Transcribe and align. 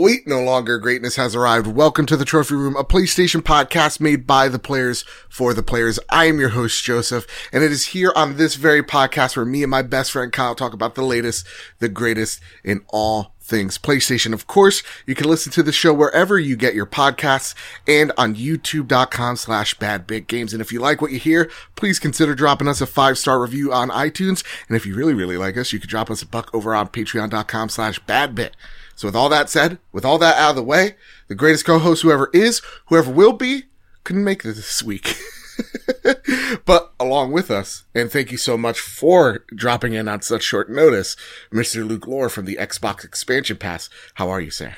Wait, 0.00 0.28
no 0.28 0.40
longer 0.40 0.78
greatness 0.78 1.16
has 1.16 1.34
arrived. 1.34 1.66
Welcome 1.66 2.06
to 2.06 2.16
the 2.16 2.24
Trophy 2.24 2.54
Room, 2.54 2.76
a 2.76 2.84
PlayStation 2.84 3.40
podcast 3.40 3.98
made 3.98 4.28
by 4.28 4.48
the 4.48 4.58
players 4.58 5.02
for 5.28 5.52
the 5.52 5.62
players. 5.62 5.98
I 6.08 6.26
am 6.26 6.38
your 6.38 6.50
host, 6.50 6.84
Joseph, 6.84 7.26
and 7.52 7.64
it 7.64 7.72
is 7.72 7.86
here 7.86 8.12
on 8.14 8.36
this 8.36 8.54
very 8.54 8.80
podcast 8.80 9.36
where 9.36 9.44
me 9.44 9.64
and 9.64 9.70
my 9.72 9.82
best 9.82 10.12
friend 10.12 10.32
Kyle 10.32 10.54
talk 10.54 10.72
about 10.72 10.94
the 10.94 11.02
latest, 11.02 11.44
the 11.80 11.88
greatest 11.88 12.40
in 12.62 12.82
all 12.86 13.34
things 13.40 13.76
PlayStation. 13.76 14.32
Of 14.32 14.46
course, 14.46 14.84
you 15.04 15.16
can 15.16 15.28
listen 15.28 15.50
to 15.52 15.64
the 15.64 15.72
show 15.72 15.92
wherever 15.92 16.38
you 16.38 16.54
get 16.54 16.76
your 16.76 16.86
podcasts 16.86 17.56
and 17.88 18.12
on 18.16 18.36
youtube.com 18.36 19.34
slash 19.34 19.76
badbitgames. 19.78 20.52
And 20.52 20.60
if 20.60 20.70
you 20.70 20.78
like 20.78 21.02
what 21.02 21.10
you 21.10 21.18
hear, 21.18 21.50
please 21.74 21.98
consider 21.98 22.36
dropping 22.36 22.68
us 22.68 22.80
a 22.80 22.86
five 22.86 23.18
star 23.18 23.40
review 23.40 23.72
on 23.72 23.90
iTunes. 23.90 24.44
And 24.68 24.76
if 24.76 24.86
you 24.86 24.94
really, 24.94 25.14
really 25.14 25.36
like 25.36 25.56
us, 25.56 25.72
you 25.72 25.80
could 25.80 25.90
drop 25.90 26.08
us 26.08 26.22
a 26.22 26.26
buck 26.26 26.54
over 26.54 26.72
on 26.72 26.86
patreon.com 26.86 27.68
slash 27.70 27.98
badbit. 28.04 28.50
So 28.98 29.06
with 29.06 29.14
all 29.14 29.28
that 29.28 29.48
said, 29.48 29.78
with 29.92 30.04
all 30.04 30.18
that 30.18 30.36
out 30.38 30.50
of 30.50 30.56
the 30.56 30.62
way, 30.64 30.96
the 31.28 31.36
greatest 31.36 31.64
co-host 31.64 32.02
whoever 32.02 32.30
is, 32.32 32.60
whoever 32.86 33.12
will 33.12 33.32
be, 33.32 33.66
couldn't 34.02 34.24
make 34.24 34.44
it 34.44 34.54
this 34.54 34.82
week. 34.82 35.16
but 36.64 36.92
along 36.98 37.30
with 37.30 37.48
us, 37.48 37.84
and 37.94 38.10
thank 38.10 38.32
you 38.32 38.36
so 38.36 38.58
much 38.58 38.80
for 38.80 39.44
dropping 39.54 39.92
in 39.92 40.08
on 40.08 40.22
such 40.22 40.42
short 40.42 40.68
notice, 40.68 41.14
Mr. 41.52 41.86
Luke 41.86 42.08
Lore 42.08 42.28
from 42.28 42.44
the 42.44 42.56
Xbox 42.56 43.04
Expansion 43.04 43.56
Pass. 43.56 43.88
How 44.14 44.30
are 44.30 44.40
you, 44.40 44.50
sir? 44.50 44.74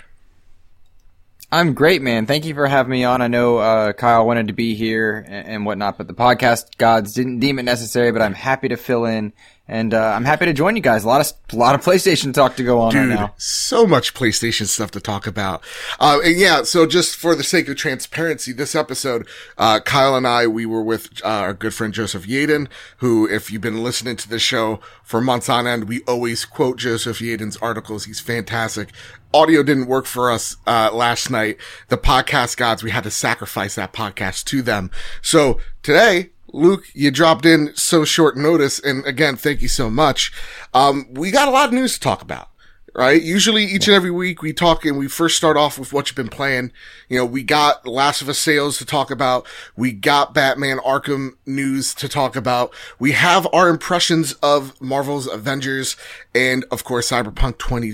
I'm 1.50 1.72
great, 1.72 2.02
man. 2.02 2.26
Thank 2.26 2.44
you 2.44 2.52
for 2.52 2.66
having 2.66 2.90
me 2.90 3.04
on. 3.04 3.22
I 3.22 3.26
know 3.26 3.56
uh, 3.56 3.94
Kyle 3.94 4.26
wanted 4.26 4.48
to 4.48 4.52
be 4.52 4.74
here 4.74 5.24
and, 5.26 5.48
and, 5.48 5.66
whatnot, 5.66 5.96
but 5.96 6.08
the 6.08 6.14
podcast 6.14 6.76
gods 6.76 7.14
didn't 7.14 7.38
deem 7.38 7.58
it 7.58 7.62
necessary. 7.62 8.12
But 8.12 8.20
I'm 8.20 8.34
happy 8.34 8.68
to 8.68 8.76
fill 8.76 9.06
in 9.06 9.32
and 9.70 9.94
uh, 9.94 10.12
I'm 10.16 10.24
happy 10.24 10.46
to 10.46 10.52
join 10.52 10.74
you 10.74 10.82
guys. 10.82 11.04
A 11.04 11.06
lot 11.06 11.20
of 11.20 11.32
a 11.52 11.56
lot 11.56 11.76
of 11.76 11.82
PlayStation 11.82 12.34
talk 12.34 12.56
to 12.56 12.64
go 12.64 12.80
on 12.80 12.90
Dude, 12.90 13.08
right 13.08 13.14
now. 13.14 13.34
So 13.38 13.86
much 13.86 14.14
PlayStation 14.14 14.66
stuff 14.66 14.90
to 14.90 15.00
talk 15.00 15.28
about. 15.28 15.62
Uh, 16.00 16.18
and 16.24 16.36
yeah, 16.36 16.64
so 16.64 16.86
just 16.86 17.14
for 17.14 17.36
the 17.36 17.44
sake 17.44 17.68
of 17.68 17.76
transparency, 17.76 18.52
this 18.52 18.74
episode, 18.74 19.28
uh, 19.56 19.78
Kyle 19.78 20.16
and 20.16 20.26
I, 20.26 20.48
we 20.48 20.66
were 20.66 20.82
with 20.82 21.24
uh, 21.24 21.28
our 21.28 21.54
good 21.54 21.72
friend 21.72 21.94
Joseph 21.94 22.26
Yaden, 22.26 22.66
who, 22.96 23.28
if 23.28 23.50
you've 23.52 23.62
been 23.62 23.84
listening 23.84 24.16
to 24.16 24.28
the 24.28 24.40
show 24.40 24.80
for 25.04 25.20
months 25.20 25.48
on 25.48 25.68
end, 25.68 25.84
we 25.84 26.02
always 26.02 26.44
quote 26.44 26.76
Joseph 26.76 27.20
Yaden's 27.20 27.56
articles. 27.58 28.06
He's 28.06 28.20
fantastic. 28.20 28.90
Audio 29.32 29.62
didn't 29.62 29.86
work 29.86 30.06
for 30.06 30.32
us 30.32 30.56
uh, 30.66 30.90
last 30.92 31.30
night. 31.30 31.58
The 31.88 31.98
podcast 31.98 32.56
gods, 32.56 32.82
we 32.82 32.90
had 32.90 33.04
to 33.04 33.10
sacrifice 33.12 33.76
that 33.76 33.92
podcast 33.92 34.46
to 34.46 34.62
them. 34.62 34.90
So 35.22 35.60
today, 35.84 36.30
Luke, 36.52 36.84
you 36.94 37.10
dropped 37.10 37.44
in 37.44 37.74
so 37.74 38.04
short 38.04 38.36
notice. 38.36 38.78
And 38.78 39.04
again, 39.06 39.36
thank 39.36 39.62
you 39.62 39.68
so 39.68 39.90
much. 39.90 40.32
Um, 40.74 41.06
we 41.12 41.30
got 41.30 41.48
a 41.48 41.50
lot 41.50 41.68
of 41.68 41.74
news 41.74 41.94
to 41.94 42.00
talk 42.00 42.22
about, 42.22 42.48
right? 42.94 43.22
Usually 43.22 43.64
each 43.64 43.86
and 43.88 43.94
every 43.94 44.10
week 44.10 44.42
we 44.42 44.52
talk 44.52 44.84
and 44.84 44.98
we 44.98 45.08
first 45.08 45.36
start 45.36 45.56
off 45.56 45.78
with 45.78 45.92
what 45.92 46.08
you've 46.08 46.16
been 46.16 46.28
playing. 46.28 46.72
You 47.08 47.18
know, 47.18 47.26
we 47.26 47.42
got 47.42 47.86
Last 47.86 48.22
of 48.22 48.28
Us 48.28 48.38
sales 48.38 48.78
to 48.78 48.84
talk 48.84 49.10
about. 49.10 49.46
We 49.76 49.92
got 49.92 50.34
Batman 50.34 50.78
Arkham 50.78 51.32
news 51.46 51.94
to 51.94 52.08
talk 52.08 52.36
about. 52.36 52.72
We 52.98 53.12
have 53.12 53.46
our 53.52 53.68
impressions 53.68 54.32
of 54.34 54.80
Marvel's 54.80 55.26
Avengers 55.26 55.96
and 56.34 56.64
of 56.70 56.84
course 56.84 57.10
Cyberpunk 57.10 57.58
20, 57.58 57.90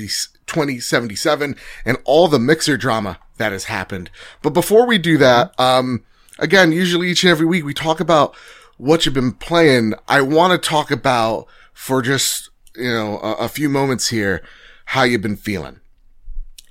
2077 0.47 1.57
and 1.85 1.99
all 2.05 2.29
the 2.29 2.39
mixer 2.39 2.77
drama 2.77 3.19
that 3.39 3.53
has 3.53 3.65
happened. 3.65 4.11
But 4.43 4.51
before 4.51 4.87
we 4.87 4.99
do 4.99 5.19
that, 5.19 5.59
um, 5.61 6.05
again, 6.39 6.73
usually 6.73 7.09
each 7.09 7.25
and 7.25 7.31
every 7.31 7.47
week 7.47 7.65
we 7.65 7.75
talk 7.75 8.01
about 8.01 8.35
what 8.77 9.05
you've 9.05 9.15
been 9.15 9.33
playing. 9.33 9.95
I 10.09 10.21
want 10.21 10.53
to 10.53 10.69
talk 10.69 10.91
about 10.91 11.47
for 11.73 12.03
just, 12.03 12.51
you 12.77 12.91
know, 12.93 13.19
a, 13.19 13.33
a, 13.45 13.49
few 13.49 13.69
moments 13.69 14.09
here, 14.09 14.43
how 14.87 15.03
you've 15.03 15.23
been 15.23 15.37
feeling. 15.37 15.81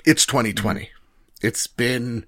It's 0.05 0.25
2020. 0.25 0.89
It's 1.41 1.67
been, 1.67 2.25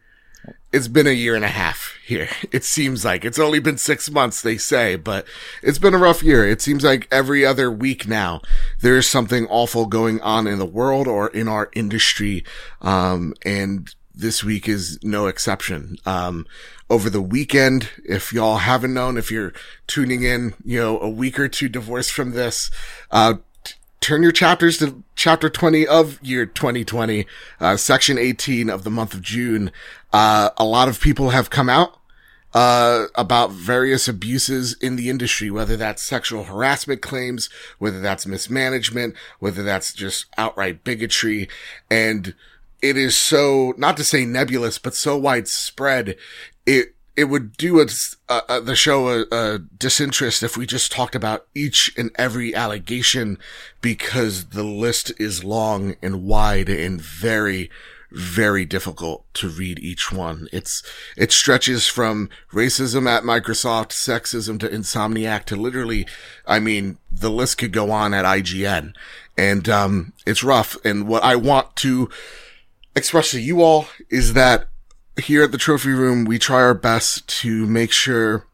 it's 0.71 0.87
been 0.87 1.07
a 1.07 1.11
year 1.11 1.35
and 1.35 1.45
a 1.45 1.49
half 1.49 1.95
here. 2.05 2.29
It 2.51 2.63
seems 2.63 3.05
like 3.05 3.23
it's 3.23 3.39
only 3.39 3.59
been 3.59 3.77
six 3.77 4.09
months, 4.09 4.41
they 4.41 4.57
say, 4.57 4.95
but 4.95 5.25
it's 5.61 5.79
been 5.79 5.93
a 5.93 5.99
rough 5.99 6.23
year. 6.23 6.47
It 6.47 6.61
seems 6.61 6.83
like 6.83 7.07
every 7.11 7.45
other 7.45 7.71
week 7.71 8.07
now, 8.07 8.41
there's 8.81 9.07
something 9.07 9.45
awful 9.47 9.85
going 9.85 10.21
on 10.21 10.47
in 10.47 10.57
the 10.57 10.65
world 10.65 11.07
or 11.07 11.27
in 11.27 11.47
our 11.47 11.69
industry. 11.73 12.43
Um, 12.81 13.33
and 13.43 13.93
this 14.17 14.43
week 14.43 14.67
is 14.67 14.99
no 15.03 15.27
exception. 15.27 15.97
Um, 16.05 16.45
over 16.89 17.09
the 17.09 17.21
weekend, 17.21 17.89
if 18.03 18.33
y'all 18.33 18.57
haven't 18.57 18.93
known, 18.93 19.17
if 19.17 19.31
you're 19.31 19.53
tuning 19.85 20.23
in, 20.23 20.53
you 20.63 20.79
know, 20.79 20.99
a 20.99 21.09
week 21.09 21.39
or 21.39 21.47
two 21.47 21.69
divorced 21.69 22.11
from 22.11 22.31
this, 22.31 22.71
uh, 23.11 23.35
t- 23.63 23.75
turn 23.99 24.23
your 24.23 24.31
chapters 24.31 24.77
to 24.79 25.03
chapter 25.15 25.49
20 25.49 25.85
of 25.85 26.21
year 26.23 26.45
2020, 26.45 27.25
uh, 27.59 27.77
section 27.77 28.17
18 28.17 28.69
of 28.69 28.83
the 28.83 28.89
month 28.89 29.13
of 29.13 29.21
June. 29.21 29.71
Uh, 30.11 30.49
a 30.57 30.65
lot 30.65 30.87
of 30.87 31.01
people 31.01 31.31
have 31.31 31.49
come 31.49 31.69
out 31.69 31.97
uh, 32.53 33.07
about 33.15 33.51
various 33.51 34.07
abuses 34.07 34.75
in 34.81 34.95
the 34.95 35.09
industry, 35.09 35.51
whether 35.51 35.77
that's 35.77 36.01
sexual 36.01 36.45
harassment 36.45 37.01
claims, 37.01 37.49
whether 37.77 37.99
that's 37.99 38.25
mismanagement, 38.25 39.13
whether 39.39 39.61
that's 39.61 39.93
just 39.93 40.25
outright 40.37 40.83
bigotry. 40.83 41.49
And 41.91 42.33
it 42.81 42.97
is 42.97 43.17
so, 43.17 43.73
not 43.77 43.97
to 43.97 44.03
say 44.03 44.25
nebulous, 44.25 44.77
but 44.77 44.93
so 44.93 45.17
widespread. 45.17 46.15
It, 46.65 46.95
it 47.17 47.25
would 47.25 47.57
do 47.57 47.81
uh, 47.81 47.87
uh, 48.29 48.59
the 48.59 48.75
show 48.75 49.09
a, 49.09 49.25
a, 49.31 49.59
disinterest 49.59 50.43
if 50.43 50.55
we 50.55 50.67
just 50.67 50.91
talked 50.91 51.15
about 51.15 51.47
each 51.55 51.91
and 51.97 52.11
every 52.15 52.53
allegation 52.53 53.39
because 53.81 54.49
the 54.49 54.63
list 54.63 55.11
is 55.19 55.43
long 55.43 55.95
and 56.03 56.23
wide 56.25 56.69
and 56.69 57.01
very, 57.01 57.71
very 58.11 58.65
difficult 58.65 59.25
to 59.33 59.49
read 59.49 59.79
each 59.79 60.11
one. 60.11 60.47
It's, 60.53 60.83
it 61.17 61.31
stretches 61.31 61.87
from 61.87 62.29
racism 62.53 63.09
at 63.09 63.23
Microsoft, 63.23 63.89
sexism 63.89 64.59
to 64.59 64.69
Insomniac 64.69 65.45
to 65.45 65.55
literally, 65.55 66.05
I 66.45 66.59
mean, 66.59 66.99
the 67.11 67.31
list 67.31 67.57
could 67.57 67.73
go 67.73 67.89
on 67.89 68.13
at 68.13 68.25
IGN 68.25 68.93
and, 69.35 69.67
um, 69.67 70.13
it's 70.27 70.43
rough. 70.43 70.77
And 70.85 71.07
what 71.07 71.23
I 71.23 71.35
want 71.35 71.75
to, 71.77 72.11
express 72.97 73.31
to 73.31 73.39
you 73.39 73.61
all 73.61 73.87
is 74.09 74.33
that 74.33 74.67
here 75.19 75.43
at 75.43 75.51
the 75.51 75.57
trophy 75.57 75.89
room, 75.89 76.25
we 76.25 76.37
try 76.37 76.57
our 76.57 76.73
best 76.73 77.27
to 77.41 77.65
make 77.65 77.91
sure 77.91 78.45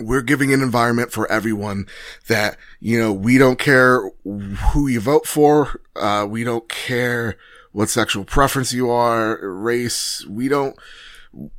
we're 0.00 0.22
giving 0.22 0.52
an 0.52 0.62
environment 0.62 1.12
for 1.12 1.30
everyone 1.30 1.86
that, 2.28 2.56
you 2.80 2.98
know, 2.98 3.12
we 3.12 3.36
don't 3.38 3.58
care 3.58 4.10
who 4.24 4.88
you 4.88 5.00
vote 5.00 5.26
for. 5.26 5.80
Uh, 5.94 6.26
we 6.28 6.42
don't 6.44 6.68
care 6.68 7.36
what 7.72 7.88
sexual 7.88 8.24
preference 8.24 8.72
you 8.72 8.90
are, 8.90 9.38
race. 9.42 10.24
We 10.26 10.48
don't, 10.48 10.76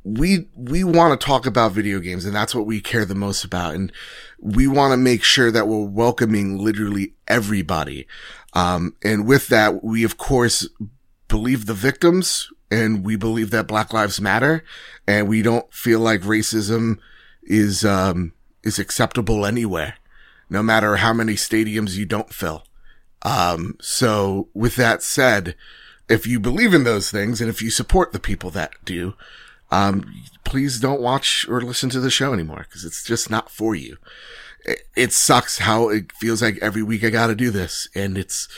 we, 0.02 0.48
we 0.56 0.84
want 0.84 1.18
to 1.18 1.24
talk 1.24 1.46
about 1.46 1.72
video 1.72 2.00
games 2.00 2.24
and 2.24 2.34
that's 2.34 2.54
what 2.54 2.66
we 2.66 2.80
care 2.80 3.04
the 3.04 3.14
most 3.14 3.44
about. 3.44 3.74
And 3.74 3.92
we 4.40 4.66
want 4.66 4.92
to 4.92 4.96
make 4.96 5.22
sure 5.22 5.50
that 5.50 5.68
we're 5.68 5.86
welcoming 5.86 6.58
literally 6.58 7.14
everybody. 7.28 8.06
Um, 8.54 8.96
and 9.02 9.26
with 9.26 9.48
that, 9.48 9.84
we 9.84 10.04
of 10.04 10.18
course 10.18 10.68
believe 11.32 11.64
the 11.64 11.72
victims 11.72 12.52
and 12.70 13.02
we 13.02 13.16
believe 13.16 13.50
that 13.50 13.66
Black 13.66 13.94
Lives 13.94 14.20
Matter 14.20 14.62
and 15.06 15.26
we 15.26 15.40
don't 15.40 15.72
feel 15.72 15.98
like 15.98 16.20
racism 16.20 16.98
is, 17.42 17.86
um, 17.86 18.34
is 18.62 18.78
acceptable 18.78 19.46
anywhere, 19.46 19.94
no 20.50 20.62
matter 20.62 20.96
how 20.96 21.14
many 21.14 21.32
stadiums 21.32 21.96
you 21.96 22.04
don't 22.04 22.34
fill. 22.34 22.64
Um, 23.22 23.76
so 23.80 24.50
with 24.52 24.76
that 24.76 25.02
said, 25.02 25.54
if 26.06 26.26
you 26.26 26.38
believe 26.38 26.74
in 26.74 26.84
those 26.84 27.10
things 27.10 27.40
and 27.40 27.48
if 27.48 27.62
you 27.62 27.70
support 27.70 28.12
the 28.12 28.20
people 28.20 28.50
that 28.50 28.74
do, 28.84 29.14
um, 29.70 30.04
please 30.44 30.78
don't 30.78 31.00
watch 31.00 31.46
or 31.48 31.62
listen 31.62 31.88
to 31.88 32.00
the 32.00 32.10
show 32.10 32.34
anymore 32.34 32.66
because 32.68 32.84
it's 32.84 33.02
just 33.02 33.30
not 33.30 33.50
for 33.50 33.74
you. 33.74 33.96
It, 34.66 34.82
it 34.94 35.12
sucks 35.14 35.60
how 35.60 35.88
it 35.88 36.12
feels 36.12 36.42
like 36.42 36.58
every 36.60 36.82
week 36.82 37.02
I 37.02 37.08
got 37.08 37.28
to 37.28 37.34
do 37.34 37.50
this 37.50 37.88
and 37.94 38.18
it's, 38.18 38.48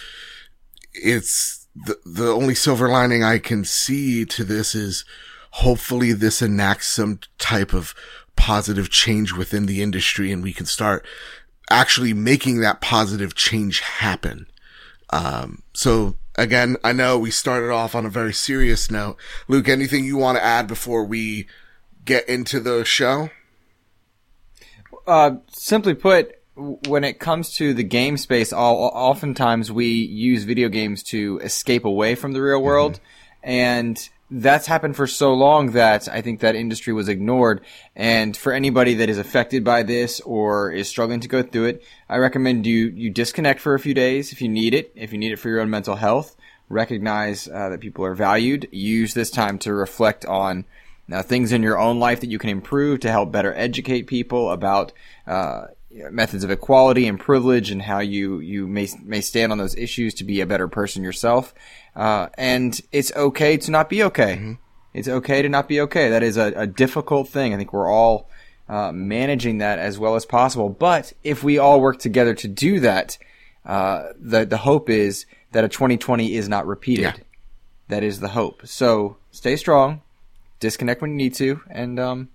it's, 0.93 1.64
the, 1.75 1.99
the 2.05 2.29
only 2.29 2.55
silver 2.55 2.89
lining 2.89 3.25
I 3.25 3.39
can 3.39 3.65
see 3.65 4.25
to 4.27 4.45
this 4.45 4.75
is 4.75 5.05
hopefully 5.53 6.13
this 6.13 6.43
enacts 6.43 6.89
some 6.89 7.21
type 7.39 7.73
of 7.73 7.95
positive 8.37 8.91
change 8.91 9.33
within 9.33 9.67
the 9.67 9.83
industry 9.83 10.33
and 10.33 10.43
we 10.43 10.53
can 10.53 10.67
start 10.67 11.07
actually 11.71 12.13
making 12.13 12.61
that 12.61 12.81
positive 12.81 13.35
change 13.35 13.81
happen. 13.81 14.47
Um, 15.11 15.63
so 15.73 16.17
again, 16.37 16.77
I 16.85 16.93
know 16.93 17.19
we 17.19 17.31
started 17.31 17.71
off 17.71 17.95
on 17.95 18.07
a 18.07 18.11
very 18.11 18.33
serious 18.33 18.91
note. 18.91 19.17
Luke, 19.49 19.69
anything 19.69 20.05
you 20.05 20.17
want 20.17 20.37
to 20.39 20.45
add 20.45 20.67
before 20.67 21.05
we 21.05 21.47
get 22.05 22.29
into 22.29 22.61
the 22.61 22.85
show? 22.85 23.31
Uh, 25.07 25.37
simply 25.49 25.95
put, 25.95 26.39
when 26.57 27.05
it 27.05 27.19
comes 27.19 27.55
to 27.57 27.75
the 27.75 27.83
game 27.83 28.17
space, 28.17 28.53
all, 28.53 28.91
oftentimes 28.95 29.73
we 29.73 29.87
use 29.87 30.45
video 30.45 30.69
games 30.69 31.03
to 31.05 31.41
escape 31.43 31.85
away 31.85 32.15
from 32.15 32.33
the 32.33 32.41
real 32.41 32.63
world. 32.63 32.95
Mm-hmm. 32.95 33.51
And 33.51 34.09
that's 34.31 34.67
happened 34.67 34.97
for 34.97 35.07
so 35.07 35.35
long 35.35 35.73
that 35.73 36.09
I 36.09 36.21
think 36.21 36.41
that 36.41 36.55
industry 36.55 36.93
was 36.93 37.09
ignored. 37.09 37.61
And 37.95 38.37
for 38.37 38.53
anybody 38.53 38.95
that 38.95 39.09
is 39.09 39.19
affected 39.19 39.65
by 39.65 39.83
this 39.83 40.21
or 40.21 40.73
is 40.73 40.89
struggling 40.89 41.21
to 41.21 41.29
go 41.29 41.43
through 41.43 41.67
it, 41.67 41.85
I 42.09 42.17
recommend 42.17 42.67
you, 42.67 42.87
you 42.89 43.11
disconnect 43.11 43.61
for 43.61 43.75
a 43.75 43.81
few 43.81 43.95
days 43.95 44.33
if 44.33 44.41
you 44.41 44.49
need 44.49 44.75
it, 44.75 44.93
if 44.95 45.13
you 45.13 45.19
need 45.19 45.33
it 45.33 45.39
for 45.39 45.49
your 45.49 45.61
own 45.61 45.71
mental 45.71 45.97
health. 45.97 46.37
recognize 46.69 47.49
uh, 47.49 47.69
that 47.69 47.81
people 47.81 48.05
are 48.05 48.15
valued. 48.15 48.69
Use 48.73 49.15
this 49.15 49.31
time 49.31 49.59
to 49.59 49.75
reflect 49.75 50.25
on 50.25 50.65
uh, 51.13 51.23
things 51.23 51.53
in 51.53 51.63
your 51.63 51.79
own 51.79 51.99
life 51.99 52.21
that 52.21 52.31
you 52.31 52.39
can 52.39 52.51
improve 52.51 53.01
to 53.01 53.11
help 53.11 53.31
better 53.31 53.53
educate 53.55 54.07
people 54.07 54.51
about 54.51 54.93
uh, 55.27 55.67
methods 56.11 56.45
of 56.45 56.51
equality 56.51 57.07
and 57.07 57.19
privilege 57.19 57.71
and 57.71 57.83
how 57.83 58.01
you 58.01 58.41
you 58.41 58.67
may 58.67 58.89
may 59.03 59.21
stand 59.21 59.53
on 59.53 59.59
those 59.59 59.77
issues 59.77 60.15
to 60.15 60.25
be 60.25 60.41
a 60.41 60.47
better 60.47 60.69
person 60.69 61.03
yourself. 61.03 61.55
Uh, 61.95 62.29
and 62.37 62.81
it's 62.93 63.15
okay 63.15 63.57
to 63.57 63.71
not 63.71 63.89
be 63.89 64.03
okay. 64.03 64.37
Mm-hmm. 64.37 64.53
It's 64.93 65.09
okay 65.09 65.43
to 65.43 65.49
not 65.49 65.69
be 65.69 65.81
okay. 65.83 66.11
That 66.11 66.23
is 66.23 66.37
a, 66.37 66.53
a 66.57 66.67
difficult 66.67 67.29
thing. 67.29 67.53
I 67.53 67.57
think 67.57 67.73
we're 67.73 67.91
all 67.91 68.29
uh, 68.69 68.93
managing 68.93 69.59
that 69.59 69.79
as 69.79 69.99
well 69.99 70.15
as 70.15 70.25
possible. 70.25 70.69
But 70.69 71.13
if 71.23 71.43
we 71.43 71.59
all 71.59 71.81
work 71.81 71.99
together 71.99 72.35
to 72.35 72.49
do 72.49 72.81
that, 72.81 73.19
uh, 73.65 74.09
the 74.19 74.45
the 74.45 74.59
hope 74.59 74.91
is 74.91 75.27
that 75.53 75.65
a 75.65 75.69
2020 75.69 76.35
is 76.35 76.49
not 76.49 76.67
repeated. 76.67 77.03
Yeah. 77.03 77.17
That 77.89 78.03
is 78.03 78.21
the 78.21 78.29
hope. 78.29 78.67
So 78.67 79.19
stay 79.31 79.57
strong, 79.57 80.03
disconnect 80.59 81.03
when 81.03 81.13
you 81.13 81.17
need 81.17 81.35
to, 81.35 81.61
and 81.69 82.01
um, 82.01 82.29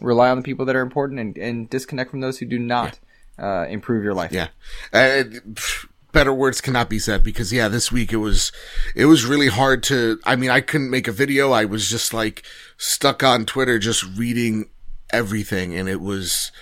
rely 0.00 0.30
on 0.30 0.36
the 0.36 0.42
people 0.42 0.64
that 0.66 0.76
are 0.76 0.82
important, 0.82 1.20
and, 1.20 1.38
and 1.38 1.70
disconnect 1.70 2.10
from 2.10 2.20
those 2.20 2.38
who 2.38 2.46
do 2.46 2.58
not 2.58 2.98
yeah. 3.38 3.62
uh, 3.62 3.66
improve 3.66 4.04
your 4.04 4.14
life. 4.14 4.32
Yeah. 4.32 4.48
Uh, 4.92 5.24
better 6.12 6.32
words 6.32 6.60
cannot 6.60 6.88
be 6.88 6.98
said 6.98 7.22
because 7.22 7.52
yeah, 7.52 7.68
this 7.68 7.92
week 7.92 8.12
it 8.12 8.16
was, 8.16 8.50
it 8.94 9.04
was 9.04 9.26
really 9.26 9.48
hard 9.48 9.82
to, 9.82 10.18
I 10.24 10.36
mean, 10.36 10.50
I 10.50 10.60
couldn't 10.60 10.90
make 10.90 11.08
a 11.08 11.12
video. 11.12 11.52
I 11.52 11.66
was 11.66 11.90
just 11.90 12.14
like 12.14 12.42
stuck 12.78 13.22
on 13.22 13.44
Twitter, 13.44 13.78
just 13.78 14.02
reading 14.16 14.70
everything. 15.10 15.74
And 15.74 15.88
it 15.88 16.00
was, 16.00 16.52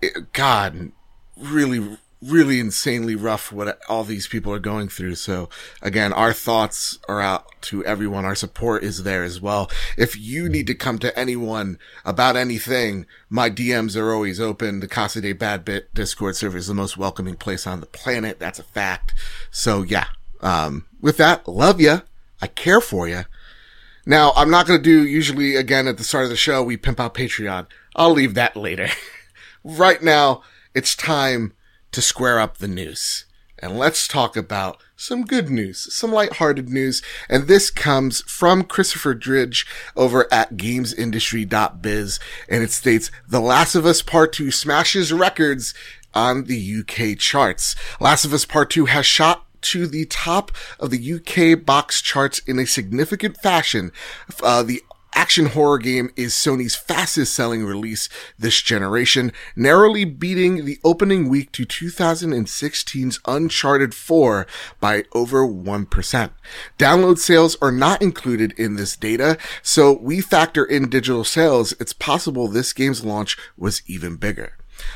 it, 0.00 0.32
God, 0.32 0.92
really, 1.36 1.98
really 2.22 2.60
insanely 2.60 3.16
rough 3.16 3.50
what 3.50 3.80
all 3.88 4.04
these 4.04 4.28
people 4.28 4.52
are 4.52 4.60
going 4.60 4.88
through. 4.88 5.16
So 5.16 5.48
again, 5.82 6.12
our 6.12 6.32
thoughts 6.32 6.98
are 7.08 7.20
out 7.20 7.46
to 7.62 7.84
everyone. 7.84 8.24
Our 8.24 8.36
support 8.36 8.84
is 8.84 9.02
there 9.02 9.24
as 9.24 9.40
well. 9.40 9.70
If 9.96 10.16
you 10.16 10.48
need 10.48 10.68
to 10.68 10.74
come 10.74 10.98
to 11.00 11.18
anyone 11.18 11.78
about 12.04 12.36
anything, 12.36 13.06
my 13.28 13.50
DMs 13.50 14.00
are 14.00 14.12
always 14.12 14.40
open. 14.40 14.80
The 14.80 14.88
Casa 14.88 15.20
de 15.20 15.32
Bad 15.32 15.64
Bit 15.64 15.92
Discord 15.94 16.36
server 16.36 16.58
is 16.58 16.68
the 16.68 16.74
most 16.74 16.96
welcoming 16.96 17.34
place 17.34 17.66
on 17.66 17.80
the 17.80 17.86
planet. 17.86 18.38
That's 18.38 18.60
a 18.60 18.64
fact. 18.64 19.12
So 19.50 19.82
yeah. 19.82 20.06
Um, 20.40 20.86
with 21.00 21.16
that, 21.18 21.46
love 21.48 21.80
you. 21.80 22.02
I 22.40 22.46
care 22.46 22.80
for 22.80 23.08
you. 23.08 23.24
Now, 24.04 24.32
I'm 24.34 24.50
not 24.50 24.66
going 24.66 24.80
to 24.80 24.82
do 24.82 25.06
usually 25.06 25.54
again 25.54 25.86
at 25.86 25.96
the 25.96 26.04
start 26.04 26.24
of 26.24 26.30
the 26.30 26.36
show, 26.36 26.62
we 26.62 26.76
pimp 26.76 26.98
out 26.98 27.14
Patreon. 27.14 27.66
I'll 27.94 28.10
leave 28.10 28.34
that 28.34 28.56
later. 28.56 28.88
right 29.64 30.02
now, 30.02 30.42
it's 30.74 30.96
time 30.96 31.52
to 31.92 32.02
square 32.02 32.38
up 32.38 32.58
the 32.58 32.68
news. 32.68 33.26
And 33.58 33.78
let's 33.78 34.08
talk 34.08 34.36
about 34.36 34.82
some 34.96 35.24
good 35.24 35.48
news, 35.48 35.94
some 35.94 36.10
lighthearted 36.10 36.68
news. 36.68 37.00
And 37.28 37.46
this 37.46 37.70
comes 37.70 38.22
from 38.22 38.64
Christopher 38.64 39.14
Dring 39.14 39.52
over 39.94 40.26
at 40.32 40.56
gamesindustry.biz. 40.56 42.18
And 42.48 42.64
it 42.64 42.72
states, 42.72 43.12
The 43.28 43.40
Last 43.40 43.76
of 43.76 43.86
Us 43.86 44.02
Part 44.02 44.32
2 44.32 44.50
smashes 44.50 45.12
records 45.12 45.74
on 46.12 46.44
the 46.44 46.80
UK 46.80 47.16
charts. 47.16 47.76
Last 48.00 48.24
of 48.24 48.32
Us 48.34 48.44
Part 48.44 48.70
2 48.70 48.86
has 48.86 49.06
shot 49.06 49.46
to 49.62 49.86
the 49.86 50.06
top 50.06 50.50
of 50.80 50.90
the 50.90 51.14
UK 51.14 51.64
box 51.64 52.02
charts 52.02 52.40
in 52.40 52.58
a 52.58 52.66
significant 52.66 53.36
fashion. 53.36 53.92
Uh, 54.42 54.64
the 54.64 54.82
action 55.14 55.46
horror 55.46 55.78
game 55.78 56.10
is 56.16 56.32
Sony's 56.32 56.74
fastest 56.74 57.34
selling 57.34 57.64
release 57.64 58.08
this 58.38 58.60
generation, 58.60 59.32
narrowly 59.54 60.04
beating 60.04 60.64
the 60.64 60.78
opening 60.84 61.28
week 61.28 61.52
to 61.52 61.66
2016's 61.66 63.20
Uncharted 63.26 63.94
4 63.94 64.46
by 64.80 65.04
over 65.12 65.46
1%. 65.46 66.30
Download 66.78 67.18
sales 67.18 67.56
are 67.60 67.72
not 67.72 68.02
included 68.02 68.52
in 68.58 68.76
this 68.76 68.96
data, 68.96 69.38
so 69.62 69.98
we 69.98 70.20
factor 70.20 70.64
in 70.64 70.88
digital 70.88 71.24
sales, 71.24 71.72
it's 71.80 71.92
possible 71.92 72.48
this 72.48 72.72
game's 72.72 73.04
launch 73.04 73.36
was 73.56 73.82
even 73.86 74.16
bigger. 74.16 74.54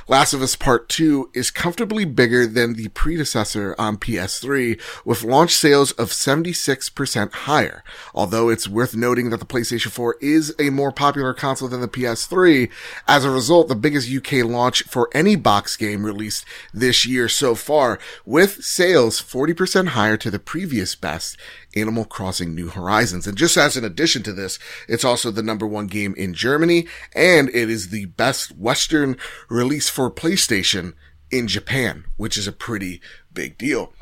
Last 0.09 0.33
of 0.33 0.43
Us 0.43 0.57
Part 0.57 0.89
2 0.89 1.31
is 1.35 1.51
comfortably 1.51 2.05
bigger 2.05 2.47
than 2.47 2.75
the 2.75 2.89
predecessor 2.89 3.75
on 3.79 3.97
PS3 3.97 4.81
with 5.05 5.25
launch 5.25 5.55
sales 5.55 5.93
of 5.93 6.11
76% 6.11 7.33
higher. 7.33 7.83
Although 8.15 8.49
it's 8.49 8.69
worth 8.69 8.95
noting 8.95 9.31
that 9.31 9.41
the 9.41 9.47
PlayStation 9.47 9.91
4 9.91 10.17
is 10.21 10.55
a 10.59 10.71
more 10.71 10.93
popular 10.93 11.35
console 11.35 11.69
than 11.69 11.81
the 11.81 11.89
PS3, 11.89 12.71
as 13.09 13.25
a 13.25 13.31
result, 13.31 13.69
the 13.69 13.75
biggest 13.75 14.11
UK 14.11 14.45
launch 14.45 14.83
for 14.85 15.11
any 15.13 15.37
box 15.37 15.77
game 15.77 16.05
released 16.05 16.45
this 16.73 17.07
year 17.07 17.29
so 17.29 17.55
far, 17.55 17.99
with 18.25 18.65
sales 18.65 19.21
40% 19.21 19.89
higher 19.89 20.17
to 20.17 20.31
the 20.31 20.39
previous 20.39 20.95
best 20.95 21.37
Animal 21.77 22.05
Crossing 22.07 22.55
New 22.55 22.69
Horizons. 22.69 23.27
And 23.27 23.37
just 23.37 23.57
as 23.57 23.77
an 23.77 23.85
addition 23.85 24.23
to 24.25 24.33
this, 24.33 24.59
it's 24.89 25.05
also 25.05 25.31
the 25.31 25.43
number 25.43 25.67
one 25.67 25.87
game 25.87 26.15
in 26.17 26.35
Germany, 26.35 26.87
and 27.15 27.49
it 27.51 27.71
is 27.71 27.91
the 27.91 28.07
best 28.07 28.57
Western 28.57 29.17
release 29.49 29.89
for 29.89 30.11
PlayStation 30.11 30.95
in 31.31 31.47
Japan, 31.47 32.05
which 32.17 32.37
is 32.37 32.47
a 32.49 32.53
pretty 32.53 33.01
big 33.33 33.59
deal. 33.59 33.93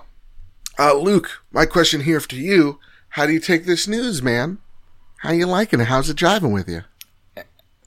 Uh, 0.78 0.94
Luke, 0.94 1.42
my 1.52 1.66
question 1.66 2.02
here 2.02 2.20
to 2.20 2.36
you, 2.36 2.78
how 3.10 3.26
do 3.26 3.32
you 3.32 3.40
take 3.40 3.64
this 3.64 3.86
news, 3.86 4.22
man? 4.22 4.58
How 5.18 5.32
you 5.32 5.46
liking 5.46 5.80
it? 5.80 5.86
How's 5.86 6.10
it 6.10 6.16
driving 6.16 6.52
with 6.52 6.68
you? 6.68 6.82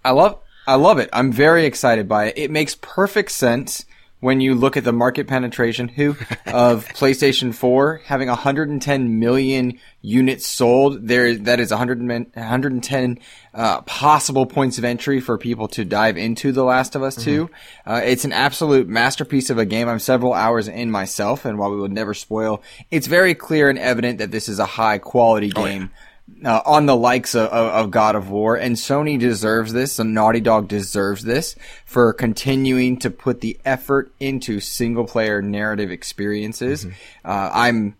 I 0.03 0.11
love, 0.11 0.39
I 0.65 0.75
love 0.75 0.99
it. 0.99 1.09
I'm 1.11 1.31
very 1.31 1.65
excited 1.65 2.07
by 2.07 2.27
it. 2.27 2.37
It 2.37 2.51
makes 2.51 2.75
perfect 2.75 3.31
sense 3.31 3.85
when 4.19 4.41
you 4.41 4.55
look 4.55 4.75
at 4.77 4.83
the 4.83 4.91
market 4.91 5.27
penetration 5.27 5.87
who 5.87 6.11
of 6.47 6.87
PlayStation 6.95 7.53
4 7.53 8.01
having 8.05 8.27
110 8.27 9.19
million 9.19 9.79
units 10.01 10.47
sold 10.47 11.07
there 11.07 11.35
that 11.35 11.59
is 11.59 11.69
100, 11.69 11.99
110 11.99 13.19
uh, 13.53 13.81
possible 13.81 14.45
points 14.45 14.77
of 14.77 14.85
entry 14.85 15.19
for 15.19 15.37
people 15.37 15.67
to 15.67 15.85
dive 15.85 16.17
into 16.17 16.51
The 16.51 16.63
Last 16.63 16.95
of 16.95 17.03
Us 17.03 17.15
2 17.15 17.45
mm-hmm. 17.45 17.89
uh, 17.89 18.01
it's 18.03 18.25
an 18.25 18.33
absolute 18.33 18.87
masterpiece 18.87 19.49
of 19.49 19.57
a 19.57 19.65
game. 19.65 19.87
I'm 19.87 19.99
several 19.99 20.33
hours 20.33 20.67
in 20.67 20.89
myself 20.91 21.45
and 21.45 21.57
while 21.57 21.71
we 21.71 21.79
would 21.79 21.91
never 21.91 22.13
spoil 22.13 22.61
it's 22.89 23.07
very 23.07 23.35
clear 23.35 23.69
and 23.69 23.77
evident 23.77 24.17
that 24.19 24.31
this 24.31 24.49
is 24.49 24.59
a 24.59 24.65
high 24.65 24.97
quality 24.97 25.49
game 25.49 25.91
oh, 25.93 25.97
yeah 25.97 26.03
uh, 26.43 26.61
on 26.65 26.85
the 26.85 26.95
likes 26.95 27.35
of, 27.35 27.49
of, 27.49 27.91
God 27.91 28.15
of 28.15 28.29
War, 28.29 28.55
and 28.55 28.75
Sony 28.75 29.19
deserves 29.19 29.73
this, 29.73 29.97
and 29.97 30.13
Naughty 30.13 30.39
Dog 30.39 30.67
deserves 30.67 31.23
this 31.23 31.55
for 31.85 32.13
continuing 32.13 32.97
to 32.99 33.09
put 33.09 33.41
the 33.41 33.57
effort 33.65 34.11
into 34.19 34.59
single 34.59 35.05
player 35.05 35.41
narrative 35.41 35.91
experiences. 35.91 36.85
Mm-hmm. 36.85 37.29
Uh, 37.29 37.49
I'm 37.53 37.95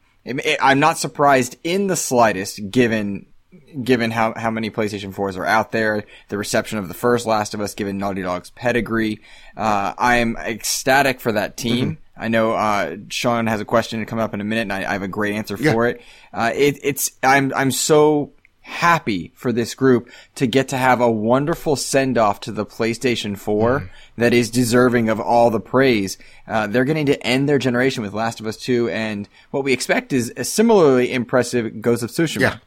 I'm 0.62 0.80
not 0.80 0.98
surprised 0.98 1.56
in 1.64 1.88
the 1.88 1.96
slightest, 1.96 2.70
given 2.70 3.28
given 3.82 4.12
how, 4.12 4.34
how 4.36 4.52
many 4.52 4.70
PlayStation 4.70 5.14
4s 5.14 5.38
are 5.38 5.46
out 5.46 5.72
there, 5.72 6.04
the 6.30 6.38
reception 6.38 6.78
of 6.78 6.88
the 6.88 6.94
first 6.94 7.26
Last 7.26 7.54
of 7.54 7.62
Us, 7.62 7.74
given 7.74 7.98
Naughty 7.98 8.22
Dog's 8.22 8.50
pedigree. 8.50 9.22
Uh, 9.56 9.94
I 9.98 10.18
am 10.18 10.38
ecstatic 10.38 11.20
for 11.20 11.32
that 11.32 11.58
team. 11.58 11.92
Mm-hmm. 11.92 12.02
I 12.20 12.28
know 12.28 12.54
uh, 12.54 12.98
Sean 13.10 13.48
has 13.48 13.62
a 13.62 13.66
question 13.66 14.00
to 14.00 14.06
come 14.06 14.20
up 14.20 14.34
in 14.34 14.42
a 14.42 14.44
minute, 14.44 14.64
and 14.64 14.74
I, 14.74 14.90
I 14.90 14.94
have 14.94 15.04
a 15.04 15.08
great 15.08 15.36
answer 15.36 15.58
yeah. 15.60 15.74
for 15.74 15.88
it. 15.88 16.02
Uh, 16.34 16.52
it. 16.54 16.80
It's 16.84 17.12
I'm 17.24 17.54
I'm 17.56 17.72
so 17.72 18.34
happy 18.68 19.32
for 19.34 19.54
this 19.54 19.74
group 19.74 20.10
to 20.36 20.46
get 20.46 20.68
to 20.68 20.78
have 20.78 21.00
a 21.00 21.10
wonderful 21.10 21.78
send 21.78 22.18
off 22.18 22.42
to 22.42 22.52
the 22.52 22.66
PlayStation 22.66 23.38
4 23.38 23.80
mm. 23.80 23.90
that 24.18 24.34
is 24.34 24.52
deserving 24.52 25.08
of 25.08 25.22
all 25.22 25.50
the 25.50 25.60
praise. 25.60 26.18
Uh, 26.46 26.68
they're 26.68 26.84
getting 26.84 27.06
to 27.06 27.26
end 27.26 27.48
their 27.48 27.60
generation 27.60 28.04
with 28.04 28.14
Last 28.14 28.42
of 28.42 28.46
Us 28.46 28.58
2, 28.58 28.90
and 28.90 29.30
what 29.52 29.64
we 29.64 29.72
expect 29.72 30.12
is 30.12 30.34
a 30.36 30.44
similarly 30.44 31.14
impressive 31.14 31.82
Ghost 31.82 32.04
of 32.04 32.10
Tsushima. 32.10 32.42
Yeah. 32.42 32.58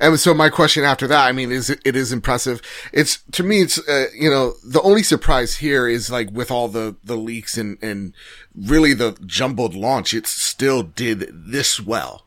And 0.00 0.18
so 0.18 0.34
my 0.34 0.48
question 0.48 0.84
after 0.84 1.06
that, 1.06 1.26
I 1.26 1.32
mean, 1.32 1.50
is 1.50 1.70
it, 1.70 1.80
it 1.84 1.96
is 1.96 2.12
impressive. 2.12 2.60
It's 2.92 3.22
to 3.32 3.42
me, 3.42 3.62
it's 3.62 3.78
uh, 3.88 4.06
you 4.14 4.30
know 4.30 4.54
the 4.64 4.82
only 4.82 5.02
surprise 5.02 5.56
here 5.56 5.88
is 5.88 6.10
like 6.10 6.30
with 6.30 6.50
all 6.50 6.68
the 6.68 6.96
the 7.04 7.16
leaks 7.16 7.56
and 7.56 7.78
and 7.82 8.14
really 8.54 8.94
the 8.94 9.16
jumbled 9.26 9.74
launch, 9.74 10.14
it 10.14 10.26
still 10.26 10.82
did 10.82 11.30
this 11.32 11.80
well. 11.80 12.24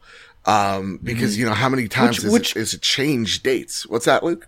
Um, 0.48 1.00
because 1.02 1.34
mm-hmm. 1.34 1.42
you 1.42 1.46
know 1.48 1.56
how 1.56 1.70
many 1.70 1.88
times 1.88 2.18
which, 2.18 2.26
is, 2.26 2.32
which, 2.32 2.56
it, 2.56 2.60
is 2.60 2.74
it 2.76 2.82
changed 2.82 3.42
dates? 3.42 3.88
What's 3.88 4.06
that, 4.06 4.24
Luke? 4.24 4.48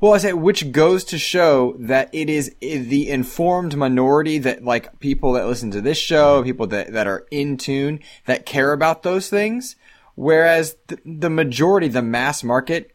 Well, 0.00 0.14
I 0.14 0.18
say, 0.18 0.32
which 0.32 0.72
goes 0.72 1.04
to 1.04 1.18
show 1.18 1.76
that 1.78 2.08
it 2.14 2.30
is 2.30 2.54
the 2.60 3.10
informed 3.10 3.76
minority 3.76 4.38
that, 4.38 4.64
like, 4.64 4.98
people 4.98 5.34
that 5.34 5.46
listen 5.46 5.70
to 5.72 5.82
this 5.82 5.98
show, 5.98 6.42
people 6.42 6.66
that, 6.68 6.94
that 6.94 7.06
are 7.06 7.26
in 7.30 7.58
tune, 7.58 8.00
that 8.24 8.46
care 8.46 8.72
about 8.72 9.02
those 9.02 9.28
things. 9.28 9.76
Whereas 10.14 10.76
the, 10.88 10.98
the 11.04 11.30
majority, 11.30 11.88
the 11.88 12.02
mass 12.02 12.42
market, 12.42 12.92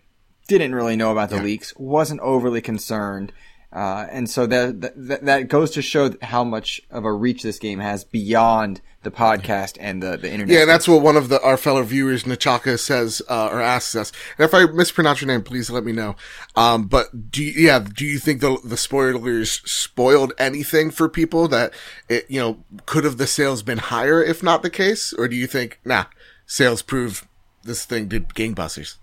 didn't 0.48 0.76
really 0.76 0.96
know 0.96 1.12
about 1.12 1.30
the 1.30 1.38
yeah. 1.38 1.44
leaks, 1.44 1.74
wasn't 1.78 2.22
overly 2.22 2.62
concerned. 2.62 3.34
Uh, 3.74 4.08
and 4.10 4.30
so 4.30 4.46
that, 4.46 4.80
that, 4.96 5.26
that 5.26 5.48
goes 5.50 5.72
to 5.72 5.82
show 5.82 6.14
how 6.22 6.44
much 6.44 6.82
of 6.90 7.04
a 7.04 7.12
reach 7.12 7.44
this 7.44 7.60
game 7.60 7.80
has 7.80 8.06
beyond 8.06 8.80
the 9.04 9.12
podcast 9.12 9.78
and 9.80 10.02
the, 10.02 10.18
the 10.18 10.32
internet. 10.32 10.54
Yeah, 10.54 10.66
that's 10.66 10.88
what 10.88 11.02
one 11.02 11.18
of 11.18 11.28
the 11.30 11.42
our 11.42 11.58
fellow 11.58 11.84
viewers, 11.84 12.24
Nachaka, 12.24 12.80
says 12.80 13.22
uh, 13.30 13.50
or 13.52 13.62
asks 13.62 13.96
us. 13.96 14.12
And 14.38 14.46
if 14.46 14.54
I 14.54 14.66
mispronounce 14.66 15.22
your 15.22 15.28
name, 15.28 15.44
please 15.44 15.70
let 15.70 15.84
me 15.84 15.92
know. 15.92 16.16
Um, 16.56 16.88
but 16.88 17.32
do 17.32 17.44
you, 17.44 17.68
yeah, 17.68 17.80
do 17.80 18.06
you 18.06 18.18
think 18.18 18.42
the 18.42 18.58
the 18.64 18.78
spoilers 18.78 19.62
spoiled 19.70 20.34
anything 20.38 20.90
for 20.90 21.08
people 21.08 21.48
that 21.50 21.74
it 22.10 22.26
you 22.30 22.40
know 22.40 22.64
could 22.86 23.04
have 23.04 23.18
the 23.18 23.28
sales 23.28 23.62
been 23.62 23.78
higher 23.78 24.24
if 24.24 24.42
not 24.42 24.64
the 24.64 24.70
case, 24.70 25.14
or 25.14 25.28
do 25.28 25.36
you 25.36 25.48
think 25.48 25.80
nah? 25.86 26.06
Sales 26.46 26.82
prove 26.82 27.28
this 27.64 27.86
thing 27.86 28.08
did 28.08 28.30
gangbusters. 28.30 28.96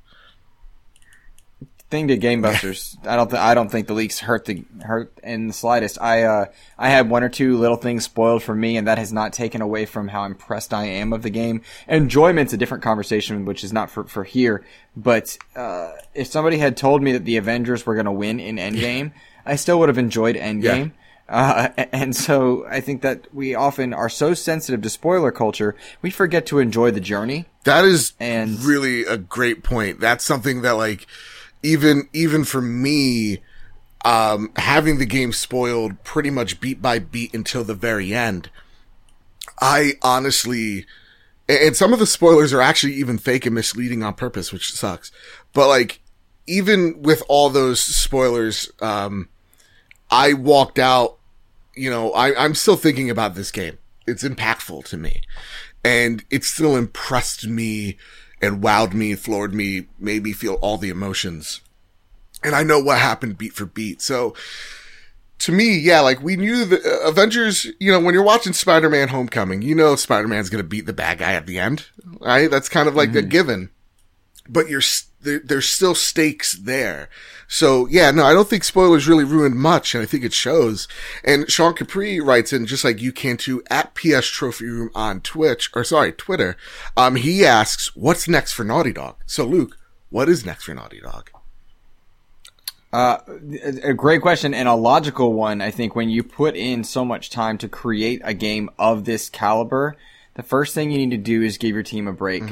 thing 1.92 2.08
to 2.08 2.16
Gamebusters. 2.16 2.96
I 3.06 3.14
don't. 3.16 3.28
Th- 3.28 3.40
I 3.40 3.54
don't 3.54 3.70
think 3.70 3.86
the 3.86 3.94
leaks 3.94 4.18
hurt 4.18 4.46
the 4.46 4.64
hurt 4.82 5.12
in 5.22 5.48
the 5.48 5.52
slightest. 5.52 6.00
I 6.00 6.22
uh, 6.24 6.46
I 6.78 6.88
had 6.88 7.08
one 7.08 7.22
or 7.22 7.28
two 7.28 7.58
little 7.58 7.76
things 7.76 8.04
spoiled 8.04 8.42
for 8.42 8.54
me, 8.54 8.76
and 8.76 8.88
that 8.88 8.98
has 8.98 9.12
not 9.12 9.32
taken 9.32 9.60
away 9.60 9.86
from 9.86 10.08
how 10.08 10.24
impressed 10.24 10.74
I 10.74 10.86
am 10.86 11.12
of 11.12 11.22
the 11.22 11.30
game. 11.30 11.60
Enjoyment's 11.86 12.52
a 12.52 12.56
different 12.56 12.82
conversation, 12.82 13.44
which 13.44 13.62
is 13.62 13.72
not 13.72 13.90
for 13.90 14.04
for 14.04 14.24
here. 14.24 14.64
But 14.96 15.38
uh, 15.54 15.92
if 16.14 16.26
somebody 16.26 16.58
had 16.58 16.76
told 16.76 17.02
me 17.02 17.12
that 17.12 17.24
the 17.24 17.36
Avengers 17.36 17.86
were 17.86 17.94
going 17.94 18.06
to 18.06 18.12
win 18.12 18.40
in 18.40 18.56
Endgame, 18.56 19.12
I 19.46 19.56
still 19.56 19.78
would 19.78 19.88
have 19.88 19.98
enjoyed 19.98 20.34
Endgame. 20.36 20.92
Uh, 21.28 21.68
and 21.92 22.14
so 22.14 22.66
I 22.68 22.80
think 22.80 23.02
that 23.02 23.26
we 23.32 23.54
often 23.54 23.94
are 23.94 24.08
so 24.08 24.34
sensitive 24.34 24.82
to 24.82 24.90
spoiler 24.90 25.30
culture, 25.32 25.74
we 26.02 26.10
forget 26.10 26.44
to 26.46 26.58
enjoy 26.58 26.90
the 26.90 27.00
journey. 27.00 27.46
That 27.64 27.84
is 27.84 28.12
And- 28.20 28.62
really 28.62 29.04
a 29.04 29.16
great 29.16 29.62
point. 29.62 30.00
That's 30.00 30.24
something 30.24 30.62
that 30.62 30.72
like 30.72 31.06
even 31.62 32.08
even 32.12 32.44
for 32.44 32.60
me 32.60 33.38
um 34.04 34.50
having 34.56 34.98
the 34.98 35.06
game 35.06 35.32
spoiled 35.32 36.02
pretty 36.02 36.28
much 36.30 36.60
beat 36.60 36.82
by 36.82 36.98
beat 36.98 37.32
until 37.32 37.62
the 37.62 37.74
very 37.74 38.12
end. 38.12 38.50
I 39.60 39.92
honestly 40.02 40.86
and 41.48 41.76
some 41.76 41.92
of 41.92 41.98
the 41.98 42.06
spoilers 42.06 42.52
are 42.52 42.60
actually 42.60 42.94
even 42.94 43.18
fake 43.18 43.46
and 43.46 43.54
misleading 43.54 44.02
on 44.02 44.14
purpose, 44.14 44.52
which 44.52 44.72
sucks. 44.72 45.12
But 45.52 45.68
like 45.68 46.00
even 46.48 47.00
with 47.02 47.22
all 47.28 47.48
those 47.48 47.80
spoilers 47.80 48.70
um 48.80 49.28
I 50.12 50.34
walked 50.34 50.78
out 50.78 51.18
you 51.74 51.90
know, 51.90 52.12
I, 52.12 52.44
I'm 52.44 52.54
still 52.54 52.76
thinking 52.76 53.10
about 53.10 53.34
this 53.34 53.50
game. 53.50 53.78
It's 54.06 54.24
impactful 54.24 54.84
to 54.86 54.96
me. 54.96 55.22
And 55.84 56.24
it 56.30 56.44
still 56.44 56.76
impressed 56.76 57.46
me 57.46 57.96
and 58.40 58.62
wowed 58.62 58.92
me, 58.92 59.14
floored 59.14 59.54
me, 59.54 59.86
made 59.98 60.22
me 60.22 60.32
feel 60.32 60.54
all 60.54 60.78
the 60.78 60.90
emotions. 60.90 61.60
And 62.42 62.54
I 62.54 62.62
know 62.62 62.80
what 62.80 62.98
happened 62.98 63.38
beat 63.38 63.52
for 63.52 63.66
beat. 63.66 64.02
So 64.02 64.34
to 65.38 65.52
me, 65.52 65.78
yeah, 65.78 66.00
like 66.00 66.22
we 66.22 66.36
knew 66.36 66.64
the 66.64 66.80
uh, 66.80 67.08
Avengers, 67.08 67.66
you 67.78 67.90
know, 67.90 68.00
when 68.00 68.14
you're 68.14 68.22
watching 68.22 68.52
Spider-Man 68.52 69.08
Homecoming, 69.08 69.62
you 69.62 69.74
know 69.74 69.96
Spider-Man's 69.96 70.50
going 70.50 70.62
to 70.62 70.68
beat 70.68 70.86
the 70.86 70.92
bad 70.92 71.18
guy 71.18 71.34
at 71.34 71.46
the 71.46 71.58
end, 71.58 71.86
right? 72.20 72.50
That's 72.50 72.68
kind 72.68 72.88
of 72.88 72.94
like 72.94 73.14
a 73.14 73.22
given. 73.22 73.70
But 74.48 74.68
you're, 74.68 74.82
there, 75.22 75.40
there's 75.44 75.68
still 75.68 75.94
stakes 75.94 76.52
there. 76.52 77.08
So 77.48 77.86
yeah, 77.86 78.10
no, 78.10 78.24
I 78.24 78.32
don't 78.32 78.48
think 78.48 78.64
spoilers 78.64 79.08
really 79.08 79.24
ruined 79.24 79.56
much, 79.56 79.94
and 79.94 80.02
I 80.02 80.06
think 80.06 80.24
it 80.24 80.32
shows. 80.32 80.88
And 81.24 81.50
Sean 81.50 81.74
Capri 81.74 82.20
writes 82.20 82.52
in 82.52 82.66
just 82.66 82.84
like 82.84 83.00
you 83.00 83.12
can 83.12 83.36
too 83.36 83.62
at 83.68 83.94
PS 83.94 84.26
Trophy 84.26 84.66
Room 84.66 84.90
on 84.94 85.20
Twitch 85.20 85.70
or 85.74 85.84
sorry 85.84 86.12
Twitter. 86.12 86.56
Um, 86.96 87.16
he 87.16 87.44
asks, 87.44 87.94
"What's 87.94 88.28
next 88.28 88.52
for 88.52 88.64
Naughty 88.64 88.92
Dog?" 88.92 89.16
So 89.26 89.44
Luke, 89.44 89.78
what 90.10 90.28
is 90.28 90.46
next 90.46 90.64
for 90.64 90.74
Naughty 90.74 91.00
Dog? 91.00 91.30
Uh, 92.92 93.18
a 93.64 93.90
a 93.90 93.94
great 93.94 94.20
question 94.20 94.52
and 94.52 94.68
a 94.68 94.74
logical 94.74 95.32
one. 95.32 95.60
I 95.62 95.70
think 95.70 95.96
when 95.96 96.10
you 96.10 96.22
put 96.22 96.56
in 96.56 96.84
so 96.84 97.04
much 97.04 97.30
time 97.30 97.56
to 97.58 97.68
create 97.68 98.20
a 98.24 98.34
game 98.34 98.70
of 98.78 99.04
this 99.04 99.30
caliber, 99.30 99.96
the 100.34 100.42
first 100.42 100.74
thing 100.74 100.90
you 100.90 100.98
need 100.98 101.10
to 101.10 101.16
do 101.16 101.42
is 101.42 101.58
give 101.58 101.74
your 101.74 101.82
team 101.82 102.06
a 102.06 102.12
break. 102.12 102.42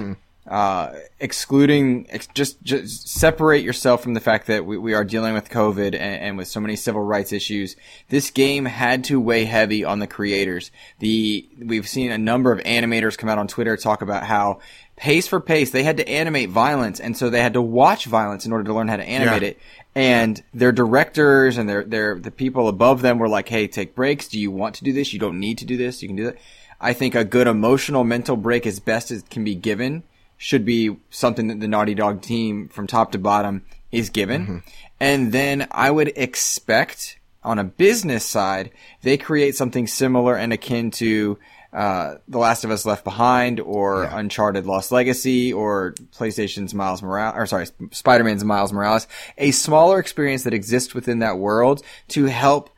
Uh, 0.51 0.93
excluding, 1.21 2.07
ex- 2.11 2.27
just, 2.35 2.61
just 2.65 3.07
separate 3.09 3.63
yourself 3.63 4.03
from 4.03 4.15
the 4.15 4.21
fact 4.21 4.49
that 4.49 4.67
we, 4.67 4.77
we 4.77 4.95
are 4.95 5.05
dealing 5.05 5.33
with 5.33 5.49
COVID 5.49 5.95
and, 5.95 5.95
and 5.95 6.37
with 6.37 6.49
so 6.49 6.59
many 6.59 6.75
civil 6.75 7.01
rights 7.03 7.33
issues. 7.33 7.77
This 8.09 8.33
game 8.33 8.65
had 8.65 9.05
to 9.05 9.21
weigh 9.21 9.45
heavy 9.45 9.85
on 9.85 10.01
the 10.01 10.09
creators. 10.09 10.73
The, 10.99 11.49
we've 11.65 11.87
seen 11.87 12.11
a 12.11 12.19
number 12.19 12.51
of 12.51 12.59
animators 12.65 13.17
come 13.17 13.29
out 13.31 13.39
on 13.39 13.47
Twitter 13.47 13.77
talk 13.77 14.03
about 14.03 14.25
how 14.25 14.59
pace 14.97 15.29
for 15.29 15.39
pace, 15.39 15.71
they 15.71 15.85
had 15.85 15.99
to 15.99 16.09
animate 16.09 16.51
violence, 16.51 16.99
and 16.99 17.17
so 17.17 17.31
they 17.31 17.41
had 17.41 17.53
to 17.55 17.63
watch 17.63 18.07
violence 18.07 18.45
in 18.45 18.51
order 18.51 18.65
to 18.65 18.75
learn 18.75 18.89
how 18.89 18.97
to 18.97 19.05
animate 19.05 19.43
Yeah. 19.43 19.49
it. 19.51 19.59
And 19.95 20.43
their 20.53 20.73
directors 20.73 21.59
and 21.59 21.69
their 21.69 21.85
their 21.85 22.17
the 22.17 22.31
people 22.33 22.69
above 22.69 23.03
them 23.03 23.19
were 23.19 23.29
like, 23.29 23.49
"Hey, 23.49 23.67
take 23.67 23.95
breaks. 23.95 24.29
Do 24.29 24.39
you 24.39 24.51
want 24.51 24.75
to 24.77 24.85
do 24.85 24.93
this? 24.93 25.13
You 25.13 25.19
don't 25.21 25.41
need 25.41 25.59
to 25.59 25.65
do 25.65 25.77
this. 25.77 26.03
You 26.03 26.09
can 26.09 26.17
do 26.17 26.25
that." 26.27 26.37
I 26.81 26.93
think 26.93 27.15
a 27.15 27.25
good 27.25 27.47
emotional 27.47 28.05
mental 28.05 28.37
break, 28.37 28.67
as 28.67 28.79
best 28.79 29.11
as 29.11 29.23
can 29.23 29.43
be 29.43 29.55
given, 29.55 30.03
should 30.43 30.65
be 30.65 30.97
something 31.11 31.49
that 31.49 31.61
the 31.61 31.69
Naughty 31.69 31.95
Dog 31.95 32.23
team, 32.23 32.69
from 32.69 32.87
top 32.87 33.13
to 33.13 33.19
bottom, 33.19 33.63
is 33.93 34.09
given. 34.09 34.63
And 34.99 35.33
then 35.33 35.69
I 35.71 35.91
would 35.91 36.13
expect, 36.17 37.19
on 37.45 37.59
a 37.59 37.65
business 37.65 38.25
side, 38.25 38.71
they 39.03 39.19
create 39.19 39.55
something 39.55 39.87
similar 39.87 40.35
and 40.37 40.51
akin 40.51 40.93
to 40.93 41.39
uh, 41.75 42.15
The 42.27 42.39
Last 42.39 42.65
of 42.65 42.71
Us 42.71 42.87
Left 42.87 43.05
Behind 43.05 43.61
or 43.61 44.05
Uncharted 44.05 44.65
Lost 44.65 44.91
Legacy 44.91 45.53
or 45.53 45.95
PlayStation's 46.17 46.73
Miles 46.73 47.03
Morales, 47.03 47.35
or 47.37 47.45
sorry, 47.45 47.67
Spider-Man's 47.91 48.43
Miles 48.43 48.73
Morales, 48.73 49.07
a 49.37 49.51
smaller 49.51 49.99
experience 49.99 50.45
that 50.45 50.55
exists 50.55 50.95
within 50.95 51.19
that 51.19 51.37
world 51.37 51.83
to 52.09 52.25
help 52.25 52.71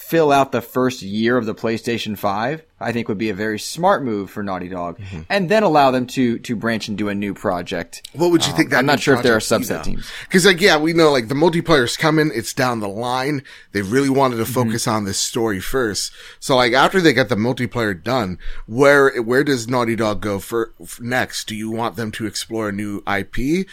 fill 0.00 0.30
out 0.30 0.52
the 0.52 0.60
first 0.62 1.02
year 1.02 1.36
of 1.36 1.44
the 1.44 1.54
PlayStation 1.54 2.16
5, 2.16 2.62
I 2.80 2.92
think 2.92 3.08
would 3.08 3.18
be 3.18 3.30
a 3.30 3.34
very 3.34 3.58
smart 3.58 4.04
move 4.04 4.30
for 4.30 4.42
Naughty 4.44 4.68
Dog. 4.68 4.98
And 5.28 5.48
then 5.50 5.64
allow 5.64 5.90
them 5.90 6.06
to, 6.06 6.38
to 6.38 6.54
branch 6.56 6.86
and 6.88 6.96
do 6.96 7.08
a 7.08 7.14
new 7.14 7.34
project. 7.34 8.08
What 8.14 8.30
would 8.30 8.46
you 8.46 8.52
think? 8.54 8.70
That 8.70 8.76
Um, 8.76 8.80
I'm 8.80 8.86
not 8.86 9.00
sure 9.00 9.16
if 9.16 9.22
there 9.22 9.34
are 9.34 9.40
subset 9.40 9.82
teams. 9.82 10.08
Because 10.22 10.46
like 10.46 10.60
yeah, 10.60 10.78
we 10.78 10.92
know 10.92 11.10
like 11.10 11.26
the 11.28 11.34
multiplayer's 11.34 11.96
coming. 11.96 12.30
It's 12.32 12.54
down 12.54 12.78
the 12.80 12.88
line. 12.88 13.42
They 13.72 13.82
really 13.82 14.08
wanted 14.08 14.36
to 14.36 14.44
Mm-hmm. 14.44 14.52
focus 14.68 14.86
on 14.86 15.04
this 15.04 15.18
story 15.18 15.60
first. 15.60 16.12
So 16.40 16.54
like 16.56 16.72
after 16.72 17.00
they 17.00 17.12
get 17.12 17.28
the 17.28 17.34
multiplayer 17.34 18.00
done, 18.00 18.38
where 18.66 19.20
where 19.20 19.42
does 19.44 19.68
Naughty 19.68 19.96
Dog 19.96 20.20
go 20.22 20.38
for, 20.38 20.72
f 20.80 21.00
next? 21.00 21.48
Do 21.48 21.56
you 21.56 21.70
want 21.70 21.96
them 21.96 22.12
to 22.12 22.24
explore 22.26 22.68
a 22.68 22.72
new 22.72 23.02
IP? 23.06 23.66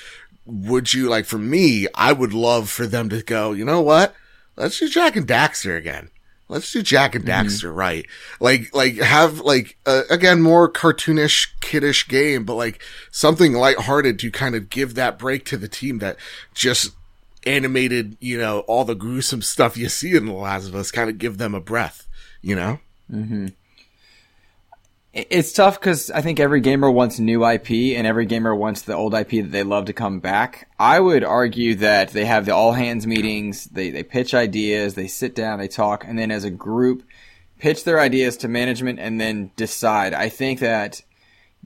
Would 0.46 0.94
you 0.94 1.08
like 1.08 1.26
for 1.26 1.38
me? 1.38 1.88
I 1.96 2.12
would 2.14 2.34
love 2.34 2.70
for 2.70 2.88
them 2.88 3.10
to 3.10 3.22
go. 3.24 3.52
You 3.54 3.64
know 3.64 3.82
what? 3.82 4.14
Let's 4.58 4.80
do 4.80 4.90
Jak 4.90 5.16
and 5.16 5.28
Daxter 5.28 5.78
again. 5.78 6.10
Let's 6.48 6.72
do 6.72 6.84
Jak 6.84 7.16
and 7.16 7.26
Mm-hmm. 7.26 7.48
Daxter 7.48 7.76
right. 7.76 8.06
Like, 8.40 8.74
like 8.76 8.98
have 8.98 9.40
like, 9.40 9.78
uh, 9.86 10.04
again, 10.10 10.42
more 10.42 10.72
cartoonish, 10.72 11.48
kiddish 11.60 12.08
game, 12.08 12.44
but 12.46 12.54
like 12.56 12.82
something 13.12 13.54
lighthearted 13.54 14.20
to 14.20 14.32
kind 14.32 14.54
of 14.56 14.70
give 14.70 14.94
that 14.96 15.18
break 15.18 15.46
to 15.46 15.58
the 15.58 15.68
team 15.68 16.00
that 16.00 16.18
just 16.54 16.92
animated, 17.48 18.18
you 18.20 18.38
know, 18.38 18.60
all 18.62 18.86
the 18.86 18.96
gruesome 18.96 19.42
stuff 19.42 19.76
you 19.78 19.90
see 19.90 20.16
in 20.16 20.26
The 20.26 20.34
Last 20.34 20.68
of 20.68 20.76
Us, 20.76 20.92
kind 20.92 21.10
of 21.10 21.18
give 21.18 21.38
them 21.38 21.54
a 21.56 21.62
breath, 21.62 22.08
you 22.42 22.56
know? 22.56 22.80
It- 23.12 23.54
It's 25.16 25.54
tough 25.54 25.80
because 25.80 26.12
I 26.12 26.20
think 26.20 26.42
every 26.42 26.60
gamer 26.60 26.92
wants 26.92 27.20
new 27.20 27.48
IP 27.48 27.96
and 27.98 28.06
every 28.06 28.26
gamer 28.26 28.54
wants 28.54 28.82
the 28.82 28.96
old 28.96 29.14
IP 29.14 29.30
that 29.30 29.52
they 29.52 29.64
love 29.64 29.86
to 29.86 29.94
come 29.94 30.20
back. 30.20 30.68
I 30.78 31.00
would 31.00 31.24
argue 31.24 31.76
that 31.76 32.10
they 32.10 32.26
have 32.26 32.46
the 32.46 32.54
all 32.54 32.74
hands 32.74 33.08
meetings, 33.08 33.64
they, 33.64 33.92
they 33.92 34.04
pitch 34.04 34.34
ideas, 34.34 34.96
they 34.96 35.08
sit 35.08 35.34
down, 35.34 35.60
they 35.60 35.70
talk, 35.70 36.04
and 36.06 36.20
then 36.20 36.32
as 36.32 36.44
a 36.44 36.50
group, 36.50 37.02
pitch 37.60 37.86
their 37.86 37.98
ideas 37.98 38.36
to 38.38 38.50
management 38.50 39.00
and 39.00 39.22
then 39.22 39.52
decide. 39.56 40.14
I 40.14 40.28
think 40.28 40.60
that 40.60 41.02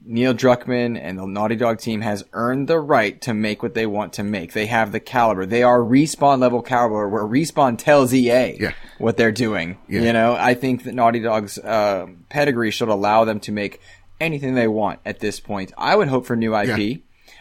Neil 0.04 0.34
Druckmann 0.34 0.98
and 1.00 1.18
the 1.18 1.26
Naughty 1.26 1.56
Dog 1.56 1.78
team 1.78 2.00
has 2.00 2.24
earned 2.32 2.68
the 2.68 2.80
right 2.80 3.20
to 3.22 3.34
make 3.34 3.62
what 3.62 3.74
they 3.74 3.86
want 3.86 4.14
to 4.14 4.22
make. 4.24 4.52
They 4.52 4.66
have 4.66 4.92
the 4.92 5.00
caliber. 5.00 5.46
They 5.46 5.62
are 5.62 5.78
respawn 5.80 6.38
level 6.40 6.62
caliber 6.62 7.08
where 7.08 7.22
respawn 7.24 7.76
tells 7.78 8.12
EA 8.14 8.56
Yeah. 8.58 8.72
what 8.98 9.16
they're 9.16 9.32
doing. 9.32 9.78
Yeah. 9.88 10.00
You 10.02 10.12
know, 10.12 10.34
I 10.34 10.54
think 10.54 10.84
that 10.84 10.94
Naughty 10.94 11.20
Dog's 11.20 11.58
uh, 11.58 12.06
pedigree 12.28 12.70
should 12.70 12.88
allow 12.88 13.24
them 13.24 13.40
to 13.40 13.52
make 13.52 13.80
anything 14.20 14.54
they 14.54 14.68
want 14.68 15.00
at 15.04 15.20
this 15.20 15.38
point. 15.40 15.72
I 15.78 15.96
would 15.96 16.08
hope 16.08 16.26
for 16.26 16.36
new 16.36 16.56
IP. 16.56 16.78
Yeah. 16.78 16.96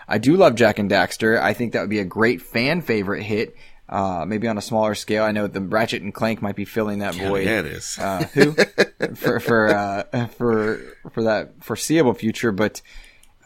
I 0.08 0.18
do 0.18 0.36
love 0.36 0.56
Jak 0.56 0.80
and 0.80 0.89
Daxter. 0.89 1.39
I 1.39 1.54
think 1.54 1.74
that 1.74 1.82
would 1.82 1.89
be 1.89 2.00
a 2.00 2.06
great 2.06 2.42
fan 2.42 2.82
favorite 2.82 3.24
hit. 3.24 3.56
Uh, 3.89 4.24
maybe 4.24 4.48
on 4.48 4.55
a 4.55 4.62
smaller 4.62 4.93
scale. 4.93 5.24
I 5.24 5.31
know 5.31 5.48
the 5.48 5.62
Ratchet 5.62 6.03
and 6.03 6.13
Clank 6.13 6.43
might 6.43 6.55
be 6.55 6.63
filling 6.63 7.00
that 7.00 7.15
void 7.15 7.48
Yeah, 7.48 7.60
it 7.62 7.65
is. 7.65 7.98
uh, 7.98 8.24
who 8.36 8.51
for 9.15 9.39
for 9.39 9.67
uh, 9.67 10.27
for 10.27 10.79
for 11.12 11.24
that 11.24 11.63
foreseeable 11.63 12.13
future. 12.13 12.51
But 12.51 12.84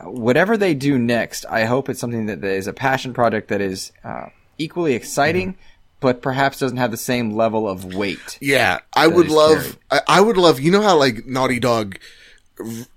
whatever 0.01 0.57
they 0.57 0.73
do 0.73 0.97
next, 0.99 1.45
I 1.45 1.63
hope 1.63 1.87
it's 1.87 2.01
something 2.01 2.25
that 2.25 2.43
is 2.43 2.67
a 2.67 2.73
passion 2.73 3.13
project 3.13 3.47
that 3.47 3.61
is 3.61 3.93
uh, 4.03 4.25
equally 4.57 4.95
exciting, 4.95 5.55
but 6.01 6.21
perhaps 6.21 6.59
doesn't 6.59 6.75
have 6.75 6.91
the 6.91 6.97
same 6.97 7.31
level 7.31 7.69
of 7.69 7.93
weight. 7.95 8.37
Yeah, 8.41 8.79
I 8.93 9.07
would 9.07 9.29
love. 9.29 9.77
I, 9.89 10.01
I 10.09 10.19
would 10.19 10.35
love. 10.35 10.59
You 10.59 10.71
know 10.71 10.81
how 10.81 10.97
like 10.97 11.25
Naughty 11.25 11.59
Dog 11.61 11.97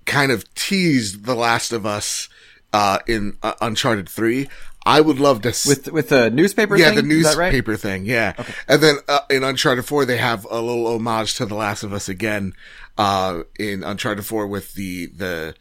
kind 0.05 0.33
of 0.33 0.53
teased 0.53 1.23
The 1.23 1.35
Last 1.35 1.71
of 1.71 1.85
Us 1.85 2.27
uh, 2.73 2.99
in 3.07 3.37
uh, 3.43 3.53
Uncharted 3.61 4.07
Three. 4.09 4.49
I 4.85 5.01
would 5.01 5.19
love 5.19 5.41
to 5.41 5.49
s- 5.49 5.65
With 5.67 5.91
with 5.91 6.09
the 6.09 6.29
newspaper, 6.29 6.77
yeah 6.77 6.91
thing? 6.93 7.07
the 7.09 7.21
that 7.23 7.35
right? 7.37 7.47
newspaper 7.51 7.75
thing. 7.75 8.05
Yeah, 8.05 8.33
and 8.67 8.81
then 8.81 8.95
uh, 9.09 9.19
in 9.29 9.43
Uncharted 9.43 9.85
Four 9.85 10.05
they 10.05 10.17
have 10.17 10.45
a 10.49 10.61
little 10.61 10.87
homage 10.87 11.35
to 11.35 11.45
The 11.45 11.55
Last 11.55 11.83
of 11.83 11.91
Us 11.93 12.07
again. 12.07 12.53
Uh, 12.97 13.43
in 13.59 13.83
Uncharted 13.83 14.25
Four 14.25 14.47
with 14.47 14.73
the 14.73 15.07
the 15.07 15.55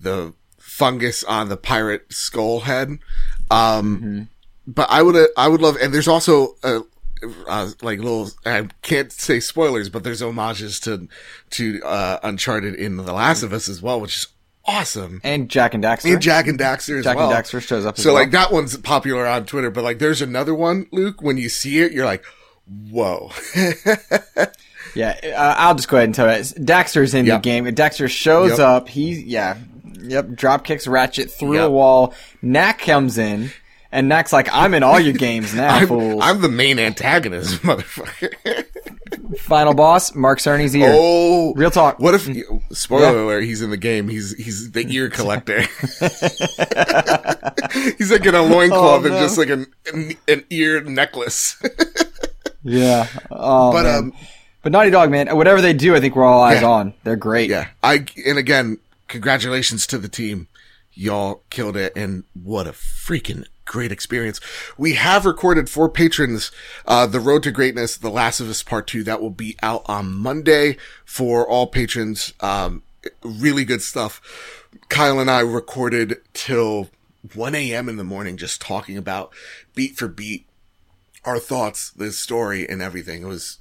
the 0.00 0.32
fungus 0.58 1.22
on 1.24 1.48
the 1.48 1.56
pirate 1.56 2.12
skull 2.12 2.60
head. 2.60 2.98
Um, 3.50 4.28
but 4.66 4.88
I 4.90 5.02
would, 5.02 5.16
uh, 5.16 5.26
I 5.36 5.48
would 5.48 5.60
love, 5.60 5.76
and 5.76 5.92
there's 5.92 6.08
also, 6.08 6.56
uh, 6.62 6.80
uh, 7.46 7.70
like 7.82 7.98
little, 7.98 8.30
I 8.46 8.68
can't 8.80 9.12
say 9.12 9.40
spoilers, 9.40 9.88
but 9.90 10.02
there's 10.04 10.20
homages 10.22 10.80
to, 10.80 11.08
to, 11.50 11.82
uh, 11.84 12.18
Uncharted 12.22 12.74
in 12.76 12.96
The 12.96 13.12
Last 13.12 13.42
of 13.42 13.52
Us 13.52 13.68
as 13.68 13.82
well, 13.82 14.00
which 14.00 14.16
is 14.16 14.26
awesome. 14.64 15.20
And 15.24 15.48
Jak 15.48 15.74
and 15.74 15.82
Daxter. 15.84 16.12
And 16.12 16.22
Jak 16.22 16.46
and 16.46 16.58
Daxter 16.58 16.98
as 16.98 17.04
Jak 17.04 17.16
well. 17.16 17.30
and 17.32 17.44
Daxter 17.44 17.60
shows 17.60 17.84
up 17.86 17.96
as 17.98 18.04
so 18.04 18.12
well. 18.12 18.22
like 18.22 18.30
that 18.32 18.52
one's 18.52 18.76
popular 18.76 19.26
on 19.26 19.44
Twitter, 19.46 19.70
but 19.70 19.84
like 19.84 19.98
there's 19.98 20.22
another 20.22 20.54
one, 20.54 20.86
Luke. 20.92 21.20
When 21.22 21.36
you 21.38 21.48
see 21.48 21.80
it, 21.80 21.92
you're 21.92 22.06
like, 22.06 22.24
whoa. 22.90 23.30
Yeah, 24.94 25.18
uh, 25.24 25.54
I'll 25.56 25.74
just 25.74 25.88
go 25.88 25.96
ahead 25.96 26.08
and 26.08 26.14
tell 26.14 26.26
you. 26.26 26.42
Daxter's 26.42 27.14
in 27.14 27.24
Yep. 27.24 27.42
the 27.42 27.48
game. 27.48 27.64
Daxter 27.66 28.10
shows 28.10 28.50
Yep. 28.50 28.58
up. 28.58 28.88
He, 28.90 29.12
yeah, 29.22 29.56
yep, 30.02 30.28
drop 30.34 30.64
kicks 30.64 30.86
Ratchet 30.86 31.30
through 31.30 31.54
Yep. 31.54 31.64
a 31.66 31.70
wall. 31.70 32.14
Knack 32.42 32.80
comes 32.80 33.16
in, 33.16 33.52
and 33.90 34.06
Knack's 34.10 34.34
like, 34.34 34.50
I'm 34.52 34.74
in 34.74 34.82
all 34.82 35.00
your 35.00 35.14
games 35.28 35.54
now, 35.54 35.76
I'm, 35.76 35.86
fools. 35.88 36.20
I'm 36.22 36.42
the 36.42 36.50
main 36.50 36.78
antagonist, 36.78 37.54
motherfucker. 37.62 38.66
Final 39.38 39.74
boss, 39.74 40.14
Mark 40.14 40.38
Cerny's 40.40 40.74
ear. 40.76 40.90
oh, 40.92 41.54
Real 41.54 41.70
talk. 41.70 41.98
What 41.98 42.14
if? 42.14 42.28
Spoiler 42.76 43.02
Yeah. 43.16 43.24
alert! 43.24 43.44
He's 43.44 43.62
in 43.62 43.70
the 43.70 43.76
game. 43.76 44.08
He's 44.08 44.34
he's 44.36 44.72
the 44.72 44.86
ear 44.92 45.08
collector. 45.08 45.60
he's 47.98 48.10
like 48.10 48.24
in 48.26 48.34
a 48.34 48.42
loincloth 48.42 49.02
Oh, 49.02 49.06
and 49.06 49.14
just 49.14 49.38
like 49.38 49.48
an 49.48 49.66
an, 49.92 50.12
an 50.28 50.44
ear 50.50 50.80
necklace. 50.82 51.60
Yeah. 52.64 53.08
Oh, 53.28 53.72
but 53.72 53.82
man. 53.82 53.98
um, 53.98 54.12
but 54.62 54.70
Naughty 54.70 54.90
Dog, 54.90 55.10
man, 55.10 55.36
whatever 55.36 55.60
they 55.60 55.72
do, 55.72 55.96
I 55.96 56.00
think 56.00 56.14
we're 56.14 56.24
all 56.24 56.40
eyes 56.40 56.60
Yeah. 56.62 56.68
on. 56.68 56.94
They're 57.02 57.16
great. 57.16 57.50
yeah. 57.50 57.70
I 57.82 58.06
and 58.24 58.38
again, 58.38 58.78
congratulations 59.08 59.84
to 59.88 59.98
the 59.98 60.08
team. 60.08 60.46
Y'all 60.92 61.42
killed 61.50 61.76
it, 61.76 61.92
and 61.96 62.22
what 62.40 62.68
a 62.68 62.70
freaking 62.70 63.46
great 63.72 63.90
experience. 63.90 64.38
We 64.76 64.94
have 64.94 65.24
recorded 65.24 65.70
for 65.70 65.88
patrons, 65.88 66.52
uh, 66.86 67.06
The 67.06 67.18
Road 67.18 67.42
to 67.44 67.50
Greatness, 67.50 67.96
The 67.96 68.10
Last 68.10 68.38
of 68.38 68.50
Us 68.50 68.62
Part 68.62 68.86
2. 68.86 69.02
That 69.02 69.20
will 69.20 69.30
be 69.30 69.56
out 69.62 69.82
on 69.86 70.12
Monday 70.12 70.76
for 71.06 71.48
all 71.48 71.66
patrons. 71.66 72.34
Um, 72.40 72.82
really 73.24 73.64
good 73.64 73.80
stuff. 73.80 74.20
Kyle 74.90 75.18
and 75.18 75.30
I 75.30 75.40
recorded 75.40 76.18
till 76.34 76.90
1 77.34 77.54
a.m. 77.54 77.88
in 77.88 77.96
the 77.96 78.04
morning 78.04 78.36
just 78.36 78.60
talking 78.60 78.98
about 78.98 79.32
beat 79.74 79.96
for 79.96 80.06
beat 80.06 80.46
our 81.24 81.38
thoughts, 81.38 81.90
the 81.90 82.12
story 82.12 82.68
and 82.68 82.82
everything. 82.82 83.22
It 83.22 83.26
was, 83.26 83.58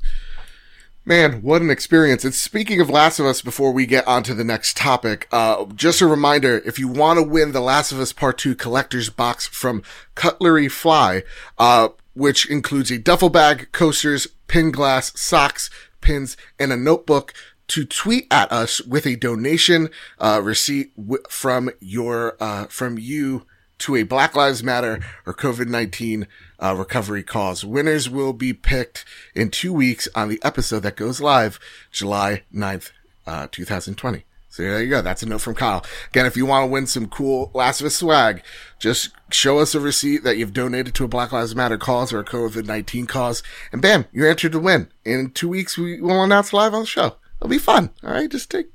Man, 1.03 1.41
what 1.41 1.63
an 1.63 1.71
experience. 1.71 2.23
And 2.23 2.33
speaking 2.33 2.79
of 2.79 2.87
Last 2.87 3.19
of 3.19 3.25
Us, 3.25 3.41
before 3.41 3.71
we 3.71 3.87
get 3.87 4.07
on 4.07 4.21
to 4.21 4.35
the 4.35 4.43
next 4.43 4.77
topic, 4.77 5.27
uh, 5.31 5.65
just 5.73 5.99
a 5.99 6.05
reminder, 6.05 6.61
if 6.63 6.77
you 6.77 6.87
want 6.87 7.17
to 7.17 7.23
win 7.23 7.53
the 7.53 7.59
Last 7.59 7.91
of 7.91 7.99
Us 7.99 8.13
Part 8.13 8.37
2 8.37 8.53
collector's 8.53 9.09
box 9.09 9.47
from 9.47 9.81
Culture 10.13 10.69
Fly, 10.69 11.23
uh, 11.57 11.89
which 12.13 12.47
includes 12.47 12.91
a 12.91 12.99
duffel 12.99 13.29
bag, 13.29 13.69
coasters, 13.71 14.27
pin 14.45 14.69
glass, 14.71 15.19
socks, 15.19 15.71
pins, 16.01 16.37
and 16.59 16.71
a 16.71 16.77
notebook, 16.77 17.33
to 17.69 17.83
tweet 17.83 18.27
at 18.29 18.51
us 18.51 18.79
with 18.81 19.07
a 19.07 19.15
donation, 19.15 19.89
uh, 20.19 20.39
receipt 20.43 20.95
w- 20.95 21.23
from 21.29 21.71
your, 21.79 22.37
uh, 22.39 22.65
from 22.67 22.99
you 22.99 23.47
to 23.79 23.95
a 23.95 24.03
Black 24.03 24.35
Lives 24.35 24.63
Matter 24.63 24.99
or 25.25 25.33
COVID-19 25.33 26.27
uh, 26.61 26.75
recovery 26.77 27.23
cause. 27.23 27.65
Winners 27.65 28.09
will 28.09 28.33
be 28.33 28.53
picked 28.53 29.05
in 29.33 29.49
two 29.49 29.73
weeks 29.73 30.07
on 30.15 30.29
the 30.29 30.39
episode 30.43 30.81
that 30.81 30.95
goes 30.95 31.19
live 31.19 31.59
July 31.91 32.43
9th, 32.53 32.91
uh, 33.25 33.47
2020. 33.51 34.25
So 34.51 34.63
there 34.63 34.83
you 34.83 34.89
go. 34.89 35.01
That's 35.01 35.23
a 35.23 35.25
note 35.25 35.39
from 35.39 35.55
Kyle. 35.55 35.85
Again, 36.09 36.25
if 36.25 36.35
you 36.35 36.45
want 36.45 36.67
to 36.67 36.71
win 36.71 36.85
some 36.85 37.07
cool 37.07 37.51
Last 37.53 37.79
of 37.79 37.87
Us 37.87 37.95
swag, 37.95 38.43
just 38.79 39.11
show 39.31 39.59
us 39.59 39.73
a 39.73 39.79
receipt 39.79 40.25
that 40.25 40.35
you've 40.37 40.51
donated 40.51 40.93
to 40.95 41.05
a 41.05 41.07
Black 41.07 41.31
Lives 41.31 41.55
Matter 41.55 41.77
cause 41.77 42.11
or 42.11 42.19
a 42.19 42.25
COVID-19 42.25 43.07
cause, 43.07 43.43
and 43.71 43.81
bam, 43.81 44.05
you're 44.11 44.29
entered 44.29 44.51
to 44.51 44.59
win. 44.59 44.89
In 45.05 45.31
two 45.31 45.47
weeks, 45.47 45.77
we 45.77 46.01
will 46.01 46.21
announce 46.21 46.51
live 46.51 46.73
on 46.73 46.81
the 46.81 46.85
show. 46.85 47.15
It'll 47.37 47.49
be 47.49 47.57
fun. 47.57 47.91
All 48.03 48.11
right, 48.11 48.29
just 48.29 48.51
take 48.51 48.67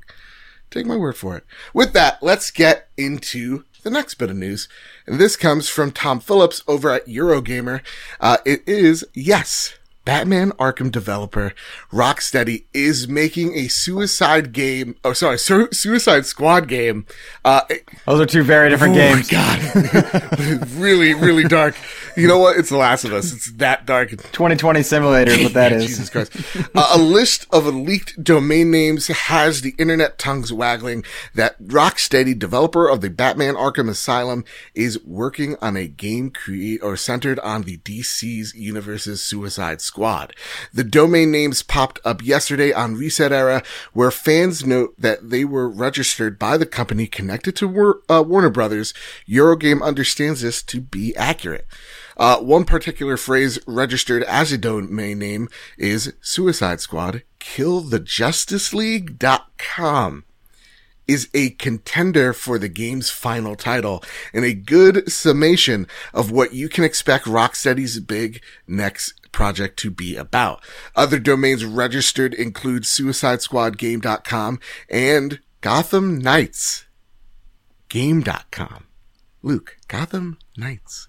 take 0.70 0.86
my 0.86 0.96
word 0.96 1.16
for 1.16 1.36
it. 1.36 1.44
With 1.74 1.92
that, 1.92 2.22
let's 2.22 2.50
get 2.50 2.88
into 2.96 3.64
the 3.86 3.90
next 3.92 4.14
bit 4.16 4.30
of 4.30 4.36
news. 4.36 4.66
And 5.06 5.20
this 5.20 5.36
comes 5.36 5.68
from 5.68 5.92
Tom 5.92 6.18
Phillips 6.18 6.60
over 6.66 6.90
at 6.90 7.06
Eurogamer. 7.06 7.82
Uh, 8.20 8.38
it 8.44 8.62
is, 8.66 9.04
yes, 9.14 9.76
Batman 10.04 10.50
Arkham 10.52 10.90
developer 10.90 11.52
Rocksteady 11.92 12.64
is 12.74 13.06
making 13.06 13.54
a 13.56 13.68
suicide 13.68 14.52
game. 14.52 14.96
Oh, 15.04 15.12
sorry, 15.12 15.38
Su- 15.38 15.68
Suicide 15.72 16.26
Squad 16.26 16.66
game. 16.66 17.06
Uh, 17.44 17.60
Those 18.06 18.20
are 18.22 18.26
two 18.26 18.42
very 18.42 18.70
different 18.70 18.94
oh 18.94 18.98
games. 18.98 19.32
my 19.32 20.00
god, 20.02 20.68
really, 20.76 21.14
really 21.14 21.44
dark. 21.44 21.76
You 22.26 22.26
know 22.28 22.38
what? 22.38 22.56
It's 22.56 22.70
The 22.70 22.78
Last 22.78 23.04
of 23.04 23.12
Us. 23.12 23.30
It's 23.30 23.52
that 23.52 23.84
dark. 23.84 24.08
2020 24.08 24.82
simulator 24.82 25.32
is 25.32 25.44
what 25.44 25.52
that 25.52 25.72
is. 25.72 25.86
Jesus 25.86 26.08
Christ. 26.08 26.32
Uh, 26.74 26.92
a 26.94 26.98
list 26.98 27.46
of 27.52 27.66
leaked 27.66 28.24
domain 28.24 28.70
names 28.70 29.08
has 29.08 29.60
the 29.60 29.74
internet 29.76 30.18
tongues 30.18 30.50
waggling 30.50 31.04
that 31.34 31.62
Rocksteady, 31.62 32.38
developer 32.38 32.88
of 32.88 33.02
the 33.02 33.10
Batman 33.10 33.54
Arkham 33.54 33.90
Asylum, 33.90 34.44
is 34.74 35.02
working 35.04 35.56
on 35.60 35.76
a 35.76 35.86
game 35.86 36.30
create 36.30 36.82
or 36.82 36.96
centered 36.96 37.38
on 37.40 37.62
the 37.62 37.76
DC's 37.78 38.54
universe's 38.54 39.22
Suicide 39.22 39.82
Squad. 39.82 40.34
The 40.72 40.84
domain 40.84 41.30
names 41.30 41.62
popped 41.62 42.00
up 42.02 42.22
yesterday 42.24 42.72
on 42.72 42.96
Reset 42.96 43.30
Era, 43.30 43.62
where 43.92 44.10
fans 44.10 44.64
note 44.64 44.94
that 44.98 45.28
they 45.28 45.44
were 45.44 45.68
registered 45.68 46.38
by 46.38 46.56
the 46.56 46.66
company 46.66 47.06
connected 47.06 47.56
to 47.56 47.68
War- 47.68 48.00
uh, 48.08 48.24
Warner 48.26 48.50
Brothers. 48.50 48.94
Eurogame 49.28 49.82
understands 49.82 50.40
this 50.40 50.62
to 50.62 50.80
be 50.80 51.14
accurate. 51.16 51.66
Uh, 52.16 52.38
one 52.38 52.64
particular 52.64 53.16
phrase 53.16 53.58
registered 53.66 54.22
as 54.24 54.52
a 54.52 54.58
domain 54.58 55.18
name 55.18 55.48
is 55.76 56.12
Suicide 56.20 56.80
Squad, 56.80 57.24
killthejusticeLeague.com 57.40 60.24
is 61.06 61.28
a 61.34 61.50
contender 61.50 62.32
for 62.32 62.58
the 62.58 62.68
game's 62.68 63.10
final 63.10 63.54
title 63.54 64.02
and 64.32 64.44
a 64.44 64.54
good 64.54 65.08
summation 65.10 65.86
of 66.12 66.32
what 66.32 66.52
you 66.52 66.68
can 66.68 66.84
expect 66.84 67.26
Rocksteady's 67.26 68.00
big 68.00 68.42
next 68.66 69.14
project 69.30 69.78
to 69.80 69.90
be 69.90 70.16
about. 70.16 70.62
Other 70.94 71.18
domains 71.18 71.64
registered 71.64 72.34
include 72.34 72.84
suicidesquadgame.com 72.84 74.60
and 74.90 75.40
Gotham 75.60 76.18
Knights 76.18 76.84
game.com. 77.88 78.84
Luke, 79.42 79.76
Gotham 79.88 80.38
Knights. 80.56 81.08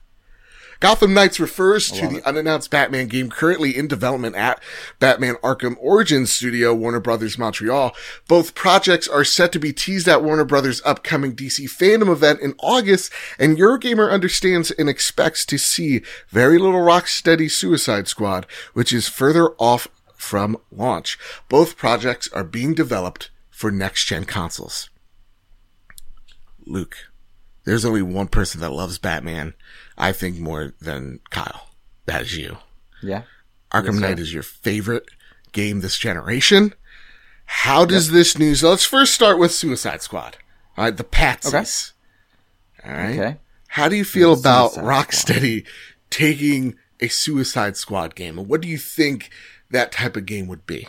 Gotham 0.80 1.14
Knights 1.14 1.40
refers 1.40 1.90
to 1.92 2.08
the 2.08 2.26
unannounced 2.28 2.70
Batman 2.70 3.08
game 3.08 3.30
currently 3.30 3.76
in 3.76 3.88
development 3.88 4.36
at 4.36 4.62
Batman 5.00 5.36
Arkham 5.36 5.76
Origins 5.80 6.32
Studio, 6.32 6.74
Warner 6.74 7.00
Brothers 7.00 7.38
Montreal. 7.38 7.96
Both 8.28 8.56
projects 8.56 9.08
are 9.08 9.24
set 9.24 9.52
to 9.54 9.60
be 9.60 9.74
teased 9.74 10.08
at 10.08 10.24
Warner 10.24 10.46
Brothers' 10.46 10.82
upcoming 10.86 11.36
DC 11.36 11.66
fandom 11.66 12.12
event 12.12 12.40
in 12.42 12.54
August, 12.60 13.12
and 13.40 13.58
Eurogamer 13.58 14.12
understands 14.12 14.72
and 14.72 14.88
expects 14.88 15.46
to 15.46 15.58
see 15.58 16.02
very 16.30 16.58
little 16.58 16.82
Rocksteady 16.82 17.50
Suicide 17.50 18.08
Squad, 18.08 18.46
which 18.74 18.94
is 18.94 19.08
further 19.08 19.50
off 19.58 19.88
from 20.16 20.58
launch. 20.72 21.18
Both 21.50 21.78
projects 21.78 22.30
are 22.34 22.44
being 22.44 22.74
developed 22.74 23.30
for 23.50 23.72
next-gen 23.72 24.26
consoles. 24.26 24.90
Luke, 26.66 26.98
there's 27.64 27.86
only 27.86 28.02
one 28.02 28.28
person 28.28 28.62
that 28.62 28.72
loves 28.72 28.98
Batman, 28.98 29.54
I 29.98 30.12
think, 30.12 30.38
more 30.38 30.74
than 30.80 31.20
Kyle. 31.30 31.70
That 32.06 32.24
is 32.24 32.38
you. 32.38 32.58
Yeah. 33.02 33.24
Arkham 33.72 34.00
Knight 34.00 34.20
is 34.20 34.34
your 34.34 34.44
favorite 34.44 35.10
game 35.52 35.82
this 35.82 35.98
generation. 35.98 36.74
How 37.46 37.86
does 37.86 38.12
this 38.12 38.38
news? 38.38 38.64
Let's 38.64 38.86
first 38.86 39.14
start 39.14 39.40
with 39.40 39.52
Suicide 39.52 40.02
Squad. 40.02 40.38
All 40.78 40.86
right, 40.86 40.96
the 40.96 41.04
Patsies. 41.04 41.94
All 42.86 42.92
right. 42.92 43.20
Okay. 43.20 43.38
How 43.70 43.90
do 43.90 43.96
you 43.96 44.06
feel 44.06 44.36
The 44.36 44.42
about 44.42 44.74
Suicide 44.74 44.86
Rocksteady 44.86 45.66
taking 46.10 46.76
a 47.00 47.08
Suicide 47.08 47.78
Squad 47.78 48.16
game? 48.16 48.38
And 48.38 48.48
what 48.48 48.62
do 48.62 48.68
you 48.68 48.78
think 48.78 49.30
that 49.70 49.92
type 49.92 50.16
of 50.16 50.26
game 50.26 50.48
would 50.48 50.66
be? 50.66 50.88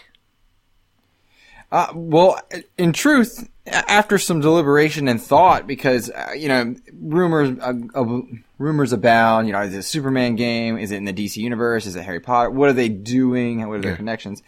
Uh, 1.71 1.89
well, 1.95 2.41
in 2.79 2.93
truth, 2.93 3.49
after 3.67 4.19
some 4.19 4.41
deliberation 4.41 5.07
and 5.07 5.21
thought, 5.21 5.67
because 5.67 6.11
uh, 6.11 6.33
you 6.35 6.49
know 6.49 6.75
rumors 7.01 7.59
uh, 7.61 7.75
uh, 7.95 8.21
rumors 8.59 8.93
abound. 8.93 9.47
You 9.47 9.53
know, 9.53 9.61
is 9.63 9.73
it 9.75 9.79
a 9.79 9.83
Superman 9.83 10.35
game? 10.37 10.77
Is 10.79 10.91
it 10.91 10.97
in 10.97 11.05
the 11.05 11.13
DC 11.13 11.37
universe? 11.37 11.87
Is 11.87 11.97
it 11.97 12.03
Harry 12.03 12.21
Potter? 12.21 12.51
What 12.51 12.69
are 12.69 12.73
they 12.75 12.89
doing? 12.89 13.67
What 13.67 13.79
are 13.79 13.81
their 13.83 13.91
Yeah. 13.93 13.97
connections? 13.97 14.43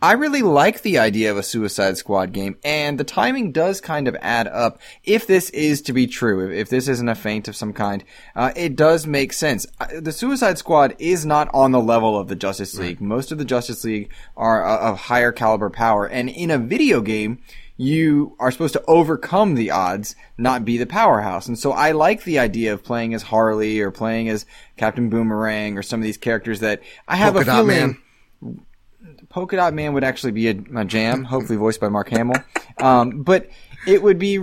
I 0.00 0.12
really 0.12 0.42
like 0.42 0.82
the 0.82 0.98
idea 0.98 1.30
of 1.30 1.36
a 1.36 1.42
Suicide 1.42 1.96
Squad 1.96 2.32
game, 2.32 2.56
and 2.64 2.98
the 2.98 3.04
timing 3.04 3.50
does 3.50 3.80
kind 3.80 4.06
of 4.06 4.16
add 4.20 4.46
up. 4.46 4.78
If 5.04 5.26
this 5.26 5.50
is 5.50 5.82
to 5.82 5.92
be 5.92 6.06
true, 6.06 6.46
if, 6.48 6.52
if 6.52 6.68
this 6.68 6.86
isn't 6.86 7.08
a 7.08 7.14
feint 7.14 7.48
of 7.48 7.56
some 7.56 7.72
kind, 7.72 8.04
uh, 8.36 8.52
it 8.54 8.76
does 8.76 9.06
make 9.06 9.32
sense. 9.32 9.66
Uh, 9.80 9.86
The 10.00 10.12
Suicide 10.12 10.58
Squad 10.58 10.94
is 10.98 11.24
not 11.26 11.48
on 11.54 11.72
the 11.72 11.80
level 11.80 12.18
of 12.18 12.28
the 12.28 12.36
Justice 12.36 12.78
League. 12.78 13.00
Most 13.00 13.32
of 13.32 13.38
the 13.38 13.44
Justice 13.44 13.82
League 13.84 14.10
are 14.36 14.64
uh, 14.64 14.90
of 14.92 14.98
higher 14.98 15.32
caliber 15.32 15.70
power, 15.70 16.06
and 16.06 16.28
in 16.28 16.50
a 16.50 16.58
video 16.58 17.00
game, 17.00 17.38
you 17.76 18.34
are 18.38 18.50
supposed 18.50 18.72
to 18.72 18.84
overcome 18.86 19.54
the 19.54 19.70
odds, 19.70 20.16
not 20.38 20.64
be 20.64 20.78
the 20.78 20.86
powerhouse. 20.86 21.46
And 21.46 21.58
so 21.58 21.72
I 21.72 21.92
like 21.92 22.24
the 22.24 22.38
idea 22.38 22.72
of 22.72 22.82
playing 22.82 23.12
as 23.12 23.22
Harley 23.22 23.80
or 23.80 23.90
playing 23.90 24.28
as 24.28 24.46
Captain 24.76 25.10
Boomerang 25.10 25.76
or 25.76 25.82
some 25.82 26.00
of 26.00 26.04
these 26.04 26.16
characters 26.16 26.60
that 26.60 26.82
I 27.06 27.16
have 27.16 27.34
Polka 27.34 27.42
a 27.42 27.52
Dot 27.52 27.66
feeling. 27.66 27.98
Man. 28.40 28.66
Polka 29.28 29.56
Dot 29.56 29.74
Man 29.74 29.92
would 29.92 30.04
actually 30.04 30.32
be 30.32 30.48
a, 30.48 30.56
a 30.76 30.84
jam, 30.84 31.24
hopefully 31.24 31.58
voiced 31.58 31.80
by 31.80 31.88
Mark 31.88 32.08
Hamill. 32.08 32.42
Um, 32.78 33.22
but 33.22 33.48
it 33.86 34.02
would 34.02 34.18
be 34.18 34.38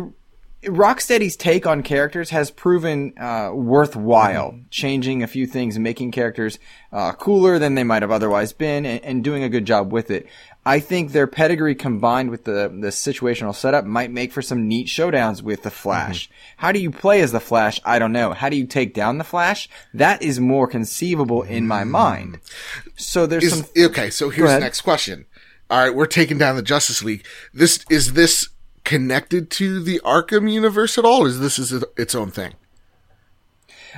Rocksteady's 0.66 1.36
take 1.36 1.66
on 1.68 1.84
characters 1.84 2.30
has 2.30 2.52
proven 2.52 3.14
uh, 3.18 3.52
worthwhile, 3.54 4.60
changing 4.70 5.24
a 5.24 5.28
few 5.28 5.46
things 5.46 5.76
and 5.76 5.84
making 5.84 6.12
characters 6.12 6.60
uh, 6.92 7.12
cooler 7.14 7.60
than 7.60 7.76
they 7.76 7.84
might 7.84 8.02
have 8.02 8.12
otherwise 8.12 8.54
been, 8.54 8.86
and, 8.86 9.04
and, 9.04 9.24
doing 9.24 9.44
a 9.44 9.50
good 9.50 9.66
job 9.66 9.92
with 9.92 10.10
it. 10.12 10.28
I 10.66 10.80
think 10.80 11.12
their 11.12 11.28
pedigree 11.28 11.76
combined 11.76 12.30
with 12.30 12.46
the 12.46 12.70
the 12.70 12.90
situational 12.90 13.54
setup 13.54 13.86
might 13.86 14.12
make 14.12 14.32
for 14.32 14.42
some 14.42 14.68
neat 14.68 14.88
showdowns 14.88 15.42
with 15.42 15.64
the 15.64 15.72
Flash. 15.72 16.28
Mm-hmm. 16.28 16.34
How 16.58 16.72
do 16.72 16.80
you 16.80 16.92
play 16.92 17.22
as 17.22 17.32
the 17.32 17.40
Flash? 17.40 17.82
I 17.84 18.00
don't 18.00 18.14
know. 18.14 18.34
How 18.34 18.50
do 18.50 18.56
you 18.56 18.66
take 18.66 18.94
down 18.94 19.18
the 19.18 19.24
Flash? 19.24 19.68
That 19.94 20.22
is 20.22 20.40
more 20.40 20.68
conceivable 20.68 21.42
in 21.44 21.68
my 21.68 21.84
mind. 21.84 22.40
So 22.96 23.26
there's 23.26 23.44
is, 23.44 23.54
some. 23.54 23.66
Okay, 23.78 24.10
so 24.10 24.30
here's 24.30 24.50
the 24.50 24.60
next 24.60 24.82
question. 24.82 25.26
All 25.70 25.80
right, 25.80 25.96
we're 25.96 26.06
taking 26.06 26.38
down 26.38 26.56
the 26.56 26.62
Justice 26.62 27.04
League. 27.04 27.26
This 27.54 27.84
is 27.90 28.14
this 28.14 28.50
connected 28.84 29.50
to 29.52 29.82
the 29.82 30.02
Arkham 30.04 30.52
universe 30.52 30.98
at 30.98 31.06
all? 31.06 31.24
Or 31.24 31.28
is 31.28 31.40
this 31.40 31.60
is 31.60 31.84
its 31.98 32.16
own 32.16 32.32
thing? 32.32 32.54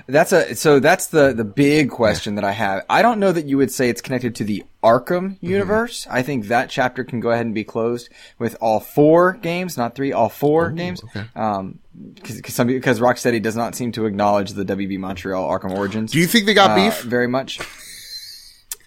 That's 0.08 0.32
a 0.32 0.56
so 0.56 0.80
that's 0.80 1.08
the 1.08 1.34
the 1.34 1.46
big 1.46 1.90
question 1.90 2.36
that 2.36 2.44
I 2.44 2.52
have. 2.52 2.86
I 2.90 3.02
don't 3.02 3.20
know 3.20 3.32
that 3.32 3.46
you 3.46 3.58
would 3.58 3.72
say 3.72 3.90
it's 3.90 4.02
connected 4.02 4.36
to 4.36 4.44
the 4.44 4.64
Arkham 4.84 5.36
mm-hmm. 5.36 5.46
universe. 5.46 6.02
Mm-hmm. 6.02 6.16
I 6.16 6.22
think 6.22 6.46
that 6.48 6.70
chapter 6.70 7.04
can 7.04 7.20
go 7.20 7.32
ahead 7.32 7.46
and 7.46 7.56
be 7.56 7.64
closed 7.64 8.10
with 8.38 8.58
all 8.60 8.80
four 8.80 9.34
games, 9.34 9.78
not 9.78 9.96
three, 9.96 10.12
all 10.12 10.30
four 10.30 10.70
Ooh, 10.70 10.76
games. 10.76 11.04
Okay. 11.04 11.26
Um, 11.36 11.80
because 12.14 12.42
because 12.42 13.00
Rocksteady 13.00 13.42
does 13.42 13.56
not 13.56 13.76
seem 13.76 13.92
to 13.94 14.06
acknowledge 14.06 14.52
the 14.52 14.66
WB 14.66 15.00
Montreal 15.00 15.48
Arkham 15.50 15.72
Origins. 15.72 16.12
Do 16.12 16.20
you 16.20 16.28
think 16.28 16.46
they 16.46 16.54
got 16.54 16.72
uh, 16.72 16.76
beef? 16.76 17.02
Very 17.02 17.28
much. 17.28 17.60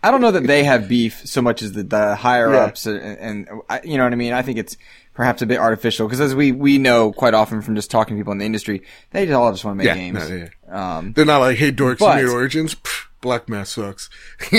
I 0.02 0.10
don't 0.10 0.20
know 0.20 0.30
that 0.30 0.46
they 0.46 0.62
have 0.64 0.88
beef 0.88 1.26
so 1.26 1.42
much 1.42 1.60
as 1.62 1.72
the, 1.72 1.82
the 1.82 2.14
higher 2.14 2.52
yeah. 2.52 2.60
ups 2.60 2.86
and, 2.86 3.00
and, 3.00 3.48
you 3.82 3.98
know 3.98 4.04
what 4.04 4.12
I 4.12 4.16
mean. 4.16 4.32
I 4.32 4.42
think 4.42 4.58
it's 4.58 4.76
perhaps 5.18 5.42
a 5.42 5.46
bit 5.46 5.58
artificial 5.58 6.06
because 6.06 6.20
as 6.20 6.32
we 6.32 6.52
we 6.52 6.78
know 6.78 7.10
quite 7.12 7.34
often 7.34 7.60
from 7.60 7.74
just 7.74 7.90
talking 7.90 8.16
to 8.16 8.20
people 8.20 8.30
in 8.30 8.38
the 8.38 8.44
industry, 8.44 8.84
they 9.10 9.30
all 9.32 9.50
just 9.50 9.64
want 9.64 9.74
to 9.74 9.84
make 9.84 9.86
yeah, 9.86 9.94
games. 9.94 10.30
No, 10.30 10.36
yeah. 10.68 10.98
um, 10.98 11.12
They're 11.12 11.24
not 11.24 11.38
like, 11.38 11.58
hey, 11.58 11.72
dorks, 11.72 11.98
but, 11.98 12.24
Origins. 12.24 12.76
Black 13.20 13.48
Mass 13.48 13.70
sucks. 13.70 14.08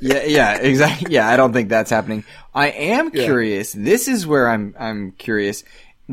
yeah, 0.00 0.24
yeah, 0.24 0.56
exactly. 0.56 1.12
Yeah, 1.12 1.28
I 1.28 1.36
don't 1.36 1.52
think 1.52 1.68
that's 1.68 1.90
happening. 1.90 2.24
I 2.54 2.68
am 2.68 3.10
curious. 3.10 3.74
Yeah. 3.74 3.84
This 3.84 4.08
is 4.08 4.26
where 4.26 4.48
I'm 4.48 4.74
I'm 4.78 5.12
curious. 5.12 5.62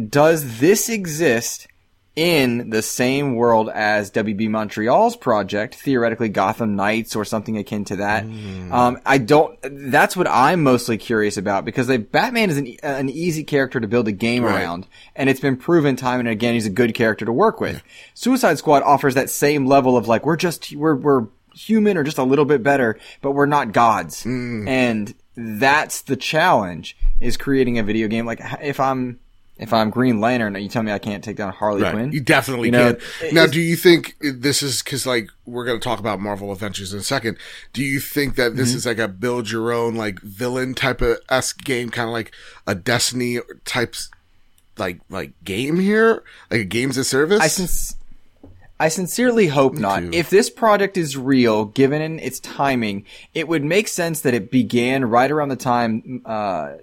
Does 0.10 0.60
this 0.60 0.90
exist 0.90 1.69
in 2.20 2.70
the 2.70 2.82
same 2.82 3.36
world 3.36 3.70
as 3.70 4.12
WB 4.12 4.50
Montreal's 4.50 5.16
project, 5.16 5.76
theoretically 5.76 6.28
Gotham 6.28 6.76
Knights 6.76 7.16
or 7.16 7.24
something 7.24 7.58
akin 7.58 7.86
to 7.86 7.96
that. 7.96 8.26
Mm. 8.26 8.74
Um, 8.74 9.00
I 9.06 9.20
don't. 9.20 9.58
That's 9.64 10.18
what 10.18 10.28
I'm 10.28 10.62
mostly 10.62 10.98
curious 10.98 11.38
about 11.38 11.64
because 11.64 11.88
they, 11.88 11.96
Batman 11.96 12.50
is 12.50 12.58
an, 12.58 12.76
an 12.84 13.10
easy 13.10 13.46
character 13.46 13.80
to 13.80 13.88
build 13.88 14.10
a 14.10 14.12
game 14.12 14.44
right. 14.44 14.54
around, 14.54 14.86
and 15.16 15.30
it's 15.30 15.40
been 15.40 15.56
proven 15.56 15.96
time 15.96 16.20
and 16.20 16.28
again 16.28 16.56
he's 16.56 16.66
a 16.66 16.70
good 16.70 16.94
character 16.94 17.24
to 17.24 17.32
work 17.32 17.62
with. 17.62 17.76
Yeah. 17.76 17.82
Suicide 18.16 18.58
Squad 18.58 18.84
offers 18.84 19.16
that 19.16 19.30
same 19.30 19.66
level 19.66 19.96
of 19.96 20.10
like 20.10 20.26
we're 20.26 20.36
just 20.36 20.76
we're 20.76 20.96
we're 20.96 21.28
human 21.56 21.96
or 21.96 22.04
just 22.04 22.18
a 22.18 22.24
little 22.24 22.44
bit 22.44 22.62
better, 22.62 23.00
but 23.22 23.32
we're 23.32 23.46
not 23.46 23.72
gods, 23.72 24.26
mm. 24.26 24.68
and 24.68 25.16
that's 25.38 26.02
the 26.02 26.18
challenge 26.18 26.98
is 27.22 27.38
creating 27.38 27.80
a 27.80 27.84
video 27.84 28.10
game. 28.10 28.26
Like 28.26 28.42
if 28.62 28.82
I'm 28.82 29.22
if 29.60 29.74
I'm 29.74 29.90
Green 29.90 30.22
Lantern, 30.22 30.56
you 30.56 30.70
tell 30.70 30.84
me 30.84 30.92
I 30.92 31.00
can't 31.00 31.22
take 31.24 31.36
down 31.36 31.52
Harley 31.52 31.82
right. 31.82 31.94
Quinn. 31.94 32.12
You 32.14 32.22
definitely 32.22 32.70
you 32.70 32.72
know, 32.72 32.96
can. 33.20 33.36
Now, 33.36 33.46
do 33.46 33.60
you 33.60 33.76
think 33.76 34.16
this 34.22 34.64
is 34.64 34.82
because 34.82 35.06
like 35.06 35.30
we're 35.46 35.66
going 35.66 35.80
to 35.80 35.84
talk 35.84 36.00
about 36.00 36.22
Marvel 36.22 36.52
Adventures 36.52 36.94
in 36.94 37.00
a 37.00 37.04
second? 37.04 37.38
Do 37.74 37.84
you 37.84 38.00
think 38.00 38.36
that 38.36 38.56
this 38.56 38.70
mm-hmm. 38.70 38.78
is 38.78 38.86
like 38.86 39.00
a 39.00 39.10
build 39.10 39.52
your 39.52 39.74
own 39.74 39.96
like 39.96 40.22
villain 40.22 40.74
type 40.76 41.02
of 41.02 41.20
esque 41.30 41.64
game, 41.64 41.90
kind 41.90 42.08
of 42.08 42.14
like 42.14 42.32
a 42.66 42.74
Destiny 42.74 43.40
types 43.66 44.10
like 44.78 45.02
like 45.10 45.34
game 45.44 45.80
here, 45.80 46.24
like 46.50 46.62
a 46.62 46.66
games 46.66 46.98
of 46.98 47.06
service? 47.06 47.42
I 47.42 47.48
I 48.80 48.88
sincerely 48.88 49.48
hope 49.48 49.74
Me 49.74 49.82
not. 49.82 50.00
Too. 50.00 50.12
If 50.14 50.30
this 50.30 50.50
project 50.50 50.96
is 50.96 51.18
real, 51.18 51.66
given 51.66 52.18
its 52.20 52.40
timing, 52.40 53.06
it 53.34 53.50
would 53.50 53.64
make 53.64 53.90
sense 53.90 54.22
that 54.22 54.34
it 54.34 54.52
began 54.52 55.04
right 55.04 55.30
around 55.30 55.50
the 55.50 55.58
time 55.58 56.22
uh, 56.26 56.76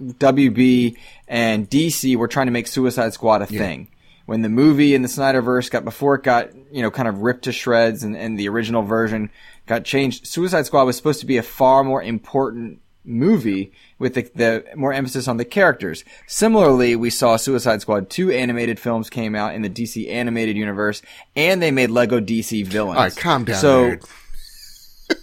WB 0.00 0.96
and 1.28 1.68
DC 1.68 2.16
were 2.16 2.28
trying 2.28 2.46
to 2.46 2.52
make 2.52 2.66
Suicide 2.66 3.12
Squad 3.12 3.42
a 3.42 3.52
yeah. 3.52 3.58
thing. 3.58 3.88
When 4.26 4.40
the 4.40 4.48
movie 4.48 4.94
and 4.94 5.04
the 5.04 5.08
Snyderverse 5.08 5.70
got 5.70 5.84
before 5.84 6.14
it 6.14 6.22
got 6.22 6.50
you 6.72 6.82
know 6.82 6.90
kind 6.90 7.08
of 7.08 7.18
ripped 7.18 7.44
to 7.44 7.52
shreds 7.52 8.02
and, 8.02 8.16
and 8.16 8.38
the 8.38 8.48
original 8.48 8.82
version 8.82 9.30
got 9.66 9.84
changed, 9.84 10.26
Suicide 10.26 10.66
Squad 10.66 10.84
was 10.84 10.96
supposed 10.96 11.20
to 11.20 11.26
be 11.26 11.36
a 11.36 11.42
far 11.42 11.84
more 11.84 12.02
important 12.02 12.80
movie 13.04 13.72
with 13.98 14.14
the, 14.14 14.22
the, 14.34 14.64
more 14.76 14.92
emphasis 14.92 15.28
on 15.28 15.36
the 15.36 15.44
characters. 15.44 16.04
Similarly, 16.26 16.96
we 16.96 17.10
saw 17.10 17.36
Suicide 17.36 17.82
Squad 17.82 18.08
2 18.08 18.30
animated 18.30 18.80
films 18.80 19.10
came 19.10 19.34
out 19.34 19.54
in 19.54 19.60
the 19.60 19.68
DC 19.68 20.08
animated 20.10 20.56
universe 20.56 21.02
and 21.36 21.62
they 21.62 21.70
made 21.70 21.90
Lego 21.90 22.20
DC 22.20 22.66
villains. 22.66 22.96
All 22.96 23.04
right, 23.04 23.16
calm 23.16 23.44
down. 23.44 23.60
So 23.60 23.96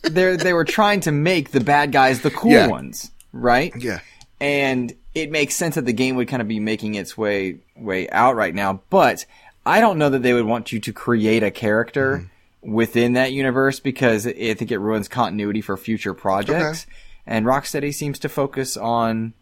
they 0.04 0.36
they 0.36 0.54
were 0.54 0.66
trying 0.66 1.00
to 1.02 1.12
make 1.12 1.52
the 1.52 1.60
bad 1.60 1.92
guys 1.92 2.22
the 2.22 2.32
cool 2.32 2.52
yeah. 2.52 2.68
ones, 2.68 3.12
right? 3.34 3.74
Yeah 3.78 4.02
and 4.42 4.92
it 5.14 5.32
makes 5.32 5.56
sense 5.56 5.76
that 5.76 5.86
the 5.86 5.94
game 5.94 6.16
would 6.16 6.28
kind 6.28 6.42
of 6.42 6.48
be 6.48 6.60
making 6.60 6.96
its 6.96 7.18
way 7.18 7.60
way 7.78 8.10
out 8.10 8.36
right 8.36 8.54
now. 8.54 8.82
But 8.90 9.26
I 9.66 9.80
don't 9.80 9.98
know 9.98 10.10
that 10.10 10.24
they 10.24 10.34
would 10.34 10.46
want 10.46 10.72
you 10.72 10.80
to 10.80 10.92
create 10.92 11.44
a 11.44 11.52
character 11.52 12.18
mm-hmm. 12.64 12.74
within 12.74 13.14
that 13.14 13.32
universe 13.32 13.80
because 13.80 14.26
I 14.26 14.54
think 14.56 14.72
it 14.72 14.80
ruins 14.80 15.08
continuity 15.08 15.62
for 15.62 15.78
future 15.78 16.16
projects. 16.16 16.86
Okay. 16.88 16.96
And 17.28 17.46
Rocksteady 17.46 17.94
seems 17.94 18.18
to 18.20 18.30
focus 18.30 18.76
on 18.76 19.34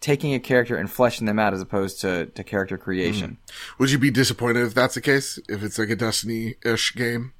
taking 0.00 0.34
a 0.34 0.40
character 0.40 0.76
and 0.76 0.90
fleshing 0.90 1.26
them 1.26 1.38
out 1.38 1.54
as 1.54 1.62
opposed 1.62 2.00
to, 2.02 2.26
to 2.26 2.44
character 2.44 2.76
creation. 2.76 3.38
Mm. 3.46 3.78
Would 3.78 3.90
you 3.90 3.98
be 3.98 4.10
disappointed 4.10 4.66
if 4.66 4.74
that's 4.74 4.94
the 4.94 5.00
case? 5.00 5.38
If 5.48 5.62
it's 5.62 5.78
like 5.78 5.88
a 5.88 5.96
Destiny 5.96 6.56
ish 6.62 6.94
game? 6.94 7.32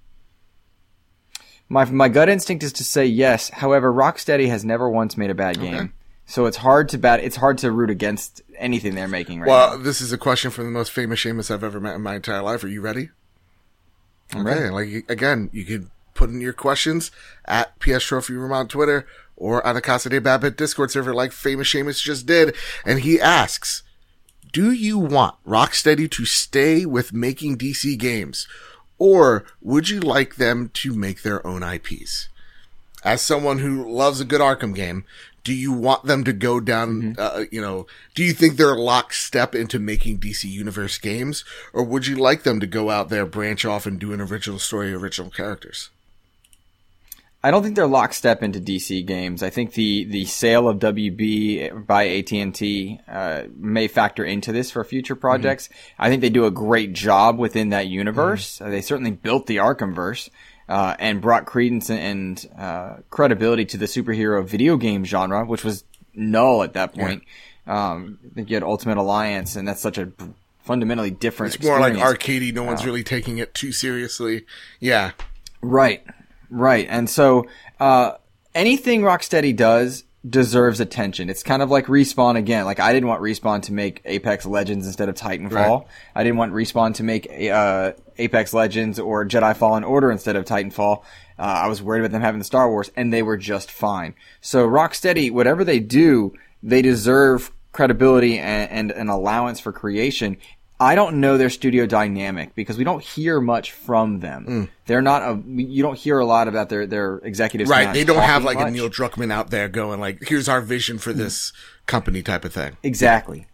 My 1.68 1.84
my 1.86 2.08
gut 2.08 2.28
instinct 2.28 2.62
is 2.62 2.72
to 2.74 2.84
say 2.84 3.04
yes. 3.04 3.50
However, 3.50 3.92
Rocksteady 3.92 4.48
has 4.48 4.64
never 4.64 4.88
once 4.88 5.16
made 5.16 5.30
a 5.30 5.34
bad 5.34 5.58
game. 5.58 5.74
Okay. 5.74 5.88
So 6.26 6.46
it's 6.46 6.58
hard 6.58 6.88
to 6.90 6.98
bat. 6.98 7.20
It's 7.20 7.36
hard 7.36 7.58
to 7.58 7.70
root 7.70 7.90
against 7.90 8.42
anything 8.56 8.94
they're 8.94 9.08
making 9.08 9.40
right 9.40 9.48
well, 9.48 9.76
now. 9.76 9.82
this 9.82 10.00
is 10.00 10.12
a 10.12 10.18
question 10.18 10.50
from 10.50 10.64
the 10.64 10.70
most 10.70 10.92
famous 10.92 11.20
Seamus 11.20 11.50
I've 11.50 11.64
ever 11.64 11.80
met 11.80 11.96
in 11.96 12.02
my 12.02 12.14
entire 12.14 12.42
life. 12.42 12.64
Are 12.64 12.68
you 12.68 12.80
ready? 12.80 13.10
I'm 14.32 14.46
okay. 14.46 14.70
Ready. 14.70 14.70
Like 14.70 15.10
again, 15.10 15.50
you 15.52 15.64
could 15.64 15.90
put 16.14 16.30
in 16.30 16.40
your 16.40 16.52
questions 16.52 17.10
at 17.44 17.78
PS 17.80 18.04
Trophy 18.04 18.34
Room 18.34 18.52
on 18.52 18.68
Twitter 18.68 19.06
or 19.36 19.66
on 19.66 19.74
the 19.74 19.80
Casa 19.80 20.08
de 20.08 20.20
Bad 20.20 20.40
Bit 20.40 20.56
Discord 20.56 20.90
server, 20.90 21.14
like 21.14 21.32
famous 21.32 21.72
Seamus 21.72 22.00
just 22.00 22.26
did, 22.26 22.54
and 22.84 23.00
he 23.00 23.20
asks, 23.20 23.82
"Do 24.52 24.70
you 24.70 24.98
want 24.98 25.34
Rocksteady 25.46 26.10
to 26.12 26.24
stay 26.24 26.86
with 26.86 27.12
making 27.12 27.58
DC 27.58 27.96
games, 27.98 28.46
or 28.98 29.44
would 29.60 29.88
you 29.88 30.00
like 30.00 30.36
them 30.36 30.70
to 30.74 30.94
make 30.94 31.22
their 31.22 31.44
own 31.46 31.62
IPs?" 31.62 32.28
As 33.04 33.20
someone 33.20 33.58
who 33.58 33.90
loves 33.90 34.20
a 34.20 34.24
good 34.24 34.40
Arkham 34.40 34.76
game, 34.76 35.04
do 35.44 35.52
you 35.52 35.72
want 35.72 36.04
them 36.04 36.24
to 36.24 36.32
go 36.32 36.60
down, 36.60 37.02
mm-hmm. 37.02 37.20
uh, 37.20 37.44
you 37.50 37.60
know, 37.60 37.86
do 38.14 38.22
you 38.22 38.32
think 38.32 38.56
they're 38.56 38.76
lockstep 38.76 39.54
into 39.54 39.78
making 39.78 40.18
DC 40.18 40.44
Universe 40.44 40.98
games? 40.98 41.44
Or 41.72 41.82
would 41.82 42.06
you 42.06 42.16
like 42.16 42.44
them 42.44 42.60
to 42.60 42.66
go 42.66 42.90
out 42.90 43.08
there, 43.08 43.26
branch 43.26 43.64
off 43.64 43.86
and 43.86 43.98
do 43.98 44.12
an 44.12 44.20
original 44.20 44.58
story, 44.58 44.92
original 44.92 45.30
characters? 45.30 45.90
I 47.44 47.50
don't 47.50 47.64
think 47.64 47.74
they're 47.74 47.88
lockstep 47.88 48.44
into 48.44 48.60
DC 48.60 49.04
games. 49.04 49.42
I 49.42 49.50
think 49.50 49.72
the, 49.74 50.04
the 50.04 50.26
sale 50.26 50.68
of 50.68 50.78
WB 50.78 51.86
by 51.88 52.08
AT&T 52.08 53.00
uh, 53.08 53.42
may 53.56 53.88
factor 53.88 54.24
into 54.24 54.52
this 54.52 54.70
for 54.70 54.84
future 54.84 55.16
projects. 55.16 55.66
Mm-hmm. 55.66 56.02
I 56.02 56.08
think 56.08 56.20
they 56.20 56.30
do 56.30 56.46
a 56.46 56.52
great 56.52 56.92
job 56.92 57.40
within 57.40 57.70
that 57.70 57.88
universe. 57.88 58.56
Mm-hmm. 58.56 58.66
Uh, 58.66 58.70
they 58.70 58.80
certainly 58.80 59.10
built 59.10 59.48
the 59.48 59.56
Arkhamverse 59.56 60.30
uh, 60.68 60.96
and 60.98 61.20
brought 61.20 61.46
credence 61.46 61.90
and 61.90 62.48
uh, 62.58 62.96
credibility 63.10 63.64
to 63.66 63.76
the 63.76 63.86
superhero 63.86 64.44
video 64.44 64.76
game 64.76 65.04
genre, 65.04 65.44
which 65.44 65.64
was 65.64 65.84
null 66.14 66.62
at 66.62 66.74
that 66.74 66.94
point. 66.94 67.22
Yeah. 67.66 67.92
Um, 67.92 68.18
I 68.24 68.34
think 68.34 68.50
you 68.50 68.56
had 68.56 68.62
Ultimate 68.62 68.98
Alliance, 68.98 69.56
and 69.56 69.66
that's 69.66 69.80
such 69.80 69.98
a 69.98 70.10
fundamentally 70.64 71.10
different. 71.10 71.54
It's 71.54 71.64
more 71.64 71.80
like 71.80 71.94
arcadey. 71.94 72.52
No 72.52 72.64
one's 72.64 72.82
uh, 72.82 72.86
really 72.86 73.04
taking 73.04 73.38
it 73.38 73.54
too 73.54 73.72
seriously. 73.72 74.46
Yeah, 74.80 75.12
right, 75.60 76.04
right. 76.50 76.86
And 76.88 77.08
so 77.08 77.46
uh, 77.78 78.12
anything 78.54 79.02
Rocksteady 79.02 79.54
does 79.54 80.04
deserves 80.28 80.80
attention. 80.80 81.28
It's 81.28 81.42
kind 81.42 81.62
of 81.62 81.70
like 81.70 81.86
Respawn 81.86 82.36
again. 82.36 82.64
Like 82.64 82.80
I 82.80 82.92
didn't 82.92 83.08
want 83.08 83.22
Respawn 83.22 83.62
to 83.62 83.72
make 83.72 84.00
Apex 84.04 84.46
Legends 84.46 84.86
instead 84.86 85.08
of 85.08 85.16
Titanfall. 85.16 85.50
Right. 85.80 85.86
I 86.14 86.22
didn't 86.22 86.38
want 86.38 86.52
Respawn 86.52 86.94
to 86.94 87.02
make 87.02 87.28
uh, 87.30 87.92
Apex 88.18 88.54
Legends 88.54 88.98
or 88.98 89.26
Jedi 89.26 89.56
Fallen 89.56 89.84
Order 89.84 90.10
instead 90.12 90.36
of 90.36 90.44
Titanfall. 90.44 91.02
Uh, 91.38 91.42
I 91.42 91.66
was 91.66 91.82
worried 91.82 92.00
about 92.00 92.12
them 92.12 92.22
having 92.22 92.38
the 92.38 92.44
Star 92.44 92.70
Wars, 92.70 92.92
and 92.94 93.12
they 93.12 93.22
were 93.22 93.36
just 93.36 93.70
fine. 93.70 94.14
So 94.40 94.68
Rocksteady, 94.68 95.32
whatever 95.32 95.64
they 95.64 95.80
do, 95.80 96.34
they 96.62 96.82
deserve 96.82 97.50
credibility 97.72 98.38
and, 98.38 98.70
and 98.70 98.90
an 98.92 99.08
allowance 99.08 99.58
for 99.58 99.72
creation. 99.72 100.36
I 100.82 100.94
don't 100.96 101.20
know 101.20 101.38
their 101.38 101.48
studio 101.50 101.86
dynamic 101.86 102.54
because 102.54 102.76
we 102.76 102.82
don't 102.84 103.02
hear 103.02 103.40
much 103.40 103.70
from 103.72 104.18
them. 104.18 104.46
Mm. 104.46 104.68
They're 104.86 105.00
not 105.00 105.22
a, 105.22 105.40
you 105.46 105.82
don't 105.82 105.96
hear 105.96 106.18
a 106.18 106.24
lot 106.26 106.48
about 106.48 106.68
their, 106.68 106.86
their 106.86 107.18
executives. 107.18 107.70
Right. 107.70 107.92
They 107.94 108.04
don't 108.04 108.22
have 108.22 108.42
like 108.42 108.58
much. 108.58 108.68
a 108.68 108.70
Neil 108.72 108.90
Druckmann 108.90 109.32
out 109.32 109.50
there 109.50 109.68
going 109.68 110.00
like, 110.00 110.24
here's 110.26 110.48
our 110.48 110.60
vision 110.60 110.98
for 110.98 111.12
this 111.12 111.52
company 111.86 112.22
type 112.22 112.44
of 112.44 112.52
thing. 112.52 112.76
Exactly. 112.82 113.46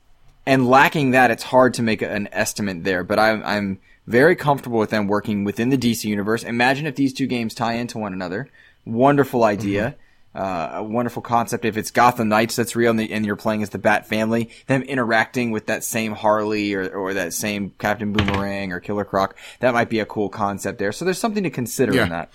and 0.47 0.67
lacking 0.69 1.11
that, 1.11 1.31
it's 1.31 1.43
hard 1.43 1.75
to 1.75 1.83
make 1.83 2.01
an 2.01 2.29
estimate 2.33 2.83
there. 2.85 3.05
But 3.05 3.19
I'm 3.19 3.43
I'm 3.45 3.79
very 4.07 4.35
comfortable 4.35 4.79
with 4.79 4.88
them 4.88 5.07
working 5.07 5.45
within 5.45 5.69
the 5.69 5.77
DC 5.77 6.05
universe. 6.05 6.43
Imagine 6.43 6.87
if 6.87 6.97
these 6.97 7.12
two 7.12 7.27
games 7.27 7.55
tie 7.55 7.75
into 7.75 7.99
one 7.99 8.14
another. 8.14 8.49
Wonderful 8.87 9.45
idea. 9.45 9.83
Mm-hmm. 9.91 10.01
Uh, 10.35 10.71
a 10.75 10.83
wonderful 10.85 11.23
concept. 11.23 11.64
If 11.64 11.77
it's 11.77 11.91
Gotham 11.91 12.29
Knights 12.29 12.57
that's 12.57 12.77
real 12.77 12.91
and, 12.91 13.01
the, 13.01 13.11
and, 13.12 13.25
you're 13.25 13.35
playing 13.35 13.62
as 13.62 13.71
the 13.71 13.79
Bat 13.79 14.07
family, 14.07 14.51
them 14.67 14.83
interacting 14.83 15.51
with 15.51 15.67
that 15.67 15.83
same 15.83 16.12
Harley 16.12 16.75
or, 16.75 16.88
or 16.88 17.14
that 17.14 17.33
same 17.33 17.71
Captain 17.79 18.12
Boomerang 18.12 18.71
or 18.71 18.79
Killer 18.79 19.05
Croc, 19.05 19.37
that 19.61 19.73
might 19.73 19.88
be 19.88 20.01
a 20.01 20.07
cool 20.07 20.29
concept 20.29 20.79
there. 20.79 20.93
So 20.93 21.05
there's 21.05 21.19
something 21.19 21.43
to 21.45 21.51
consider 21.51 21.95
yeah. 21.95 22.03
in 22.05 22.09
that. 22.11 22.31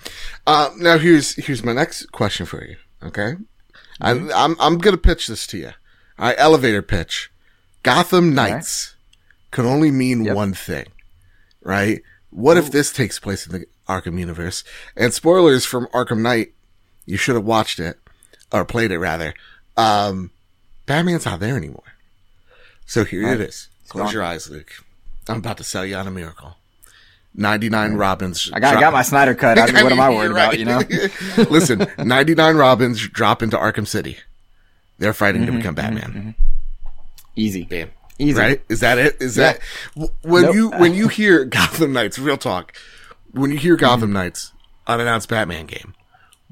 Uh, 0.46 0.72
now 0.78 0.98
here's 0.98 1.36
here's 1.36 1.64
my 1.64 1.72
next 1.72 2.12
question 2.12 2.46
for 2.46 2.66
you. 2.66 2.78
Okay, 3.04 3.36
mm-hmm. 4.02 4.32
I, 4.32 4.44
I'm 4.44 4.56
I'm 4.60 4.80
gonna 4.80 4.98
pitch 4.98 5.28
this 5.28 5.46
to 5.48 5.58
you. 5.58 5.72
I 6.18 6.36
elevator 6.36 6.82
pitch. 6.82 7.32
Gotham 7.84 8.34
Knights 8.34 8.96
okay. 8.96 9.52
can 9.52 9.66
only 9.66 9.92
mean 9.92 10.26
yep. 10.26 10.36
one 10.36 10.54
thing, 10.54 10.88
right? 11.62 12.02
What 12.32 12.58
Ooh. 12.58 12.62
if 12.62 12.72
this 12.72 12.92
takes 12.92 13.20
place 13.20 13.46
in 13.46 13.54
the 13.54 13.66
Arkham 13.88 14.20
universe? 14.20 14.64
And 14.96 15.14
spoilers 15.14 15.66
from 15.66 15.88
Arkham 15.88 16.22
Knight, 16.22 16.54
you 17.06 17.18
should 17.18 17.36
have 17.36 17.46
watched 17.46 17.80
it 17.80 18.00
or 18.52 18.66
played 18.66 18.92
it 18.92 19.00
rather. 19.00 19.34
Um, 19.78 20.32
Batman's 20.86 21.26
not 21.26 21.40
there 21.40 21.58
anymore. 21.58 21.84
So 22.86 23.04
here 23.04 23.26
right. 23.26 23.40
it 23.40 23.50
is. 23.50 23.70
Close 23.88 24.14
your 24.14 24.24
eyes, 24.24 24.50
Luke. 24.50 24.72
I'm 25.28 25.38
about 25.38 25.58
to 25.58 25.64
sell 25.64 25.86
you 25.86 25.96
on 25.96 26.08
a 26.08 26.12
miracle. 26.12 26.58
99 27.36 27.94
Robins. 27.94 28.52
I 28.54 28.60
got, 28.60 28.78
I 28.78 28.80
got 28.80 28.94
my 28.94 29.02
Snyder 29.02 29.34
cut. 29.34 29.58
I 29.58 29.66
mean, 29.68 29.84
what 29.84 29.92
am 29.92 30.00
I 30.00 30.10
worried 30.10 30.32
right. 30.34 30.60
about, 30.60 30.60
you 30.60 30.66
know? 30.66 31.44
Listen, 31.50 31.88
99 31.98 32.56
Robins 32.56 33.08
drop 33.08 33.42
into 33.42 33.58
Arkham 33.58 33.88
City. 33.88 34.18
They're 35.00 35.14
fighting 35.14 35.44
mm-hmm, 35.44 35.52
to 35.52 35.58
become 35.58 35.76
mm-hmm, 35.76 35.96
Batman. 35.96 36.36
Mm-hmm. 36.36 36.90
Easy. 37.36 37.66
Damn. 37.66 37.92
Easy. 38.20 38.40
Right? 38.40 38.62
Is 38.70 38.82
that 38.82 38.98
it? 38.98 39.18
Is 39.20 39.38
yeah. 39.38 39.54
that 39.54 40.10
when 40.22 40.44
nope. 40.44 40.56
you 40.56 40.70
when 40.70 40.94
you 40.94 41.08
hear 41.08 41.46
Gotham 41.46 41.94
Knights, 41.94 42.20
real 42.20 42.38
talk, 42.38 42.74
when 43.32 43.52
you 43.52 43.58
hear 43.58 43.76
Gotham 43.76 44.10
mm-hmm. 44.10 44.14
Knights 44.14 44.52
unannounced 44.86 45.30
Batman 45.30 45.66
game, 45.66 45.96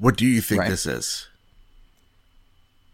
what 0.02 0.16
do 0.16 0.26
you 0.26 0.40
think 0.40 0.62
right. 0.62 0.68
this 0.68 0.84
is? 0.84 1.28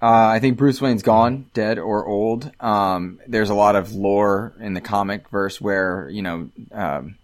Uh, 0.03 0.27
I 0.27 0.41
think 0.41 0.59
Bruce 0.59 0.79
Wayne's 0.79 1.03
gone, 1.03 1.47
dead 1.55 1.79
or 1.79 2.07
old. 2.07 2.53
Um, 2.61 3.19
there's 3.27 3.49
a 3.49 3.55
lot 3.55 3.77
of 3.77 3.95
lore 3.95 4.53
in 4.61 4.75
the 4.75 4.83
comic 4.83 5.27
verse 5.31 5.59
where 5.59 6.11
you 6.11 6.21
know 6.21 6.51
um, 6.71 7.17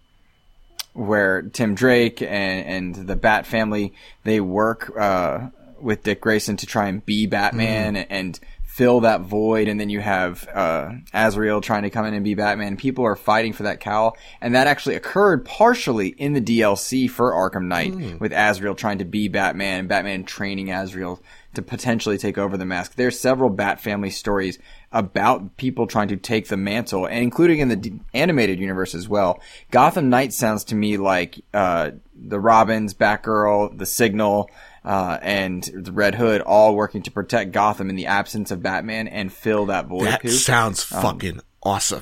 where 0.93 1.43
Tim 1.43 1.75
Drake 1.75 2.23
and, 2.23 2.95
and 2.97 3.07
the 3.07 3.15
Bat 3.15 3.45
family 3.45 3.93
they 4.23 4.41
work 4.41 4.91
uh, 4.97 5.49
with 5.79 6.01
Dick 6.01 6.19
Grayson 6.19 6.57
to 6.57 6.65
try 6.65 6.87
and 6.87 7.05
be 7.05 7.27
Batman 7.27 7.93
mm. 7.93 8.07
and 8.09 8.39
fill 8.75 8.99
that 8.99 9.21
void, 9.21 9.69
and 9.69 9.79
then 9.79 9.89
you 9.89 10.01
have 10.01 10.45
uh, 10.53 10.91
Azrael 11.13 11.61
trying 11.61 11.83
to 11.83 11.89
come 11.89 12.05
in 12.05 12.13
and 12.13 12.25
be 12.25 12.35
Batman. 12.35 12.75
People 12.75 13.05
are 13.05 13.15
fighting 13.15 13.53
for 13.53 13.63
that 13.63 13.79
cowl, 13.79 14.17
and 14.41 14.53
that 14.53 14.67
actually 14.67 14.95
occurred 14.95 15.45
partially 15.45 16.09
in 16.09 16.33
the 16.33 16.41
DLC 16.41 17.09
for 17.09 17.31
Arkham 17.31 17.67
Knight, 17.67 17.93
mm. 17.93 18.19
with 18.19 18.33
Azrael 18.33 18.75
trying 18.75 18.97
to 18.97 19.05
be 19.05 19.29
Batman 19.29 19.79
and 19.79 19.87
Batman 19.87 20.25
training 20.25 20.73
Azrael 20.73 21.21
to 21.53 21.61
potentially 21.61 22.17
take 22.17 22.37
over 22.37 22.57
the 22.57 22.65
mask. 22.65 22.95
There's 22.95 23.17
several 23.17 23.49
Bat 23.49 23.79
family 23.79 24.09
stories 24.09 24.59
about 24.91 25.55
people 25.55 25.87
trying 25.87 26.09
to 26.09 26.17
take 26.17 26.49
the 26.49 26.57
mantle, 26.57 27.05
and 27.05 27.23
including 27.23 27.59
in 27.59 27.69
the 27.69 27.77
d- 27.77 27.99
animated 28.13 28.59
universe 28.59 28.93
as 28.93 29.07
well. 29.07 29.39
Gotham 29.71 30.09
Knight 30.09 30.33
sounds 30.33 30.65
to 30.65 30.75
me 30.75 30.97
like 30.97 31.39
uh, 31.53 31.91
the 32.13 32.41
Robins, 32.41 32.93
Batgirl, 32.93 33.77
the 33.77 33.85
Signal 33.85 34.49
uh, 34.85 35.17
and 35.21 35.63
the 35.73 35.91
Red 35.91 36.15
Hood 36.15 36.41
all 36.41 36.75
working 36.75 37.01
to 37.03 37.11
protect 37.11 37.51
Gotham 37.51 37.89
in 37.89 37.95
the 37.95 38.05
absence 38.05 38.51
of 38.51 38.61
Batman 38.61 39.07
and 39.07 39.33
fill 39.33 39.65
that 39.65 39.87
void. 39.87 40.05
That 40.05 40.29
sounds 40.29 40.91
um, 40.91 41.01
fucking 41.01 41.41
awesome. 41.63 42.01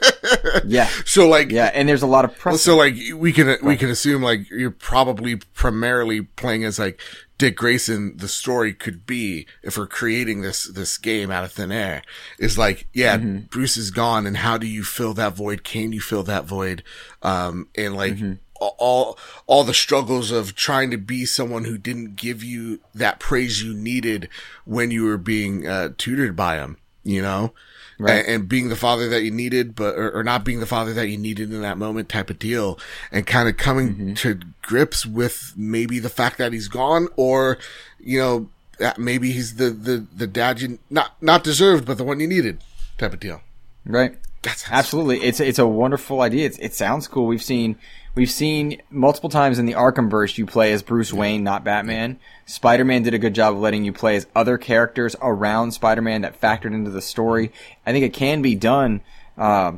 yeah. 0.64 0.88
So 1.04 1.28
like, 1.28 1.50
yeah, 1.50 1.70
and 1.74 1.88
there's 1.88 2.02
a 2.02 2.06
lot 2.06 2.24
of 2.24 2.38
press. 2.38 2.62
So 2.62 2.76
like, 2.76 2.94
we 3.14 3.32
can 3.32 3.56
we 3.62 3.76
can 3.76 3.90
assume 3.90 4.22
like 4.22 4.48
you're 4.50 4.70
probably 4.70 5.36
primarily 5.36 6.22
playing 6.22 6.64
as 6.64 6.78
like 6.78 7.00
Dick 7.38 7.56
Grayson. 7.56 8.16
The 8.16 8.28
story 8.28 8.72
could 8.72 9.04
be 9.04 9.46
if 9.62 9.76
we're 9.76 9.88
creating 9.88 10.42
this 10.42 10.64
this 10.64 10.98
game 10.98 11.30
out 11.30 11.44
of 11.44 11.52
thin 11.52 11.72
air 11.72 12.02
is 12.38 12.56
like, 12.56 12.86
yeah, 12.92 13.16
mm-hmm. 13.16 13.46
Bruce 13.50 13.76
is 13.76 13.90
gone, 13.90 14.26
and 14.26 14.36
how 14.36 14.58
do 14.58 14.66
you 14.66 14.84
fill 14.84 15.14
that 15.14 15.34
void? 15.34 15.64
Can 15.64 15.92
you 15.92 16.00
fill 16.00 16.22
that 16.24 16.44
void? 16.44 16.82
Um, 17.22 17.68
and 17.74 17.96
like. 17.96 18.14
Mm-hmm 18.14 18.32
all 18.78 19.18
all 19.46 19.64
the 19.64 19.74
struggles 19.74 20.30
of 20.30 20.54
trying 20.54 20.90
to 20.90 20.96
be 20.98 21.24
someone 21.24 21.64
who 21.64 21.78
didn't 21.78 22.16
give 22.16 22.42
you 22.42 22.80
that 22.94 23.18
praise 23.18 23.62
you 23.62 23.74
needed 23.74 24.28
when 24.64 24.90
you 24.90 25.04
were 25.04 25.18
being 25.18 25.66
uh, 25.66 25.90
tutored 25.96 26.36
by 26.36 26.56
him, 26.56 26.76
you 27.04 27.20
know, 27.22 27.52
right. 27.98 28.18
and, 28.18 28.28
and, 28.28 28.48
being 28.48 28.68
the 28.68 28.76
father 28.76 29.08
that 29.08 29.22
you 29.22 29.30
needed, 29.30 29.74
but 29.74 29.96
or, 29.96 30.10
or, 30.10 30.24
not 30.24 30.44
being 30.44 30.60
the 30.60 30.66
father 30.66 30.92
that 30.92 31.08
you 31.08 31.18
needed 31.18 31.52
in 31.52 31.62
that 31.62 31.78
moment, 31.78 32.08
type 32.08 32.30
of 32.30 32.38
deal, 32.38 32.78
and 33.10 33.26
kind 33.26 33.48
of 33.48 33.56
coming 33.56 33.88
mm-hmm. 33.90 34.14
to 34.14 34.40
grips 34.62 35.04
with 35.06 35.52
maybe 35.56 35.98
the 35.98 36.08
fact 36.08 36.38
that 36.38 36.52
he's 36.52 36.68
gone, 36.68 37.08
or 37.16 37.58
you 38.00 38.18
know, 38.18 38.48
maybe 38.96 39.32
he's 39.32 39.56
the 39.56 39.70
the 39.70 40.06
the 40.14 40.26
dad 40.26 40.60
you 40.60 40.78
not 40.90 41.14
not 41.20 41.44
deserved, 41.44 41.86
but 41.86 41.98
the 41.98 42.04
one 42.04 42.20
you 42.20 42.26
needed, 42.26 42.58
type 42.98 43.12
of 43.12 43.20
deal. 43.20 43.40
Right. 43.84 44.16
That's 44.42 44.64
absolutely. 44.70 45.22
It's 45.22 45.40
it's 45.40 45.58
a 45.58 45.66
wonderful 45.66 46.20
idea. 46.20 46.46
It's, 46.46 46.58
it 46.58 46.74
sounds 46.74 47.06
cool. 47.06 47.26
We've 47.26 47.42
seen 47.42 47.76
We've 48.14 48.30
seen 48.30 48.82
multiple 48.90 49.30
times 49.30 49.58
in 49.58 49.64
the 49.64 49.72
Arkhamverse 49.72 50.36
you 50.36 50.44
play 50.44 50.72
as 50.72 50.82
Bruce 50.82 51.14
Wayne, 51.14 51.42
not 51.44 51.64
Batman. 51.64 52.18
Spider-Man 52.44 53.04
did 53.04 53.14
a 53.14 53.18
good 53.18 53.34
job 53.34 53.54
of 53.54 53.60
letting 53.60 53.84
you 53.84 53.92
play 53.92 54.16
as 54.16 54.26
other 54.36 54.58
characters 54.58 55.16
around 55.22 55.72
Spider-Man 55.72 56.20
that 56.20 56.38
factored 56.38 56.74
into 56.74 56.90
the 56.90 57.00
story. 57.00 57.52
I 57.86 57.92
think 57.92 58.04
it 58.04 58.12
can 58.12 58.42
be 58.42 58.54
done. 58.54 59.00
Uh, 59.38 59.72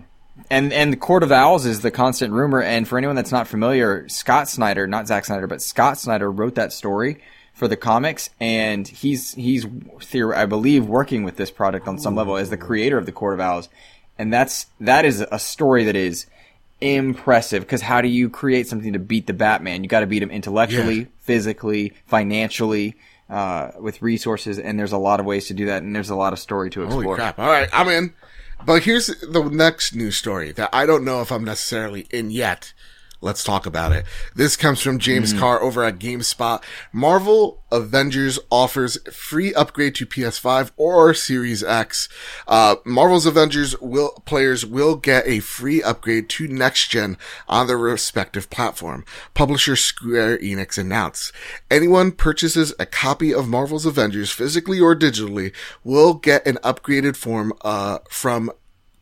and 0.50 0.72
and 0.72 0.92
the 0.92 0.96
Court 0.96 1.22
of 1.22 1.31
Owls 1.31 1.64
is 1.64 1.83
the 1.83 1.92
constant 1.92 2.33
rumor. 2.33 2.61
And 2.61 2.88
for 2.88 2.98
anyone 2.98 3.14
that's 3.14 3.31
not 3.31 3.46
familiar, 3.46 4.09
Scott 4.09 4.48
Snyder, 4.48 4.88
not 4.88 5.07
Zack 5.07 5.27
Snyder, 5.27 5.46
but 5.46 5.62
Scott 5.62 5.98
Snyder 5.98 6.29
wrote 6.29 6.57
that 6.57 6.72
story 6.72 7.20
for 7.53 7.68
the 7.68 7.77
comics, 7.77 8.31
and 8.40 8.88
he's 8.88 9.35
he's 9.35 9.64
I 10.35 10.44
believe 10.44 10.87
working 10.87 11.22
with 11.22 11.37
this 11.37 11.53
product 11.53 11.87
on 11.87 12.00
some 12.00 12.16
level 12.16 12.37
as 12.37 12.50
the 12.50 12.57
creator 12.57 12.98
of 12.98 13.07
the 13.07 13.12
Court 13.12 13.35
of 13.35 13.40
Owls, 13.40 13.68
and 14.18 14.33
that's 14.33 14.66
that 14.81 15.05
is 15.05 15.20
a 15.20 15.38
story 15.38 15.85
that 15.85 15.96
is 15.96 16.27
impressive 16.81 17.62
because 17.62 17.83
how 17.83 18.00
do 18.00 18.09
you 18.09 18.29
create 18.29 18.66
something 18.66 18.92
to 18.92 18.98
beat 18.98 19.27
the 19.27 19.33
Batman? 19.33 19.83
You 19.83 19.88
got 19.88 20.00
to 20.00 20.07
beat 20.07 20.22
him 20.22 20.31
intellectually, 20.31 20.98
yeah. 20.98 21.07
physically, 21.20 21.92
financially, 22.07 22.96
uh, 23.29 23.70
with 23.81 24.03
resources, 24.03 24.59
and 24.59 24.79
there's 24.79 24.92
a 24.92 24.98
lot 24.98 25.20
of 25.20 25.27
ways 25.27 25.46
to 25.48 25.55
do 25.55 25.66
that, 25.66 25.83
and 25.83 25.94
there's 25.94 26.11
a 26.11 26.16
lot 26.16 26.33
of 26.33 26.38
story 26.38 26.70
to 26.70 26.83
explore. 26.83 27.05
Holy 27.05 27.16
crap! 27.16 27.38
All 27.38 27.48
right, 27.48 27.68
I'm 27.72 27.88
in. 27.88 28.14
But 28.66 28.85
here's 28.85 29.07
the 29.07 29.42
next 29.42 29.94
news 29.94 30.16
story 30.16 30.53
that 30.53 30.70
I 30.72 30.87
don't 30.87 31.05
know 31.05 31.20
if 31.20 31.31
I'm 31.31 31.44
necessarily 31.44 32.07
in 32.11 32.31
yet, 32.31 32.72
Let's 33.24 33.42
talk 33.42 33.64
about 33.64 33.92
it. 33.92 34.04
This 34.34 34.54
comes 34.54 34.82
from 34.82 34.98
James 34.98 35.32
mm. 35.32 35.38
Carr 35.38 35.62
over 35.62 35.82
at 35.82 35.98
GameSpot. 35.98 36.62
Marvel 36.92 37.64
Avengers 37.72 38.38
offers 38.50 38.98
free 39.10 39.54
upgrade 39.54 39.94
to 39.94 40.04
PS5 40.04 40.72
or 40.76 41.14
Series 41.14 41.64
X. 41.64 42.10
Uh, 42.46 42.76
Marvel's 42.84 43.24
Avengers 43.24 43.80
will, 43.80 44.10
players 44.26 44.66
will 44.66 44.96
get 44.96 45.26
a 45.26 45.40
free 45.40 45.82
upgrade 45.82 46.28
to 46.28 46.46
next 46.48 46.88
gen 46.88 47.16
on 47.48 47.66
their 47.66 47.78
respective 47.78 48.50
platform. 48.50 49.06
Publisher 49.32 49.74
Square 49.74 50.38
Enix 50.40 50.76
announced. 50.76 51.32
Anyone 51.70 52.12
purchases 52.12 52.74
a 52.78 52.84
copy 52.84 53.32
of 53.32 53.48
Marvel's 53.48 53.87
Avengers 53.87 54.30
physically 54.30 54.80
or 54.80 54.94
digitally 54.94 55.54
will 55.82 56.12
get 56.12 56.46
an 56.46 56.56
upgraded 56.56 57.16
form, 57.16 57.54
uh, 57.62 58.00
from 58.10 58.50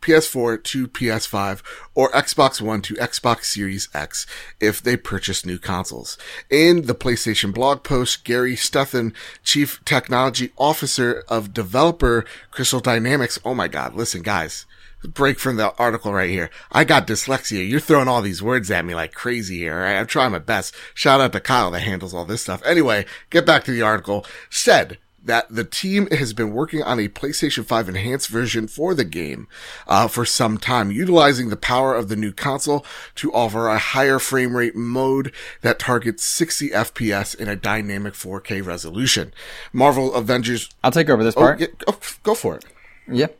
PS4 0.02 0.62
to 0.64 0.88
PS5 0.88 1.62
or 1.94 2.10
Xbox 2.10 2.60
One 2.60 2.82
to 2.82 2.94
Xbox 2.94 3.44
Series 3.44 3.88
X 3.94 4.26
if 4.60 4.82
they 4.82 4.96
purchase 4.96 5.46
new 5.46 5.58
consoles. 5.58 6.18
In 6.50 6.82
the 6.82 6.94
PlayStation 6.94 7.54
blog 7.54 7.82
post, 7.82 8.24
Gary 8.24 8.56
Stutton, 8.56 9.14
Chief 9.42 9.82
Technology 9.84 10.52
Officer 10.58 11.24
of 11.28 11.54
developer 11.54 12.24
Crystal 12.50 12.80
Dynamics. 12.80 13.38
Oh 13.44 13.54
my 13.54 13.68
God. 13.68 13.94
Listen, 13.94 14.22
guys. 14.22 14.66
Break 15.04 15.40
from 15.40 15.56
the 15.56 15.74
article 15.78 16.12
right 16.12 16.30
here. 16.30 16.48
I 16.70 16.84
got 16.84 17.08
dyslexia. 17.08 17.68
You're 17.68 17.80
throwing 17.80 18.06
all 18.06 18.22
these 18.22 18.40
words 18.40 18.70
at 18.70 18.84
me 18.84 18.94
like 18.94 19.12
crazy 19.12 19.58
here. 19.58 19.80
Right? 19.80 19.96
I'm 19.96 20.06
trying 20.06 20.30
my 20.30 20.38
best. 20.38 20.76
Shout 20.94 21.20
out 21.20 21.32
to 21.32 21.40
Kyle 21.40 21.72
that 21.72 21.80
handles 21.80 22.14
all 22.14 22.24
this 22.24 22.42
stuff. 22.42 22.62
Anyway, 22.64 23.04
get 23.28 23.44
back 23.44 23.64
to 23.64 23.72
the 23.72 23.82
article. 23.82 24.24
Said 24.48 24.98
that 25.24 25.48
the 25.48 25.64
team 25.64 26.08
has 26.10 26.32
been 26.32 26.52
working 26.52 26.82
on 26.82 26.98
a 26.98 27.08
PlayStation 27.08 27.64
5 27.64 27.88
enhanced 27.88 28.28
version 28.28 28.66
for 28.66 28.94
the 28.94 29.04
game 29.04 29.48
uh, 29.86 30.08
for 30.08 30.24
some 30.24 30.58
time, 30.58 30.90
utilizing 30.90 31.48
the 31.48 31.56
power 31.56 31.94
of 31.94 32.08
the 32.08 32.16
new 32.16 32.32
console 32.32 32.84
to 33.16 33.32
offer 33.32 33.68
a 33.68 33.78
higher 33.78 34.18
frame 34.18 34.56
rate 34.56 34.74
mode 34.74 35.32
that 35.60 35.78
targets 35.78 36.24
60 36.24 36.70
FPS 36.70 37.34
in 37.34 37.48
a 37.48 37.56
dynamic 37.56 38.14
4K 38.14 38.64
resolution. 38.64 39.32
Marvel 39.72 40.14
Avengers. 40.14 40.70
I'll 40.82 40.90
take 40.90 41.08
over 41.08 41.22
this 41.22 41.34
part. 41.34 41.58
Oh, 41.58 41.60
yeah, 41.60 41.68
go, 41.86 41.96
go 42.22 42.34
for 42.34 42.56
it. 42.56 42.64
Yep. 43.08 43.38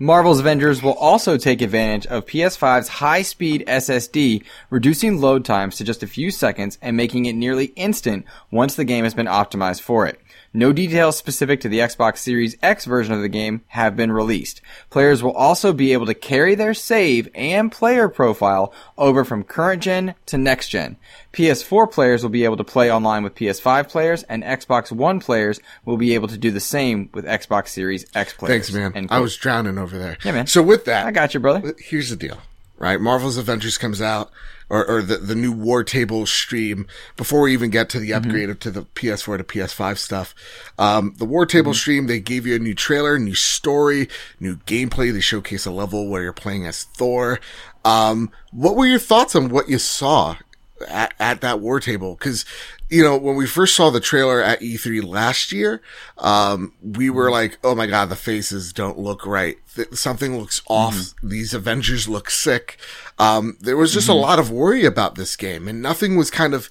Marvel's 0.00 0.38
Avengers 0.38 0.80
will 0.80 0.94
also 0.94 1.36
take 1.36 1.60
advantage 1.60 2.06
of 2.06 2.24
PS5's 2.24 2.86
high-speed 2.86 3.64
SSD, 3.66 4.44
reducing 4.70 5.20
load 5.20 5.44
times 5.44 5.76
to 5.76 5.84
just 5.84 6.04
a 6.04 6.06
few 6.06 6.30
seconds 6.30 6.78
and 6.80 6.96
making 6.96 7.26
it 7.26 7.32
nearly 7.32 7.66
instant 7.74 8.24
once 8.52 8.76
the 8.76 8.84
game 8.84 9.02
has 9.02 9.14
been 9.14 9.26
optimized 9.26 9.80
for 9.80 10.06
it. 10.06 10.20
No 10.54 10.72
details 10.72 11.16
specific 11.16 11.60
to 11.60 11.68
the 11.68 11.80
Xbox 11.80 12.18
Series 12.18 12.56
X 12.62 12.86
version 12.86 13.12
of 13.12 13.20
the 13.20 13.28
game 13.28 13.62
have 13.68 13.96
been 13.96 14.10
released. 14.10 14.62
Players 14.88 15.22
will 15.22 15.32
also 15.32 15.72
be 15.74 15.92
able 15.92 16.06
to 16.06 16.14
carry 16.14 16.54
their 16.54 16.72
save 16.72 17.28
and 17.34 17.70
player 17.70 18.08
profile 18.08 18.72
over 18.96 19.24
from 19.24 19.44
current 19.44 19.82
gen 19.82 20.14
to 20.26 20.38
next 20.38 20.68
gen. 20.68 20.96
PS4 21.34 21.92
players 21.92 22.22
will 22.22 22.30
be 22.30 22.44
able 22.44 22.56
to 22.56 22.64
play 22.64 22.90
online 22.90 23.22
with 23.22 23.34
PS5 23.34 23.88
players, 23.88 24.22
and 24.24 24.42
Xbox 24.42 24.90
One 24.90 25.20
players 25.20 25.60
will 25.84 25.98
be 25.98 26.14
able 26.14 26.28
to 26.28 26.38
do 26.38 26.50
the 26.50 26.60
same 26.60 27.10
with 27.12 27.26
Xbox 27.26 27.68
Series 27.68 28.06
X 28.14 28.32
players. 28.32 28.68
Thanks, 28.68 28.72
man. 28.72 29.08
I 29.10 29.20
was 29.20 29.36
drowning 29.36 29.76
over 29.76 29.98
there. 29.98 30.16
Yeah, 30.24 30.32
man. 30.32 30.46
So 30.46 30.62
with 30.62 30.86
that, 30.86 31.06
I 31.06 31.10
got 31.10 31.34
you, 31.34 31.40
brother. 31.40 31.74
Here's 31.78 32.08
the 32.08 32.16
deal, 32.16 32.38
right? 32.78 33.00
Marvel's 33.00 33.36
Avengers 33.36 33.76
comes 33.76 34.00
out 34.00 34.30
or, 34.70 34.86
or 34.86 35.02
the, 35.02 35.16
the 35.16 35.34
new 35.34 35.52
War 35.52 35.84
Table 35.84 36.26
stream 36.26 36.86
before 37.16 37.42
we 37.42 37.52
even 37.52 37.70
get 37.70 37.88
to 37.90 38.00
the 38.00 38.10
mm-hmm. 38.10 38.24
upgrade 38.24 38.48
mm-hmm. 38.48 38.58
to 38.58 38.70
the 38.70 38.82
PS4 38.82 39.38
to 39.38 39.44
PS5 39.44 39.98
stuff. 39.98 40.34
Um, 40.78 41.14
the 41.18 41.24
War 41.24 41.46
Table 41.46 41.72
mm-hmm. 41.72 41.78
stream, 41.78 42.06
they 42.06 42.20
gave 42.20 42.46
you 42.46 42.56
a 42.56 42.58
new 42.58 42.74
trailer, 42.74 43.18
new 43.18 43.34
story, 43.34 44.08
new 44.40 44.56
gameplay. 44.56 45.12
They 45.12 45.20
showcase 45.20 45.66
a 45.66 45.70
level 45.70 46.08
where 46.08 46.22
you're 46.22 46.32
playing 46.32 46.66
as 46.66 46.84
Thor. 46.84 47.40
Um, 47.84 48.30
what 48.50 48.76
were 48.76 48.86
your 48.86 48.98
thoughts 48.98 49.34
on 49.34 49.48
what 49.48 49.68
you 49.68 49.78
saw 49.78 50.36
at, 50.86 51.14
at 51.18 51.40
that 51.40 51.60
War 51.60 51.80
Table? 51.80 52.16
Cause 52.16 52.44
you 52.90 53.02
know, 53.02 53.16
when 53.16 53.36
we 53.36 53.46
first 53.46 53.76
saw 53.76 53.90
the 53.90 54.00
trailer 54.00 54.42
at 54.42 54.60
E3 54.60 55.04
last 55.04 55.52
year, 55.52 55.82
um, 56.16 56.72
we 56.82 57.10
were 57.10 57.24
mm-hmm. 57.24 57.32
like, 57.32 57.58
oh 57.62 57.74
my 57.74 57.86
God, 57.86 58.08
the 58.08 58.16
faces 58.16 58.72
don't 58.72 58.98
look 58.98 59.26
right. 59.26 59.58
Th- 59.74 59.92
something 59.92 60.38
looks 60.38 60.62
off. 60.68 60.94
Mm-hmm. 60.94 61.28
These 61.28 61.54
Avengers 61.54 62.08
look 62.08 62.30
sick. 62.30 62.78
Um, 63.18 63.58
there 63.60 63.76
was 63.76 63.92
just 63.92 64.08
mm-hmm. 64.08 64.18
a 64.18 64.20
lot 64.20 64.38
of 64.38 64.50
worry 64.50 64.84
about 64.84 65.16
this 65.16 65.36
game 65.36 65.68
and 65.68 65.82
nothing 65.82 66.16
was 66.16 66.30
kind 66.30 66.54
of 66.54 66.70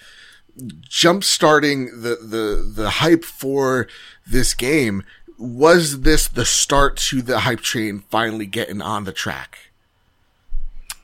jump 0.90 1.24
starting 1.24 1.86
the, 2.02 2.16
the, 2.16 2.72
the 2.76 2.90
hype 2.90 3.24
for 3.24 3.88
this 4.26 4.54
game. 4.54 5.04
Was 5.38 6.02
this 6.02 6.28
the 6.28 6.46
start 6.46 6.98
to 6.98 7.22
the 7.22 7.40
hype 7.40 7.62
train 7.62 8.04
finally 8.10 8.48
getting 8.48 8.82
on 8.82 9.04
the 9.04 9.12
track? 9.12 9.67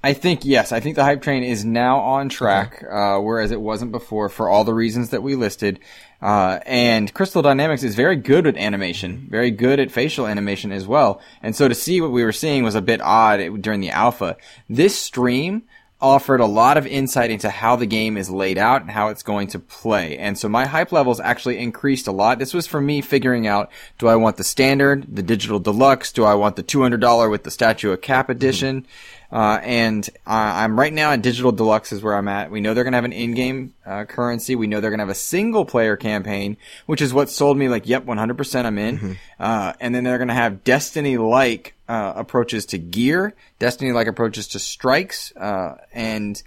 I 0.03 0.13
think 0.13 0.43
yes. 0.43 0.73
I 0.73 0.81
think 0.81 0.97
the 0.97 1.03
hype 1.03 1.21
train 1.21 1.43
is 1.43 1.63
now 1.63 1.99
on 1.99 2.27
track, 2.27 2.83
uh, 2.83 3.19
whereas 3.19 3.51
it 3.51 3.61
wasn't 3.61 3.93
before 3.93 4.27
for 4.27 4.49
all 4.49 4.65
the 4.65 4.73
reasons 4.73 5.11
that 5.11 5.23
we 5.23 5.35
listed. 5.35 5.79
Uh, 6.21 6.59
and 6.65 7.13
Crystal 7.13 7.41
Dynamics 7.41 7.83
is 7.83 7.95
very 7.95 8.17
good 8.17 8.45
at 8.45 8.57
animation, 8.57 9.27
very 9.29 9.49
good 9.49 9.79
at 9.79 9.91
facial 9.91 10.27
animation 10.27 10.73
as 10.73 10.85
well. 10.85 11.21
And 11.41 11.55
so 11.55 11.69
to 11.69 11.75
see 11.75 12.01
what 12.01 12.11
we 12.11 12.25
were 12.25 12.33
seeing 12.33 12.63
was 12.63 12.75
a 12.75 12.81
bit 12.81 13.01
odd 13.01 13.61
during 13.61 13.79
the 13.79 13.91
alpha. 13.91 14.35
This 14.69 14.97
stream 14.97 15.63
offered 16.03 16.41
a 16.41 16.45
lot 16.45 16.77
of 16.77 16.85
insight 16.85 17.31
into 17.31 17.49
how 17.49 17.77
the 17.77 17.85
game 17.85 18.17
is 18.17 18.29
laid 18.29 18.57
out 18.57 18.81
and 18.81 18.91
how 18.91 19.07
it's 19.07 19.23
going 19.23 19.47
to 19.47 19.57
play. 19.57 20.17
And 20.17 20.37
so 20.37 20.49
my 20.49 20.65
hype 20.65 20.91
levels 20.91 21.21
actually 21.21 21.59
increased 21.59 22.07
a 22.07 22.11
lot. 22.11 22.39
This 22.39 22.53
was 22.53 22.67
for 22.67 22.81
me 22.81 22.99
figuring 22.99 23.47
out, 23.47 23.71
do 23.99 24.09
I 24.09 24.17
want 24.17 24.35
the 24.35 24.43
standard, 24.43 25.05
the 25.07 25.23
digital 25.23 25.59
deluxe? 25.59 26.11
Do 26.11 26.25
I 26.25 26.35
want 26.35 26.57
the 26.57 26.63
$200 26.63 27.31
with 27.31 27.43
the 27.43 27.51
Statue 27.51 27.91
of 27.91 28.01
Cap 28.01 28.29
edition? 28.29 28.81
Mm-hmm. 28.81 29.22
Uh, 29.33 29.59
and 29.63 30.07
uh, 30.27 30.29
I'm 30.29 30.79
right 30.79 30.93
now 30.93 31.11
at 31.11 31.23
Digital 31.23 31.51
Deluxe 31.51 31.91
is 31.91 32.03
where 32.03 32.13
I'm 32.13 32.27
at. 32.27 32.51
We 32.51 32.61
know 32.61 32.75
they're 32.75 32.83
gonna 32.83 32.97
have 32.97 33.03
an 33.03 33.13
in-game 33.13 33.73
uh, 33.83 34.05
currency. 34.05 34.55
We 34.55 34.67
know 34.67 34.79
they're 34.79 34.91
gonna 34.91 35.01
have 35.01 35.09
a 35.09 35.15
single-player 35.15 35.97
campaign, 35.97 36.55
which 36.85 37.01
is 37.01 37.15
what 37.15 37.31
sold 37.31 37.57
me 37.57 37.67
like, 37.67 37.87
yep, 37.87 38.05
100% 38.05 38.65
I'm 38.65 38.77
in. 38.77 38.97
Mm-hmm. 38.97 39.13
Uh, 39.39 39.73
and 39.79 39.95
then 39.95 40.03
they're 40.03 40.19
gonna 40.19 40.35
have 40.35 40.63
Destiny-like 40.63 41.73
uh, 41.89 42.13
approaches 42.15 42.67
to 42.67 42.77
gear, 42.77 43.33
Destiny-like 43.57 44.05
approaches 44.05 44.49
to 44.49 44.59
strikes, 44.59 45.35
uh, 45.35 45.77
and 45.91 46.43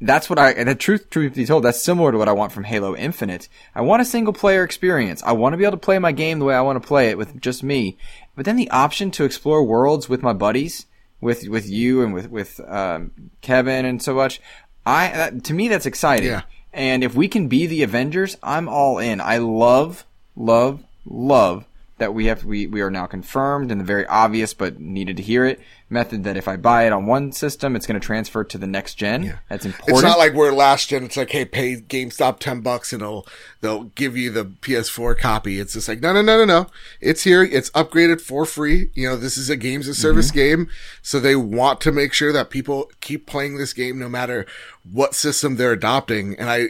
that's 0.00 0.30
what 0.30 0.38
I, 0.38 0.62
the 0.62 0.76
truth, 0.76 1.10
truth 1.10 1.34
be 1.34 1.44
told, 1.44 1.64
that's 1.64 1.82
similar 1.82 2.12
to 2.12 2.18
what 2.18 2.28
I 2.28 2.32
want 2.32 2.52
from 2.52 2.62
Halo 2.62 2.94
Infinite. 2.94 3.48
I 3.74 3.80
want 3.80 4.00
a 4.00 4.04
single 4.04 4.32
player 4.32 4.62
experience. 4.62 5.24
I 5.24 5.32
want 5.32 5.54
to 5.54 5.56
be 5.56 5.64
able 5.64 5.72
to 5.72 5.76
play 5.78 5.98
my 5.98 6.12
game 6.12 6.38
the 6.38 6.44
way 6.44 6.54
I 6.54 6.60
want 6.60 6.80
to 6.80 6.86
play 6.86 7.10
it 7.10 7.18
with 7.18 7.40
just 7.40 7.64
me. 7.64 7.96
But 8.36 8.44
then 8.44 8.56
the 8.56 8.70
option 8.70 9.10
to 9.12 9.24
explore 9.24 9.64
worlds 9.64 10.08
with 10.08 10.22
my 10.22 10.32
buddies, 10.32 10.86
with 11.22 11.48
with 11.48 11.66
you 11.66 12.02
and 12.02 12.12
with 12.12 12.30
with 12.30 12.60
um, 12.68 13.12
Kevin 13.40 13.86
and 13.86 14.02
so 14.02 14.14
much. 14.14 14.42
I 14.84 15.08
that, 15.08 15.44
to 15.44 15.54
me 15.54 15.68
that's 15.68 15.86
exciting. 15.86 16.28
Yeah. 16.28 16.42
And 16.74 17.04
if 17.04 17.14
we 17.14 17.28
can 17.28 17.48
be 17.48 17.66
the 17.66 17.82
Avengers, 17.82 18.36
I'm 18.42 18.68
all 18.68 18.98
in. 18.98 19.20
I 19.20 19.38
love, 19.38 20.04
love, 20.34 20.82
love 21.04 21.66
that 21.98 22.14
we 22.14 22.26
have 22.26 22.44
we, 22.44 22.66
we 22.66 22.80
are 22.80 22.90
now 22.90 23.06
confirmed 23.06 23.70
and 23.70 23.80
the 23.80 23.84
very 23.84 24.06
obvious 24.06 24.54
but 24.54 24.80
needed 24.80 25.16
to 25.18 25.22
hear 25.22 25.44
it 25.44 25.60
method 25.92 26.24
that 26.24 26.36
if 26.36 26.48
I 26.48 26.56
buy 26.56 26.86
it 26.86 26.92
on 26.92 27.06
one 27.06 27.30
system, 27.30 27.76
it's 27.76 27.86
going 27.86 28.00
to 28.00 28.04
transfer 28.04 28.42
to 28.42 28.58
the 28.58 28.66
next 28.66 28.94
gen. 28.94 29.24
Yeah. 29.24 29.38
That's 29.48 29.64
important. 29.66 29.98
It's 29.98 30.02
not 30.02 30.18
like 30.18 30.32
we're 30.32 30.52
last 30.52 30.88
gen. 30.88 31.04
It's 31.04 31.16
like, 31.16 31.30
hey, 31.30 31.44
pay 31.44 31.76
GameStop 31.76 32.38
ten 32.38 32.60
bucks 32.60 32.92
and 32.92 33.02
they'll 33.02 33.26
they'll 33.60 33.84
give 33.84 34.16
you 34.16 34.30
the 34.30 34.44
PS4 34.44 35.18
copy. 35.18 35.60
It's 35.60 35.74
just 35.74 35.88
like, 35.88 36.00
no, 36.00 36.12
no, 36.12 36.22
no, 36.22 36.38
no, 36.38 36.44
no. 36.44 36.66
It's 37.00 37.22
here. 37.24 37.42
It's 37.42 37.70
upgraded 37.70 38.20
for 38.20 38.44
free. 38.44 38.90
You 38.94 39.10
know, 39.10 39.16
this 39.16 39.36
is 39.36 39.50
a 39.50 39.56
games 39.56 39.86
of 39.86 39.96
service 39.96 40.28
mm-hmm. 40.28 40.38
game, 40.38 40.68
so 41.02 41.20
they 41.20 41.36
want 41.36 41.80
to 41.82 41.92
make 41.92 42.12
sure 42.12 42.32
that 42.32 42.50
people 42.50 42.90
keep 43.00 43.26
playing 43.26 43.58
this 43.58 43.72
game 43.72 43.98
no 43.98 44.08
matter 44.08 44.46
what 44.90 45.14
system 45.14 45.56
they're 45.56 45.72
adopting. 45.72 46.36
And 46.38 46.50
I 46.50 46.68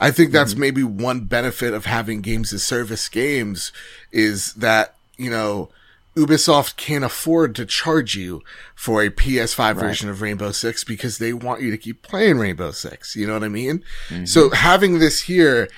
I 0.00 0.10
think 0.10 0.32
that's 0.32 0.52
mm-hmm. 0.52 0.60
maybe 0.60 0.84
one 0.84 1.20
benefit 1.20 1.72
of 1.72 1.86
having 1.86 2.20
games 2.20 2.52
as 2.52 2.62
service 2.62 3.08
games 3.08 3.72
is 4.12 4.52
that, 4.54 4.96
you 5.16 5.30
know, 5.30 5.70
Ubisoft 6.16 6.76
can't 6.76 7.04
afford 7.04 7.54
to 7.56 7.66
charge 7.66 8.14
you 8.14 8.42
for 8.74 9.02
a 9.02 9.10
PS5 9.10 9.58
right. 9.58 9.76
version 9.76 10.08
of 10.08 10.22
Rainbow 10.22 10.52
Six 10.52 10.84
because 10.84 11.18
they 11.18 11.32
want 11.32 11.62
you 11.62 11.70
to 11.70 11.78
keep 11.78 12.02
playing 12.02 12.38
Rainbow 12.38 12.70
Six. 12.70 13.16
You 13.16 13.26
know 13.26 13.34
what 13.34 13.44
I 13.44 13.48
mean? 13.48 13.82
Mm-hmm. 14.08 14.26
So 14.26 14.50
having 14.50 15.00
this 15.00 15.22
here, 15.22 15.68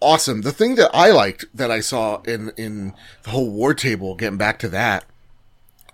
awesome. 0.00 0.42
The 0.42 0.52
thing 0.52 0.76
that 0.76 0.90
I 0.94 1.10
liked 1.10 1.44
that 1.54 1.70
I 1.70 1.80
saw 1.80 2.22
in, 2.22 2.50
in 2.56 2.94
the 3.24 3.30
whole 3.30 3.50
war 3.50 3.74
table, 3.74 4.14
getting 4.14 4.38
back 4.38 4.58
to 4.60 4.68
that, 4.70 5.04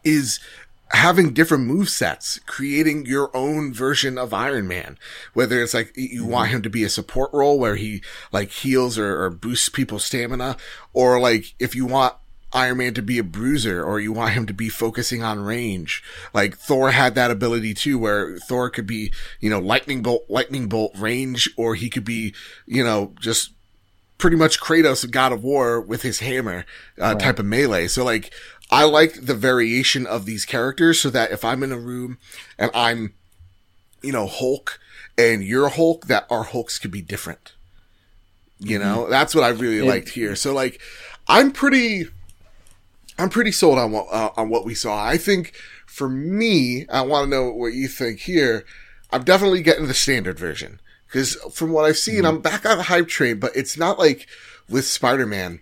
is 0.05 0.39
having 0.91 1.33
different 1.33 1.65
move 1.65 1.89
sets, 1.89 2.39
creating 2.47 3.07
your 3.07 3.37
own 3.37 3.73
version 3.75 4.17
of 4.17 4.33
Iron 4.33 4.69
Man. 4.69 4.97
Whether 5.33 5.61
it's 5.61 5.75
like 5.75 5.93
you 5.97 6.23
mm-hmm. 6.23 6.31
want 6.31 6.51
him 6.51 6.63
to 6.63 6.71
be 6.71 6.85
a 6.85 6.89
support 6.89 7.31
role 7.33 7.59
where 7.59 7.75
he 7.75 8.03
like 8.31 8.51
heals 8.51 8.99
or, 8.99 9.25
or 9.25 9.31
boosts 9.31 9.69
people's 9.69 10.05
stamina, 10.05 10.57
or 10.93 11.19
like 11.19 11.55
if 11.59 11.75
you 11.75 11.87
want 11.87 12.15
Iron 12.55 12.79
Man 12.79 12.95
to 12.95 13.03
be 13.03 13.19
a 13.19 13.25
bruiser 13.25 13.83
or 13.83 13.99
you 13.99 14.13
want 14.13 14.33
him 14.33 14.47
to 14.47 14.55
be 14.55 14.69
focusing 14.69 15.23
on 15.23 15.41
range. 15.41 16.03
Like 16.33 16.57
Thor 16.57 16.93
had 16.93 17.15
that 17.17 17.31
ability 17.31 17.75
too, 17.75 17.99
where 17.99 18.39
Thor 18.39 18.71
could 18.71 18.87
be, 18.87 19.13
you 19.41 19.51
know, 19.51 19.59
lightning 19.59 20.03
bolt, 20.03 20.25
lightning 20.29 20.69
bolt 20.69 20.93
range, 20.97 21.51
or 21.57 21.75
he 21.75 21.91
could 21.91 22.05
be, 22.05 22.33
you 22.65 22.85
know, 22.85 23.13
just 23.21 23.51
pretty 24.19 24.37
much 24.37 24.61
Kratos, 24.61 25.11
God 25.11 25.33
of 25.33 25.43
War 25.43 25.81
with 25.81 26.03
his 26.03 26.21
hammer, 26.21 26.65
uh, 27.01 27.07
right. 27.07 27.21
type 27.21 27.39
of 27.39 27.47
melee. 27.47 27.89
So 27.89 28.05
like, 28.05 28.33
I 28.71 28.85
like 28.85 29.27
the 29.27 29.35
variation 29.35 30.07
of 30.07 30.25
these 30.25 30.47
characters 30.47 31.01
so 31.01 31.11
that 31.11 31.33
if 31.33 31.45
I'm 31.45 31.63
in 31.63 31.73
a 31.73 31.79
room 31.79 32.19
and 32.59 32.71
I'm, 32.75 33.15
you 34.03 34.13
know, 34.13 34.27
Hulk 34.27 34.79
and 35.19 35.43
you're 35.43 35.69
Hulk, 35.69 36.07
that 36.07 36.27
our 36.31 36.45
Hulks 36.45 36.79
could 36.79 36.91
be 36.91 37.03
different. 37.03 37.53
You 38.61 38.79
know, 38.79 39.01
mm-hmm. 39.01 39.11
that's 39.11 39.35
what 39.35 39.45
I 39.45 39.49
really 39.49 39.83
liked 39.83 40.11
here. 40.11 40.37
So 40.37 40.55
like, 40.55 40.81
I'm 41.29 41.51
pretty, 41.53 42.07
I'm 43.19 43.31
pretty 43.31 43.53
sold 43.53 43.79
on 43.79 43.93
what 43.93 44.07
uh, 44.11 44.31
on 44.37 44.49
what 44.49 44.65
we 44.65 44.75
saw. 44.75 45.05
I 45.05 45.17
think 45.17 45.55
for 45.87 46.09
me, 46.09 46.87
I 46.89 47.03
want 47.03 47.27
to 47.27 47.31
know 47.31 47.51
what 47.51 47.75
you 47.75 47.89
think 47.89 48.21
here. 48.21 48.65
I'm 49.13 49.23
definitely 49.23 49.63
getting 49.63 49.87
the 49.87 49.95
standard 49.95 50.39
version 50.39 50.81
because 51.07 51.37
from 51.53 51.71
what 51.71 51.85
I've 51.85 51.97
seen, 51.97 52.17
mm-hmm. 52.17 52.27
I'm 52.27 52.41
back 52.41 52.67
on 52.67 52.79
the 52.79 52.85
hype 52.85 53.09
train. 53.09 53.39
But 53.39 53.55
it's 53.55 53.79
not 53.79 53.99
like 53.99 54.27
with 54.69 54.87
Spider-Man. 54.87 55.61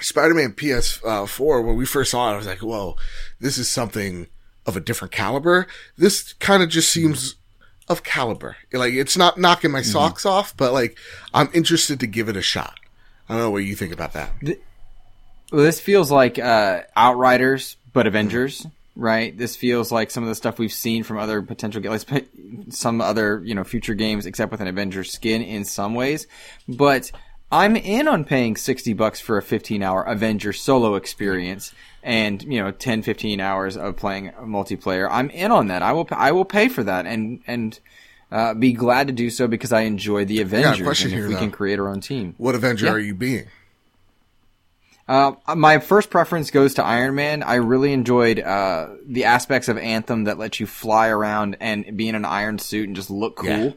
Spider-Man 0.00 0.52
PS4 0.52 1.64
when 1.64 1.76
we 1.76 1.86
first 1.86 2.10
saw 2.10 2.30
it, 2.30 2.34
I 2.34 2.36
was 2.36 2.46
like, 2.46 2.62
"Whoa, 2.62 2.96
this 3.40 3.58
is 3.58 3.70
something 3.70 4.28
of 4.64 4.76
a 4.76 4.80
different 4.80 5.12
caliber." 5.12 5.66
This 5.98 6.32
kind 6.34 6.62
of 6.62 6.70
just 6.70 6.90
seems 6.90 7.34
mm-hmm. 7.34 7.92
of 7.92 8.02
caliber. 8.02 8.56
Like 8.72 8.94
it's 8.94 9.16
not 9.16 9.38
knocking 9.38 9.70
my 9.70 9.80
mm-hmm. 9.80 9.90
socks 9.90 10.24
off, 10.24 10.56
but 10.56 10.72
like 10.72 10.98
I'm 11.34 11.50
interested 11.52 12.00
to 12.00 12.06
give 12.06 12.30
it 12.30 12.36
a 12.36 12.42
shot. 12.42 12.78
I 13.28 13.34
don't 13.34 13.42
know 13.42 13.50
what 13.50 13.64
you 13.64 13.74
think 13.74 13.92
about 13.92 14.14
that. 14.14 14.32
The- 14.40 14.60
well, 15.52 15.62
this 15.62 15.80
feels 15.80 16.10
like 16.10 16.38
uh, 16.38 16.82
Outriders, 16.96 17.76
but 17.92 18.06
Avengers, 18.06 18.66
right? 18.94 19.36
This 19.36 19.56
feels 19.56 19.92
like 19.92 20.10
some 20.10 20.22
of 20.22 20.28
the 20.28 20.34
stuff 20.34 20.58
we've 20.58 20.72
seen 20.72 21.02
from 21.02 21.18
other 21.18 21.42
potential, 21.42 21.82
like 21.82 22.28
some 22.70 23.00
other 23.00 23.42
you 23.44 23.54
know 23.54 23.64
future 23.64 23.94
games, 23.94 24.26
except 24.26 24.50
with 24.50 24.60
an 24.60 24.68
Avengers 24.68 25.12
skin 25.12 25.42
in 25.42 25.64
some 25.64 25.94
ways. 25.94 26.26
But 26.68 27.10
I'm 27.50 27.76
in 27.76 28.08
on 28.08 28.24
paying 28.24 28.56
60 28.56 28.92
bucks 28.94 29.20
for 29.20 29.38
a 29.38 29.42
15 29.42 29.82
hour 29.82 30.02
Avengers 30.02 30.60
solo 30.60 30.96
experience 30.96 31.72
and, 32.02 32.42
you 32.42 32.60
know, 32.60 32.72
10, 32.72 33.02
15 33.02 33.40
hours 33.40 33.76
of 33.76 33.96
playing 33.96 34.32
multiplayer. 34.40 35.08
I'm 35.10 35.30
in 35.30 35.52
on 35.52 35.68
that. 35.68 35.82
I 35.82 35.92
will, 35.92 36.08
I 36.10 36.32
will 36.32 36.44
pay 36.44 36.68
for 36.68 36.82
that 36.84 37.06
and, 37.06 37.40
and, 37.46 37.78
uh, 38.32 38.54
be 38.54 38.72
glad 38.72 39.06
to 39.06 39.12
do 39.12 39.30
so 39.30 39.46
because 39.46 39.72
I 39.72 39.82
enjoy 39.82 40.24
the 40.24 40.40
Avengers. 40.40 40.80
Yeah, 40.80 40.84
question 40.84 41.12
and 41.12 41.14
if 41.14 41.20
here, 41.20 41.28
we 41.28 41.34
though. 41.34 41.40
can 41.40 41.50
create 41.52 41.78
our 41.78 41.88
own 41.88 42.00
team. 42.00 42.34
What 42.38 42.56
Avenger 42.56 42.86
yeah. 42.86 42.92
are 42.92 42.98
you 42.98 43.14
being? 43.14 43.46
Uh, 45.08 45.32
my 45.54 45.78
first 45.78 46.10
preference 46.10 46.50
goes 46.50 46.74
to 46.74 46.84
Iron 46.84 47.14
Man. 47.14 47.42
I 47.42 47.56
really 47.56 47.92
enjoyed 47.92 48.40
uh, 48.40 48.88
the 49.06 49.24
aspects 49.24 49.68
of 49.68 49.78
Anthem 49.78 50.24
that 50.24 50.36
let 50.38 50.58
you 50.58 50.66
fly 50.66 51.08
around 51.08 51.56
and 51.60 51.96
be 51.96 52.08
in 52.08 52.14
an 52.16 52.24
iron 52.24 52.58
suit 52.58 52.88
and 52.88 52.96
just 52.96 53.08
look 53.10 53.36
cool. 53.36 53.48
Yeah. 53.48 53.70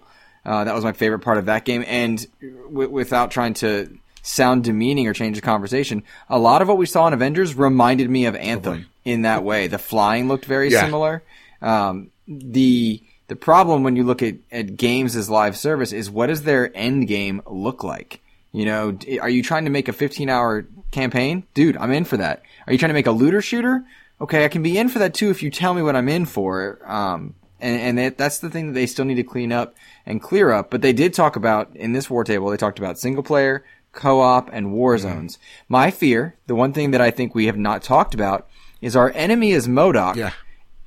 Uh, 0.46 0.64
that 0.64 0.74
was 0.74 0.84
my 0.84 0.94
favorite 0.94 1.20
part 1.20 1.38
of 1.38 1.46
that 1.46 1.66
game. 1.66 1.84
And 1.86 2.26
w- 2.42 2.90
without 2.90 3.30
trying 3.30 3.54
to 3.56 3.96
sound 4.24 4.64
demeaning 4.64 5.08
or 5.08 5.14
change 5.14 5.36
the 5.36 5.42
conversation, 5.42 6.02
a 6.30 6.40
lot 6.40 6.62
of 6.64 6.68
what 6.68 6.78
we 6.78 6.88
saw 6.88 7.06
in 7.08 7.14
Avengers 7.14 7.54
reminded 7.56 8.10
me 8.10 8.26
of 8.26 8.36
Anthem 8.36 8.88
in 9.06 9.22
that 9.24 9.44
way. 9.44 9.68
The 9.68 9.78
flying 9.78 10.28
looked 10.28 10.46
very 10.46 10.72
Yeah. 10.72 10.82
similar. 10.84 11.24
Um, 11.62 12.10
the 12.28 13.04
the 13.28 13.36
problem 13.36 13.84
when 13.84 13.96
you 13.96 14.04
look 14.04 14.24
at, 14.24 14.36
at 14.52 14.76
games 14.78 15.16
as 15.16 15.30
live 15.30 15.56
service 15.56 15.94
is 15.94 16.10
what 16.10 16.28
does 16.28 16.42
their 16.44 16.76
end 16.76 17.08
game 17.08 17.44
look 17.46 17.84
like? 17.84 18.22
You 18.52 18.66
know, 18.66 18.98
are 19.22 19.30
you 19.30 19.44
trying 19.44 19.66
to 19.66 19.70
make 19.70 19.88
a 19.88 19.94
15 19.94 20.30
hour 20.30 20.66
campaign? 20.92 21.46
Dude, 21.54 21.78
I'm 21.78 21.92
in 21.92 22.06
for 22.06 22.18
that. 22.18 22.44
Are 22.68 22.74
you 22.74 22.80
trying 22.80 22.90
to 22.90 22.94
make 22.94 23.08
a 23.08 23.12
looter 23.12 23.42
shooter? 23.42 23.84
Okay, 24.22 24.44
I 24.44 24.50
can 24.50 24.62
be 24.64 24.78
in 24.78 24.90
for 24.90 25.00
that 25.00 25.14
too 25.14 25.30
if 25.30 25.42
you 25.42 25.50
tell 25.50 25.74
me 25.74 25.82
what 25.82 25.96
I'm 25.96 26.10
in 26.10 26.26
for. 26.26 26.80
Um, 26.86 27.36
and, 27.62 27.82
and 27.82 27.98
that, 27.98 28.18
that's 28.18 28.40
the 28.40 28.50
thing 28.50 28.68
that 28.68 28.74
they 28.74 28.86
still 28.86 29.06
need 29.06 29.16
to 29.16 29.24
clean 29.24 29.52
up 29.52 29.76
and 30.06 30.22
clear 30.22 30.52
up. 30.52 30.70
But 30.70 30.82
they 30.82 30.94
did 30.94 31.14
talk 31.14 31.36
about 31.36 31.76
in 31.76 31.94
this 31.94 32.10
war 32.10 32.24
table. 32.24 32.50
They 32.50 32.58
talked 32.58 32.80
about 32.80 33.00
single 33.00 33.24
player, 33.24 33.64
co-op, 33.92 34.50
and 34.52 34.74
war 34.74 34.98
zones. 34.98 35.38
My 35.68 35.92
fear, 35.92 36.36
the 36.48 36.56
one 36.56 36.74
thing 36.74 36.92
that 36.92 37.02
I 37.02 37.12
think 37.12 37.34
we 37.34 37.46
have 37.48 37.58
not 37.58 37.82
talked 37.84 38.14
about, 38.14 38.48
is 38.82 38.96
our 38.96 39.12
enemy 39.14 39.52
is 39.52 39.68
MODOK 39.68 40.16
Yeah. 40.16 40.32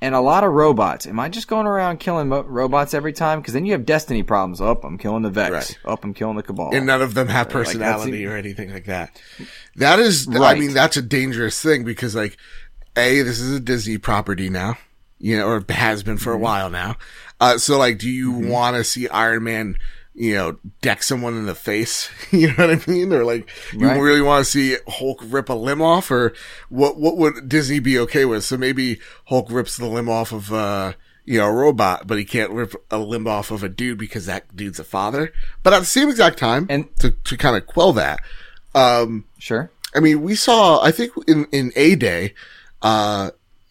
And 0.03 0.13
a 0.13 0.19
lot 0.19 0.43
of 0.43 0.51
robots. 0.51 1.07
Am 1.07 1.19
I 1.19 1.29
just 1.29 1.47
going 1.47 1.65
around 1.65 1.99
killing 1.99 2.27
mo- 2.27 2.41
robots 2.43 2.93
every 2.93 3.13
time? 3.13 3.39
Because 3.39 3.53
then 3.53 3.65
you 3.65 3.71
have 3.71 3.85
destiny 3.85 4.21
problems. 4.21 4.59
Up, 4.61 4.83
I'm 4.83 4.97
killing 4.97 5.23
the 5.23 5.29
Vex. 5.29 5.51
Right. 5.51 5.77
Up, 5.93 6.03
I'm 6.03 6.13
killing 6.13 6.35
the 6.35 6.43
Cabal. 6.43 6.71
and 6.73 6.85
none 6.85 7.01
of 7.01 7.13
them 7.13 7.29
have 7.29 7.49
personality 7.49 8.11
the- 8.11 8.25
or 8.27 8.35
anything 8.35 8.71
like 8.73 8.85
that. 8.85 9.19
That 9.77 9.99
is, 9.99 10.27
I 10.27 10.55
mean, 10.55 10.73
that's 10.73 10.97
a 10.97 11.01
dangerous 11.01 11.59
thing 11.61 11.83
because, 11.85 12.13
like, 12.15 12.37
a 12.95 13.21
this 13.21 13.39
is 13.39 13.51
a 13.53 13.59
Disney 13.59 13.97
property 13.97 14.49
now, 14.49 14.77
you 15.19 15.37
know, 15.37 15.47
or 15.47 15.65
has 15.69 16.03
been 16.03 16.17
for 16.17 16.31
Mm-hmm. 16.31 16.37
a 16.41 16.43
while 16.43 16.69
now. 16.69 16.95
Uh, 17.41 17.57
so 17.57 17.77
like, 17.77 17.97
do 17.97 18.09
you 18.09 18.31
want 18.31 18.75
to 18.75 18.83
see 18.83 19.07
Iron 19.09 19.43
Man? 19.43 19.77
You 20.15 20.35
know, 20.35 20.57
deck 20.81 21.01
someone 21.01 21.35
in 21.35 21.45
the 21.47 21.55
face. 21.55 22.09
You 22.31 22.47
know 22.49 22.67
what 22.67 22.87
I 22.87 22.91
mean? 22.91 23.11
Or 23.13 23.23
like, 23.23 23.49
you 23.73 23.87
Right. 23.87 23.99
really 23.99 24.21
want 24.21 24.45
to 24.45 24.49
see 24.51 24.77
Hulk 24.87 25.21
rip 25.25 25.49
a 25.49 25.53
limb 25.53 25.81
off, 25.81 26.11
or 26.11 26.33
what? 26.69 26.97
What 26.97 27.17
would 27.17 27.49
Disney 27.49 27.79
be 27.79 27.97
okay 27.99 28.25
with? 28.25 28.43
So 28.43 28.57
maybe 28.57 28.99
Hulk 29.25 29.47
rips 29.51 29.77
the 29.77 29.87
limb 29.87 30.09
off 30.09 30.31
of, 30.31 30.51
uh, 30.53 30.93
you 31.25 31.39
know, 31.39 31.47
a 31.47 31.51
robot, 31.53 32.05
but 32.07 32.17
he 32.17 32.25
can't 32.25 32.51
rip 32.51 32.73
a 32.91 32.97
limb 32.97 33.27
off 33.27 33.49
of 33.51 33.63
a 33.63 33.69
dude 33.69 33.97
because 33.97 34.25
that 34.27 34.55
dude's 34.55 34.79
a 34.79 34.83
father. 34.83 35.31
But 35.63 35.73
at 35.73 35.79
the 35.79 35.85
same 35.85 36.09
exact 36.09 36.37
time, 36.37 36.67
And- 36.69 36.95
to 36.99 37.11
to 37.11 37.37
kind 37.37 37.55
of 37.55 37.65
quell 37.65 37.93
that, 37.93 38.19
um, 38.75 39.25
sure. 39.39 39.71
I 39.95 39.99
mean, 39.99 40.21
we 40.23 40.33
saw, 40.35 40.81
I 40.83 40.91
think 40.91 41.11
in, 41.27 41.45
in 41.51 41.71
A 41.75 41.95
Day, 41.95 42.33
uh, 42.81 43.29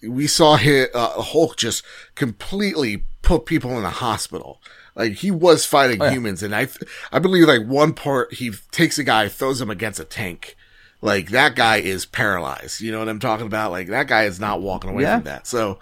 we 0.09 0.27
saw 0.29 0.55
uh, 0.55 1.21
Hulk 1.23 1.57
just 1.57 1.85
completely 2.15 3.05
put 3.23 3.45
people 3.47 3.77
in 3.79 3.85
a 3.85 3.91
hospital. 3.91 4.61
Like 4.95 5.15
he 5.15 5.31
was 5.31 5.65
fighting 5.65 6.01
Oh, 6.03 6.05
yeah. 6.07 6.11
humans. 6.13 6.43
And 6.43 6.55
I, 6.55 6.67
th- 6.67 6.83
I 7.11 7.19
believe 7.19 7.47
like 7.49 7.67
one 7.67 7.93
part, 7.95 8.35
he 8.35 8.51
takes 8.71 8.99
a 8.99 9.05
guy, 9.05 9.29
throws 9.29 9.61
him 9.61 9.71
against 9.71 10.01
a 10.01 10.05
tank. 10.05 10.57
Like 11.01 11.31
that 11.31 11.57
guy 11.57 11.79
is 11.79 12.07
paralyzed. 12.07 12.81
You 12.81 12.93
know 12.93 12.99
what 12.99 13.09
I'm 13.09 13.19
talking 13.19 13.47
about? 13.47 13.71
Like 13.73 13.89
that 13.89 14.07
guy 14.07 14.25
is 14.25 14.39
not 14.39 14.61
walking 14.63 14.91
away 14.91 15.03
Yeah. 15.03 15.17
from 15.17 15.25
that. 15.25 15.47
So 15.47 15.79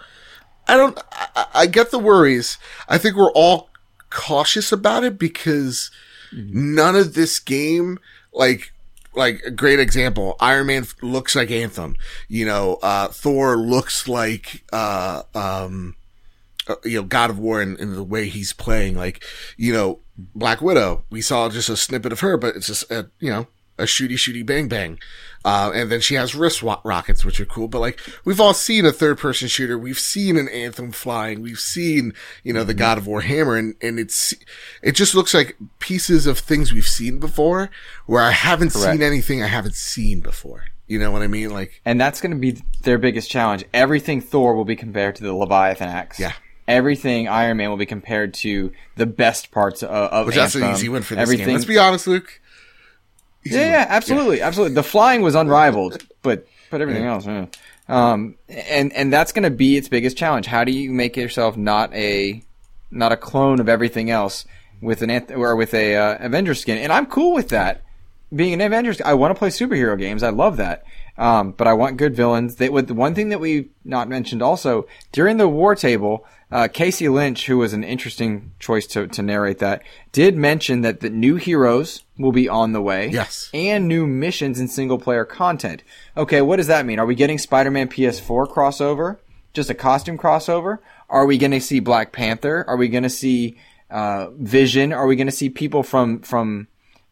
I 0.67 0.77
don't, 0.77 0.97
I, 1.11 1.27
I- 1.35 1.47
I 1.53 1.65
get 1.67 1.91
the 1.91 1.99
worries. 1.99 2.57
I 2.87 2.97
think 2.97 3.15
we're 3.15 3.31
all 3.33 3.69
cautious 4.09 4.71
about 4.71 5.03
it 5.03 5.17
because 5.19 5.91
none 6.33 6.95
of 6.95 7.13
this 7.13 7.39
game, 7.39 7.99
like, 8.33 8.71
like 9.13 9.41
a 9.45 9.51
great 9.51 9.79
example, 9.79 10.37
Iron 10.39 10.67
Man 10.67 10.87
looks 11.01 11.35
like 11.35 11.51
Anthem. 11.51 11.97
You 12.29 12.45
know, 12.45 12.79
uh, 12.81 13.09
Thor 13.09 13.57
looks 13.57 14.07
like, 14.07 14.63
uh, 14.71 15.23
um, 15.35 15.95
uh, 16.67 16.75
you 16.83 16.97
know, 17.01 17.03
God 17.07 17.29
of 17.29 17.39
War 17.39 17.61
in, 17.61 17.77
in 17.77 17.93
the 17.95 18.03
way 18.03 18.27
he's 18.27 18.53
playing. 18.53 18.95
Like, 18.95 19.23
you 19.57 19.73
know, 19.73 19.99
Black 20.17 20.61
Widow, 20.61 21.05
we 21.09 21.21
saw 21.21 21.49
just 21.49 21.69
a 21.69 21.77
snippet 21.77 22.11
of 22.11 22.19
her, 22.19 22.37
but 22.37 22.55
it's 22.55 22.67
just 22.67 22.89
a, 22.91 23.09
you 23.19 23.29
know, 23.29 23.47
a 23.77 23.83
shooty 23.85 24.13
shooty 24.13 24.45
bang 24.45 24.67
bang. 24.67 24.99
Uh, 25.43 25.71
and 25.73 25.91
then 25.91 25.99
she 26.01 26.13
has 26.13 26.35
wrist 26.35 26.61
wa- 26.61 26.81
rockets, 26.83 27.25
which 27.25 27.39
are 27.39 27.45
cool. 27.45 27.67
But 27.67 27.79
like, 27.79 27.99
we've 28.23 28.39
all 28.39 28.53
seen 28.53 28.85
a 28.85 28.91
third 28.91 29.17
person 29.17 29.47
shooter. 29.47 29.75
We've 29.75 29.97
seen 29.97 30.37
an 30.37 30.47
Anthem 30.49 30.91
flying. 30.91 31.41
We've 31.41 31.59
seen, 31.59 32.13
you 32.43 32.53
know, 32.53 32.63
the 32.63 32.75
God 32.75 32.99
of 32.99 33.07
War 33.07 33.21
hammer. 33.21 33.55
And, 33.57 33.73
and 33.81 33.97
it's, 33.97 34.35
it 34.83 34.91
just 34.91 35.15
looks 35.15 35.33
like 35.33 35.57
pieces 35.79 36.27
of 36.27 36.37
things 36.37 36.71
we've 36.71 36.87
seen 36.87 37.19
before 37.19 37.71
where 38.05 38.21
I 38.21 38.31
haven't 38.31 38.73
Correct. 38.73 38.91
seen 38.91 39.01
anything 39.01 39.41
I 39.41 39.47
haven't 39.47 39.75
seen 39.75 40.19
before. 40.19 40.65
You 40.85 40.99
know 40.99 41.09
what 41.09 41.23
I 41.23 41.27
mean? 41.27 41.49
Like, 41.49 41.81
And 41.85 41.99
that's 41.99 42.21
going 42.21 42.33
to 42.33 42.37
be 42.37 42.61
their 42.83 42.99
biggest 42.99 43.31
challenge. 43.31 43.63
Everything 43.73 44.21
Thor 44.21 44.53
will 44.53 44.65
be 44.65 44.75
compared 44.75 45.15
to 45.15 45.23
the 45.23 45.33
Leviathan 45.33 45.87
axe. 45.89 46.19
Yeah. 46.19 46.33
Everything 46.71 47.27
Iron 47.27 47.57
Man 47.57 47.69
will 47.69 47.77
be 47.77 47.85
compared 47.85 48.33
to 48.35 48.71
the 48.95 49.05
best 49.05 49.51
parts 49.51 49.83
of, 49.83 49.89
of 49.89 50.25
which 50.27 50.35
that's 50.35 50.55
an 50.55 50.71
easy 50.71 50.87
win 50.87 51.03
for 51.03 51.15
this 51.15 51.23
Everything, 51.23 51.47
game. 51.47 51.55
Let's 51.55 51.65
be 51.65 51.77
honest, 51.77 52.07
Luke. 52.07 52.39
Easy 53.45 53.55
Yeah, 53.57 53.65
yeah, 53.65 53.85
absolutely, 53.89 54.41
absolutely. 54.41 54.75
The 54.75 54.83
flying 54.83 55.21
was 55.21 55.35
unrivaled, 55.35 56.03
but 56.21 56.47
but 56.69 56.79
everything 56.79 57.03
else, 57.03 57.25
yeah. 57.25 57.47
um, 57.89 58.35
and 58.47 58.93
and 58.93 59.11
that's 59.11 59.33
going 59.33 59.43
to 59.43 59.49
be 59.49 59.75
its 59.75 59.89
biggest 59.89 60.15
challenge. 60.15 60.45
How 60.45 60.63
do 60.63 60.71
you 60.71 60.91
make 60.91 61.17
yourself 61.17 61.57
not 61.57 61.93
a 61.93 62.41
not 62.89 63.11
a 63.11 63.17
clone 63.17 63.59
of 63.59 63.67
everything 63.67 64.09
else 64.09 64.45
with 64.81 65.01
an 65.01 65.09
Anth- 65.09 65.35
or 65.35 65.55
with 65.57 65.73
a 65.73 65.97
uh, 65.97 66.17
Avenger 66.21 66.55
skin? 66.55 66.77
And 66.77 66.93
I'm 66.93 67.05
cool 67.05 67.33
with 67.33 67.49
that. 67.49 67.81
Being 68.33 68.53
an 68.53 68.61
Avengers, 68.61 69.01
I 69.01 69.15
want 69.15 69.35
to 69.35 69.37
play 69.37 69.49
superhero 69.49 69.99
games. 69.99 70.23
I 70.23 70.29
love 70.29 70.55
that. 70.57 70.85
Um, 71.17 71.51
but 71.51 71.67
I 71.67 71.73
want 71.73 71.97
good 71.97 72.15
villains. 72.15 72.55
They, 72.55 72.69
with 72.69 72.87
the 72.87 72.93
one 72.93 73.13
thing 73.13 73.29
that 73.29 73.41
we 73.41 73.69
not 73.83 74.07
mentioned 74.07 74.41
also 74.41 74.87
during 75.11 75.35
the 75.35 75.49
war 75.49 75.75
table, 75.75 76.25
uh, 76.51 76.67
Casey 76.67 77.07
Lynch, 77.07 77.45
who 77.45 77.57
was 77.57 77.73
an 77.73 77.83
interesting 77.83 78.51
choice 78.59 78.85
to, 78.87 79.07
to 79.07 79.21
narrate 79.21 79.59
that, 79.59 79.83
did 80.11 80.35
mention 80.35 80.81
that 80.81 80.99
the 80.99 81.09
new 81.09 81.35
heroes 81.35 82.03
will 82.17 82.31
be 82.31 82.49
on 82.49 82.73
the 82.73 82.81
way. 82.81 83.09
Yes. 83.09 83.49
And 83.53 83.87
new 83.87 84.05
missions 84.05 84.59
and 84.59 84.69
single 84.69 84.99
player 84.99 85.25
content. 85.25 85.83
Okay, 86.17 86.41
what 86.41 86.57
does 86.57 86.67
that 86.67 86.85
mean? 86.85 86.99
Are 86.99 87.05
we 87.05 87.15
getting 87.15 87.37
Spider-Man 87.37 87.87
PS4 87.87 88.47
crossover? 88.47 89.17
Just 89.53 89.69
a 89.69 89.73
costume 89.73 90.17
crossover? 90.17 90.79
Are 91.09 91.25
we 91.25 91.37
going 91.37 91.51
to 91.51 91.61
see 91.61 91.79
Black 91.79 92.11
Panther? 92.11 92.65
Are 92.67 92.77
we 92.77 92.87
going 92.87 93.03
to 93.03 93.09
see 93.09 93.57
uh, 93.89 94.27
Vision? 94.31 94.93
Are 94.93 95.07
we 95.07 95.15
going 95.15 95.27
to 95.27 95.31
see 95.31 95.49
people 95.49 95.83
from 95.83 96.19
from 96.21 96.67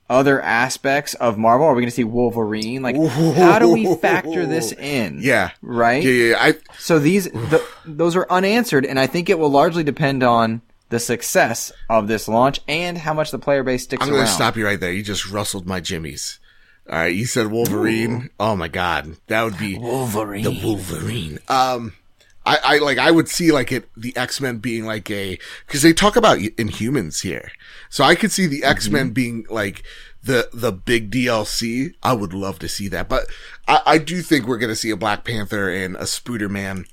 other 0.10 0.41
aspects 0.41 1.14
of 1.16 1.38
Marvel? 1.38 1.68
Are 1.68 1.74
we 1.74 1.82
going 1.82 1.89
to 1.89 1.95
see 1.95 2.03
Wolverine? 2.03 2.82
Like, 2.82 2.95
how 2.97 3.60
do 3.60 3.70
we 3.72 3.95
factor 3.95 4.45
this 4.45 4.72
in? 4.72 5.20
Yeah. 5.22 5.51
Right. 5.62 6.03
Yeah, 6.03 6.12
yeah. 6.12 6.36
I, 6.39 6.53
So 6.78 6.99
these 6.99 7.30
th 7.30 7.62
those 7.86 8.16
are 8.16 8.26
unanswered, 8.30 8.86
and 8.86 8.99
I 8.99 9.07
think 9.07 9.30
it 9.30 9.38
will 9.39 9.49
largely 9.51 9.84
depend 9.84 10.24
on 10.24 10.62
the 10.89 10.99
success 10.99 11.72
of 11.89 12.07
this 12.07 12.28
launch 12.28 12.60
and 12.68 12.97
how 12.97 13.14
much 13.14 13.32
the 13.32 13.39
player 13.39 13.64
base 13.64 13.84
sticks 13.84 14.03
I'm 14.03 14.10
going 14.12 14.26
to 14.26 14.32
stop 14.32 14.57
you 14.57 14.66
right 14.66 14.80
there. 14.80 14.91
You 14.91 15.03
just 15.03 15.30
rustled 15.30 15.68
my 15.68 15.80
jimmies. 15.80 16.39
All 16.89 16.95
right. 16.97 17.14
You 17.16 17.28
said 17.28 17.47
Wolverine. 17.47 18.32
Oh 18.39 18.55
my 18.55 18.68
God. 18.68 19.16
That 19.28 19.43
would 19.43 19.60
be 19.60 19.78
Wolverine. 19.78 20.43
the 20.43 20.60
Wolverine. 20.64 21.38
Um, 21.47 21.93
I, 22.45 22.57
I 22.63 22.77
like, 22.79 22.97
I 22.97 23.11
would 23.11 23.29
see 23.29 23.51
like 23.51 23.71
it, 23.71 23.89
the 23.95 24.15
X-Men 24.15 24.57
being 24.57 24.85
like 24.85 25.09
a, 25.11 25.37
cause 25.67 25.81
they 25.81 25.93
talk 25.93 26.15
about 26.15 26.39
Inhumans 26.39 27.21
here. 27.21 27.51
So 27.89 28.03
I 28.03 28.15
could 28.15 28.31
see 28.31 28.47
the 28.47 28.61
Mm-hmm. 28.61 28.71
X-Men 28.71 29.09
being 29.11 29.45
like 29.49 29.83
the, 30.23 30.49
the 30.53 30.71
big 30.71 31.11
DLC. 31.11 31.93
I 32.01 32.13
would 32.13 32.33
love 32.33 32.59
to 32.59 32.67
see 32.69 32.87
that. 32.89 33.07
But 33.09 33.25
I, 33.67 33.81
I 33.85 33.97
do 33.97 34.21
think 34.21 34.47
we're 34.47 34.57
to 34.59 34.75
see 34.75 34.89
a 34.89 34.97
Black 34.97 35.23
Panther 35.23 35.69
and 35.69 35.95
a 35.95 36.03
Spooder 36.03 36.49
Man 36.49 36.85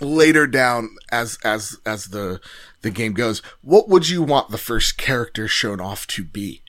later 0.00 0.46
down 0.46 0.90
as, 1.10 1.38
as, 1.44 1.78
as 1.86 2.06
the, 2.06 2.40
the 2.82 2.90
game 2.90 3.12
goes. 3.14 3.42
What 3.62 3.88
would 3.88 4.08
you 4.08 4.22
want 4.22 4.50
the 4.50 4.58
first 4.58 4.98
character 4.98 5.48
shown 5.48 5.80
off 5.80 6.06
to 6.08 6.24
be? 6.24 6.62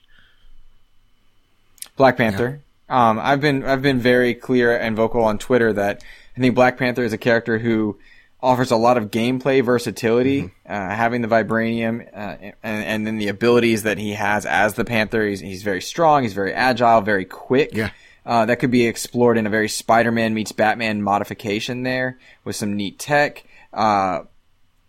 Black 1.96 2.16
Panther. 2.16 2.62
Um, 2.88 3.18
I've 3.20 3.40
been 3.40 3.62
I've 3.62 3.82
been 3.82 4.00
very 4.00 4.34
clear 4.34 4.76
and 4.76 4.96
vocal 4.96 5.22
on 5.22 5.38
Twitter 5.38 5.72
that 5.74 6.02
I 6.40 6.42
think 6.42 6.54
Black 6.54 6.78
Panther 6.78 7.04
is 7.04 7.12
a 7.12 7.18
character 7.18 7.58
who 7.58 7.98
offers 8.42 8.70
a 8.70 8.76
lot 8.76 8.96
of 8.96 9.10
gameplay 9.10 9.62
versatility, 9.62 10.40
Mm-hmm. 10.44 10.72
uh, 10.72 10.94
having 10.96 11.20
the 11.20 11.28
vibranium 11.28 12.00
uh, 12.14 12.52
and, 12.62 12.84
and 12.84 13.06
then 13.06 13.18
the 13.18 13.28
abilities 13.28 13.82
that 13.82 13.98
he 13.98 14.14
has 14.14 14.46
as 14.46 14.72
the 14.72 14.84
Panther. 14.86 15.26
He's, 15.26 15.40
he's 15.40 15.62
very 15.62 15.82
strong. 15.82 16.22
He's 16.22 16.32
very 16.32 16.54
agile, 16.54 17.02
very 17.02 17.26
quick. 17.26 17.74
Yeah. 17.74 17.90
Uh, 18.24 18.46
that 18.46 18.56
could 18.56 18.70
be 18.70 18.86
explored 18.86 19.36
in 19.36 19.46
a 19.46 19.50
very 19.50 19.68
Spider-Man 19.68 20.32
meets 20.32 20.52
Batman 20.52 21.02
modification 21.02 21.82
there 21.82 22.18
with 22.44 22.56
some 22.56 22.74
neat 22.74 22.98
tech. 22.98 23.44
Uh, 23.74 24.20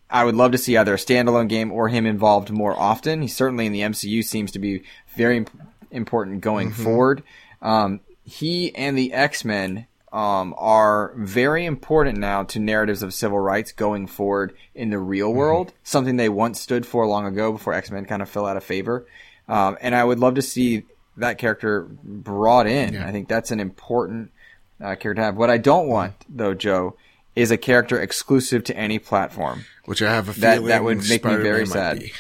I 0.09 0.23
would 0.23 0.35
love 0.35 0.53
to 0.53 0.57
see 0.57 0.77
either 0.77 0.93
a 0.93 0.97
standalone 0.97 1.49
game 1.49 1.71
or 1.73 1.89
him 1.89 2.05
involved 2.05 2.49
more 2.49 2.77
often. 2.79 3.21
He 3.21 3.27
certainly 3.27 3.65
in 3.65 3.73
the 3.73 3.81
MCU 3.81 4.23
seems 4.23 4.51
to 4.53 4.59
be 4.59 4.83
very 5.17 5.35
imp- 5.37 5.51
important 5.91 6.39
going 6.39 6.71
forward. 6.71 7.23
Um, 7.61 7.99
he 8.23 8.73
and 8.75 8.97
the 8.97 9.11
X 9.11 9.43
Men 9.43 9.87
um, 10.13 10.53
are 10.57 11.13
very 11.15 11.65
important 11.65 12.17
now 12.17 12.43
to 12.43 12.59
narratives 12.59 13.01
of 13.01 13.13
civil 13.13 13.39
rights 13.39 13.71
going 13.71 14.07
forward 14.07 14.53
in 14.75 14.89
the 14.89 14.99
real 14.99 15.33
world. 15.33 15.73
Something 15.83 16.17
they 16.17 16.27
once 16.29 16.59
stood 16.59 16.85
for 16.85 17.05
long 17.07 17.25
ago 17.25 17.51
before 17.53 17.73
X 17.73 17.89
Men 17.91 18.05
kind 18.05 18.21
of 18.21 18.29
fell 18.29 18.45
out 18.45 18.57
of 18.57 18.63
favor. 18.63 19.05
Um, 19.47 19.77
and 19.81 19.95
I 19.95 20.03
would 20.03 20.19
love 20.19 20.35
to 20.35 20.41
see 20.41 20.83
that 21.17 21.37
character 21.37 21.83
brought 22.03 22.67
in. 22.67 22.93
Yeah. 22.95 23.07
I 23.07 23.11
think 23.11 23.27
that's 23.27 23.51
an 23.51 23.59
important 23.59 24.31
uh, 24.79 24.95
character 24.95 25.15
to 25.15 25.21
have. 25.23 25.35
What 25.37 25.49
I 25.49 25.57
don't 25.57 25.87
want, 25.87 26.13
though, 26.29 26.53
Joe, 26.53 26.95
is 27.35 27.51
a 27.51 27.57
character 27.57 27.99
exclusive 27.99 28.63
to 28.65 28.75
any 28.77 28.99
platform. 28.99 29.65
Which 29.85 30.01
I 30.01 30.11
have 30.13 30.29
a 30.29 30.39
That- 30.39 30.53
feeling 30.55 30.69
that 30.69 30.83
would 30.83 30.97
make 30.99 31.07
me 31.09 31.15
Spider-Man 31.17 31.43
very 31.43 31.65
sad. 31.65 31.99
be. 31.99 32.11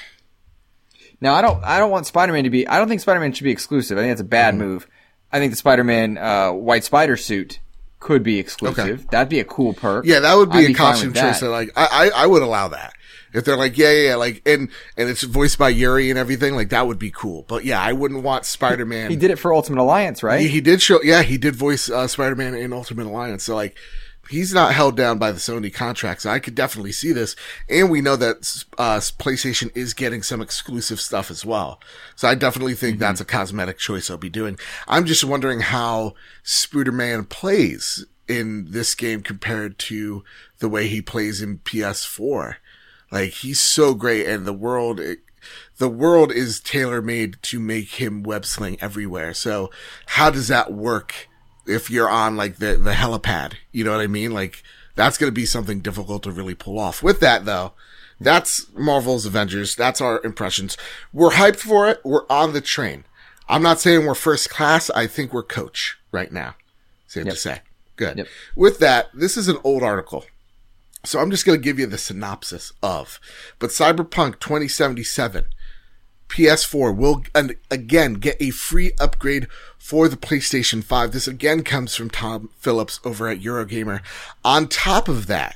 Now, 1.19 1.35
I 1.35 1.41
don't, 1.41 1.63
I 1.63 1.77
don't 1.79 1.91
want 1.91 2.07
Spider-Man 2.07 2.45
to 2.45 2.49
be. 2.49 2.67
I 2.67 2.77
don't 2.79 2.87
think 2.87 3.01
Spider-Man 3.01 3.33
should 3.33 3.43
be 3.43 3.51
exclusive. 3.51 3.97
I 3.97 4.01
think 4.01 4.11
that's 4.11 4.21
a 4.21 4.25
bad 4.25 4.55
Mm-hmm. 4.55 4.63
move. 4.63 4.87
I 5.31 5.39
think 5.39 5.51
the 5.51 5.57
Spider-Man 5.57 6.17
uh, 6.17 6.51
White 6.51 6.83
Spider 6.83 7.15
suit 7.15 7.59
could 8.01 8.23
be 8.23 8.37
exclusive. 8.37 9.07
That'd 9.11 9.29
be 9.29 9.39
a 9.39 9.45
cool 9.45 9.73
perk. 9.73 10.05
Yeah, 10.05 10.19
that 10.19 10.35
would 10.35 10.51
be 10.51 10.57
I'd 10.57 10.63
a 10.63 10.65
fine 10.67 10.75
costume 10.75 11.13
choice. 11.13 11.39
that. 11.39 11.45
That, 11.45 11.51
like, 11.51 11.69
I, 11.77 11.87
I, 12.13 12.23
I 12.23 12.27
would 12.27 12.41
allow 12.41 12.67
that. 12.67 12.91
If 13.33 13.45
they're 13.45 13.55
like, 13.55 13.77
yeah, 13.77 13.91
yeah, 13.91 14.07
yeah, 14.09 14.15
like, 14.15 14.41
and, 14.45 14.67
and 14.97 15.07
it's 15.07 15.23
voiced 15.23 15.57
by 15.57 15.69
Yuri 15.69 16.09
and 16.09 16.19
everything, 16.19 16.53
like, 16.53 16.71
that 16.71 16.85
would 16.85 16.99
be 16.99 17.11
cool. 17.11 17.45
But 17.47 17.63
yeah, 17.63 17.81
I 17.81 17.93
wouldn't 17.93 18.23
want 18.23 18.43
Spider-Man. 18.43 19.09
He 19.09 19.15
did 19.15 19.31
it 19.31 19.37
for 19.37 19.53
Ultimate 19.53 19.81
Alliance, 19.81 20.21
right? 20.21 20.41
He, 20.41 20.49
he 20.49 20.59
did 20.59 20.81
show, 20.81 21.01
yeah, 21.01 21.21
he 21.21 21.37
did 21.37 21.55
voice 21.55 21.89
uh, 21.89 22.07
Spider-Man 22.07 22.55
in 22.55 22.73
Ultimate 22.73 23.05
Alliance. 23.05 23.43
So 23.43 23.55
like, 23.55 23.77
he's 24.29 24.53
not 24.53 24.73
held 24.73 24.95
down 24.95 25.17
by 25.17 25.31
the 25.31 25.39
Sony 25.39 25.73
contracts. 25.73 26.23
So 26.23 26.29
I 26.29 26.39
could 26.39 26.55
definitely 26.55 26.91
see 26.91 27.11
this. 27.11 27.35
And 27.69 27.89
we 27.89 28.01
know 28.01 28.15
that 28.15 28.65
uh, 28.77 28.97
PlayStation 28.97 29.75
is 29.75 29.93
getting 29.93 30.23
some 30.23 30.41
exclusive 30.41 31.01
stuff 31.01 31.29
as 31.29 31.45
well. 31.45 31.79
So 32.15 32.27
I 32.27 32.35
definitely 32.35 32.75
think 32.75 32.99
that's 32.99 33.21
a 33.21 33.25
cosmetic 33.25 33.77
choice 33.77 34.09
I'll 34.09 34.17
be 34.17 34.29
doing. 34.29 34.57
I'm 34.87 35.05
just 35.05 35.23
wondering 35.23 35.59
how 35.61 36.13
Spider-Man 36.43 37.25
plays 37.25 38.05
in 38.27 38.71
this 38.71 38.95
game 38.95 39.21
compared 39.21 39.77
to 39.77 40.23
the 40.59 40.69
way 40.69 40.87
he 40.87 41.01
plays 41.01 41.41
in 41.41 41.59
PS4. 41.59 42.55
Like 43.11 43.31
he's 43.31 43.59
so 43.59 43.93
great, 43.93 44.25
and 44.25 44.45
the 44.45 44.53
world, 44.53 44.99
it, 45.01 45.19
the 45.77 45.89
world 45.89 46.31
is 46.31 46.61
tailor 46.61 47.01
made 47.01 47.37
to 47.43 47.59
make 47.59 47.95
him 47.95 48.23
web 48.23 48.45
sling 48.45 48.77
everywhere. 48.79 49.33
So 49.33 49.69
how 50.05 50.29
does 50.29 50.47
that 50.47 50.71
work 50.71 51.27
if 51.65 51.89
you're 51.89 52.09
on 52.09 52.35
like 52.37 52.57
the 52.57 52.75
the 52.75 52.91
helipad? 52.93 53.53
You 53.71 53.83
know 53.83 53.91
what 53.91 54.01
I 54.01 54.07
mean? 54.07 54.31
Like 54.31 54.63
that's 54.95 55.17
going 55.17 55.29
to 55.29 55.35
be 55.35 55.45
something 55.45 55.79
difficult 55.79 56.23
to 56.23 56.31
really 56.31 56.55
pull 56.55 56.79
off. 56.79 57.01
With 57.01 57.19
that 57.21 57.45
though, 57.45 57.73
that's 58.19 58.71
Marvel's 58.73 59.25
Avengers. 59.25 59.75
That's 59.75 60.01
our 60.01 60.21
impressions. 60.23 60.77
We're 61.13 61.31
hyped 61.31 61.57
for 61.57 61.89
it. 61.89 62.01
We're 62.03 62.25
on 62.29 62.53
the 62.53 62.61
train. 62.61 63.05
I'm 63.49 63.63
not 63.63 63.79
saying 63.81 64.05
we're 64.05 64.15
first 64.15 64.49
class. 64.49 64.89
I 64.91 65.07
think 65.07 65.33
we're 65.33 65.43
coach 65.43 65.97
right 66.11 66.31
now. 66.31 66.55
Safe 67.07 67.25
Yep. 67.25 67.33
to 67.33 67.39
say. 67.39 67.61
Good. 67.97 68.17
Yep. 68.19 68.27
With 68.55 68.79
that, 68.79 69.09
this 69.13 69.35
is 69.37 69.47
an 69.47 69.57
old 69.63 69.83
article. 69.83 70.25
So 71.03 71.19
I'm 71.19 71.31
just 71.31 71.45
going 71.45 71.59
to 71.59 71.63
give 71.63 71.79
you 71.79 71.87
the 71.87 71.97
synopsis 71.97 72.71
of. 72.83 73.19
But 73.59 73.71
Cyberpunk 73.71 74.39
2077 74.39 75.45
PS4 76.31 76.95
will 76.95 77.23
again 77.69 78.13
get 78.15 78.37
a 78.39 78.51
free 78.51 78.93
upgrade 78.99 79.47
for 79.77 80.07
the 80.07 80.15
PlayStation 80.15 80.83
5. 80.83 81.11
This 81.11 81.27
again 81.27 81.63
comes 81.63 81.95
from 81.95 82.09
Tom 82.09 82.49
Phillips 82.57 82.99
over 83.03 83.27
at 83.27 83.41
Eurogamer. 83.41 84.01
On 84.45 84.67
top 84.67 85.09
of 85.09 85.27
that, 85.27 85.55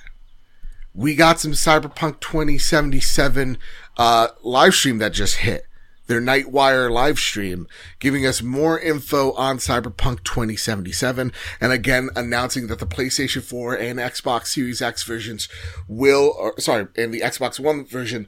we 0.93 1.15
got 1.15 1.39
some 1.39 1.53
Cyberpunk 1.53 2.19
2077 2.19 3.57
uh, 3.97 4.27
live 4.43 4.73
stream 4.73 4.97
that 4.97 5.13
just 5.13 5.37
hit. 5.37 5.65
Their 6.07 6.21
Nightwire 6.21 6.91
live 6.91 7.17
stream, 7.17 7.67
giving 7.99 8.27
us 8.27 8.43
more 8.43 8.79
info 8.79 9.31
on 9.31 9.57
Cyberpunk 9.57 10.23
2077, 10.23 11.31
and 11.59 11.71
again 11.71 12.09
announcing 12.15 12.67
that 12.67 12.77
the 12.77 12.85
PlayStation 12.85 13.41
4 13.41 13.75
and 13.75 13.97
Xbox 13.97 14.47
Series 14.47 14.83
X 14.83 15.01
versions 15.01 15.49
will, 15.87 16.35
or, 16.37 16.59
sorry, 16.59 16.87
and 16.95 17.11
the 17.11 17.21
Xbox 17.21 17.59
One 17.59 17.85
version 17.85 18.27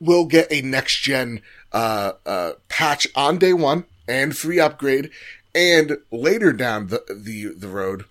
will 0.00 0.24
get 0.24 0.50
a 0.50 0.62
next 0.62 1.00
gen 1.02 1.42
uh, 1.72 2.12
uh, 2.26 2.52
patch 2.68 3.06
on 3.14 3.38
day 3.38 3.52
one 3.52 3.84
and 4.08 4.36
free 4.36 4.58
upgrade, 4.58 5.10
and 5.54 5.98
later 6.10 6.52
down 6.52 6.88
the 6.88 7.04
the 7.08 7.54
the 7.54 7.68
road 7.68 8.04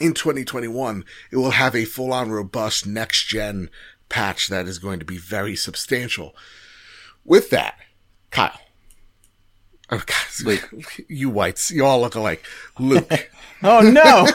in 0.00 0.12
2021, 0.12 1.04
it 1.30 1.36
will 1.36 1.52
have 1.52 1.74
a 1.74 1.84
full 1.84 2.12
on 2.12 2.30
robust 2.30 2.86
next 2.86 3.26
gen 3.26 3.70
patch 4.08 4.48
that 4.48 4.66
is 4.66 4.78
going 4.78 4.98
to 4.98 5.04
be 5.04 5.18
very 5.18 5.56
substantial. 5.56 6.34
With 7.24 7.50
that, 7.50 7.78
Kyle. 8.30 8.60
Oh, 9.90 10.02
God, 10.04 10.46
wait, 10.46 10.64
you 11.08 11.30
whites, 11.30 11.70
you 11.70 11.84
all 11.84 12.00
look 12.00 12.14
alike. 12.14 12.44
Luke. 12.78 13.30
oh 13.62 13.80
no! 13.80 14.26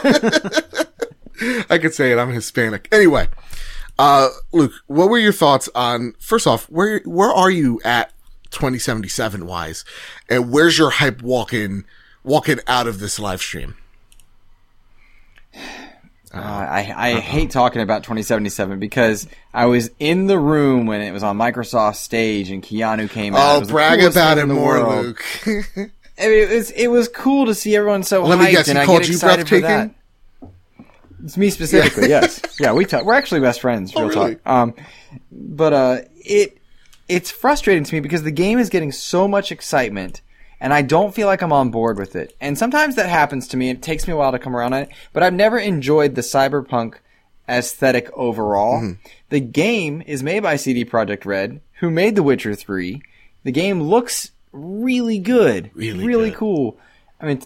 I 1.70 1.78
could 1.78 1.94
say 1.94 2.12
it. 2.12 2.18
I'm 2.18 2.32
Hispanic. 2.32 2.88
Anyway, 2.92 3.28
uh, 4.00 4.30
Luke, 4.52 4.72
what 4.86 5.10
were 5.10 5.18
your 5.18 5.32
thoughts 5.32 5.68
on, 5.74 6.14
first 6.18 6.46
off, 6.46 6.64
where, 6.70 7.00
where 7.04 7.28
are 7.30 7.50
you 7.50 7.80
at 7.84 8.12
2077 8.50 9.44
wise? 9.46 9.84
And 10.30 10.50
where's 10.50 10.78
your 10.78 10.88
hype 10.88 11.20
walking, 11.20 11.84
walking 12.24 12.60
out 12.66 12.86
of 12.86 12.98
this 12.98 13.18
live 13.18 13.42
stream? 13.42 13.76
Uh, 16.32 16.38
I, 16.38 16.94
I 16.96 17.20
hate 17.20 17.50
talking 17.50 17.82
about 17.82 18.02
2077 18.04 18.78
because 18.78 19.26
I 19.52 19.66
was 19.66 19.90
in 19.98 20.28
the 20.28 20.38
room 20.38 20.86
when 20.86 21.02
it 21.02 21.10
was 21.10 21.22
on 21.22 21.36
Microsoft 21.36 21.96
stage 21.96 22.50
and 22.50 22.62
Keanu 22.62 23.10
came 23.10 23.34
out. 23.34 23.64
Oh, 23.64 23.66
brag 23.66 24.00
about 24.00 24.38
it 24.38 24.46
more, 24.46 24.82
world. 24.82 25.04
Luke. 25.04 25.24
I 25.46 26.26
mean, 26.26 26.48
it 26.48 26.50
was 26.50 26.70
it 26.70 26.86
was 26.88 27.08
cool 27.08 27.46
to 27.46 27.54
see 27.54 27.74
everyone 27.74 28.02
so 28.02 28.22
Let 28.24 28.38
me 28.38 28.50
guess, 28.50 28.66
he 28.66 28.70
and 28.72 28.78
I 28.78 28.86
called 28.86 29.00
get 29.00 29.08
you 29.08 29.14
excited 29.14 29.48
for 29.48 29.58
that. 29.60 29.66
breathtaking? 29.66 29.99
It's 31.24 31.36
me 31.36 31.50
specifically, 31.50 32.08
yes. 32.08 32.40
Yeah, 32.58 32.72
we 32.72 32.84
talk. 32.84 33.04
We're 33.04 33.14
actually 33.14 33.40
best 33.40 33.60
friends. 33.60 33.92
Oh, 33.96 34.00
Real 34.06 34.08
really? 34.10 34.34
talk. 34.36 34.46
Um, 34.48 34.74
but 35.30 35.72
uh, 35.72 35.98
it 36.16 36.58
it's 37.08 37.30
frustrating 37.30 37.84
to 37.84 37.94
me 37.94 38.00
because 38.00 38.22
the 38.22 38.30
game 38.30 38.58
is 38.58 38.68
getting 38.68 38.92
so 38.92 39.26
much 39.26 39.50
excitement, 39.52 40.22
and 40.60 40.72
I 40.72 40.82
don't 40.82 41.14
feel 41.14 41.26
like 41.26 41.42
I'm 41.42 41.52
on 41.52 41.70
board 41.70 41.98
with 41.98 42.16
it. 42.16 42.36
And 42.40 42.56
sometimes 42.56 42.96
that 42.96 43.08
happens 43.08 43.48
to 43.48 43.56
me. 43.56 43.70
It 43.70 43.82
takes 43.82 44.06
me 44.06 44.12
a 44.12 44.16
while 44.16 44.32
to 44.32 44.38
come 44.38 44.54
around 44.56 44.74
on 44.74 44.82
it. 44.82 44.90
But 45.12 45.22
I've 45.22 45.34
never 45.34 45.58
enjoyed 45.58 46.14
the 46.14 46.20
cyberpunk 46.22 46.94
aesthetic 47.48 48.08
overall. 48.12 48.80
Mm-hmm. 48.80 49.08
The 49.30 49.40
game 49.40 50.02
is 50.06 50.22
made 50.22 50.40
by 50.42 50.56
CD 50.56 50.84
Projekt 50.84 51.24
Red, 51.24 51.60
who 51.80 51.90
made 51.90 52.14
The 52.14 52.22
Witcher 52.22 52.54
Three. 52.54 53.02
The 53.42 53.52
game 53.52 53.80
looks 53.82 54.30
really 54.52 55.18
good, 55.18 55.70
Really 55.74 56.04
really 56.06 56.30
good. 56.30 56.38
cool. 56.38 56.78
I 57.20 57.26
mean, 57.26 57.42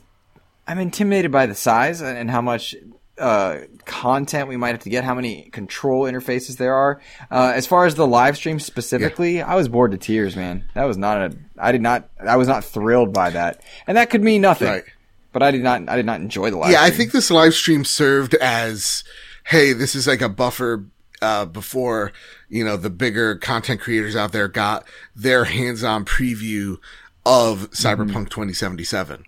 I'm 0.66 0.79
intimidated 0.79 1.31
by 1.33 1.47
the 1.47 1.55
size 1.55 2.01
and 2.03 2.31
how 2.31 2.41
much 2.41 2.75
uh, 3.18 3.60
content 3.84 4.48
we 4.48 4.56
might 4.56 4.70
have 4.70 4.80
to 4.80 4.90
get, 4.90 5.04
how 5.04 5.14
many 5.14 5.50
control 5.50 6.04
interfaces 6.04 6.56
there 6.56 6.74
are. 6.74 7.00
Uh, 7.30 7.52
as 7.54 7.66
far 7.66 7.86
as 7.86 7.94
the 7.94 8.06
live 8.06 8.36
stream 8.36 8.58
specifically, 8.58 9.40
I 9.42 9.54
was 9.54 9.68
bored 9.68 9.92
to 9.92 9.98
tears, 9.98 10.36
man. 10.36 10.64
That 10.74 10.84
was 10.84 10.96
not 10.96 11.18
a. 11.18 11.36
I 11.58 11.72
did 11.72 11.82
not. 11.82 12.08
I 12.20 12.36
was 12.36 12.48
not 12.48 12.64
thrilled 12.64 13.12
by 13.12 13.30
that, 13.30 13.62
and 13.86 13.96
that 13.96 14.10
could 14.10 14.22
mean 14.22 14.40
nothing. 14.40 14.68
Right. 14.68 14.84
But 15.32 15.42
I 15.42 15.50
did 15.50 15.62
not. 15.62 15.88
I 15.88 15.96
did 15.96 16.06
not 16.06 16.20
enjoy 16.20 16.50
the 16.50 16.56
live. 16.58 16.72
yeah, 16.72 16.82
I 16.82 16.90
think 16.90 17.12
this 17.12 17.30
live 17.30 17.54
stream 17.54 17.84
served 17.84 18.34
as, 18.34 19.04
hey, 19.44 19.72
this 19.72 19.94
is 19.94 20.06
like 20.06 20.20
a 20.20 20.28
buffer, 20.28 20.86
uh, 21.22 21.46
before, 21.46 22.12
you 22.48 22.64
know, 22.64 22.76
the 22.76 22.90
bigger 22.90 23.34
content 23.36 23.80
creators 23.80 24.14
out 24.14 24.32
there 24.32 24.46
got 24.46 24.84
their 25.16 25.44
hands-on 25.44 26.04
preview 26.04 26.76
of 27.24 27.70
Cyberpunk 27.70 28.28
2077. 28.28 29.24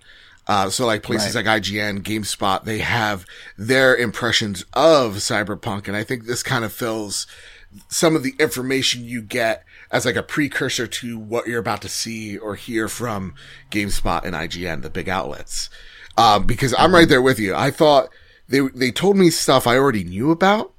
Uh, 0.47 0.71
so 0.71 0.87
like 0.87 1.03
places 1.03 1.35
like 1.35 1.47
IGN, 1.47 2.03
GameSpot, 2.03 2.65
they 2.65 2.79
have 2.79 3.27
their 3.59 3.97
impressions 3.97 4.65
of 4.75 5.17
Cyberpunk. 5.17 5.89
And 5.89 5.97
I 5.97 6.05
think 6.05 6.25
this 6.25 6.43
kind 6.43 6.65
of 6.65 6.73
fills 6.73 7.27
some 7.89 8.15
of 8.15 8.23
the 8.23 8.35
information 8.39 9.05
you 9.05 9.23
get 9.23 9.65
as 9.91 10.05
like 10.07 10.17
a 10.17 10.23
precursor 10.23 10.87
to 10.87 11.19
what 11.19 11.47
you're 11.47 11.59
about 11.59 11.83
to 11.83 11.89
see 11.89 12.39
or 12.39 12.55
hear 12.55 12.89
from 12.89 13.35
GameSpot 13.71 14.25
and 14.25 14.35
IGN, 14.35 14.83
the 14.83 14.91
big 14.91 15.09
outlets. 15.09 15.69
Um, 16.17 16.47
because 16.47 16.75
I'm 16.79 16.95
right 16.95 17.09
there 17.09 17.23
with 17.23 17.39
you. 17.39 17.55
I 17.55 17.71
thought 17.71 18.09
they, 18.49 18.61
they 18.75 18.91
told 18.91 19.17
me 19.17 19.31
stuff 19.31 19.67
I 19.67 19.77
already 19.77 20.05
knew 20.05 20.31
about. 20.31 20.73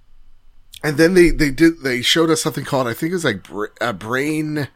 And 0.84 0.98
then 0.98 1.14
they, 1.14 1.30
they 1.30 1.52
did, 1.52 1.82
they 1.82 2.02
showed 2.02 2.30
us 2.30 2.42
something 2.42 2.64
called, 2.64 2.88
I 2.88 2.94
think 2.94 3.12
it 3.12 3.16
was 3.16 3.26
like 3.26 3.44
br- 3.44 3.66
a 3.82 3.94
brain, 3.94 4.70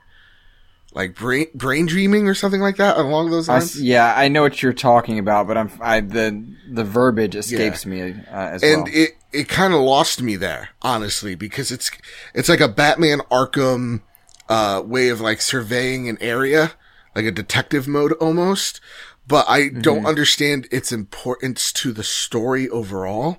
like 0.93 1.15
brain, 1.15 1.47
brain 1.55 1.85
dreaming 1.85 2.27
or 2.27 2.33
something 2.33 2.61
like 2.61 2.77
that 2.77 2.97
along 2.97 3.31
those 3.31 3.47
lines. 3.47 3.75
s- 3.75 3.81
yeah, 3.81 4.13
I 4.15 4.27
know 4.27 4.41
what 4.41 4.61
you're 4.61 4.73
talking 4.73 5.19
about, 5.19 5.47
but 5.47 5.57
I'm 5.57 5.71
I 5.79 6.01
the 6.01 6.45
the 6.69 6.83
verbiage 6.83 7.35
escapes 7.35 7.85
me 7.85 8.01
uh, 8.01 8.15
as 8.31 8.63
and 8.63 8.83
well. 8.83 8.93
it 8.93 9.11
it 9.33 9.49
kind 9.49 9.73
of 9.73 9.79
lost 9.81 10.21
me 10.21 10.35
there 10.35 10.69
honestly 10.81 11.35
because 11.35 11.71
it's 11.71 11.89
it's 12.33 12.49
like 12.49 12.59
a 12.59 12.67
batman 12.67 13.19
arkham 13.31 14.01
uh 14.49 14.81
way 14.85 15.07
of 15.09 15.21
like 15.21 15.41
surveying 15.41 16.09
an 16.09 16.17
area 16.19 16.73
like 17.15 17.23
a 17.25 17.31
detective 17.31 17.87
mode 17.87 18.11
almost 18.13 18.81
but 19.27 19.45
i 19.47 19.69
don't 19.69 20.05
understand 20.05 20.67
its 20.71 20.91
importance 20.91 21.71
to 21.71 21.93
the 21.93 22.03
story 22.03 22.67
overall 22.69 23.37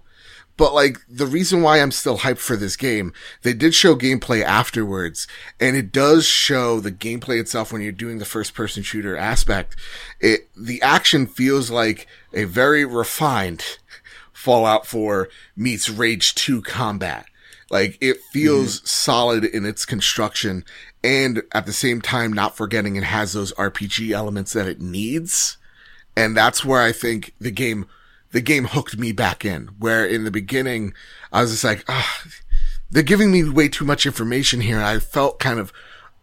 but 0.63 0.75
like 0.75 0.99
the 1.09 1.27
reason 1.27 1.61
why 1.61 1.81
I'm 1.81 1.91
still 1.91 2.19
hyped 2.19 2.39
for 2.39 2.55
this 2.55 2.77
game, 2.77 3.13
they 3.43 3.53
did 3.53 3.75
show 3.75 3.97
gameplay 3.97 4.45
afterwards, 4.45 5.27
and 5.59 5.75
it 5.77 5.91
does 5.91 6.25
show 6.25 6.79
the 6.79 6.93
gameplay 6.93 7.41
itself 7.41 7.73
when 7.73 7.83
you're 7.83 7.91
doing 7.91 8.19
the 8.19 8.25
first 8.25 8.55
person 8.55 8.85
shooter 8.85 9.17
aspect. 9.17 9.75
It 10.21 10.49
the 10.57 10.81
action 10.81 11.27
feels 11.27 11.69
like 11.69 12.07
a 12.33 12.45
very 12.45 12.85
refined 12.85 13.65
Fallout 14.33 14.87
4 14.87 15.29
meets 15.57 15.91
Rage 15.91 16.33
2 16.37 16.63
combat. 16.63 17.27
Like 17.69 17.99
it 18.01 18.19
feels 18.33 18.77
mm-hmm. 18.77 18.87
solid 18.87 19.45
in 19.45 19.67
its 19.67 19.85
construction 19.85 20.65
and 21.03 21.43
at 21.51 21.67
the 21.67 21.73
same 21.73 22.01
time 22.01 22.33
not 22.33 22.57
forgetting 22.57 22.95
it 22.95 23.03
has 23.03 23.33
those 23.33 23.53
RPG 23.55 24.13
elements 24.13 24.53
that 24.53 24.69
it 24.69 24.81
needs. 24.81 25.57
And 26.17 26.37
that's 26.37 26.65
where 26.65 26.83
I 26.83 26.93
think 26.93 27.35
the 27.41 27.51
game, 27.51 27.89
the 28.33 28.41
game 28.41 28.65
hooked 28.65 28.99
me 28.99 29.13
back 29.13 29.45
in. 29.45 29.69
Where 29.79 30.05
in 30.05 30.25
the 30.25 30.31
beginning, 30.31 30.93
I 31.33 31.43
was 31.43 31.53
just 31.53 31.65
like, 31.65 31.85
ah, 31.89 32.25
they're 32.91 33.03
giving 33.03 33.31
me 33.31 33.49
way 33.49 33.69
too 33.69 33.85
much 33.85 34.05
information 34.05 34.61
here. 34.61 34.77
And 34.77 34.85
I 34.85 34.99
felt 34.99 35.39
kind 35.39 35.59
of 35.59 35.73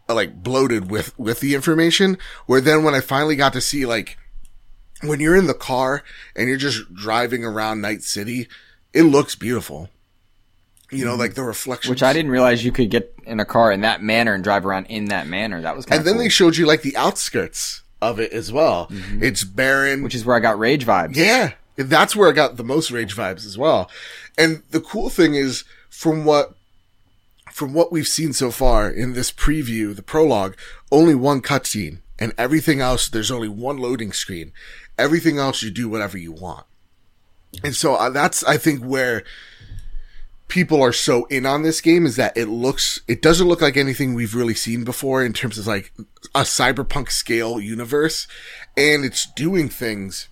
like 0.07 0.43
bloated 0.43 0.91
with, 0.91 1.17
with 1.17 1.39
the 1.39 1.55
information. 1.55 2.17
Where 2.45 2.61
then 2.61 2.83
when 2.83 2.95
I 2.95 3.01
finally 3.01 3.35
got 3.35 3.53
to 3.53 3.61
see 3.61 3.85
like, 3.85 4.17
when 5.01 5.19
you're 5.19 5.35
in 5.35 5.47
the 5.47 5.53
car 5.53 6.03
and 6.35 6.49
you're 6.49 6.57
just 6.57 6.93
driving 6.93 7.45
around 7.45 7.81
Night 7.81 8.03
City, 8.03 8.47
it 8.93 9.03
looks 9.03 9.35
beautiful. 9.35 9.89
You 10.91 11.05
know, 11.05 11.15
like 11.15 11.35
the 11.35 11.43
reflection. 11.43 11.91
Which 11.91 12.01
I 12.01 12.13
didn't 12.13 12.31
realize 12.31 12.65
you 12.65 12.71
could 12.71 12.89
get 12.89 13.13
in 13.25 13.39
a 13.39 13.45
car 13.45 13.71
in 13.71 13.81
that 13.81 14.01
manner 14.01 14.33
and 14.33 14.43
drive 14.43 14.65
around 14.65 14.87
in 14.87 15.05
that 15.05 15.27
manner. 15.27 15.61
That 15.61 15.75
was 15.75 15.85
kind 15.85 16.01
of 16.01 16.07
And 16.07 16.15
then 16.15 16.23
they 16.23 16.29
showed 16.29 16.57
you 16.57 16.65
like 16.65 16.81
the 16.81 16.97
outskirts 16.97 17.83
of 18.01 18.19
it 18.19 18.31
as 18.33 18.51
well. 18.51 18.87
It's 19.21 19.43
barren. 19.43 20.01
which 20.03 20.15
is 20.15 20.25
where 20.25 20.35
I 20.35 20.39
got 20.39 20.57
rage 20.57 20.85
vibes. 20.87 21.15
Yeah. 21.15 21.51
That's 21.87 22.15
where 22.15 22.27
I 22.27 22.33
got 22.33 22.57
the 22.57 22.63
most 22.63 22.91
rage 22.91 23.15
vibes 23.15 23.45
as 23.45 23.57
well. 23.57 23.89
And 24.37 24.63
the 24.71 24.81
cool 24.81 25.09
thing 25.09 25.35
is 25.35 25.63
from 25.89 26.25
what 26.25 26.55
from 27.51 27.73
what 27.73 27.91
we've 27.91 28.07
seen 28.07 28.31
so 28.31 28.51
far 28.51 28.89
in 28.89 29.13
this 29.13 29.31
preview, 29.31 29.95
the 29.95 30.03
prologue, 30.03 30.55
only 30.91 31.15
one 31.15 31.41
cutscene 31.41 31.99
and 32.19 32.33
everything 32.37 32.79
else 32.81 33.07
there's 33.09 33.31
only 33.31 33.47
one 33.47 33.77
loading 33.77 34.11
screen. 34.11 34.51
Everything 34.97 35.37
else 35.37 35.63
you 35.63 35.71
do 35.71 35.87
whatever 35.87 36.17
you 36.17 36.31
want. 36.31 36.65
And 37.63 37.75
so 37.75 37.95
uh, 37.95 38.09
that's 38.09 38.43
I 38.43 38.57
think 38.57 38.83
where 38.83 39.23
people 40.49 40.81
are 40.81 40.91
so 40.91 41.25
in 41.25 41.45
on 41.45 41.61
this 41.63 41.79
game 41.79 42.05
is 42.05 42.17
that 42.17 42.35
it 42.35 42.47
looks 42.47 42.99
it 43.07 43.21
doesn't 43.21 43.47
look 43.47 43.61
like 43.61 43.77
anything 43.77 44.13
we've 44.13 44.35
really 44.35 44.53
seen 44.53 44.83
before 44.83 45.23
in 45.23 45.31
terms 45.31 45.57
of 45.57 45.65
like 45.65 45.93
a 46.35 46.41
cyberpunk 46.41 47.09
scale 47.11 47.59
universe 47.59 48.27
and 48.75 49.05
it's 49.05 49.31
doing 49.33 49.69
things 49.69 50.27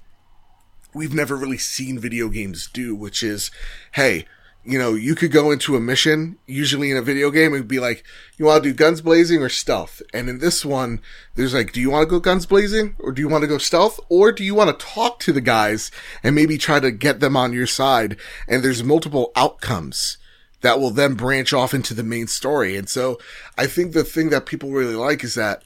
we've 0.97 1.13
never 1.13 1.35
really 1.35 1.57
seen 1.57 1.99
video 1.99 2.27
games 2.27 2.67
do 2.73 2.95
which 2.95 3.21
is 3.23 3.51
hey 3.93 4.25
you 4.67 4.77
know 4.77 4.95
you 4.95 5.15
could 5.15 5.31
go 5.31 5.49
into 5.49 5.77
a 5.77 5.79
mission 5.79 6.37
usually 6.45 6.91
in 6.91 6.97
a 6.97 7.01
video 7.01 7.31
game 7.31 7.53
and 7.53 7.67
be 7.69 7.79
like 7.79 8.03
you 8.37 8.45
want 8.45 8.61
to 8.61 8.69
do 8.69 8.75
guns 8.75 9.01
blazing 9.01 9.41
or 9.41 9.47
stealth? 9.47 10.01
And 10.13 10.27
in 10.27 10.39
this 10.39 10.65
one 10.65 11.01
there's 11.35 11.53
like 11.53 11.71
do 11.71 11.79
you 11.79 11.89
want 11.89 12.03
to 12.03 12.09
go 12.09 12.19
guns 12.19 12.45
blazing 12.45 12.95
or 12.99 13.13
do 13.13 13.21
you 13.21 13.29
want 13.29 13.43
to 13.43 13.47
go 13.47 13.57
stealth 13.57 13.97
or 14.09 14.33
do 14.33 14.43
you 14.43 14.53
want 14.53 14.77
to 14.77 14.85
talk 14.85 15.19
to 15.19 15.31
the 15.31 15.39
guys 15.39 15.89
and 16.21 16.35
maybe 16.35 16.57
try 16.57 16.81
to 16.81 16.91
get 16.91 17.21
them 17.21 17.37
on 17.37 17.53
your 17.53 17.65
side? 17.65 18.17
And 18.45 18.61
there's 18.61 18.83
multiple 18.83 19.31
outcomes 19.37 20.17
that 20.61 20.81
will 20.81 20.91
then 20.91 21.13
branch 21.13 21.53
off 21.53 21.73
into 21.73 21.93
the 21.93 22.03
main 22.03 22.27
story. 22.27 22.75
And 22.75 22.89
so 22.89 23.19
i 23.57 23.67
think 23.67 23.93
the 23.93 24.03
thing 24.03 24.31
that 24.31 24.45
people 24.45 24.71
really 24.71 24.95
like 24.95 25.23
is 25.23 25.35
that 25.35 25.63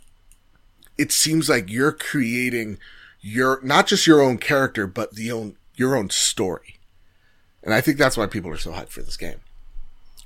it 0.99 1.11
seems 1.11 1.49
like 1.49 1.71
you're 1.71 1.91
creating 1.91 2.77
your 3.21 3.59
not 3.63 3.87
just 3.87 4.05
your 4.07 4.21
own 4.21 4.37
character 4.37 4.87
but 4.87 5.15
the 5.15 5.31
own 5.31 5.55
your 5.75 5.95
own 5.95 6.09
story 6.09 6.79
and 7.63 7.73
i 7.73 7.79
think 7.81 7.97
that's 7.97 8.17
why 8.17 8.25
people 8.25 8.49
are 8.51 8.57
so 8.57 8.71
hyped 8.71 8.89
for 8.89 9.01
this 9.01 9.15
game 9.17 9.39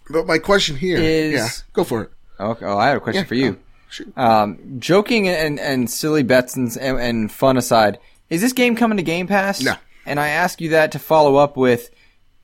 but 0.09 0.25
my 0.25 0.37
question 0.37 0.77
here 0.77 0.97
Is- 0.97 1.33
yeah 1.33 1.49
go 1.73 1.83
for 1.83 2.01
it 2.03 2.11
Okay. 2.37 2.65
Oh, 2.65 2.77
I 2.77 2.87
have 2.89 2.97
a 2.97 2.99
question 2.99 3.23
Yeah, 3.23 3.27
for 3.27 3.35
you. 3.35 3.57
oh, 3.57 3.63
shoot. 3.89 4.17
Um, 4.17 4.75
joking 4.79 5.29
and, 5.29 5.57
and 5.57 5.89
silly 5.89 6.21
bets 6.21 6.57
and, 6.57 6.75
and 6.77 7.31
fun 7.31 7.55
aside, 7.55 7.97
is 8.29 8.41
this 8.41 8.51
game 8.51 8.75
coming 8.75 8.97
to 8.97 9.03
Game 9.03 9.25
Pass? 9.25 9.61
No. 9.61 9.75
And 10.05 10.19
I 10.19 10.27
ask 10.27 10.59
you 10.59 10.71
that 10.71 10.91
to 10.91 10.99
follow 10.99 11.37
up 11.37 11.55
with, 11.55 11.91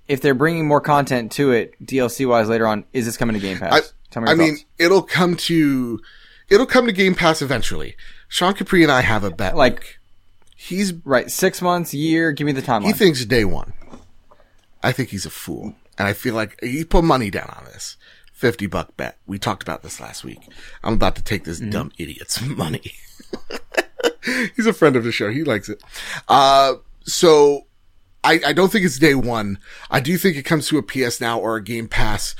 if 0.08 0.22
they're 0.22 0.34
bringing 0.34 0.66
more 0.66 0.80
content 0.80 1.34
to 1.34 1.52
it, 1.52 1.74
DLC 1.86 2.26
wise 2.26 2.48
later 2.48 2.66
on, 2.68 2.86
is 2.94 3.06
this 3.06 3.18
coming 3.18 3.34
to 3.34 3.42
Game 3.42 3.60
Pass? 3.60 3.74
I, 3.74 3.82
Tell 4.12 4.24
me 4.24 4.30
I 4.30 4.32
your 4.32 4.38
mean 4.46 4.58
it'll 4.80 5.02
come 5.02 5.36
to 5.36 6.00
it'll 6.50 6.66
come 6.66 6.86
to 6.86 6.94
game 6.94 7.14
pass 7.16 7.42
eventually 7.42 7.98
sean 8.30 8.54
capri 8.54 8.82
and 8.84 8.92
i 8.94 9.02
have 9.02 9.26
a 9.26 9.30
bet 9.32 9.58
Like- 9.58 10.00
he's 10.68 10.94
right, 11.06 11.30
six 11.32 11.62
months, 11.62 11.94
year. 11.94 12.32
Give 12.32 12.46
me 12.46 12.52
the 12.54 12.62
timeline. 12.62 12.86
he 12.88 12.94
thinks 12.94 13.24
day 13.26 13.46
one 13.46 13.74
i 14.84 14.92
think 14.92 15.10
he's 15.10 15.26
a 15.28 15.30
fool 15.30 15.76
and 16.00 16.08
i 16.08 16.14
feel 16.14 16.34
like 16.34 16.60
he 16.64 16.84
put 16.84 17.04
money 17.04 17.30
down 17.30 17.48
on 17.56 17.66
this 17.66 17.98
50 18.34 18.66
buck 18.66 18.98
bet 18.98 19.18
we 19.28 19.38
talked 19.38 19.62
about 19.62 19.84
this 19.84 20.00
last 20.00 20.24
week 20.24 20.40
i'm 20.84 20.94
about 20.96 21.16
to 21.18 21.24
take 21.24 21.44
this 21.44 21.60
Mm-hmm. 21.60 21.70
dumb 21.70 21.92
idiot's 22.00 22.42
money 22.64 22.82
he's 24.56 24.66
a 24.66 24.74
friend 24.74 24.96
of 24.96 25.04
the 25.04 25.12
show 25.12 25.30
he 25.32 25.44
likes 25.44 25.70
it 25.70 25.82
uh 26.28 26.74
so 27.04 27.68
I, 28.24 28.40
I 28.48 28.54
don't 28.54 28.72
think 28.72 28.86
it's 28.86 29.00
day 29.00 29.16
one. 29.16 29.58
I 29.90 30.00
do 30.00 30.16
think 30.16 30.38
it 30.38 30.44
comes 30.44 30.68
to 30.68 30.78
a 30.78 30.84
PS 30.84 31.20
Now 31.20 31.40
or 31.40 31.56
a 31.56 31.64
Game 31.64 31.88
Pass 31.88 32.36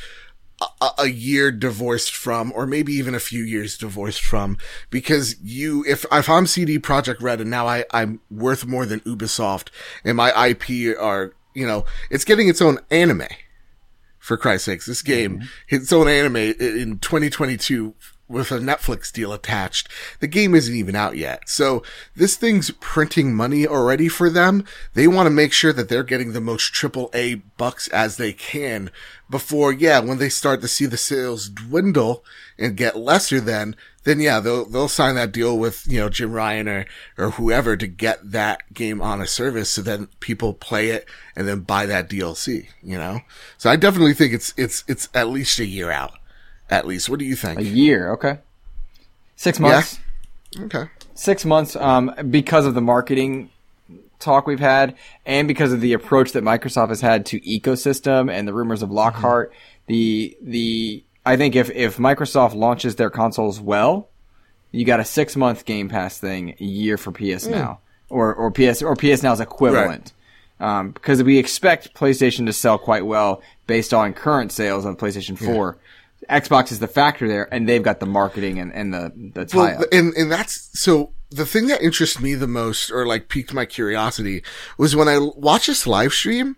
a, 0.82 0.90
a 1.00 1.08
year 1.08 1.52
divorced 1.52 2.16
from, 2.16 2.52
or 2.56 2.66
maybe 2.66 2.94
even 2.94 3.16
a 3.16 3.20
few 3.20 3.44
years 3.44 3.78
divorced 3.78 4.22
from, 4.22 4.58
because 4.90 5.36
you, 5.42 5.84
if, 5.88 6.06
if 6.12 6.30
I'm 6.30 6.48
CD 6.48 6.80
Projekt 6.80 7.22
Red 7.22 7.42
and 7.42 7.50
now 7.50 7.68
I, 7.68 7.86
I'm 7.92 8.20
worth 8.30 8.66
more 8.66 8.86
than 8.86 9.00
Ubisoft 9.02 9.70
and 10.04 10.18
my 10.18 10.50
IP 10.50 10.98
are, 11.00 11.34
you 11.54 11.68
know, 11.68 11.86
it's 12.10 12.26
getting 12.26 12.48
its 12.48 12.62
own 12.62 12.80
anime. 12.90 13.28
For 14.20 14.38
Christ's 14.38 14.66
sakes, 14.66 14.86
this 14.86 15.02
game, 15.02 15.40
mm-hmm. 15.40 15.76
its 15.76 15.92
own 15.92 16.08
anime 16.08 16.36
in 16.36 17.00
2022 17.00 17.96
with 18.32 18.52
a 18.52 18.60
Netflix 18.60 19.12
deal 19.12 19.34
attached. 19.34 19.90
The 20.20 20.28
game 20.28 20.56
isn't 20.56 20.74
even 20.74 20.96
out 20.96 21.18
yet. 21.18 21.50
So 21.50 21.84
this 22.16 22.36
thing's 22.36 22.72
printing 22.80 23.36
money 23.36 23.68
already 23.68 24.08
for 24.08 24.30
them. 24.30 24.66
They 24.94 25.08
want 25.08 25.28
to 25.28 25.32
make 25.32 25.54
sure 25.54 25.74
that 25.74 25.90
they're 25.90 26.04
getting 26.04 26.34
the 26.34 26.42
most 26.42 26.74
triple 26.74 27.10
A 27.14 27.36
bucks 27.36 27.88
as 27.90 28.18
they 28.18 28.34
can 28.34 28.90
before, 29.32 29.72
yeah, 29.72 30.00
when 30.00 30.18
they 30.18 30.30
start 30.30 30.62
to 30.62 30.68
see 30.68 30.86
the 30.86 30.98
sales 30.98 31.48
dwindle 31.50 32.24
and 32.60 32.76
get 32.76 32.98
lesser 32.98 33.40
than, 33.40 33.76
then 34.04 34.20
yeah, 34.20 34.40
they'll, 34.42 34.66
they'll 34.66 34.90
sign 34.90 35.16
that 35.16 35.32
deal 35.32 35.58
with, 35.58 35.88
you 35.88 36.00
know, 36.00 36.10
Jim 36.10 36.34
Ryan 36.34 36.68
or, 36.68 36.86
or 37.18 37.32
whoever 37.32 37.78
to 37.78 37.88
get 37.88 38.32
that 38.32 38.74
game 38.74 39.02
on 39.02 39.22
a 39.22 39.28
service 39.28 39.70
so 39.70 39.82
then 39.82 40.10
people 40.20 40.54
play 40.54 40.90
it 40.90 41.08
and 41.36 41.48
then 41.48 41.62
buy 41.62 41.86
that 41.86 42.10
DLC, 42.10 42.68
you 42.84 42.98
know? 42.98 43.22
So 43.58 43.70
I 43.70 43.78
definitely 43.78 44.14
think 44.14 44.34
it's, 44.34 44.54
it's, 44.58 44.84
it's 44.88 45.08
at 45.14 45.30
least 45.30 45.60
a 45.60 45.66
year 45.66 45.90
out. 45.90 46.18
At 46.72 46.88
least. 46.88 47.10
What 47.10 47.20
do 47.20 47.26
you 47.26 47.36
think? 47.36 47.60
a 47.60 47.64
year, 47.64 48.12
okay. 48.14 48.40
Six 49.36 49.60
months. 49.60 50.00
Okay. 50.60 50.86
six 51.14 51.46
months 51.46 51.76
um, 51.76 52.14
because 52.30 52.66
of 52.66 52.74
the 52.74 52.82
marketing 52.82 53.50
talk 54.20 54.46
we've 54.46 54.60
had 54.60 54.96
and 55.26 55.48
because 55.48 55.74
of 55.74 55.82
the 55.82 55.94
approach 55.94 56.34
that 56.34 56.44
Microsoft 56.44 56.90
has 56.90 57.02
had 57.02 57.26
to 57.28 57.40
ecosystem 57.42 58.32
and 58.32 58.48
the 58.48 58.54
rumors 58.54 58.82
of 58.82 58.92
Lockhart. 58.92 59.52
The 59.88 60.38
the 60.42 61.04
I 61.26 61.38
think 61.38 61.56
if 61.56 61.70
if 61.72 61.98
Microsoft 61.98 62.56
launches 62.56 62.96
their 62.96 63.10
consoles 63.10 63.60
well, 63.60 64.08
you 64.72 64.86
got 64.86 65.00
a 65.00 65.06
six 65.06 65.36
month 65.36 65.66
Game 65.66 65.90
Pass 65.90 66.18
thing, 66.18 66.56
a 66.60 66.64
year 66.64 66.98
for 66.98 67.12
PS 67.12 67.48
Now 67.48 67.80
or 68.10 68.34
or 68.34 68.52
PS 68.52 68.82
or 68.82 68.96
PS 68.96 69.24
Now's 69.24 69.40
equivalent. 69.40 70.14
Um, 70.60 70.92
because 70.92 71.24
we 71.24 71.40
expect 71.40 71.96
PlayStation 71.96 72.46
to 72.46 72.54
sell 72.54 72.78
quite 72.78 73.04
well 73.04 73.42
based 73.66 73.96
on 73.96 74.14
current 74.14 74.52
sales 74.52 74.86
of 74.86 74.96
PlayStation 74.98 75.36
4. 75.36 75.76
Xbox 76.30 76.72
is 76.72 76.80
the 76.80 76.88
factor 76.88 77.28
there, 77.28 77.52
and 77.54 77.68
they've 77.68 77.84
got 77.84 78.00
the 78.00 78.06
marketing 78.06 78.60
and, 78.60 78.72
and 78.74 78.94
the, 78.94 79.12
the 79.34 79.46
tie 79.46 79.58
Well, 79.78 79.86
and, 79.92 80.14
and 80.14 80.32
that's, 80.32 80.70
so 80.80 81.12
the 81.30 81.46
thing 81.46 81.68
that 81.68 81.82
interests 81.82 82.20
me 82.20 82.36
the 82.36 82.48
most 82.48 82.92
or 82.92 83.06
like 83.06 83.28
piqued 83.30 83.54
my 83.54 83.66
curiosity 83.66 84.44
was 84.78 84.96
when 84.96 85.08
I 85.08 85.18
watched 85.20 85.68
this 85.68 85.88
live 85.88 86.14
stream, 86.14 86.58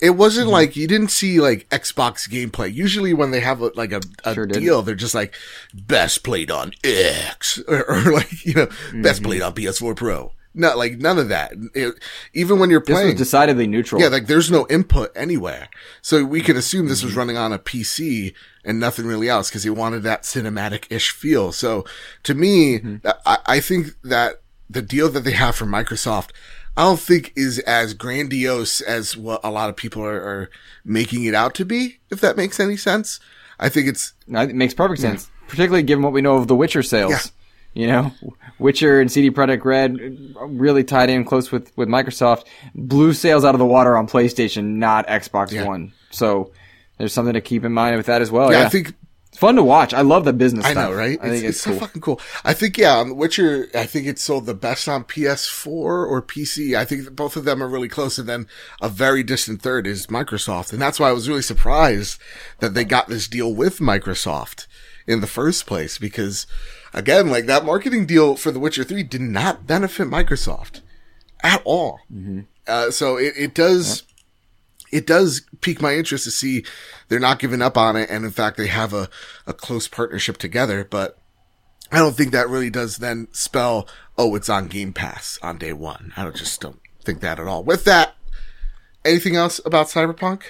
it 0.00 0.10
wasn't 0.10 0.46
Mm-hmm. 0.46 0.52
like 0.52 0.76
you 0.76 0.86
didn't 0.86 1.10
see 1.10 1.40
like 1.40 1.68
Xbox 1.68 2.28
gameplay. 2.28 2.72
Usually 2.72 3.12
when 3.12 3.32
they 3.32 3.40
have 3.40 3.60
a, 3.60 3.70
like 3.74 3.92
a, 3.92 4.00
a 4.24 4.34
Sure 4.34 4.46
did. 4.46 4.60
deal, 4.60 4.82
they're 4.82 4.94
just 4.94 5.14
like 5.14 5.34
best 5.74 6.22
played 6.22 6.50
on 6.50 6.72
X 6.84 7.58
or, 7.68 7.84
or 7.90 8.12
like, 8.12 8.44
you 8.46 8.54
know, 8.54 8.66
Mm-hmm. 8.66 9.02
best 9.02 9.22
played 9.22 9.42
on 9.42 9.52
PS4 9.54 9.94
Pro. 9.96 10.32
Not 10.52 10.76
like 10.78 10.98
none 10.98 11.18
of 11.18 11.28
that. 11.28 11.52
It- 11.74 11.94
even 12.34 12.58
when 12.58 12.70
you're 12.70 12.80
playing, 12.80 13.16
decidedly 13.16 13.66
neutral. 13.66 14.00
yeah, 14.00 14.08
like 14.08 14.26
there's 14.26 14.50
no 14.50 14.66
input 14.68 15.12
anywhere. 15.14 15.68
So 16.02 16.24
we 16.24 16.40
can 16.40 16.56
assume 16.56 16.88
this 16.88 17.00
Mm-hmm. 17.00 17.06
was 17.08 17.16
running 17.16 17.36
on 17.36 17.52
a 17.52 17.58
PC 17.58 18.32
and 18.64 18.78
nothing 18.80 19.06
really 19.06 19.28
else 19.28 19.48
because 19.48 19.62
he 19.62 19.70
wanted 19.70 20.02
that 20.02 20.22
cinematic-ish 20.24 21.10
feel. 21.10 21.52
So 21.52 21.84
to 22.24 22.34
me, 22.34 22.80
Mm-hmm. 22.80 23.08
I, 23.26 23.38
I 23.46 23.60
think 23.60 23.88
that 24.04 24.42
the 24.68 24.82
deal 24.82 25.08
that 25.10 25.24
they 25.24 25.32
have 25.32 25.56
from 25.56 25.70
Microsoft, 25.70 26.30
I 26.76 26.82
don't 26.84 27.00
think 27.00 27.32
is 27.36 27.58
as 27.60 27.94
grandiose 27.94 28.80
as 28.80 29.16
what 29.16 29.40
a 29.42 29.50
lot 29.50 29.68
of 29.70 29.76
people 29.76 30.02
are, 30.04 30.20
are 30.20 30.50
making 30.84 31.24
it 31.24 31.34
out 31.34 31.54
to 31.56 31.64
be, 31.64 31.98
if 32.10 32.20
that 32.20 32.36
makes 32.36 32.60
any 32.60 32.76
sense. 32.76 33.18
I 33.58 33.68
think 33.68 33.88
it's, 33.88 34.12
No, 34.26 34.40
It 34.42 34.54
makes 34.54 34.72
perfect 34.74 35.00
sense, 35.00 35.30
particularly 35.48 35.82
given 35.82 36.02
what 36.02 36.12
we 36.12 36.22
know 36.22 36.36
of 36.36 36.46
the 36.48 36.54
Witcher 36.56 36.82
sales. 36.82 37.10
Yeah. 37.10 37.20
You 37.72 37.86
know, 37.86 38.12
Witcher 38.58 39.00
and 39.00 39.12
CD 39.12 39.30
Projekt 39.30 39.64
Red 39.64 39.96
really 40.48 40.82
tied 40.82 41.08
in 41.08 41.24
close 41.24 41.52
with, 41.52 41.70
with 41.76 41.88
Microsoft. 41.88 42.44
Blew 42.74 43.12
sales 43.12 43.44
out 43.44 43.54
of 43.54 43.58
the 43.60 43.66
water 43.66 43.96
on 43.96 44.08
PlayStation, 44.08 44.76
not 44.76 45.06
Xbox 45.06 45.52
Yeah. 45.52 45.66
One. 45.66 45.92
So 46.10 46.50
there's 47.00 47.12
something 47.12 47.34
to 47.34 47.40
keep 47.40 47.64
in 47.64 47.72
mind 47.72 47.96
with 47.96 48.06
that 48.06 48.22
as 48.22 48.30
well. 48.30 48.52
yeah, 48.52 48.60
Yeah, 48.60 48.66
I 48.66 48.68
think 48.68 48.94
it's 49.28 49.38
fun 49.38 49.56
to 49.56 49.62
watch. 49.62 49.94
I 49.94 50.02
love 50.02 50.24
the 50.24 50.32
business. 50.32 50.66
I 50.66 50.74
know, 50.74 50.92
right? 50.92 51.18
I 51.20 51.30
think 51.30 51.44
it's, 51.44 51.56
it's, 51.56 51.60
so 51.60 51.74
fucking 51.74 52.02
cool. 52.02 52.20
I 52.44 52.52
think, 52.52 52.76
yeah, 52.76 52.96
on 52.96 53.08
The 53.08 53.14
Witcher, 53.14 53.68
I 53.74 53.86
think 53.86 54.06
it 54.06 54.18
sold 54.18 54.46
the 54.46 54.54
best 54.54 54.88
on 54.88 55.04
PS4 55.04 55.66
or 55.66 56.20
PC. 56.20 56.76
I 56.76 56.84
think 56.84 57.04
that 57.04 57.16
both 57.16 57.36
of 57.36 57.44
them 57.44 57.62
are 57.62 57.68
really 57.68 57.88
close. 57.88 58.18
And 58.18 58.28
then 58.28 58.48
a 58.82 58.88
very 58.88 59.22
distant 59.22 59.62
third 59.62 59.86
is 59.86 60.08
Microsoft. 60.08 60.72
And 60.72 60.82
that's 60.82 60.98
why 60.98 61.08
I 61.08 61.12
was 61.12 61.28
really 61.28 61.42
surprised 61.42 62.20
that 62.58 62.74
they 62.74 62.84
got 62.84 63.08
this 63.08 63.28
deal 63.28 63.54
with 63.54 63.78
Microsoft 63.78 64.66
in 65.06 65.20
the 65.20 65.26
first 65.26 65.66
place 65.66 65.96
because 65.96 66.46
again, 66.92 67.30
like 67.30 67.46
that 67.46 67.64
marketing 67.64 68.06
deal 68.06 68.36
for 68.36 68.50
The 68.50 68.60
Witcher 68.60 68.84
3 68.84 69.02
did 69.04 69.20
not 69.20 69.66
benefit 69.66 70.08
Microsoft 70.08 70.80
at 71.42 71.62
all. 71.64 72.00
Mm-hmm. 72.12 72.40
Uh, 72.66 72.90
so 72.90 73.16
it, 73.16 73.34
it 73.36 73.54
does, 73.54 74.02
it 74.90 75.06
does 75.06 75.42
pique 75.60 75.80
my 75.80 75.94
interest 75.94 76.24
to 76.24 76.30
see 76.30 76.64
they're 77.08 77.18
not 77.18 77.38
giving 77.38 77.62
up 77.62 77.76
on 77.76 77.96
it. 77.96 78.10
And 78.10 78.24
in 78.24 78.30
fact, 78.30 78.56
they 78.56 78.66
have 78.66 78.92
a, 78.92 79.08
a 79.46 79.52
close 79.52 79.88
partnership 79.88 80.36
together, 80.36 80.84
but 80.84 81.18
I 81.92 81.98
don't 81.98 82.16
think 82.16 82.32
that 82.32 82.48
really 82.48 82.70
does 82.70 82.98
then 82.98 83.28
spell, 83.32 83.88
oh, 84.16 84.34
it's 84.34 84.48
on 84.48 84.68
Game 84.68 84.92
Pass 84.92 85.38
on 85.42 85.58
day 85.58 85.72
one. 85.72 86.12
I 86.16 86.22
don't 86.24 86.36
just 86.36 86.60
don't 86.60 86.80
think 87.04 87.20
that 87.20 87.38
at 87.40 87.46
all. 87.46 87.64
With 87.64 87.84
that, 87.84 88.14
anything 89.04 89.36
else 89.36 89.60
about 89.64 89.86
Cyberpunk? 89.86 90.42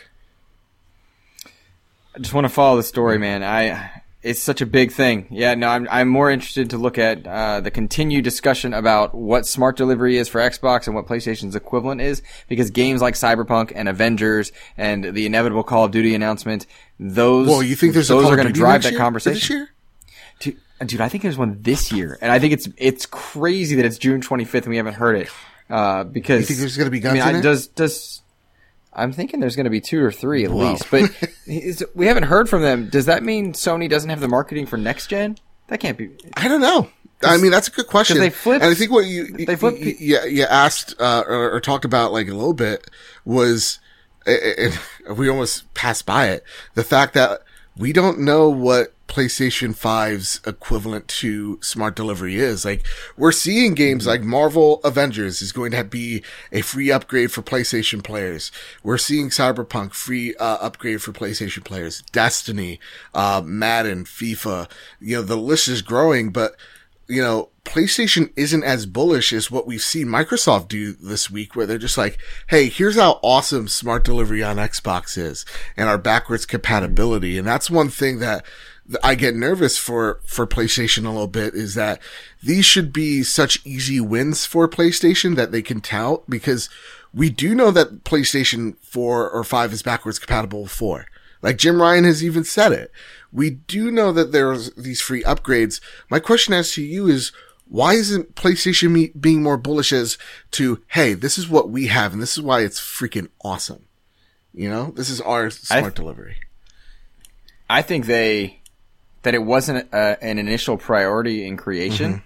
I 2.14 2.18
just 2.18 2.34
want 2.34 2.44
to 2.44 2.52
follow 2.52 2.76
the 2.76 2.82
story, 2.82 3.18
man. 3.18 3.42
I 3.42 3.99
it's 4.22 4.40
such 4.40 4.60
a 4.60 4.66
big 4.66 4.92
thing. 4.92 5.26
Yeah, 5.30 5.54
no, 5.54 5.68
I'm 5.68 5.88
I'm 5.90 6.08
more 6.08 6.30
interested 6.30 6.70
to 6.70 6.78
look 6.78 6.98
at 6.98 7.26
uh, 7.26 7.60
the 7.60 7.70
continued 7.70 8.24
discussion 8.24 8.74
about 8.74 9.14
what 9.14 9.46
smart 9.46 9.76
delivery 9.76 10.16
is 10.18 10.28
for 10.28 10.40
Xbox 10.40 10.86
and 10.86 10.94
what 10.94 11.06
PlayStation's 11.06 11.56
equivalent 11.56 12.00
is, 12.00 12.22
because 12.48 12.70
games 12.70 13.00
like 13.00 13.14
Cyberpunk 13.14 13.72
and 13.74 13.88
Avengers 13.88 14.52
and 14.76 15.04
the 15.04 15.26
inevitable 15.26 15.62
Call 15.62 15.84
of 15.86 15.90
Duty 15.90 16.14
announcement, 16.14 16.66
those 16.98 17.48
Well, 17.48 17.62
you 17.62 17.76
think 17.76 17.94
there's 17.94 18.08
those 18.08 18.26
are 18.30 18.36
going 18.36 18.48
to 18.48 18.52
drive 18.52 18.82
that 18.82 18.92
year? 18.92 19.00
conversation. 19.00 19.34
This 19.38 19.50
year? 19.50 19.68
Dude, 20.40 20.56
uh, 20.80 20.84
dude, 20.84 21.00
I 21.00 21.08
think 21.08 21.22
there's 21.22 21.38
one 21.38 21.58
this 21.62 21.90
year, 21.92 22.18
and 22.20 22.30
I 22.30 22.38
think 22.38 22.52
it's 22.52 22.68
it's 22.76 23.06
crazy 23.06 23.76
that 23.76 23.84
it's 23.84 23.98
June 23.98 24.20
25th 24.20 24.54
and 24.62 24.66
we 24.68 24.76
haven't 24.76 24.94
heard 24.94 25.16
it. 25.16 25.28
Uh, 25.68 26.02
because 26.04 26.40
You 26.40 26.46
think 26.46 26.60
there's 26.60 26.76
gonna 26.76 26.90
be 26.90 26.98
I 26.98 27.00
guns 27.00 27.14
mean, 27.20 27.28
in 27.28 27.34
I, 27.36 27.38
it? 27.38 27.42
does 27.42 27.68
does 27.68 28.19
I'm 29.00 29.12
thinking 29.12 29.40
there's 29.40 29.56
going 29.56 29.64
to 29.64 29.70
be 29.70 29.80
two 29.80 30.02
or 30.04 30.12
three 30.12 30.44
at 30.44 30.50
Whoa. 30.50 30.72
least, 30.72 30.90
but 30.90 31.10
is, 31.46 31.84
we 31.94 32.06
haven't 32.06 32.24
heard 32.24 32.48
from 32.48 32.62
them. 32.62 32.88
Does 32.88 33.06
that 33.06 33.22
mean 33.22 33.52
Sony 33.52 33.88
doesn't 33.88 34.10
have 34.10 34.20
the 34.20 34.28
marketing 34.28 34.66
for 34.66 34.76
next 34.76 35.08
gen? 35.08 35.36
That 35.68 35.78
can't 35.80 35.96
be. 35.96 36.10
I 36.34 36.48
don't 36.48 36.60
know. 36.60 36.88
I 37.22 37.36
mean, 37.36 37.50
that's 37.50 37.68
a 37.68 37.70
good 37.70 37.86
question. 37.86 38.18
they 38.18 38.30
flipped- 38.30 38.62
and 38.62 38.70
I 38.70 38.74
think 38.74 38.90
what 38.90 39.04
you, 39.06 39.26
they 39.44 39.56
flipped 39.56 39.78
you, 39.78 39.94
you, 39.98 40.20
you 40.22 40.44
asked, 40.44 40.94
uh, 40.98 41.22
or, 41.26 41.52
or 41.52 41.60
talked 41.60 41.84
about 41.84 42.12
like 42.12 42.28
a 42.28 42.34
little 42.34 42.54
bit 42.54 42.88
was, 43.24 43.78
eh, 44.26 44.32
eh, 44.32 44.54
eh, 44.56 44.76
and 45.06 45.18
we 45.18 45.28
almost 45.28 45.72
passed 45.74 46.06
by 46.06 46.28
it, 46.28 46.44
the 46.74 46.84
fact 46.84 47.14
that 47.14 47.42
we 47.76 47.92
don't 47.92 48.20
know 48.20 48.48
what 48.48 48.94
PlayStation 49.10 49.76
5's 49.76 50.40
equivalent 50.46 51.08
to 51.08 51.58
smart 51.60 51.96
delivery 51.96 52.36
is. 52.36 52.64
Like, 52.64 52.86
we're 53.16 53.32
seeing 53.32 53.74
games 53.74 54.06
like 54.06 54.22
Marvel 54.22 54.80
Avengers 54.84 55.42
is 55.42 55.50
going 55.50 55.72
to 55.72 55.82
be 55.82 56.22
a 56.52 56.60
free 56.60 56.92
upgrade 56.92 57.32
for 57.32 57.42
PlayStation 57.42 58.04
players. 58.04 58.52
We're 58.84 58.98
seeing 58.98 59.30
Cyberpunk 59.30 59.94
free, 59.94 60.36
uh, 60.36 60.58
upgrade 60.60 61.02
for 61.02 61.10
PlayStation 61.10 61.64
players. 61.64 62.02
Destiny, 62.12 62.78
uh, 63.12 63.42
Madden, 63.44 64.04
FIFA, 64.04 64.70
you 65.00 65.16
know, 65.16 65.22
the 65.22 65.36
list 65.36 65.66
is 65.66 65.82
growing, 65.82 66.30
but 66.30 66.54
you 67.08 67.20
know, 67.20 67.48
PlayStation 67.64 68.32
isn't 68.36 68.62
as 68.62 68.86
bullish 68.86 69.32
as 69.32 69.50
what 69.50 69.66
we've 69.66 69.82
seen 69.82 70.06
Microsoft 70.06 70.68
do 70.68 70.92
this 70.92 71.28
week, 71.28 71.56
where 71.56 71.66
they're 71.66 71.76
just 71.76 71.98
like, 71.98 72.18
Hey, 72.48 72.68
here's 72.68 72.94
how 72.94 73.18
awesome 73.22 73.66
smart 73.66 74.04
delivery 74.04 74.44
on 74.44 74.56
Xbox 74.56 75.18
is 75.18 75.44
and 75.76 75.88
our 75.88 75.98
backwards 75.98 76.46
compatibility. 76.46 77.36
And 77.36 77.46
that's 77.46 77.68
one 77.68 77.88
thing 77.88 78.20
that 78.20 78.30
that 78.30 78.46
I 79.02 79.14
get 79.14 79.34
nervous 79.34 79.78
for, 79.78 80.20
for 80.24 80.46
PlayStation 80.46 81.04
a 81.04 81.10
little 81.10 81.26
bit 81.26 81.54
is 81.54 81.74
that 81.74 82.00
these 82.42 82.64
should 82.64 82.92
be 82.92 83.22
such 83.22 83.64
easy 83.64 84.00
wins 84.00 84.46
for 84.46 84.68
PlayStation 84.68 85.36
that 85.36 85.52
they 85.52 85.62
can 85.62 85.80
tout 85.80 86.28
because 86.28 86.68
we 87.12 87.30
do 87.30 87.54
know 87.54 87.70
that 87.70 88.04
PlayStation 88.04 88.76
4 88.82 89.30
or 89.30 89.44
5 89.44 89.72
is 89.72 89.82
backwards 89.82 90.18
compatible 90.18 90.62
with 90.62 90.72
4. 90.72 91.06
Like 91.42 91.56
Jim 91.56 91.80
Ryan 91.80 92.04
has 92.04 92.22
even 92.22 92.44
said 92.44 92.72
it. 92.72 92.92
We 93.32 93.50
do 93.50 93.90
know 93.90 94.12
that 94.12 94.32
there's 94.32 94.70
these 94.74 95.00
free 95.00 95.22
upgrades. 95.22 95.80
My 96.10 96.18
question 96.18 96.54
as 96.54 96.72
to 96.72 96.82
you 96.82 97.08
is, 97.08 97.32
why 97.68 97.94
isn't 97.94 98.34
PlayStation 98.34 99.12
being 99.20 99.42
more 99.42 99.56
bullish 99.56 99.92
as 99.92 100.18
to, 100.52 100.82
hey, 100.88 101.14
this 101.14 101.38
is 101.38 101.48
what 101.48 101.70
we 101.70 101.86
have 101.86 102.12
and 102.12 102.20
this 102.20 102.36
is 102.36 102.42
why 102.42 102.62
it's 102.62 102.80
freaking 102.80 103.28
awesome. 103.44 103.86
You 104.52 104.68
know, 104.68 104.92
this 104.96 105.08
is 105.08 105.20
our 105.20 105.50
smart 105.50 105.94
delivery. 105.94 106.36
I 107.68 107.82
think 107.82 108.06
they 108.06 108.59
that 109.22 109.34
it 109.34 109.42
wasn't 109.42 109.92
uh 109.92 110.16
an 110.20 110.38
initial 110.38 110.76
priority 110.76 111.46
in 111.46 111.56
creation, 111.56 112.22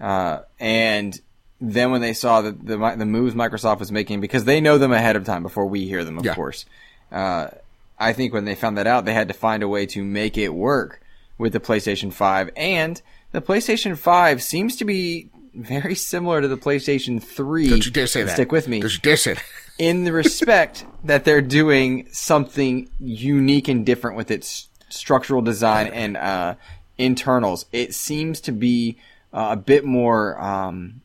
Mm-hmm. 0.00 0.04
uh, 0.04 0.38
and 0.58 1.20
then 1.60 1.90
when 1.92 2.00
they 2.00 2.12
saw 2.12 2.42
that 2.42 2.66
the 2.66 2.76
the 2.96 3.06
moves 3.06 3.34
Microsoft 3.34 3.78
was 3.78 3.92
making, 3.92 4.20
because 4.20 4.44
they 4.44 4.60
know 4.60 4.78
them 4.78 4.92
ahead 4.92 5.14
of 5.16 5.24
time 5.24 5.42
before 5.42 5.66
we 5.66 5.86
hear 5.86 6.04
them, 6.04 6.18
of 6.18 6.24
Yeah. 6.24 6.34
course. 6.34 6.64
Uh, 7.10 7.48
I 7.98 8.12
think 8.12 8.32
when 8.32 8.44
they 8.46 8.54
found 8.56 8.78
that 8.78 8.86
out, 8.88 9.04
they 9.04 9.14
had 9.14 9.28
to 9.28 9.34
find 9.34 9.62
a 9.62 9.68
way 9.68 9.86
to 9.86 10.02
make 10.02 10.36
it 10.36 10.48
work 10.54 11.00
with 11.38 11.52
the 11.52 11.60
PlayStation 11.60 12.12
5. 12.12 12.50
And 12.56 13.00
the 13.30 13.40
PlayStation 13.40 13.96
5 13.96 14.42
seems 14.42 14.74
to 14.76 14.84
be 14.84 15.28
very 15.54 15.94
similar 15.94 16.40
to 16.40 16.48
the 16.48 16.56
PlayStation 16.56 17.22
3. 17.22 17.68
Don't 17.68 17.86
you 17.86 17.92
dare 17.92 18.06
say 18.08 18.24
that. 18.24 18.32
Stick 18.32 18.50
with 18.50 18.66
me. 18.66 18.80
Don't 18.80 18.92
you 18.92 18.98
dare 19.00 19.16
say 19.16 19.34
that. 19.34 19.44
In 19.78 20.02
the 20.04 20.12
respect 20.12 20.84
that 21.04 21.24
they're 21.24 21.40
doing 21.42 22.08
something 22.10 22.88
unique 22.98 23.68
and 23.68 23.86
different 23.86 24.16
with 24.16 24.30
its 24.32 24.68
structural 24.92 25.42
design 25.42 25.88
and 25.88 26.16
uh, 26.16 26.54
internals. 26.98 27.66
It 27.72 27.94
seems 27.94 28.40
to 28.42 28.52
be 28.52 28.98
uh, 29.32 29.48
a 29.52 29.56
bit 29.56 29.84
more 29.84 30.40
um, 30.40 31.00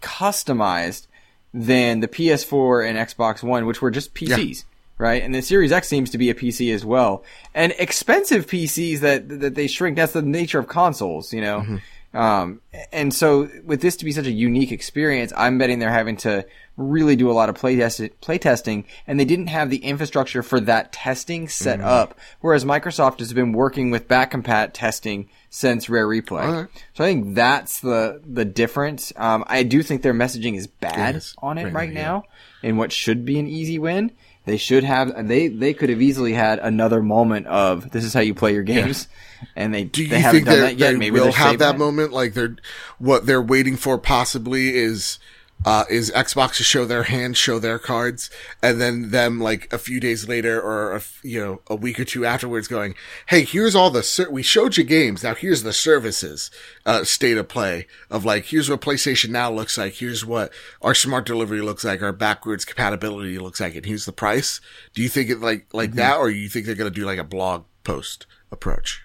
customized 0.00 1.06
than 1.54 2.00
the 2.00 2.08
PS4 2.08 2.88
and 2.88 2.98
Xbox 2.98 3.42
One, 3.42 3.66
which 3.66 3.82
were 3.82 3.90
just 3.90 4.14
PCs, 4.14 4.64
right? 4.98 5.22
And 5.22 5.34
the 5.34 5.42
Series 5.42 5.72
X 5.72 5.88
seems 5.88 6.10
to 6.10 6.18
be 6.18 6.30
a 6.30 6.34
PC 6.34 6.74
as 6.74 6.84
well, 6.84 7.24
and 7.54 7.72
expensive 7.78 8.46
PCs 8.46 9.00
that 9.00 9.28
that 9.40 9.54
they 9.54 9.66
shrink. 9.66 9.96
That's 9.96 10.12
the 10.12 10.22
nature 10.22 10.58
of 10.58 10.68
consoles, 10.68 11.32
you 11.32 11.40
know. 11.40 11.78
Um, 12.14 12.60
and 12.92 13.12
so 13.14 13.48
with 13.64 13.80
this 13.80 13.96
to 13.96 14.04
be 14.04 14.12
such 14.12 14.26
a 14.26 14.32
unique 14.32 14.72
experience, 14.72 15.32
I'm 15.36 15.58
betting 15.58 15.78
they're 15.78 15.90
having 15.90 16.16
to 16.18 16.46
really 16.76 17.16
do 17.16 17.30
a 17.30 17.32
lot 17.32 17.48
of 17.48 17.54
play, 17.54 17.76
test- 17.76 18.20
play 18.20 18.38
testing, 18.38 18.84
and 19.06 19.20
they 19.20 19.24
didn't 19.24 19.48
have 19.48 19.68
the 19.70 19.78
infrastructure 19.78 20.42
for 20.42 20.58
that 20.60 20.92
testing 20.92 21.48
set 21.48 21.80
up. 21.80 22.18
Whereas 22.40 22.64
Microsoft 22.64 23.18
has 23.18 23.32
been 23.32 23.52
working 23.52 23.90
with 23.90 24.08
backcompat 24.08 24.70
testing 24.72 25.28
since 25.50 25.88
Rare 25.90 26.08
Replay. 26.08 26.42
Alright. 26.46 26.68
So 26.94 27.04
I 27.04 27.08
think 27.08 27.34
that's 27.34 27.80
the 27.80 28.22
the 28.26 28.44
difference. 28.46 29.12
Um, 29.16 29.44
I 29.46 29.62
do 29.64 29.82
think 29.82 30.02
their 30.02 30.14
messaging 30.14 30.56
is 30.56 30.66
bad 30.66 31.14
Yes, 31.14 31.34
on 31.38 31.58
it 31.58 31.64
right 31.64 31.74
right, 31.74 31.92
now, 31.92 32.24
yeah. 32.62 32.70
in 32.70 32.76
what 32.78 32.90
should 32.90 33.24
be 33.26 33.38
an 33.38 33.46
easy 33.46 33.78
win. 33.78 34.12
They 34.44 34.56
should 34.56 34.82
have 34.82 35.28
they 35.28 35.48
they 35.48 35.72
could 35.74 35.90
have 35.90 36.00
easily 36.02 36.32
had 36.32 36.58
another 36.58 37.00
moment 37.02 37.46
of 37.46 37.90
this 37.92 38.02
is 38.02 38.12
how 38.14 38.20
you 38.20 38.34
play 38.34 38.54
your 38.54 38.64
games, 38.64 39.06
and 39.54 39.72
they 39.72 39.84
Do 39.84 40.02
you 40.02 40.08
they 40.08 40.18
haven't 40.20 40.44
done 40.44 40.60
that 40.60 40.78
yet. 40.78 40.92
they 40.92 40.96
Maybe 40.96 41.20
will 41.20 41.30
have 41.32 41.58
that 41.60 41.76
it. 41.76 41.78
moment? 41.78 42.12
Like 42.12 42.32
they're 42.34 42.56
what 42.98 43.26
they're 43.26 43.42
waiting 43.42 43.76
for 43.76 43.98
possibly 43.98 44.74
is 44.74 45.18
uh 45.64 45.84
is 45.88 46.10
Xbox 46.10 46.56
to 46.56 46.64
show 46.64 46.84
their 46.84 47.04
hand, 47.04 47.36
show 47.36 47.58
their 47.58 47.78
cards, 47.78 48.30
and 48.62 48.80
then 48.80 49.10
them 49.10 49.40
like 49.40 49.72
a 49.72 49.78
few 49.78 50.00
days 50.00 50.26
later 50.28 50.60
or 50.60 50.92
a, 50.92 50.96
f- 50.96 51.20
you 51.22 51.38
know 51.40 51.60
a 51.68 51.76
week 51.76 52.00
or 52.00 52.04
two 52.04 52.26
afterwards 52.26 52.66
going, 52.68 52.94
hey, 53.28 53.44
here's 53.44 53.74
all 53.74 53.90
the 53.90 54.02
ser- 54.02 54.30
we 54.30 54.42
showed 54.42 54.76
you 54.76 54.84
games. 54.84 55.22
Now 55.22 55.34
here's 55.34 55.62
the 55.62 55.72
services 55.72 56.50
uh 56.84 57.04
state 57.04 57.36
of 57.38 57.48
play 57.48 57.86
of 58.10 58.24
like 58.24 58.46
here's 58.46 58.68
what 58.68 58.80
PlayStation 58.80 59.30
Now 59.30 59.52
looks 59.52 59.78
like. 59.78 59.94
Here's 59.94 60.24
what 60.26 60.52
our 60.80 60.94
smart 60.94 61.26
delivery 61.26 61.60
looks 61.60 61.84
like. 61.84 62.02
Our 62.02 62.12
backwards 62.12 62.64
compatibility 62.64 63.38
looks 63.38 63.60
like, 63.60 63.74
and 63.76 63.86
here's 63.86 64.04
the 64.06 64.12
price. 64.12 64.60
Do 64.94 65.02
you 65.02 65.08
think 65.08 65.30
it 65.30 65.40
like 65.40 65.66
like 65.72 65.90
Mm-hmm. 65.90 65.98
that, 65.98 66.18
or 66.18 66.30
you 66.30 66.48
think 66.48 66.66
they're 66.66 66.74
gonna 66.74 66.90
do 66.90 67.04
like 67.04 67.18
a 67.18 67.24
blog 67.24 67.64
post 67.84 68.26
approach? 68.50 69.02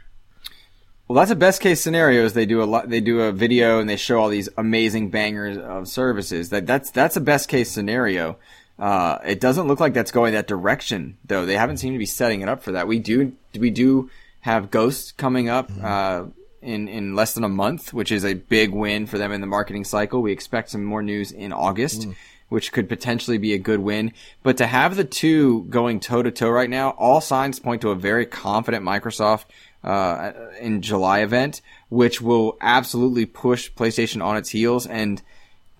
Well, 1.08 1.16
that's 1.16 1.32
a 1.32 1.36
best 1.36 1.62
case 1.62 1.82
scenario. 1.82 2.26
Is 2.26 2.34
they 2.34 2.46
do 2.46 2.62
a 2.62 2.66
lot, 2.66 2.90
they 2.90 3.00
do 3.00 3.22
a 3.22 3.32
video 3.32 3.80
and 3.80 3.90
they 3.90 3.96
show 3.96 4.20
all 4.20 4.30
these 4.30 4.50
amazing 4.58 5.10
bangers 5.10 5.58
of 5.58 5.88
services. 5.88 6.50
That 6.50 6.68
that's 6.68 6.92
that's 6.92 7.16
a 7.16 7.22
best 7.22 7.48
case 7.48 7.72
scenario. 7.72 8.38
Uh, 8.78 9.18
it 9.26 9.40
doesn't 9.40 9.68
look 9.68 9.80
like 9.80 9.94
that's 9.94 10.12
going 10.12 10.34
that 10.34 10.48
direction 10.48 11.18
though. 11.26 11.46
They 11.46 11.56
haven't 11.56 11.78
seemed 11.78 11.96
to 11.96 12.00
be 12.00 12.06
setting 12.06 12.42
it 12.42 12.50
up 12.50 12.62
for 12.62 12.74
that. 12.74 12.88
We 12.88 13.00
do 13.00 13.34
we 13.58 13.70
do 13.70 14.10
have 14.42 14.70
Ghost 14.70 15.18
coming 15.18 15.48
up 15.48 15.72
uh, 15.82 16.26
in 16.62 16.90
in 16.90 17.16
less 17.16 17.34
than 17.34 17.46
a 17.46 17.50
month, 17.50 17.94
which 17.94 18.12
is 18.12 18.26
a 18.26 18.34
big 18.34 18.72
win 18.72 19.06
for 19.06 19.18
them 19.18 19.32
in 19.32 19.40
the 19.40 19.48
marketing 19.48 19.86
cycle. 19.86 20.22
We 20.22 20.34
expect 20.34 20.72
some 20.72 20.84
more 20.84 21.02
news 21.02 21.32
in 21.32 21.54
August. 21.54 22.08
Which 22.50 22.72
could 22.72 22.88
potentially 22.88 23.38
be 23.38 23.52
a 23.54 23.58
good 23.58 23.82
win. 23.82 24.14
But 24.42 24.56
to 24.56 24.68
have 24.68 24.96
the 24.96 25.04
two 25.04 25.66
going 25.66 26.00
toe 26.00 26.24
to 26.24 26.32
toe 26.32 26.50
right 26.50 26.70
now, 26.70 26.92
all 26.92 27.20
signs 27.20 27.60
point 27.60 27.82
to 27.82 27.90
a 27.90 27.96
very 27.96 28.26
confident 28.26 28.86
Microsoft 28.86 29.48
uh, 29.84 30.32
in 30.60 30.82
July 30.82 31.20
event, 31.20 31.62
which 31.90 32.22
will 32.22 32.58
absolutely 32.62 33.26
push 33.26 33.72
PlayStation 33.72 34.24
on 34.24 34.36
its 34.38 34.50
heels. 34.50 34.86
And 34.88 35.22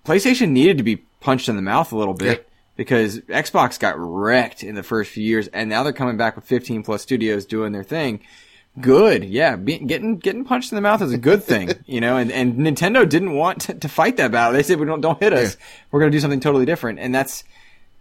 PlayStation 0.04 0.50
needed 0.50 0.78
to 0.78 0.82
be 0.84 0.96
punched 1.20 1.48
in 1.48 1.56
the 1.56 1.62
mouth 1.62 1.92
a 1.92 1.96
little 1.96 2.14
bit 2.14 2.38
Yeah. 2.38 2.44
because 2.76 3.20
Xbox 3.22 3.78
got 3.78 3.94
wrecked 3.98 4.62
in 4.62 4.74
the 4.74 4.82
first 4.82 5.10
few 5.10 5.24
years, 5.24 5.48
and 5.48 5.68
now 5.68 5.82
they're 5.82 5.92
coming 5.92 6.16
back 6.16 6.36
with 6.36 6.44
15 6.44 6.82
plus 6.82 7.02
studios 7.02 7.44
doing 7.44 7.72
their 7.72 7.84
thing. 7.84 8.20
Good, 8.80 9.24
yeah. 9.24 9.56
Be, 9.56 9.78
getting 9.78 10.18
getting 10.18 10.44
punched 10.44 10.70
in 10.70 10.76
the 10.76 10.82
mouth 10.82 11.02
is 11.02 11.12
a 11.12 11.18
good 11.18 11.42
thing, 11.42 11.70
you 11.86 12.00
know. 12.00 12.16
And, 12.16 12.30
and 12.30 12.54
Nintendo 12.54 13.08
didn't 13.08 13.32
want 13.34 13.62
to, 13.62 13.74
to 13.74 13.88
fight 13.88 14.16
that 14.18 14.30
battle. 14.30 14.52
They 14.52 14.62
said, 14.62 14.78
"We 14.78 14.86
don't 14.86 15.00
don't 15.00 15.18
hit 15.18 15.32
us. 15.32 15.56
We're 15.90 15.98
going 15.98 16.12
to 16.12 16.16
do 16.16 16.20
something 16.20 16.38
totally 16.38 16.64
different." 16.66 17.00
And 17.00 17.12
that's 17.12 17.42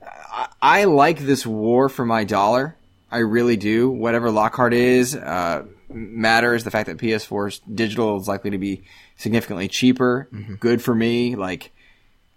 I, 0.06 0.48
I 0.62 0.84
like 0.84 1.18
this 1.20 1.48
war 1.48 1.90
for 1.90 2.06
my 2.06 2.24
dollar. 2.26 2.76
I 3.10 3.20
really 3.20 3.58
do. 3.58 3.90
Whatever 3.90 4.30
Lockhart 4.30 4.74
is, 4.74 5.16
uh, 5.16 5.66
matters. 5.90 6.64
The 6.64 6.72
fact 6.72 6.88
that 6.88 6.98
PS4's 6.98 7.60
digital 7.60 8.18
is 8.20 8.28
likely 8.28 8.52
to 8.52 8.58
be 8.58 8.84
significantly 9.18 9.68
cheaper, 9.68 10.28
mm-hmm. 10.32 10.56
good 10.56 10.82
for 10.82 10.96
me. 10.96 11.36
Like, 11.36 11.72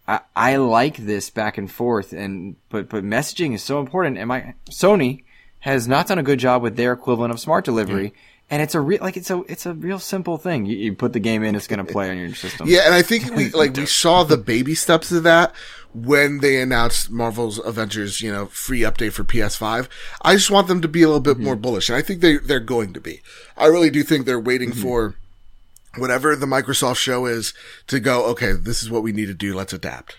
I, 0.06 0.20
I 0.34 0.56
like 0.56 0.96
this 0.96 1.30
back 1.30 1.58
and 1.58 1.70
forth, 1.70 2.12
and 2.12 2.56
but 2.68 2.88
but 2.88 3.04
messaging 3.04 3.54
is 3.54 3.62
so 3.62 3.80
important. 3.80 4.18
And 4.18 4.28
my 4.28 4.54
Sony 4.70 5.24
has 5.60 5.86
not 5.86 6.06
done 6.06 6.18
a 6.18 6.22
good 6.22 6.38
job 6.38 6.62
with 6.62 6.76
their 6.76 6.92
equivalent 6.92 7.32
of 7.32 7.40
smart 7.40 7.64
delivery. 7.64 8.12
And 8.50 8.60
it's 8.60 8.74
a 8.74 8.80
real, 8.80 9.00
like 9.00 9.16
it's 9.16 9.30
a, 9.30 9.42
it's 9.48 9.64
a 9.64 9.74
real 9.74 10.00
simple 10.00 10.36
thing. 10.36 10.66
You, 10.66 10.76
you 10.76 10.94
put 10.94 11.12
the 11.12 11.20
game 11.20 11.44
in, 11.44 11.54
it's 11.54 11.68
going 11.68 11.84
to 11.84 11.90
play 11.90 12.10
on 12.10 12.18
your 12.18 12.34
system. 12.34 12.68
Yeah, 12.68 12.80
and 12.84 12.94
I 12.94 13.02
think 13.02 13.32
we 13.34 13.50
like 13.54 13.76
we 13.76 13.86
saw 13.86 14.24
the 14.24 14.36
baby 14.36 14.74
steps 14.74 15.12
of 15.12 15.22
that 15.22 15.54
when 15.92 16.38
they 16.38 16.60
announced 16.60 17.10
Marvel's 17.10 17.58
Avengers, 17.58 18.20
you 18.20 18.32
know, 18.32 18.46
free 18.46 18.80
update 18.80 19.12
for 19.12 19.24
PS5. 19.24 19.88
I 20.22 20.34
just 20.34 20.50
want 20.50 20.68
them 20.68 20.80
to 20.82 20.88
be 20.88 21.02
a 21.02 21.06
little 21.06 21.20
bit 21.20 21.36
mm-hmm. 21.36 21.44
more 21.44 21.56
bullish, 21.56 21.88
and 21.88 21.96
I 21.96 22.02
think 22.02 22.20
they 22.20 22.38
they're 22.38 22.60
going 22.60 22.92
to 22.94 23.00
be. 23.00 23.20
I 23.56 23.66
really 23.66 23.90
do 23.90 24.02
think 24.02 24.26
they're 24.26 24.40
waiting 24.40 24.70
mm-hmm. 24.70 24.82
for 24.82 25.16
whatever 25.96 26.36
the 26.36 26.46
Microsoft 26.46 26.96
show 26.96 27.26
is 27.26 27.54
to 27.86 28.00
go. 28.00 28.24
Okay, 28.26 28.52
this 28.52 28.82
is 28.82 28.90
what 28.90 29.02
we 29.02 29.12
need 29.12 29.26
to 29.26 29.34
do. 29.34 29.54
Let's 29.54 29.72
adapt. 29.72 30.16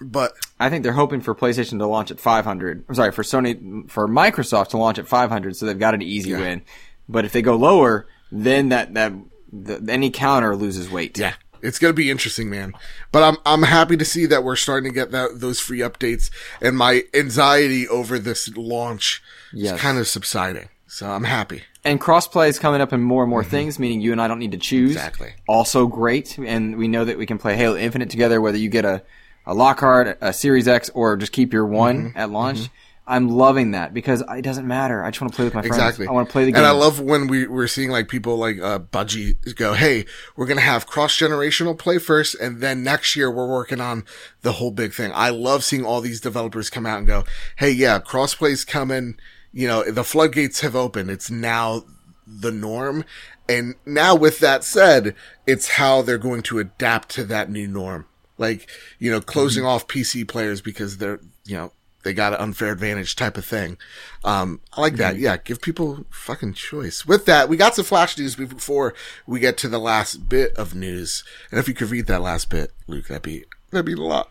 But 0.00 0.32
I 0.58 0.70
think 0.70 0.82
they're 0.82 0.92
hoping 0.94 1.20
for 1.20 1.34
PlayStation 1.34 1.78
to 1.78 1.86
launch 1.86 2.10
at 2.10 2.18
500. 2.18 2.84
I'm 2.88 2.94
sorry, 2.94 3.12
for 3.12 3.22
Sony, 3.22 3.90
for 3.90 4.08
Microsoft 4.08 4.68
to 4.68 4.78
launch 4.78 4.98
at 4.98 5.06
500, 5.06 5.56
so 5.56 5.66
they've 5.66 5.78
got 5.78 5.94
an 5.94 6.00
easy 6.00 6.32
win. 6.32 6.62
But 7.10 7.24
if 7.24 7.32
they 7.32 7.42
go 7.42 7.56
lower, 7.56 8.06
then 8.32 8.68
that 8.70 8.94
that 8.94 9.12
the, 9.52 9.84
any 9.90 10.10
counter 10.10 10.54
loses 10.54 10.88
weight. 10.90 11.18
Yeah. 11.18 11.34
It's 11.62 11.78
gonna 11.78 11.92
be 11.92 12.10
interesting, 12.10 12.48
man. 12.48 12.72
But 13.12 13.22
I'm 13.22 13.36
I'm 13.44 13.62
happy 13.64 13.96
to 13.96 14.04
see 14.04 14.24
that 14.26 14.44
we're 14.44 14.56
starting 14.56 14.90
to 14.90 14.94
get 14.94 15.10
that 15.10 15.40
those 15.40 15.60
free 15.60 15.80
updates, 15.80 16.30
and 16.62 16.76
my 16.76 17.02
anxiety 17.12 17.86
over 17.88 18.18
this 18.18 18.48
launch 18.56 19.22
Yes. 19.52 19.74
is 19.74 19.80
kind 19.80 19.98
of 19.98 20.06
subsiding. 20.06 20.68
So 20.86 21.10
I'm 21.10 21.24
happy. 21.24 21.62
And 21.84 22.00
crossplay 22.00 22.48
is 22.48 22.58
coming 22.58 22.80
up 22.80 22.92
in 22.92 23.00
more 23.00 23.22
and 23.24 23.30
more 23.30 23.42
things, 23.44 23.78
meaning 23.78 24.00
you 24.00 24.12
and 24.12 24.20
I 24.22 24.28
don't 24.28 24.38
need 24.38 24.52
to 24.52 24.58
choose. 24.58 24.90
Mm-hmm. 24.90 24.98
Exactly. 24.98 25.32
Also 25.48 25.86
great, 25.86 26.38
and 26.38 26.76
we 26.76 26.88
know 26.88 27.04
that 27.04 27.18
we 27.18 27.26
can 27.26 27.38
play 27.38 27.56
Halo 27.56 27.76
Infinite 27.76 28.10
together, 28.10 28.40
whether 28.40 28.58
you 28.58 28.68
get 28.70 28.84
a 28.84 29.02
a 29.46 29.54
Lockhart, 29.54 30.16
a 30.20 30.32
Series 30.32 30.68
X, 30.68 30.90
or 30.94 31.16
just 31.16 31.32
keep 31.32 31.52
your 31.52 31.66
one 31.66 32.08
Mm-hmm. 32.10 32.18
at 32.18 32.30
launch. 32.30 32.68
I'm 33.10 33.28
loving 33.28 33.72
that 33.72 33.92
because 33.92 34.22
it 34.30 34.42
doesn't 34.42 34.68
matter. 34.68 35.02
I 35.02 35.10
just 35.10 35.20
want 35.20 35.32
to 35.32 35.36
play 35.36 35.44
with 35.44 35.54
my 35.54 35.62
friends. 35.62 35.76
Exactly. 35.76 36.06
I 36.06 36.12
want 36.12 36.28
to 36.28 36.32
play 36.32 36.44
the 36.44 36.52
game. 36.52 36.58
And 36.58 36.66
I 36.66 36.70
love 36.70 37.00
when 37.00 37.26
we, 37.26 37.46
we're 37.46 37.66
seeing 37.66 37.90
like 37.90 38.08
people 38.08 38.36
like, 38.36 38.60
uh, 38.60 38.78
Bungie 38.78 39.56
go, 39.56 39.74
Hey, 39.74 40.06
we're 40.36 40.46
going 40.46 40.58
to 40.58 40.64
have 40.64 40.86
cross 40.86 41.18
generational 41.18 41.76
play 41.76 41.98
first. 41.98 42.36
And 42.36 42.60
then 42.60 42.84
next 42.84 43.16
year 43.16 43.28
we're 43.28 43.48
working 43.48 43.80
on 43.80 44.04
the 44.42 44.52
whole 44.52 44.70
big 44.70 44.94
thing. 44.94 45.10
I 45.12 45.30
love 45.30 45.64
seeing 45.64 45.84
all 45.84 46.00
these 46.00 46.20
developers 46.20 46.70
come 46.70 46.86
out 46.86 46.98
and 46.98 47.06
go, 47.06 47.24
Hey, 47.56 47.72
yeah, 47.72 47.98
crossplay's 47.98 48.64
coming. 48.64 49.18
You 49.52 49.66
know, 49.66 49.90
the 49.90 50.04
floodgates 50.04 50.60
have 50.60 50.76
opened. 50.76 51.10
It's 51.10 51.30
now 51.30 51.82
the 52.24 52.52
norm. 52.52 53.04
And 53.48 53.74
now 53.84 54.14
with 54.14 54.38
that 54.38 54.62
said, 54.62 55.16
it's 55.48 55.70
how 55.70 56.02
they're 56.02 56.16
going 56.16 56.42
to 56.42 56.60
adapt 56.60 57.08
to 57.10 57.24
that 57.24 57.50
new 57.50 57.66
norm. 57.66 58.06
Like, 58.38 58.70
you 59.00 59.10
know, 59.10 59.20
closing 59.20 59.66
off 59.66 59.88
PC 59.88 60.28
players 60.28 60.60
because 60.60 60.98
they're, 60.98 61.20
you 61.44 61.56
know, 61.56 61.72
they 62.02 62.12
got 62.14 62.32
an 62.32 62.40
unfair 62.40 62.72
advantage 62.72 63.14
type 63.16 63.36
of 63.36 63.44
thing. 63.44 63.76
Um, 64.24 64.60
I 64.72 64.80
like 64.80 64.96
that. 64.96 65.16
Yeah. 65.16 65.36
Give 65.36 65.60
people 65.60 66.04
fucking 66.10 66.54
choice. 66.54 67.04
With 67.06 67.26
that, 67.26 67.48
we 67.48 67.56
got 67.56 67.74
some 67.74 67.84
flash 67.84 68.16
news 68.18 68.36
before 68.36 68.94
we 69.26 69.40
get 69.40 69.56
to 69.58 69.68
the 69.68 69.78
last 69.78 70.28
bit 70.28 70.54
of 70.56 70.74
news. 70.74 71.24
And 71.50 71.60
if 71.60 71.68
you 71.68 71.74
could 71.74 71.90
read 71.90 72.06
that 72.06 72.22
last 72.22 72.48
bit, 72.50 72.72
Luke, 72.86 73.08
that'd 73.08 73.22
be, 73.22 73.44
that'd 73.70 73.84
be 73.86 73.92
a 73.92 73.96
lot. 73.96 74.30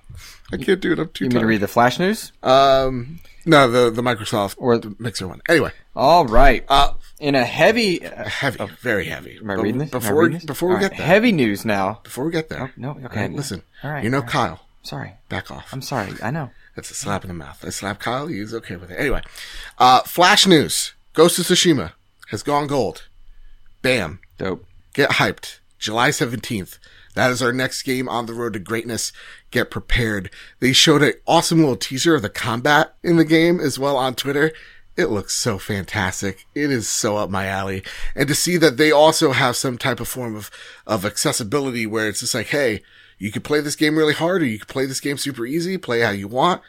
I 0.51 0.57
can't 0.57 0.80
do 0.82 0.91
it. 0.93 0.99
I'm 0.99 1.09
too 1.09 1.26
you 1.26 1.30
mean 1.30 1.41
to 1.41 1.45
read 1.47 1.61
the 1.61 1.67
flash 1.67 1.99
news? 1.99 2.32
Um, 2.41 3.20
no, 3.45 3.70
the, 3.70 3.89
the 3.91 4.01
Microsoft 4.01 4.55
or 4.57 4.78
the 4.78 4.95
Mixer 4.99 5.28
one. 5.28 5.41
Anyway, 5.47 5.72
All 5.95 6.26
right. 6.26 6.65
uh, 6.70 6.93
in 7.20 7.36
a 7.36 7.45
heavy, 7.45 8.05
uh, 8.05 8.24
heavy, 8.28 8.65
very 8.82 9.05
heavy. 9.05 9.38
am 9.41 9.49
I 9.51 9.55
But 9.55 9.61
reading 9.63 9.80
this? 9.80 9.89
Before, 9.91 10.15
reading 10.24 10.38
this? 10.38 10.45
before 10.45 10.70
we 10.70 10.76
All 10.76 10.82
get 10.82 10.91
right, 10.91 10.97
there, 10.97 11.07
heavy 11.07 11.32
news 11.32 11.65
now. 11.65 11.99
before 12.03 12.26
we 12.26 12.32
get 12.32 12.49
there. 12.49 12.63
Oh, 12.63 12.70
no, 12.78 12.91
okay. 13.05 13.22
Right, 13.22 13.32
listen. 13.34 13.61
All 13.84 13.91
right, 13.91 14.03
You 14.03 14.09
know, 14.09 14.20
right. 14.22 14.30
Kyle, 14.30 14.65
Sorry, 14.82 15.13
back 15.30 15.51
off. 15.51 15.72
I'm 15.74 15.82
sorry. 15.82 16.13
I 16.24 16.32
know. 16.32 16.49
That's 16.80 16.91
a 16.91 16.93
slap 16.93 17.25
in 17.25 17.27
the 17.27 17.34
mouth. 17.34 17.61
I 17.67 17.71
slap 17.71 17.99
Kyle. 17.99 18.27
He's 18.27 18.53
okay 18.53 18.77
with 18.77 18.89
it. 18.89 18.95
Anyway, 18.97 19.21
uh, 19.80 19.99
Flash 20.03 20.47
news. 20.47 20.93
Ghost 21.11 21.38
of 21.38 21.43
Tsushima 21.43 21.91
has 22.30 22.41
gone 22.41 22.67
gold. 22.67 23.09
Bam. 23.82 24.21
Dope. 24.38 24.63
Get 24.93 25.09
hyped. 25.09 25.59
July 25.77 26.11
17th. 26.11 26.80
That 27.15 27.32
is 27.32 27.41
our 27.41 27.51
next 27.51 27.84
game 27.84 28.07
on 28.07 28.27
the 28.27 28.34
road 28.34 28.53
to 28.53 28.59
greatness. 28.59 29.11
Get 29.51 29.69
prepared. 29.69 30.32
They 30.61 30.71
showed 30.71 31.03
an 31.03 31.15
awesome 31.27 31.59
little 31.59 31.75
teaser 31.75 32.15
of 32.15 32.21
the 32.21 32.30
combat 32.30 32.95
in 33.03 33.17
the 33.17 33.25
game 33.25 33.59
as 33.59 33.77
well 33.77 33.97
on 33.97 34.15
Twitter. 34.15 34.53
It 34.95 35.07
looks 35.07 35.36
so 35.36 35.57
fantastic. 35.59 36.45
It 36.55 36.71
is 36.71 36.88
so 36.88 37.17
up 37.17 37.30
my 37.30 37.47
alley. 37.47 37.84
And 38.15 38.30
to 38.30 38.36
see 38.36 38.55
that 38.55 38.77
they 38.77 38.89
also 38.89 39.34
have 39.34 39.57
some 39.57 39.77
type 39.77 39.99
of 39.99 40.07
form 40.07 40.38
of, 40.38 40.49
of 40.88 41.03
accessibility 41.03 41.86
where 41.86 42.07
it's 42.07 42.21
just 42.21 42.36
like, 42.36 42.47
hey, 42.47 42.84
you 43.20 43.32
could 43.32 43.43
play 43.43 43.61
this 43.61 43.76
game 43.76 43.97
really 43.97 44.13
hard 44.13 44.41
or 44.41 44.45
you 44.45 44.57
could 44.59 44.67
play 44.67 44.86
this 44.86 44.99
game 44.99 45.17
super 45.17 45.45
easy, 45.45 45.78
play 45.78 45.99
how 45.99 46.09
you 46.09 46.28
want. 46.28 46.61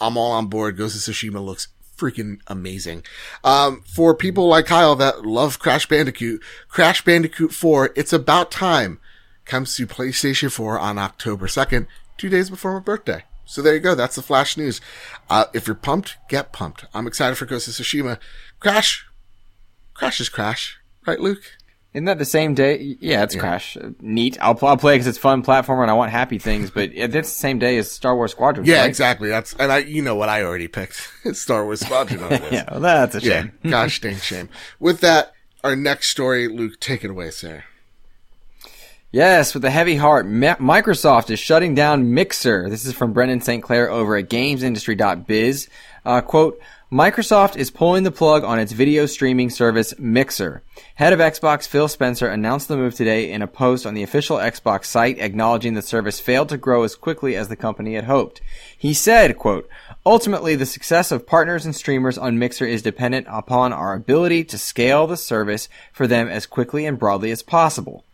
I'm 0.00 0.16
all 0.16 0.32
on 0.32 0.46
board. 0.46 0.76
Ghost 0.76 0.96
of 0.96 1.14
Tsushima 1.14 1.44
looks 1.44 1.68
freaking 1.96 2.40
amazing. 2.46 3.04
Um, 3.44 3.82
for 3.82 4.14
people 4.14 4.48
like 4.48 4.66
Kyle 4.66 4.96
that 4.96 5.24
love 5.24 5.58
Crash 5.58 5.86
Bandicoot, 5.86 6.42
Crash 6.68 7.04
Bandicoot 7.04 7.52
4, 7.52 7.92
it's 7.94 8.12
about 8.12 8.50
time, 8.50 8.98
comes 9.44 9.76
to 9.76 9.86
PlayStation 9.86 10.50
4 10.50 10.78
on 10.78 10.98
October 10.98 11.46
2nd, 11.46 11.86
two 12.16 12.28
days 12.28 12.50
before 12.50 12.72
my 12.72 12.80
birthday. 12.80 13.24
So 13.44 13.60
there 13.60 13.74
you 13.74 13.80
go. 13.80 13.94
That's 13.94 14.16
the 14.16 14.22
flash 14.22 14.56
news. 14.56 14.80
Uh, 15.28 15.44
if 15.52 15.66
you're 15.66 15.76
pumped, 15.76 16.16
get 16.28 16.52
pumped. 16.52 16.86
I'm 16.94 17.06
excited 17.06 17.36
for 17.36 17.44
Ghost 17.44 17.68
of 17.68 17.74
Tsushima. 17.74 18.18
Crash. 18.58 19.06
Crash 19.92 20.20
is 20.20 20.30
Crash. 20.30 20.78
Right, 21.06 21.20
Luke? 21.20 21.42
Isn't 21.94 22.06
that 22.06 22.18
the 22.18 22.24
same 22.24 22.54
day? 22.54 22.96
Yeah, 22.98 23.22
it's 23.22 23.36
Crash. 23.36 23.76
Uh, 23.76 23.90
Neat. 24.00 24.36
I'll, 24.40 24.58
I'll 24.62 24.76
play 24.76 24.94
because 24.94 25.06
it's 25.06 25.16
fun 25.16 25.44
platformer 25.44 25.82
and 25.82 25.90
I 25.92 25.94
want 25.94 26.10
happy 26.10 26.38
things. 26.38 26.70
But 26.72 26.90
it- 26.92 27.12
that's 27.12 27.28
the 27.28 27.38
same 27.38 27.60
day 27.60 27.78
as 27.78 27.88
Star 27.90 28.16
Wars 28.16 28.32
Squadron. 28.32 28.66
Yeah, 28.66 28.80
right? 28.80 28.88
exactly. 28.88 29.28
That's, 29.28 29.54
and 29.54 29.70
I, 29.70 29.78
you 29.78 30.02
know 30.02 30.16
what 30.16 30.28
I 30.28 30.42
already 30.42 30.66
picked. 30.66 31.08
It's 31.24 31.40
Star 31.42 31.64
Wars 31.64 31.80
Squadron. 31.80 32.20
Yeah, 32.52 32.64
well, 32.70 32.80
that's 32.80 33.14
a 33.14 33.20
Yeah, 33.20 33.42
shame. 33.42 33.52
gosh 33.70 34.00
dang 34.00 34.16
shame. 34.16 34.48
With 34.80 35.00
that, 35.00 35.32
our 35.62 35.76
next 35.76 36.08
story, 36.10 36.48
Luke, 36.48 36.80
take 36.80 37.04
it 37.04 37.10
away, 37.10 37.30
sir. 37.30 37.62
Yes, 39.12 39.54
with 39.54 39.64
a 39.64 39.70
heavy 39.70 39.94
heart, 39.94 40.26
Mi- 40.26 40.48
Microsoft 40.48 41.30
is 41.30 41.38
shutting 41.38 41.76
down 41.76 42.12
Mixer. 42.12 42.68
This 42.68 42.84
is 42.84 42.92
from 42.94 43.12
Brendan 43.12 43.40
Sinclair 43.40 43.88
over 43.88 44.16
at 44.16 44.28
GamesIndustry.biz. 44.28 45.68
Uh, 46.04 46.20
quote, 46.20 46.60
Microsoft 46.94 47.56
is 47.56 47.72
pulling 47.72 48.04
the 48.04 48.12
plug 48.12 48.44
on 48.44 48.60
its 48.60 48.70
video 48.70 49.04
streaming 49.04 49.50
service 49.50 49.98
Mixer. 49.98 50.62
Head 50.94 51.12
of 51.12 51.18
Xbox 51.18 51.66
Phil 51.66 51.88
Spencer 51.88 52.28
announced 52.28 52.68
the 52.68 52.76
move 52.76 52.94
today 52.94 53.32
in 53.32 53.42
a 53.42 53.48
post 53.48 53.84
on 53.84 53.94
the 53.94 54.04
official 54.04 54.36
Xbox 54.36 54.84
site 54.84 55.18
acknowledging 55.18 55.74
the 55.74 55.82
service 55.82 56.20
failed 56.20 56.50
to 56.50 56.56
grow 56.56 56.84
as 56.84 56.94
quickly 56.94 57.34
as 57.34 57.48
the 57.48 57.56
company 57.56 57.94
had 57.94 58.04
hoped. 58.04 58.40
He 58.78 58.94
said, 58.94 59.36
quote, 59.38 59.68
Ultimately, 60.06 60.54
the 60.54 60.66
success 60.66 61.10
of 61.10 61.26
partners 61.26 61.64
and 61.64 61.74
streamers 61.74 62.16
on 62.16 62.38
Mixer 62.38 62.64
is 62.64 62.80
dependent 62.80 63.26
upon 63.28 63.72
our 63.72 63.94
ability 63.94 64.44
to 64.44 64.56
scale 64.56 65.08
the 65.08 65.16
service 65.16 65.68
for 65.92 66.06
them 66.06 66.28
as 66.28 66.46
quickly 66.46 66.86
and 66.86 66.96
broadly 66.96 67.32
as 67.32 67.42
possible. 67.42 68.04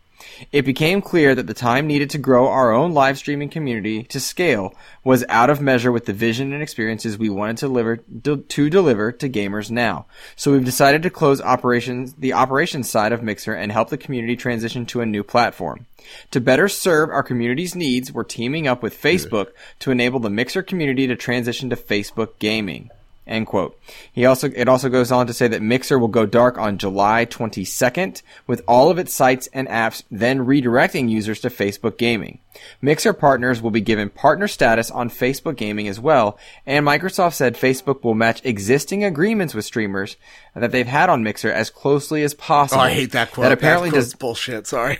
It 0.51 0.65
became 0.65 1.01
clear 1.01 1.35
that 1.35 1.47
the 1.47 1.53
time 1.53 1.87
needed 1.87 2.09
to 2.11 2.17
grow 2.17 2.47
our 2.47 2.71
own 2.71 2.93
live 2.93 3.17
streaming 3.17 3.49
community 3.49 4.03
to 4.03 4.19
scale 4.19 4.73
was 5.03 5.23
out 5.29 5.49
of 5.49 5.61
measure 5.61 5.91
with 5.91 6.05
the 6.05 6.13
vision 6.13 6.53
and 6.53 6.61
experiences 6.61 7.17
we 7.17 7.29
wanted 7.29 7.57
to 7.57 7.65
deliver 7.67 7.97
to 7.97 8.69
deliver 8.69 9.11
to 9.11 9.29
gamers 9.29 9.71
now. 9.71 10.05
So 10.35 10.51
we've 10.51 10.65
decided 10.65 11.03
to 11.03 11.09
close 11.09 11.41
operations 11.41 12.13
the 12.13 12.33
operations 12.33 12.89
side 12.89 13.11
of 13.11 13.23
Mixer 13.23 13.53
and 13.53 13.71
help 13.71 13.89
the 13.89 13.97
community 13.97 14.35
transition 14.35 14.85
to 14.87 15.01
a 15.01 15.05
new 15.05 15.23
platform. 15.23 15.85
To 16.31 16.41
better 16.41 16.67
serve 16.67 17.09
our 17.09 17.23
community's 17.23 17.75
needs, 17.75 18.11
we're 18.11 18.23
teaming 18.23 18.67
up 18.67 18.81
with 18.81 18.99
Facebook 18.99 19.51
to 19.79 19.91
enable 19.91 20.19
the 20.19 20.29
Mixer 20.29 20.63
community 20.63 21.07
to 21.07 21.15
transition 21.15 21.69
to 21.69 21.75
Facebook 21.75 22.39
gaming. 22.39 22.89
End 23.31 23.47
quote. 23.47 23.79
He 24.11 24.25
also 24.25 24.49
it 24.53 24.67
also 24.67 24.89
goes 24.89 25.11
on 25.11 25.25
to 25.27 25.33
say 25.33 25.47
that 25.47 25.61
Mixer 25.61 25.97
will 25.97 26.09
go 26.09 26.25
dark 26.25 26.57
on 26.57 26.77
July 26.77 27.25
22nd, 27.25 28.21
with 28.45 28.61
all 28.67 28.91
of 28.91 28.99
its 28.99 29.13
sites 29.13 29.47
and 29.53 29.69
apps 29.69 30.03
then 30.11 30.45
redirecting 30.45 31.09
users 31.09 31.39
to 31.39 31.49
Facebook 31.49 31.97
Gaming. 31.97 32.39
Mixer 32.81 33.13
partners 33.13 33.61
will 33.61 33.71
be 33.71 33.79
given 33.79 34.09
partner 34.09 34.49
status 34.49 34.91
on 34.91 35.09
Facebook 35.09 35.55
Gaming 35.55 35.87
as 35.87 35.97
well, 35.99 36.37
and 36.65 36.85
Microsoft 36.85 37.35
said 37.35 37.55
Facebook 37.55 38.03
will 38.03 38.15
match 38.15 38.41
existing 38.43 39.05
agreements 39.05 39.53
with 39.53 39.63
streamers 39.63 40.17
that 40.53 40.71
they've 40.71 40.85
had 40.85 41.09
on 41.09 41.23
Mixer 41.23 41.51
as 41.51 41.69
closely 41.69 42.23
as 42.23 42.33
Oh, 42.33 42.37
possible. 42.37 42.81
I 42.81 42.91
hate 42.91 43.13
that 43.13 43.31
quote. 43.31 43.45
That 43.45 43.53
apparently 43.53 43.91
that 43.91 43.95
does 43.95 44.13
bullshit. 44.13 44.67
Sorry. 44.67 44.99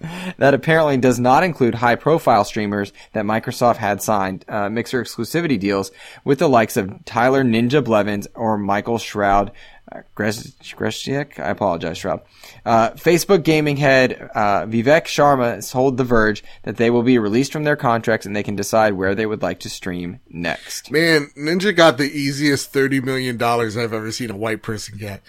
that 0.00 0.54
apparently 0.54 0.96
does 0.96 1.18
not 1.18 1.42
include 1.42 1.74
high 1.74 1.96
profile 1.96 2.44
streamers 2.44 2.92
that 3.12 3.24
Microsoft 3.24 3.76
had 3.76 4.02
signed 4.02 4.44
uh, 4.48 4.68
Mixer 4.68 5.02
exclusivity 5.02 5.58
deals 5.58 5.90
with 6.24 6.38
the 6.38 6.48
likes 6.48 6.76
of 6.76 7.04
Tyler 7.04 7.44
Ninja 7.44 7.82
Blevins 7.82 8.28
or 8.34 8.58
Michael 8.58 8.98
Shroud. 8.98 9.52
Uh, 9.90 10.02
I 10.20 11.50
apologize, 11.50 11.98
Shroud. 11.98 12.20
Uh, 12.64 12.90
Facebook 12.90 13.42
gaming 13.42 13.78
head 13.78 14.30
uh, 14.34 14.66
Vivek 14.66 15.04
Sharma 15.04 15.68
told 15.70 15.96
The 15.96 16.04
Verge 16.04 16.44
that 16.64 16.76
they 16.76 16.90
will 16.90 17.02
be 17.02 17.18
released 17.18 17.52
from 17.52 17.64
their 17.64 17.76
contracts 17.76 18.26
and 18.26 18.36
they 18.36 18.42
can 18.42 18.54
decide 18.56 18.92
where 18.92 19.14
they 19.14 19.24
would 19.24 19.40
like 19.40 19.60
to 19.60 19.70
stream 19.70 20.20
next. 20.28 20.90
Man, 20.90 21.30
Ninja 21.38 21.74
got 21.74 21.96
the 21.96 22.10
easiest 22.10 22.72
$30 22.72 23.02
million 23.02 23.42
I've 23.42 23.92
ever 23.94 24.12
seen 24.12 24.30
a 24.30 24.36
white 24.36 24.62
person 24.62 24.98
get. 24.98 25.22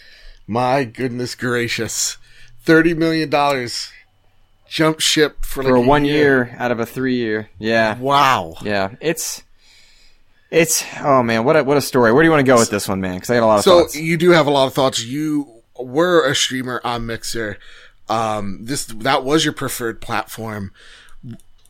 My 0.45 0.83
goodness 0.83 1.35
gracious. 1.35 2.17
$30 2.65 2.97
million. 2.97 3.29
Jump 4.69 4.99
ship 4.99 5.37
for, 5.43 5.63
for 5.63 5.63
like 5.63 5.83
a 5.83 5.87
one 5.87 6.05
year. 6.05 6.55
out 6.59 6.71
of 6.71 6.79
a 6.79 6.85
three 6.85 7.15
year. 7.15 7.49
Yeah, 7.57 7.97
Wow. 7.97 8.55
yeah. 8.61 8.91
It's 9.01 9.43
it's 10.51 10.83
oh 11.01 11.21
man, 11.23 11.43
what 11.43 11.55
a 11.57 11.63
what 11.63 11.77
a 11.77 11.81
story. 11.81 12.11
Where 12.13 12.21
do 12.23 12.27
you 12.27 12.31
want 12.31 12.45
to 12.45 12.51
go 12.51 12.57
with 12.57 12.69
this 12.69 12.87
one, 12.87 13.01
man? 13.01 13.15
Because 13.15 13.29
I 13.31 13.35
got 13.35 13.45
a 13.45 13.47
lot 13.47 13.57
of 13.59 13.63
So 13.63 13.81
thoughts. 13.81 13.95
you 13.95 14.15
do 14.17 14.31
have 14.31 14.47
a 14.47 14.51
lot 14.51 14.67
of 14.67 14.73
thoughts. 14.73 15.03
You 15.03 15.61
were 15.79 16.25
a 16.29 16.35
streamer 16.35 16.81
on 16.83 17.05
Mixer. 17.05 17.57
Um, 18.09 18.59
this 18.65 18.85
that 18.85 19.23
was 19.23 19.43
your 19.45 19.53
preferred 19.53 20.01
platform. 20.01 20.71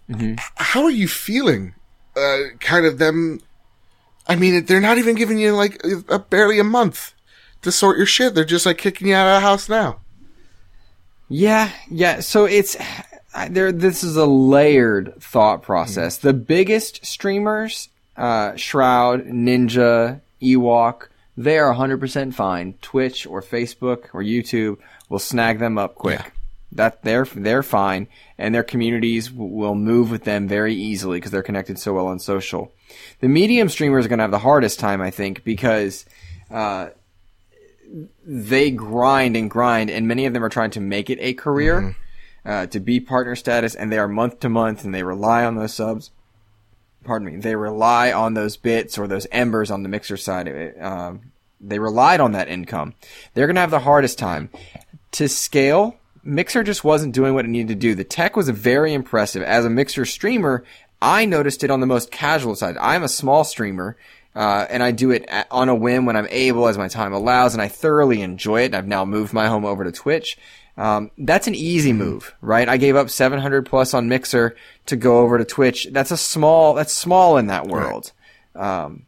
Mm-hmm. 0.09 0.35
How 0.55 0.83
are 0.83 0.89
you 0.91 1.07
feeling? 1.07 1.75
Uh, 2.15 2.37
kind 2.59 2.85
of 2.85 2.97
them. 2.97 3.41
I 4.27 4.35
mean, 4.35 4.65
they're 4.65 4.79
not 4.81 4.97
even 4.97 5.15
giving 5.15 5.39
you 5.39 5.53
like 5.55 5.81
a, 5.83 6.15
a- 6.15 6.19
barely 6.19 6.59
a 6.59 6.63
month 6.63 7.13
to 7.61 7.71
sort 7.71 7.97
your 7.97 8.05
shit. 8.05 8.35
They're 8.35 8.45
just 8.45 8.65
like 8.65 8.77
kicking 8.77 9.07
you 9.07 9.15
out 9.15 9.27
of 9.27 9.41
the 9.41 9.47
house 9.47 9.67
now. 9.69 9.99
Yeah, 11.29 11.71
yeah. 11.89 12.19
So 12.21 12.45
it's 12.45 12.75
there. 13.49 13.71
This 13.71 14.03
is 14.03 14.17
a 14.17 14.25
layered 14.25 15.21
thought 15.21 15.61
process. 15.61 16.17
The 16.17 16.33
biggest 16.33 17.05
streamers, 17.05 17.89
uh, 18.17 18.55
Shroud, 18.55 19.25
Ninja, 19.25 20.21
Ewok, 20.41 21.07
they 21.37 21.57
are 21.57 21.73
100% 21.73 22.33
fine. 22.33 22.73
Twitch 22.81 23.25
or 23.25 23.41
Facebook 23.41 24.07
or 24.13 24.21
YouTube 24.21 24.77
will 25.07 25.19
snag 25.19 25.59
them 25.59 25.77
up 25.77 25.95
quick. 25.95 26.19
Yeah. 26.19 26.29
That 26.71 27.01
they're 27.01 27.25
they're 27.25 27.63
fine, 27.63 28.07
and 28.37 28.53
their 28.53 28.61
communities 28.63 29.29
w- 29.29 29.51
will 29.51 29.73
move 29.73 30.11
with 30.11 30.23
them 30.23 30.47
very 30.47 30.75
easily 30.75 31.17
because 31.17 31.31
they're 31.31 31.41
connected 31.41 31.79
so 31.79 31.93
well 31.93 32.07
on 32.07 32.19
social. 32.19 32.71
The 33.21 33.27
medium 33.27 33.69
streamers 33.69 34.05
are 34.05 34.09
going 34.09 34.19
to 34.19 34.23
have 34.23 34.31
the 34.31 34.37
hardest 34.37 34.79
time, 34.79 35.01
I 35.01 35.09
think, 35.09 35.43
because 35.43 36.05
uh, 36.51 36.89
they 38.25 38.71
grind 38.71 39.35
and 39.35 39.49
grind, 39.49 39.89
and 39.89 40.07
many 40.07 40.25
of 40.25 40.33
them 40.33 40.43
are 40.43 40.49
trying 40.49 40.71
to 40.71 40.79
make 40.79 41.09
it 41.09 41.17
a 41.21 41.33
career, 41.33 41.95
uh, 42.45 42.65
to 42.67 42.79
be 42.79 42.99
partner 42.99 43.35
status, 43.35 43.75
and 43.75 43.91
they 43.91 43.97
are 43.97 44.07
month 44.07 44.39
to 44.41 44.49
month, 44.49 44.83
and 44.83 44.93
they 44.93 45.03
rely 45.03 45.43
on 45.43 45.55
those 45.55 45.73
subs. 45.73 46.11
Pardon 47.03 47.27
me. 47.27 47.37
They 47.37 47.55
rely 47.55 48.11
on 48.11 48.33
those 48.33 48.57
bits 48.57 48.97
or 48.97 49.07
those 49.07 49.25
embers 49.31 49.71
on 49.71 49.83
the 49.83 49.89
mixer 49.89 50.17
side 50.17 50.47
of 50.47 50.55
it. 50.55 50.81
Um, 50.81 51.31
they 51.61 51.79
relied 51.79 52.19
on 52.19 52.33
that 52.33 52.47
income. 52.47 52.93
They're 53.33 53.47
going 53.47 53.55
to 53.55 53.61
have 53.61 53.71
the 53.71 53.79
hardest 53.79 54.19
time 54.19 54.49
to 55.11 55.27
scale. 55.27 55.95
Mixer 56.23 56.63
just 56.63 56.83
wasn't 56.83 57.15
doing 57.15 57.33
what 57.33 57.45
it 57.45 57.49
needed 57.49 57.69
to 57.69 57.75
do. 57.75 57.95
The 57.95 58.03
tech 58.03 58.35
was 58.35 58.49
very 58.49 58.93
impressive. 58.93 59.41
As 59.43 59.65
a 59.65 59.69
Mixer 59.69 60.05
streamer, 60.05 60.63
I 61.01 61.25
noticed 61.25 61.63
it 61.63 61.71
on 61.71 61.79
the 61.79 61.87
most 61.87 62.11
casual 62.11 62.55
side. 62.55 62.77
I'm 62.77 63.03
a 63.03 63.09
small 63.09 63.43
streamer, 63.43 63.95
uh, 64.35 64.65
and 64.69 64.83
I 64.83 64.91
do 64.91 65.11
it 65.11 65.25
at, 65.27 65.47
on 65.51 65.69
a 65.69 65.75
whim 65.75 66.05
when 66.05 66.15
I'm 66.15 66.27
able, 66.29 66.67
as 66.67 66.77
my 66.77 66.87
time 66.87 67.13
allows, 67.13 67.53
and 67.53 67.61
I 67.61 67.67
thoroughly 67.67 68.21
enjoy 68.21 68.61
it. 68.61 68.67
And 68.67 68.75
I've 68.75 68.87
now 68.87 69.05
moved 69.05 69.33
my 69.33 69.47
home 69.47 69.65
over 69.65 69.83
to 69.83 69.91
Twitch. 69.91 70.37
Um, 70.77 71.11
that's 71.17 71.47
an 71.47 71.55
easy 71.55 71.91
move, 71.91 72.33
right? 72.41 72.69
I 72.69 72.77
gave 72.77 72.95
up 72.95 73.09
700 73.09 73.65
plus 73.65 73.93
on 73.93 74.07
Mixer 74.07 74.55
to 74.85 74.95
go 74.95 75.19
over 75.19 75.37
to 75.37 75.45
Twitch. 75.45 75.87
That's 75.91 76.11
a 76.11 76.17
small. 76.17 76.73
That's 76.73 76.93
small 76.93 77.37
in 77.37 77.47
that 77.47 77.67
world. 77.67 78.13
Um, 78.55 79.05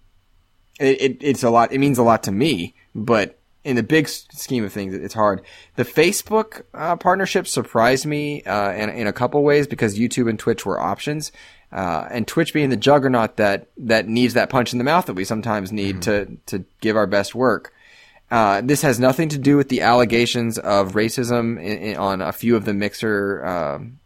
it, 0.79 1.01
it, 1.01 1.17
it's 1.21 1.43
a 1.43 1.49
lot. 1.49 1.71
It 1.71 1.79
means 1.79 1.97
a 1.97 2.03
lot 2.03 2.23
to 2.23 2.31
me, 2.31 2.75
but 2.93 3.39
in 3.63 3.75
the 3.75 3.83
big 3.83 4.07
scheme 4.09 4.63
of 4.63 4.73
things, 4.73 4.93
it's 4.93 5.13
hard. 5.13 5.41
The 5.75 5.85
Facebook 5.85 6.63
uh, 6.73 6.95
partnership 6.95 7.47
surprised 7.47 8.05
me 8.05 8.41
uh, 8.43 8.71
in, 8.71 8.89
in 8.89 9.07
a 9.07 9.13
couple 9.13 9.43
ways 9.43 9.67
because 9.67 9.97
YouTube 9.97 10.29
and 10.29 10.39
Twitch 10.39 10.65
were 10.65 10.79
options, 10.79 11.31
uh, 11.71 12.07
and 12.11 12.27
Twitch 12.27 12.53
being 12.53 12.69
the 12.69 12.77
juggernaut 12.77 13.37
that 13.37 13.67
that 13.77 14.07
needs 14.07 14.33
that 14.33 14.49
punch 14.49 14.73
in 14.73 14.77
the 14.77 14.83
mouth 14.83 15.05
that 15.05 15.13
we 15.13 15.25
sometimes 15.25 15.71
need 15.71 16.01
to 16.03 16.37
to 16.47 16.65
give 16.81 16.95
our 16.95 17.07
best 17.07 17.33
work. 17.35 17.73
Uh, 18.29 18.61
this 18.61 18.81
has 18.81 18.99
nothing 18.99 19.27
to 19.29 19.37
do 19.37 19.57
with 19.57 19.67
the 19.67 19.81
allegations 19.81 20.57
of 20.57 20.93
racism 20.93 21.57
in, 21.57 21.77
in, 21.79 21.97
on 21.97 22.21
a 22.21 22.31
few 22.31 22.55
of 22.55 22.63
the 22.63 22.73
Mixer 22.73 23.45
um, 23.45 23.99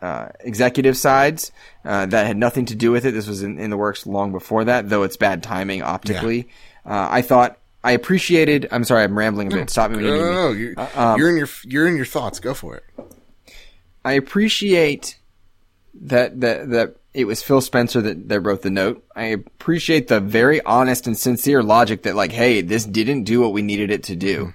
uh, 0.00 0.28
executive 0.40 0.96
sides. 0.96 1.52
Uh, 1.84 2.06
that 2.06 2.26
had 2.26 2.36
nothing 2.36 2.64
to 2.66 2.74
do 2.74 2.90
with 2.90 3.04
it. 3.04 3.12
This 3.12 3.28
was 3.28 3.42
in, 3.44 3.58
in 3.58 3.70
the 3.70 3.76
works 3.76 4.06
long 4.06 4.32
before 4.32 4.64
that, 4.64 4.88
though 4.88 5.04
it's 5.04 5.16
bad 5.16 5.42
timing 5.42 5.82
optically. 5.82 6.48
Uh, 6.84 7.06
I 7.10 7.22
thought 7.22 7.58
I 7.84 7.92
appreciated. 7.92 8.68
I'm 8.72 8.82
sorry, 8.84 9.04
I'm 9.04 9.16
rambling 9.16 9.52
a 9.52 9.56
bit. 9.56 9.70
Stop 9.70 9.92
me 9.92 9.98
when 9.98 10.06
No, 10.06 10.16
no, 10.16 10.32
no. 10.32 10.50
You're, 10.50 10.74
Uh, 10.76 10.88
um, 10.96 11.18
you're 11.18 11.30
in 11.30 11.36
your 11.36 11.48
you're 11.64 11.86
in 11.88 11.96
your 11.96 12.06
thoughts. 12.06 12.40
Go 12.40 12.54
for 12.54 12.76
it. 12.76 12.84
I 14.04 14.14
appreciate 14.14 15.16
that 15.94 16.40
that 16.40 16.70
that 16.70 16.96
it 17.14 17.26
was 17.26 17.42
Phil 17.42 17.60
Spencer 17.60 18.00
that, 18.00 18.28
that 18.28 18.40
wrote 18.40 18.62
the 18.62 18.70
note. 18.70 19.04
I 19.14 19.24
appreciate 19.26 20.08
the 20.08 20.20
very 20.20 20.62
honest 20.62 21.06
and 21.06 21.16
sincere 21.16 21.62
logic 21.62 22.02
that 22.02 22.16
like, 22.16 22.32
hey, 22.32 22.62
this 22.62 22.84
didn't 22.84 23.24
do 23.24 23.40
what 23.40 23.52
we 23.52 23.62
needed 23.62 23.90
it 23.90 24.02
to 24.04 24.16
do. 24.16 24.54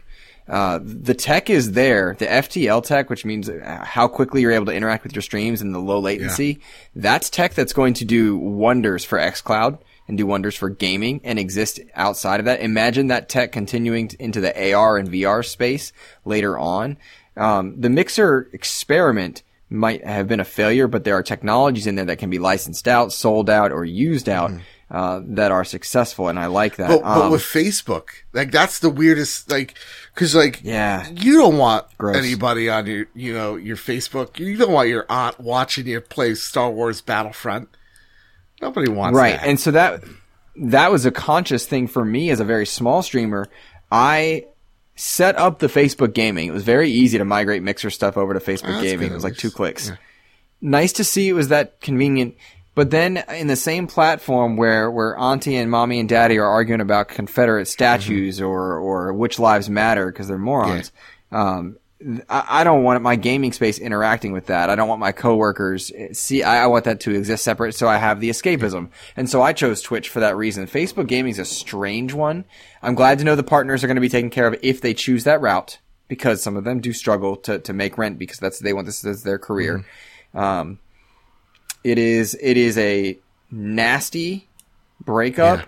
Uh, 0.50 0.80
the 0.82 1.14
tech 1.14 1.50
is 1.50 1.74
there. 1.74 2.16
The 2.18 2.26
FTL 2.26 2.84
tech, 2.84 3.10
which 3.10 3.26
means 3.26 3.50
uh, 3.50 3.84
how 3.86 4.08
quickly 4.08 4.42
you're 4.42 4.54
able 4.54 4.66
to 4.68 4.74
interact 4.74 5.04
with 5.04 5.14
your 5.14 5.22
streams 5.22 5.62
and 5.62 5.76
the 5.76 5.80
low 5.80 6.00
latency, 6.00 6.62
that's 6.96 7.30
tech 7.30 7.54
that's 7.54 7.74
going 7.74 7.94
to 7.96 8.06
do 8.06 8.38
wonders 8.38 9.04
for 9.04 9.20
xCloud 9.20 9.80
and 10.08 10.18
do 10.18 10.26
wonders 10.26 10.56
for 10.56 10.70
gaming 10.70 11.20
and 11.26 11.38
exist 11.38 11.82
outside 11.96 12.40
of 12.40 12.46
that. 12.46 12.62
Imagine 12.62 13.08
that 13.08 13.28
tech 13.28 13.52
continuing 13.52 14.10
into 14.20 14.40
the 14.40 14.74
AR 14.74 14.98
and 14.98 15.10
VR 15.10 15.46
space 15.46 15.92
later 16.24 16.58
on. 16.58 16.98
Um, 17.36 17.80
the 17.80 17.90
Mixer 17.90 18.50
experiment 18.54 19.44
might 19.70 20.06
have 20.06 20.28
been 20.28 20.40
a 20.40 20.46
failure, 20.46 20.88
but 20.88 21.04
there 21.04 21.16
are 21.16 21.24
technologies 21.24 21.88
in 21.88 21.96
there 21.96 22.06
that 22.06 22.18
can 22.20 22.30
be 22.30 22.40
licensed 22.40 22.88
out, 22.88 23.12
sold 23.12 23.50
out, 23.50 23.72
or 23.72 23.84
used 23.84 24.30
out 24.30 24.52
uh, 24.90 25.20
that 25.26 25.52
are 25.52 25.66
successful, 25.66 26.30
and 26.30 26.40
I 26.40 26.46
like 26.46 26.78
that. 26.78 26.88
But, 26.90 27.02
but 27.02 27.26
Um, 27.26 27.32
with 27.32 27.42
Facebook, 27.42 28.08
like 28.32 28.52
that's 28.52 28.80
the 28.80 28.90
weirdest. 28.90 29.52
Like, 29.52 29.74
because 30.14 30.34
like 30.34 30.62
Yeah. 30.64 31.06
you 31.10 31.34
don't 31.38 31.58
want 31.58 31.86
Gross. 31.98 32.16
anybody 32.16 32.70
on 32.70 32.86
your 32.88 33.08
you 33.14 33.34
know 33.34 33.56
your 33.58 33.76
Facebook. 33.76 34.40
You 34.40 34.56
don't 34.56 34.72
want 34.72 34.88
your 34.88 35.06
aunt 35.10 35.40
watching 35.42 35.86
you 35.88 36.00
play 36.00 36.36
Star 36.36 36.72
Wars 36.72 37.02
Battlefront. 37.02 37.68
Nobody 38.62 38.90
wants 38.90 39.16
right 39.18 39.40
that. 39.40 39.48
and 39.48 39.60
so 39.60 39.72
that 39.72 40.04
that 40.56 40.92
was 40.92 41.06
a 41.06 41.12
conscious 41.12 41.66
thing 41.68 41.88
for 41.88 42.04
me 42.06 42.30
as 42.32 42.40
a 42.40 42.44
very 42.46 42.66
small 42.66 43.04
streamer 43.04 43.48
i 43.92 44.44
set 44.98 45.38
up 45.38 45.60
the 45.60 45.68
facebook 45.68 46.14
gaming. 46.14 46.50
It 46.50 46.54
was 46.54 46.64
very 46.64 46.90
easy 46.90 47.18
to 47.18 47.26
migrate 47.26 47.64
mixer 47.64 47.90
stuff 47.90 48.18
over 48.18 48.34
to 48.34 48.40
facebook 48.40 48.64
that's 48.64 48.82
gaming. 48.82 49.00
good. 49.08 49.12
It 49.12 49.16
was 49.16 49.24
like 49.24 49.38
two 49.38 49.52
clicks. 49.52 49.92
Nice 50.60 50.92
to 50.94 51.04
see 51.04 51.30
it 51.30 51.34
was 51.34 51.50
that 51.50 51.80
convenient. 51.80 52.36
But 52.74 52.92
then 52.92 53.18
in 53.30 53.48
the 53.48 53.56
same 53.56 53.88
platform 53.88 54.58
where 54.58 54.92
where 54.92 55.18
auntie 55.18 55.56
and 55.56 55.72
mommy 55.72 56.00
and 56.00 56.10
daddy 56.10 56.38
are 56.38 56.48
arguing 56.48 56.82
about 56.82 57.08
confederate 57.08 57.68
statues 57.68 58.42
or 58.42 58.78
or 58.78 59.14
which 59.14 59.40
lives 59.40 59.70
matter 59.70 60.12
because 60.12 60.28
they're 60.28 60.38
morons 60.38 60.92
um 61.32 61.78
I 62.30 62.64
don't 62.64 62.84
want 62.84 63.02
my 63.02 63.16
gaming 63.16 63.52
space 63.52 63.80
interacting 63.80 64.32
with 64.32 64.46
that. 64.48 64.70
I 64.70 64.76
don't 64.76 64.88
want 64.88 65.00
my 65.00 65.12
coworkers 65.12 65.92
see. 66.12 66.44
I 66.44 66.68
want 66.68 66.86
that 66.86 67.00
to 67.02 67.12
exist 67.16 67.44
separate, 67.44 67.74
so 67.74 67.88
I 67.88 67.98
have 67.98 68.20
the 68.20 68.30
escapism, 68.30 68.90
and 69.16 69.28
so 69.28 69.42
I 69.42 69.52
chose 69.54 69.82
Twitch 69.82 70.08
for 70.10 70.20
that 70.20 70.38
reason. 70.38 70.68
Facebook 70.68 71.08
gaming 71.08 71.32
is 71.32 71.40
a 71.40 71.46
strange 71.46 72.14
one. 72.14 72.46
I'm 72.84 72.94
glad 72.94 73.18
to 73.18 73.26
know 73.26 73.36
the 73.36 73.42
partners 73.42 73.84
are 73.84 73.88
going 73.88 73.96
to 73.96 74.02
be 74.02 74.10
taken 74.10 74.30
care 74.30 74.46
of 74.46 74.56
if 74.62 74.80
they 74.80 74.94
choose 74.94 75.24
that 75.24 75.42
route, 75.42 75.80
because 76.08 76.44
some 76.44 76.56
of 76.56 76.66
them 76.66 76.82
do 76.82 76.94
struggle 76.94 77.36
to 77.38 77.58
to 77.58 77.74
make 77.74 77.98
rent 77.98 78.20
because 78.20 78.38
that's 78.38 78.60
they 78.60 78.74
want 78.74 78.86
this 78.86 79.04
as 79.04 79.24
their 79.24 79.40
career. 79.40 79.84
Um, 80.36 80.78
it 81.84 81.98
is 81.98 82.38
it 82.40 82.58
is 82.58 82.78
a 82.78 83.18
nasty 83.50 84.48
breakup, 85.04 85.60
Yeah. 85.62 85.66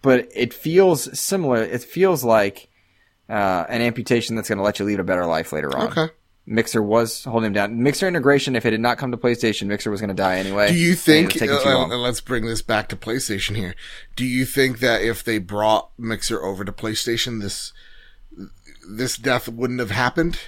but 0.00 0.28
it 0.34 0.54
feels 0.54 1.18
similar. 1.18 1.62
It 1.62 1.82
feels 1.82 2.24
like 2.24 2.67
uh, 3.28 3.64
an 3.68 3.82
amputation 3.82 4.36
that's 4.36 4.48
going 4.48 4.58
to 4.58 4.64
let 4.64 4.78
you 4.78 4.84
lead 4.84 5.00
a 5.00 5.04
better 5.04 5.26
life 5.26 5.52
later 5.52 5.76
on. 5.76 5.88
Okay. 5.88 6.12
Mixer 6.46 6.82
was 6.82 7.24
holding 7.24 7.48
him 7.48 7.52
down. 7.52 7.82
Mixer 7.82 8.08
integration, 8.08 8.56
if 8.56 8.64
it 8.64 8.72
had 8.72 8.80
not 8.80 8.96
come 8.96 9.10
to 9.10 9.18
PlayStation, 9.18 9.66
Mixer 9.66 9.90
was 9.90 10.00
going 10.00 10.08
to 10.08 10.14
die 10.14 10.38
anyway. 10.38 10.68
Do 10.68 10.74
you 10.78 10.94
think? 10.94 11.32
too 11.32 11.44
uh, 11.44 11.88
and 11.90 12.00
let's 12.02 12.22
bring 12.22 12.46
this 12.46 12.62
back 12.62 12.88
to 12.88 12.96
PlayStation 12.96 13.54
here. 13.54 13.74
Do 14.16 14.24
you 14.24 14.46
think 14.46 14.78
that 14.80 15.02
if 15.02 15.22
they 15.22 15.36
brought 15.38 15.90
Mixer 15.98 16.42
over 16.42 16.64
to 16.64 16.72
PlayStation, 16.72 17.42
this 17.42 17.74
this 18.88 19.18
death 19.18 19.46
wouldn't 19.48 19.80
have 19.80 19.90
happened, 19.90 20.38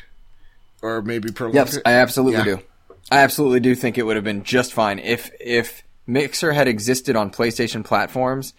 or 0.81 1.03
maybe 1.03 1.31
prolonged 1.31 1.57
Yes, 1.57 1.77
it? 1.77 1.83
I 1.85 1.93
absolutely 1.93 2.39
Yeah. 2.39 2.45
do. 2.45 2.61
I 3.11 3.19
absolutely 3.19 3.61
do 3.61 3.75
think 3.75 3.99
it 3.99 4.05
would 4.07 4.17
have 4.17 4.25
been 4.25 4.43
just 4.43 4.73
fine 4.73 4.99
if 5.01 5.31
if 5.39 5.83
Mixer 6.07 6.53
had 6.53 6.67
existed 6.67 7.15
on 7.15 7.31
PlayStation 7.31 7.85
platforms. 7.85 8.55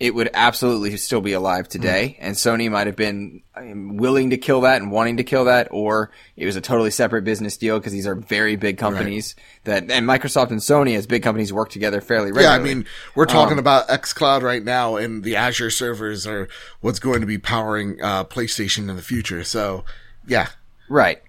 It 0.00 0.12
would 0.14 0.28
absolutely 0.34 0.96
still 0.96 1.20
be 1.20 1.34
alive 1.34 1.68
today, 1.68 2.16
and 2.20 2.34
Sony 2.34 2.68
might 2.70 2.88
have 2.88 2.96
been 2.96 3.42
willing 3.56 4.30
to 4.30 4.36
kill 4.36 4.62
that 4.62 4.82
and 4.82 4.90
wanting 4.90 5.18
to 5.18 5.24
kill 5.24 5.44
that, 5.44 5.68
or 5.70 6.10
it 6.36 6.46
was 6.46 6.56
a 6.56 6.60
totally 6.60 6.90
separate 6.90 7.22
business 7.22 7.56
deal 7.56 7.78
because 7.78 7.92
these 7.92 8.06
are 8.06 8.16
very 8.16 8.56
big 8.56 8.76
companies 8.76 9.36
that, 9.62 9.88
and 9.90 10.06
Microsoft 10.06 10.50
and 10.50 10.58
Sony 10.58 10.96
as 10.96 11.06
big 11.06 11.22
companies 11.22 11.52
work 11.52 11.70
together 11.70 12.00
fairly 12.00 12.32
regularly. 12.32 12.44
Yeah, 12.44 12.72
I 12.72 12.74
mean, 12.74 12.86
we're 13.14 13.26
talking 13.26 13.52
Um, 13.52 13.60
about 13.60 13.86
xCloud 13.86 14.42
right 14.42 14.64
now, 14.64 14.96
and 14.96 15.22
the 15.22 15.36
Azure 15.36 15.70
servers 15.70 16.26
are 16.26 16.48
what's 16.80 16.98
going 16.98 17.20
to 17.20 17.26
be 17.26 17.38
powering 17.38 18.02
uh, 18.02 18.24
PlayStation 18.24 18.90
in 18.90 18.96
the 18.96 19.02
future. 19.02 19.44
So, 19.44 19.84
yeah, 20.26 20.48
Right. 20.88 21.22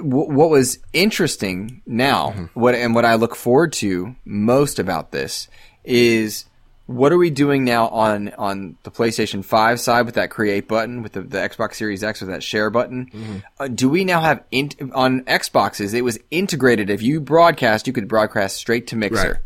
What 0.00 0.48
was 0.50 0.78
interesting 0.92 1.82
now, 1.86 2.50
what 2.54 2.74
and 2.74 2.94
what 2.94 3.04
I 3.04 3.14
look 3.16 3.34
forward 3.34 3.72
to 3.74 4.14
most 4.24 4.78
about 4.78 5.12
this 5.12 5.48
is 5.84 6.44
what 6.92 7.12
are 7.12 7.18
we 7.18 7.30
doing 7.30 7.64
now 7.64 7.88
on 7.88 8.28
on 8.38 8.76
the 8.82 8.90
PlayStation 8.90 9.44
5 9.44 9.80
side 9.80 10.06
with 10.06 10.14
that 10.16 10.30
create 10.30 10.68
button 10.68 11.02
with 11.02 11.12
the, 11.12 11.22
the 11.22 11.38
Xbox 11.38 11.74
Series 11.74 12.04
X 12.04 12.20
with 12.20 12.30
that 12.30 12.42
share 12.42 12.70
button? 12.70 13.06
Mm-hmm. 13.06 13.36
Uh, 13.58 13.68
do 13.68 13.88
we 13.88 14.04
now 14.04 14.20
have 14.20 14.44
in, 14.50 14.70
on 14.94 15.22
Xboxes? 15.22 15.94
It 15.94 16.02
was 16.02 16.18
integrated. 16.30 16.90
If 16.90 17.02
you 17.02 17.20
broadcast, 17.20 17.86
you 17.86 17.92
could 17.92 18.08
broadcast 18.08 18.56
straight 18.56 18.86
to 18.88 18.96
Mixer. 18.96 19.42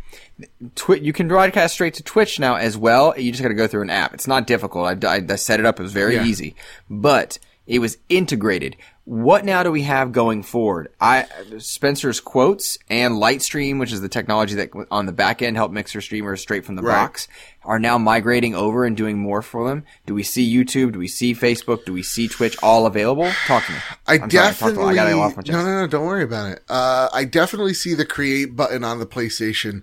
Twi- 0.74 0.97
you 0.97 1.12
can 1.12 1.28
broadcast 1.28 1.74
straight 1.74 1.94
to 1.94 2.03
Twitch 2.03 2.38
now 2.38 2.57
as 2.57 2.76
well. 2.76 3.18
You 3.18 3.30
just 3.30 3.42
got 3.42 3.49
to 3.49 3.55
go 3.55 3.66
through 3.66 3.82
an 3.82 3.90
app. 3.90 4.12
It's 4.14 4.26
not 4.26 4.47
difficult. 4.47 5.05
I, 5.05 5.09
I, 5.16 5.22
I 5.28 5.36
set 5.36 5.61
it 5.61 5.66
up. 5.66 5.78
It 5.80 5.82
was 5.82 5.92
very 5.92 6.14
Yeah. 6.16 6.24
easy, 6.24 6.55
but 6.90 7.38
it 7.66 7.78
was 7.78 7.97
integrated. 8.09 8.76
What 9.07 9.44
now 9.44 9.62
do 9.62 9.70
we 9.70 9.82
have 9.82 10.11
going 10.11 10.42
forward? 10.42 10.88
I 11.00 11.26
Spencer's 11.59 12.18
quotes 12.18 12.76
and 12.90 13.14
Lightstream, 13.14 13.78
which 13.78 13.92
is 13.92 14.00
the 14.00 14.09
technology 14.09 14.57
that 14.57 14.70
on 14.90 15.07
the 15.07 15.12
back 15.12 15.42
end 15.42 15.57
help 15.57 15.70
Mixer 15.70 16.00
streamers 16.00 16.40
straight 16.40 16.64
from 16.64 16.74
the 16.74 16.82
Right. 16.82 17.02
box, 17.02 17.28
are 17.64 17.78
now 17.78 17.98
migrating 17.98 18.57
over 18.57 18.84
and 18.84 18.96
doing 18.96 19.16
more 19.16 19.42
for 19.42 19.68
them. 19.68 19.84
Do 20.07 20.14
we 20.14 20.24
see 20.24 20.52
YouTube? 20.52 20.92
Do 20.92 20.98
we 20.98 21.07
see 21.07 21.34
Facebook? 21.36 21.84
Do 21.84 21.92
we 21.92 22.02
see 22.02 22.26
Twitch 22.26 22.57
all 22.64 22.84
available? 22.84 23.30
Talk 23.46 23.64
to 23.66 23.72
me. 23.74 23.78
I 24.09 24.14
I'm 24.14 24.18
sorry, 24.18 24.24
I 24.26 24.28
definitely. 24.50 24.84
I 24.86 24.94
got 24.96 25.09
it 25.09 25.14
off 25.14 25.36
my 25.36 25.40
no, 25.40 25.42
chest. 25.52 25.66
no, 25.66 25.80
no. 25.82 25.86
Don't 25.86 26.07
worry 26.07 26.24
about 26.24 26.50
it. 26.50 26.62
Uh, 26.68 27.09
I 27.12 27.24
definitely 27.24 27.74
see 27.74 27.94
the 27.94 28.04
create 28.04 28.57
button 28.57 28.82
on 28.82 28.98
the 28.98 29.07
PlayStation. 29.07 29.82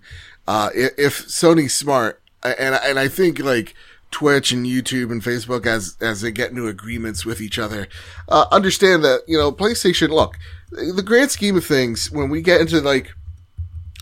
Uh, 0.49 0.69
if 0.75 1.25
Sony's 1.27 1.73
smart, 1.73 2.21
and 2.43 2.75
and 2.75 2.99
I 2.99 3.07
think 3.07 3.39
like 3.39 3.73
Twitch 4.13 4.51
and 4.51 4.65
YouTube 4.65 5.11
and 5.11 5.21
Facebook 5.21 5.65
as 5.65 5.97
as 5.99 6.21
they 6.21 6.31
get 6.31 6.51
into 6.51 6.67
agreements 6.67 7.25
with 7.25 7.41
each 7.41 7.59
other, 7.59 7.87
uh, 8.29 8.45
understand 8.51 9.03
that 9.03 9.23
you 9.27 9.37
know 9.37 9.51
PlayStation. 9.51 10.09
Look, 10.09 10.37
the 10.71 11.03
grand 11.03 11.31
scheme 11.31 11.57
of 11.57 11.65
things, 11.65 12.09
when 12.11 12.29
we 12.29 12.41
get 12.41 12.61
into 12.61 12.79
like 12.79 13.11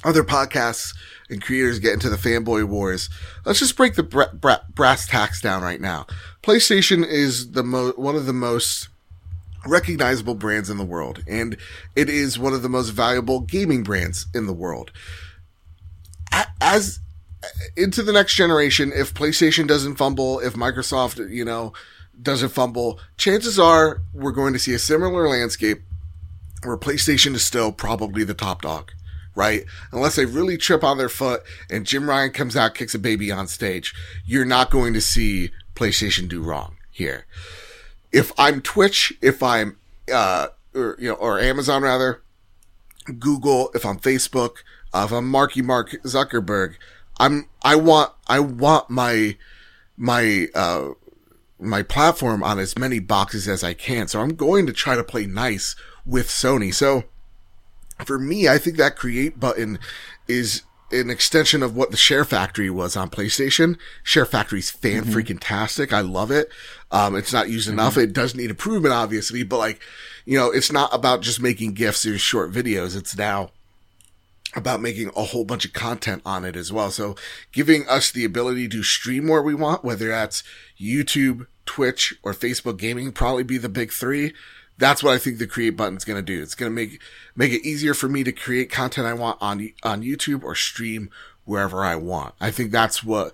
other 0.03 0.24
podcasts 0.24 0.93
and 1.30 1.41
creators 1.41 1.80
get 1.80 1.93
into 1.93 2.09
the 2.09 2.18
fanboy 2.18 2.64
wars. 2.66 3.09
Let's 3.45 3.59
just 3.59 3.78
break 3.78 3.95
the 3.95 4.03
bra- 4.03 4.34
bra- 4.34 4.64
brass 4.74 5.07
tacks 5.07 5.41
down 5.41 5.64
right 5.64 5.80
now. 5.80 6.05
PlayStation 6.43 7.07
is 7.07 7.51
the 7.51 7.64
mo- 7.64 7.93
one 7.95 8.16
of 8.16 8.26
the 8.26 8.34
most 8.34 8.89
recognizable 9.66 10.36
brands 10.36 10.70
in 10.70 10.78
the 10.78 10.84
world, 10.84 11.24
and 11.28 11.55
it 11.95 12.09
is 12.09 12.38
one 12.38 12.53
of 12.53 12.64
the 12.64 12.70
most 12.70 12.89
valuable 12.89 13.41
gaming 13.41 13.84
brands 13.84 14.26
in 14.34 14.47
the 14.47 14.53
world. 14.53 14.91
As 16.59 16.99
into 17.76 18.04
the 18.04 18.14
next 18.14 18.36
generation, 18.36 18.92
if 18.94 19.14
PlayStation 19.14 19.68
doesn't 19.68 19.96
fumble, 19.96 20.39
if 20.39 20.54
Microsoft, 20.54 21.30
you 21.30 21.46
know, 21.46 21.74
doesn't 22.22 22.50
fumble, 22.50 23.00
chances 23.18 23.58
are 23.58 24.02
we're 24.14 24.32
going 24.32 24.54
to 24.54 24.60
see 24.60 24.74
a 24.74 24.80
similar 24.80 25.28
landscape 25.28 25.82
where 26.64 26.78
PlayStation 26.78 27.34
is 27.34 27.44
still 27.44 27.72
probably 27.72 28.24
the 28.24 28.34
top 28.34 28.62
dog, 28.62 28.92
right? 29.36 29.66
Unless 29.92 30.16
they 30.16 30.26
really 30.26 30.58
trip 30.58 30.84
on 30.84 30.98
their 30.98 31.10
foot 31.10 31.42
and 31.70 31.86
Jim 31.86 32.08
Ryan 32.08 32.32
comes 32.32 32.56
out, 32.56 32.76
kicks 32.76 32.94
a 32.94 33.00
baby 33.00 33.32
on 33.32 33.48
stage, 33.48 33.94
you're 34.26 34.46
not 34.46 34.70
going 34.70 34.94
to 34.94 35.02
see 35.02 35.50
PlayStation 35.76 36.28
do 36.28 36.42
wrong 36.42 36.76
here. 36.92 37.26
If 38.12 38.32
I'm 38.38 38.62
Twitch, 38.62 39.14
if 39.22 39.42
I'm, 39.42 39.78
uh, 40.14 40.48
or, 40.76 40.96
you 41.00 41.10
know, 41.10 41.16
or 41.16 41.39
Amazon 41.39 41.82
rather, 41.82 42.22
Google, 43.18 43.72
if 43.74 43.86
I'm 43.86 43.98
Facebook, 43.98 44.58
uh, 44.94 45.04
if 45.06 45.12
I'm 45.12 45.30
Marky 45.30 45.62
Mark 45.62 45.92
Zuckerberg, 46.04 46.76
I'm, 47.20 47.47
I 47.62 47.76
want, 47.76 48.12
I 48.28 48.39
want 48.39 48.89
my, 48.89 49.38
my, 49.97 50.47
uh, 50.55 50.89
my 51.59 51.84
platform 51.84 52.43
on 52.43 52.59
as 52.59 52.78
many 52.78 52.99
boxes 52.99 53.47
as 53.47 53.64
I 53.64 53.74
can. 53.74 54.07
So 54.07 54.20
I'm 54.22 54.36
going 54.36 54.66
to 54.66 54.74
try 54.74 54.95
to 54.95 55.03
play 55.03 55.28
nice 55.28 55.76
with 56.05 56.28
Sony. 56.28 56.74
So 56.74 57.03
for 58.05 58.18
me, 58.18 58.49
I 58.49 58.57
think 58.57 58.78
that 58.78 58.95
create 58.95 59.39
button 59.39 59.80
is 60.28 60.64
an 60.91 61.09
extension 61.09 61.64
of 61.64 61.76
what 61.76 61.91
the 61.91 61.97
Share 61.97 62.26
Factory 62.26 62.70
was 62.70 62.97
on 62.97 63.09
PlayStation. 63.09 63.78
Share 64.03 64.26
Factory's 64.26 64.70
fan 64.70 65.03
freaking 65.05 65.38
tastic. 65.39 65.93
I 65.93 66.01
love 66.01 66.32
it. 66.32 66.49
Um, 66.91 67.16
it's 67.16 67.32
not 67.32 67.49
used 67.49 67.70
enough. 67.70 67.97
It 67.97 68.12
does 68.12 68.36
need 68.36 68.49
improvement, 68.49 68.93
obviously, 68.93 69.43
but 69.43 69.57
like, 69.57 69.82
you 70.26 70.38
know, 70.38 70.51
it's 70.51 70.72
not 70.72 70.93
about 70.93 71.22
just 71.22 71.41
making 71.41 71.74
GIFs 71.74 72.05
or 72.05 72.18
short 72.18 72.51
videos. 72.51 72.97
It's 72.97 73.18
now 73.18 73.51
about 74.56 74.82
making 74.82 75.12
a 75.16 75.24
whole 75.24 75.45
bunch 75.45 75.66
of 75.66 75.74
content 75.74 76.22
on 76.26 76.43
it 76.43 76.56
as 76.56 76.72
well. 76.72 76.91
So 76.91 77.16
giving 77.52 77.88
us 77.88 78.12
the 78.12 78.26
ability 78.26 78.68
to 78.70 78.84
stream 78.84 79.28
where 79.28 79.41
we 79.41 79.56
want, 79.56 79.84
whether 79.84 80.10
that's 80.10 80.43
YouTube, 80.80 81.47
Twitch, 81.66 82.14
or 82.24 82.34
Facebook 82.34 82.78
gaming, 82.78 83.12
probably 83.12 83.43
be 83.43 83.58
the 83.58 83.70
big 83.70 83.91
three. 83.91 84.34
That's 84.78 85.04
what 85.04 85.14
I 85.14 85.20
think 85.20 85.38
the 85.38 85.47
create 85.47 85.78
button's 85.78 86.04
going 86.04 86.18
to 86.18 86.24
do. 86.24 86.41
It's 86.41 86.56
going 86.56 86.72
to 86.72 86.76
make, 86.76 87.02
make 87.36 87.54
it 87.54 87.66
easier 87.66 87.93
for 87.93 88.10
me 88.10 88.24
to 88.24 88.32
create 88.32 88.72
content 88.72 89.08
I 89.08 89.14
want 89.14 89.38
on, 89.41 89.70
on 89.84 90.02
YouTube 90.02 90.43
or 90.43 90.56
stream 90.56 91.10
wherever 91.45 91.84
I 91.84 91.95
want. 91.95 92.34
I 92.41 92.52
think 92.52 92.72
that's 92.72 93.04
what, 93.04 93.34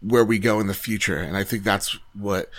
where 0.00 0.24
we 0.24 0.38
go 0.38 0.60
in 0.60 0.66
the 0.66 0.74
future. 0.74 1.18
And 1.18 1.36
I 1.36 1.44
think 1.44 1.64
that's 1.64 1.98
what, 2.12 2.50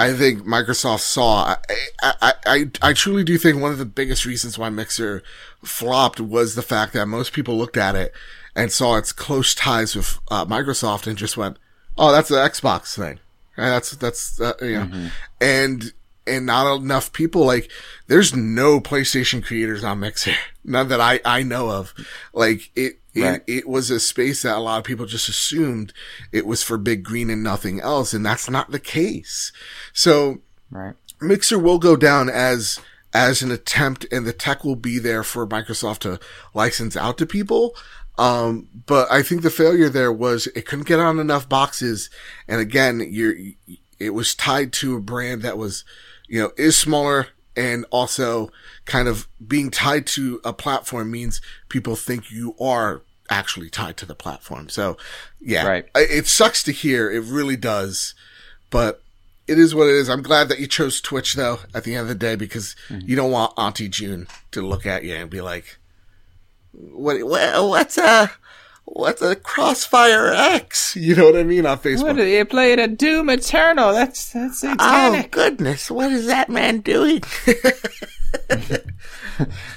I 0.00 0.14
think 0.14 0.42
Microsoft 0.44 1.00
saw. 1.00 1.56
I, 2.02 2.12
I, 2.22 2.32
I, 2.46 2.70
I 2.80 2.92
truly 2.94 3.22
do 3.22 3.36
think 3.36 3.60
one 3.60 3.72
of 3.72 3.78
the 3.78 3.84
biggest 3.84 4.24
reasons 4.24 4.58
why 4.58 4.70
Mixer 4.70 5.22
flopped 5.62 6.20
was 6.20 6.54
the 6.54 6.62
fact 6.62 6.94
that 6.94 7.06
most 7.06 7.32
people 7.32 7.58
looked 7.58 7.76
at 7.76 7.94
it 7.94 8.12
and 8.56 8.72
saw 8.72 8.96
its 8.96 9.12
close 9.12 9.54
ties 9.54 9.94
with 9.94 10.18
uh, 10.30 10.46
Microsoft 10.46 11.06
and 11.06 11.18
just 11.18 11.36
went, 11.36 11.58
"Oh, 11.98 12.12
that's 12.12 12.30
an 12.30 12.38
Xbox 12.38 12.96
thing." 12.96 13.20
And 13.56 13.66
that's 13.66 13.90
that's 13.92 14.40
uh, 14.40 14.54
you 14.62 14.78
know, 14.78 15.10
and 15.40 15.92
and 16.26 16.46
not 16.46 16.76
enough 16.76 17.12
people 17.12 17.44
like. 17.44 17.70
There's 18.06 18.34
no 18.34 18.80
PlayStation 18.80 19.44
creators 19.44 19.84
on 19.84 20.00
Mixer, 20.00 20.32
none 20.64 20.88
that 20.88 21.00
I 21.00 21.20
I 21.24 21.42
know 21.42 21.70
of. 21.70 21.94
Like 22.32 22.70
it, 22.74 22.98
it, 23.14 23.22
Right. 23.22 23.42
it 23.46 23.68
was 23.68 23.90
a 23.90 23.98
space 24.00 24.42
that 24.42 24.56
a 24.56 24.60
lot 24.60 24.78
of 24.78 24.84
people 24.84 25.06
just 25.06 25.28
assumed 25.28 25.92
it 26.32 26.46
was 26.46 26.62
for 26.62 26.78
big 26.78 27.02
green 27.02 27.28
and 27.30 27.42
nothing 27.42 27.80
else. 27.80 28.12
And 28.12 28.24
that's 28.24 28.48
not 28.48 28.70
the 28.70 28.78
case. 28.80 29.52
So 29.92 30.40
Right. 30.70 30.94
Mixer 31.20 31.58
will 31.58 31.78
go 31.78 31.96
down 31.96 32.28
as, 32.30 32.78
as 33.12 33.42
an 33.42 33.50
attempt 33.50 34.06
and 34.12 34.24
the 34.24 34.32
tech 34.32 34.64
will 34.64 34.76
be 34.76 34.98
there 35.00 35.24
for 35.24 35.46
Microsoft 35.46 35.98
to 36.00 36.20
license 36.54 36.96
out 36.96 37.18
to 37.18 37.26
people. 37.26 37.74
Um, 38.16 38.68
but 38.86 39.10
I 39.10 39.22
think 39.22 39.42
the 39.42 39.50
failure 39.50 39.88
there 39.88 40.12
was 40.12 40.46
it 40.48 40.66
couldn't 40.66 40.86
get 40.86 41.00
on 41.00 41.18
enough 41.18 41.48
boxes. 41.48 42.10
And 42.46 42.60
again, 42.60 43.04
you're, 43.10 43.34
it 43.98 44.10
was 44.10 44.34
tied 44.34 44.72
to 44.74 44.94
a 44.96 45.00
brand 45.00 45.42
that 45.42 45.58
was, 45.58 45.84
you 46.30 46.40
know, 46.40 46.52
is 46.56 46.78
smaller 46.78 47.26
and 47.56 47.84
also 47.90 48.50
kind 48.86 49.08
of 49.08 49.28
being 49.44 49.70
tied 49.70 50.06
to 50.06 50.40
a 50.44 50.52
platform 50.52 51.10
means 51.10 51.40
people 51.68 51.96
think 51.96 52.30
you 52.30 52.54
are 52.60 53.02
actually 53.28 53.68
tied 53.68 53.96
to 53.96 54.06
the 54.06 54.14
platform. 54.14 54.68
So 54.68 54.96
yeah, 55.40 55.66
Right. 55.66 55.86
It 55.96 56.26
sucks 56.26 56.62
to 56.62 56.72
hear. 56.72 57.10
It 57.10 57.24
really 57.24 57.56
does, 57.56 58.14
but 58.70 59.02
it 59.48 59.58
is 59.58 59.74
what 59.74 59.88
it 59.88 59.94
is. 59.96 60.08
I'm 60.08 60.22
glad 60.22 60.48
that 60.48 60.60
you 60.60 60.68
chose 60.68 61.00
Twitch 61.00 61.34
though 61.34 61.58
at 61.74 61.82
the 61.82 61.96
end 61.96 62.02
of 62.02 62.08
the 62.08 62.14
day 62.14 62.36
because 62.36 62.76
mm-hmm. 62.88 63.08
you 63.08 63.16
don't 63.16 63.32
want 63.32 63.52
Auntie 63.58 63.88
June 63.88 64.28
to 64.52 64.62
look 64.62 64.86
at 64.86 65.02
you 65.02 65.16
and 65.16 65.28
be 65.28 65.40
like, 65.40 65.78
what, 66.72 67.20
what 67.26 67.68
what's 67.68 67.98
a, 67.98 68.30
what's 68.90 69.22
a 69.22 69.34
Crossfire 69.36 70.28
X? 70.32 70.94
You 70.96 71.14
know 71.16 71.26
what 71.26 71.36
I 71.36 71.44
mean 71.44 71.64
on 71.66 71.78
Facebook. 71.78 72.02
What 72.02 72.18
are 72.18 72.26
you 72.26 72.44
played 72.44 72.78
a 72.78 72.88
Doom 72.88 73.30
Eternal? 73.30 73.92
That's 73.92 74.32
that's 74.32 74.62
Oh 74.64 74.70
satanic. 74.70 75.30
goodness, 75.30 75.90
what 75.90 76.12
is 76.12 76.26
that 76.26 76.48
man 76.48 76.80
doing? 76.80 77.22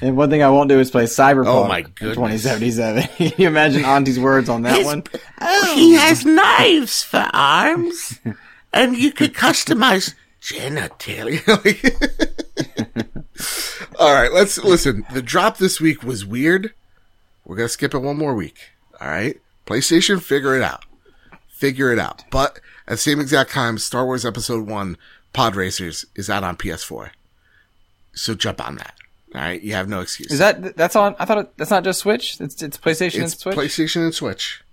And 0.01 0.17
one 0.17 0.29
thing 0.29 0.43
I 0.43 0.49
won't 0.49 0.67
do 0.67 0.77
is 0.79 0.91
play 0.91 1.05
Cyberpunk. 1.05 1.47
Oh 1.47 1.67
my 1.67 1.81
goodness. 1.83 2.15
2077. 2.43 3.03
Can 3.17 3.31
you 3.37 3.47
imagine 3.47 3.85
Auntie's 3.85 4.19
words 4.19 4.49
on 4.49 4.63
that 4.63 4.83
one? 4.83 5.03
Oh, 5.39 5.73
he 5.73 5.93
has 5.93 6.25
knives 6.25 7.01
for 7.01 7.25
arms, 7.33 8.19
and 8.73 8.97
you 8.97 9.13
could 9.13 9.33
customize 9.33 10.15
genitalia. 10.41 11.39
All 13.99 14.13
right, 14.13 14.33
let's 14.33 14.57
listen. 14.61 15.05
The 15.13 15.21
drop 15.21 15.57
this 15.59 15.79
week 15.79 16.03
was 16.03 16.25
weird. 16.25 16.73
We're 17.45 17.55
gonna 17.55 17.69
skip 17.69 17.93
it 17.93 17.99
one 17.99 18.17
more 18.17 18.33
week. 18.35 18.71
All 19.03 19.09
right, 19.09 19.37
PlayStation, 19.65 20.21
figure 20.21 20.55
it 20.55 20.61
out. 20.61 20.85
Figure 21.49 21.91
it 21.91 21.99
out. 21.99 22.23
But 22.31 22.61
at 22.87 22.91
the 22.91 22.97
same 22.97 23.19
exact 23.19 23.51
time, 23.51 23.77
Star 23.77 24.05
Wars 24.05 24.25
Episode 24.25 24.65
One 24.65 24.97
Pod 25.33 25.57
Racers 25.57 26.05
is 26.15 26.29
out 26.29 26.45
on 26.45 26.55
PS4. 26.55 27.09
So 28.13 28.33
jump 28.33 28.65
on 28.65 28.75
that. 28.77 28.93
All 29.35 29.41
right, 29.41 29.61
you 29.61 29.73
have 29.73 29.89
no 29.89 29.99
excuse. 29.99 30.31
Is 30.31 30.39
that 30.39 30.77
that's 30.77 30.95
on? 30.95 31.17
I 31.19 31.25
thought 31.25 31.37
it, 31.39 31.57
that's 31.57 31.71
not 31.71 31.83
just 31.83 31.99
Switch. 31.99 32.39
It's 32.39 32.61
it's 32.61 32.77
PlayStation 32.77 33.23
and 33.23 33.31
Switch. 33.31 33.57
PlayStation 33.57 34.03
and 34.03 34.13
Switch. 34.13 34.63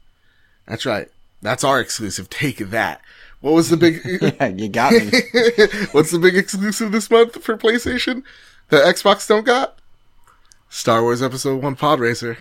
That's 0.69 0.87
right. 0.87 1.09
That's 1.43 1.65
our 1.65 1.81
exclusive. 1.81 2.31
Take 2.31 2.59
that. 2.59 3.01
What 3.41 3.55
was 3.55 3.69
the 3.69 3.77
big? 3.77 4.01
yeah, 4.23 4.47
you 4.47 4.69
got 4.69 4.93
me. 4.93 5.07
what's 5.91 6.13
the 6.13 6.21
big 6.21 6.37
exclusive 6.37 6.93
this 6.93 7.11
month 7.11 7.43
for 7.43 7.57
PlayStation? 7.57 8.23
The 8.69 8.77
Xbox 8.77 9.27
don't 9.27 9.45
got. 9.45 9.79
Star 10.69 11.03
Wars 11.03 11.21
Episode 11.21 11.61
One 11.61 11.75
Pod 11.75 11.99
Racer. 11.99 12.39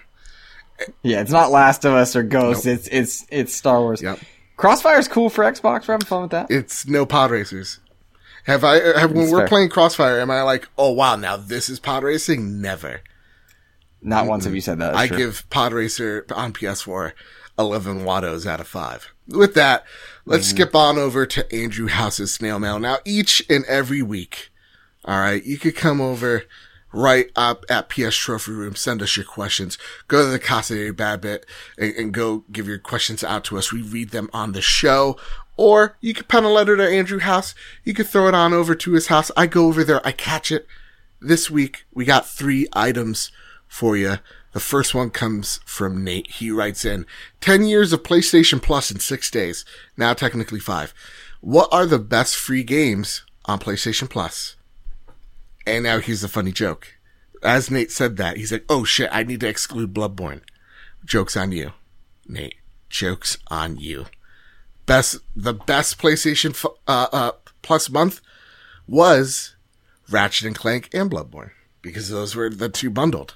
Yeah, 1.04 1.22
it's 1.22 1.32
not 1.32 1.52
Last 1.52 1.86
of 1.86 1.94
Us 1.94 2.16
or 2.16 2.24
Ghost. 2.24 2.66
It's 2.66 2.88
it's 2.88 3.26
it's 3.30 3.54
Star 3.54 3.80
Wars. 3.82 4.02
Yep. 4.02 4.20
Crossfire's 4.58 5.08
cool 5.08 5.30
for 5.30 5.44
Xbox. 5.44 5.88
We're 5.88 5.94
having 5.94 6.06
fun 6.06 6.22
with 6.24 6.32
that. 6.32 6.52
It's 6.52 6.86
no 6.88 7.06
pod 7.06 7.32
racers. 7.32 7.80
Have 8.46 8.64
I? 8.64 8.76
Have 9.00 9.12
when 9.12 9.22
That's 9.22 9.32
we're 9.32 9.40
fair. 9.40 9.48
playing 9.48 9.70
Crossfire? 9.70 10.20
Am 10.20 10.32
I 10.32 10.42
like, 10.42 10.68
oh 10.78 10.92
wow, 10.92 11.16
now 11.16 11.38
this 11.38 11.70
is 11.70 11.80
pod 11.80 12.04
racing? 12.04 12.62
Never. 12.62 13.02
Not 14.02 14.28
once 14.28 14.46
have 14.46 14.56
you 14.56 14.62
said 14.62 14.80
that. 14.80 14.96
I 14.96 15.08
true. 15.08 15.18
give 15.18 15.50
Pod 15.50 15.74
Racer 15.74 16.26
on 16.34 16.54
PS4 16.54 17.12
11 17.60 18.06
Wattos 18.06 18.46
out 18.46 18.62
of 18.62 18.68
5. 18.68 19.14
With 19.28 19.56
that, 19.56 19.84
let's 20.26 20.48
Mm-hmm. 20.48 20.56
skip 20.56 20.74
on 20.76 20.98
over 20.98 21.26
to 21.26 21.54
Andrew 21.54 21.88
House's 21.88 22.34
snail 22.34 22.60
mail. 22.60 22.80
Now, 22.80 23.00
each 23.04 23.44
and 23.50 23.66
every 23.66 24.02
week, 24.02 24.52
all 25.04 25.20
right, 25.20 25.44
you 25.44 25.58
could 25.58 25.76
come 25.76 26.00
over 26.00 26.44
right 26.92 27.30
up 27.36 27.66
at 27.70 27.90
PS 27.90 28.16
Trophy 28.16 28.52
Room, 28.52 28.76
send 28.76 29.02
us 29.02 29.16
your 29.16 29.26
questions, 29.26 29.78
go 30.08 30.26
to 30.26 30.32
the 30.32 30.40
Casa 30.40 30.76
de 30.76 30.92
Bad 30.92 31.22
Bit 31.22 31.46
and, 31.78 31.94
and 31.96 32.14
go 32.14 32.44
give 32.52 32.68
your 32.68 32.80
questions 32.80 33.24
out 33.24 33.44
to 33.46 33.58
us. 33.58 33.72
We 33.72 33.82
read 33.82 34.10
them 34.10 34.30
on 34.34 34.54
the 34.54 34.62
show. 34.62 35.18
Or 35.58 35.98
you 36.00 36.14
could 36.14 36.30
pen 36.30 36.46
a 36.46 36.50
letter 36.50 36.78
to 36.78 36.90
Andrew 36.90 37.20
House. 37.20 37.54
You 37.84 37.94
could 37.94 38.08
throw 38.08 38.30
it 38.30 38.34
on 38.34 38.54
over 38.54 38.76
to 38.76 38.94
his 38.94 39.08
house. 39.08 39.30
I 39.36 39.46
go 39.46 39.66
over 39.66 39.84
there. 39.84 40.06
I 40.08 40.14
catch 40.14 40.52
it. 40.52 40.66
This 41.20 41.52
week, 41.52 41.84
we 41.94 42.06
got 42.06 42.30
three 42.30 42.68
items 42.72 43.30
for 43.68 43.98
you. 43.98 44.20
The 44.54 44.62
first 44.62 44.96
one 44.96 45.10
comes 45.10 45.60
from 45.66 46.04
Nate. 46.04 46.32
He 46.32 46.50
writes 46.50 46.86
in 46.86 47.06
10 47.42 47.66
years 47.66 47.94
of 47.94 48.04
PlayStation 48.04 48.62
Plus 48.62 48.90
in 48.90 49.00
six 49.00 49.30
days. 49.30 49.66
Now 49.98 50.14
technically 50.14 50.60
five. 50.60 50.94
What 51.42 51.70
are 51.72 51.86
the 51.86 52.00
best 52.00 52.36
free 52.36 52.64
games 52.64 53.24
on 53.46 53.60
PlayStation 53.60 54.10
Plus? 54.10 54.56
And 55.66 55.84
now 55.84 56.00
here's 56.00 56.24
a 56.24 56.30
funny 56.30 56.52
joke. 56.52 56.96
As 57.44 57.72
Nate 57.72 57.92
said 57.92 58.18
that, 58.18 58.38
he's 58.38 58.52
like, 58.52 58.66
oh 58.70 58.84
shit, 58.84 59.10
I 59.12 59.24
need 59.24 59.40
to 59.42 59.48
exclude 59.48 59.94
Bloodborne. 59.94 60.42
Joke's 61.06 61.38
on 61.38 61.52
you, 61.52 61.72
Nate. 62.28 62.56
Joke's 62.90 63.38
on 63.48 63.78
you. 63.78 64.06
Best, 64.86 65.20
the 65.36 65.54
best 65.54 66.00
PlayStation 66.00 66.50
f- 66.52 66.66
uh, 66.88 67.08
uh, 67.12 67.32
Plus 67.62 67.90
month 67.90 68.22
was 68.88 69.56
Ratchet 70.10 70.48
and 70.48 70.56
Clank 70.56 70.90
and 70.94 71.10
Bloodborne 71.12 71.52
because 71.82 72.10
those 72.10 72.36
were 72.36 72.50
the 72.50 72.70
two 72.70 72.90
bundled. 72.90 73.36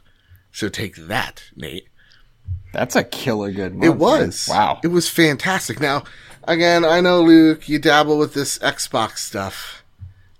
So 0.51 0.69
take 0.69 0.95
that, 0.95 1.43
Nate. 1.55 1.87
That's 2.73 2.95
a 2.95 3.03
killer 3.03 3.51
good 3.51 3.73
month. 3.75 3.85
It 3.85 3.95
was. 3.97 4.49
man. 4.49 4.57
Wow. 4.57 4.79
It 4.83 4.87
was 4.87 5.07
fantastic. 5.07 5.79
Now, 5.79 6.03
again, 6.45 6.83
I 6.83 7.01
know 7.01 7.21
Luke, 7.21 7.69
you 7.69 7.77
dabble 7.79 8.17
with 8.17 8.33
this 8.33 8.57
Xbox 8.59 9.19
stuff. 9.19 9.82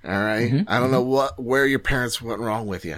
All 0.06 0.12
right? 0.12 0.52
Mm-hmm. 0.52 0.70
I 0.70 0.80
don't 0.80 0.92
know 0.92 1.02
what 1.02 1.42
where 1.42 1.66
your 1.66 1.80
parents 1.80 2.22
went 2.22 2.42
wrong 2.42 2.68
with 2.68 2.84
you. 2.84 2.98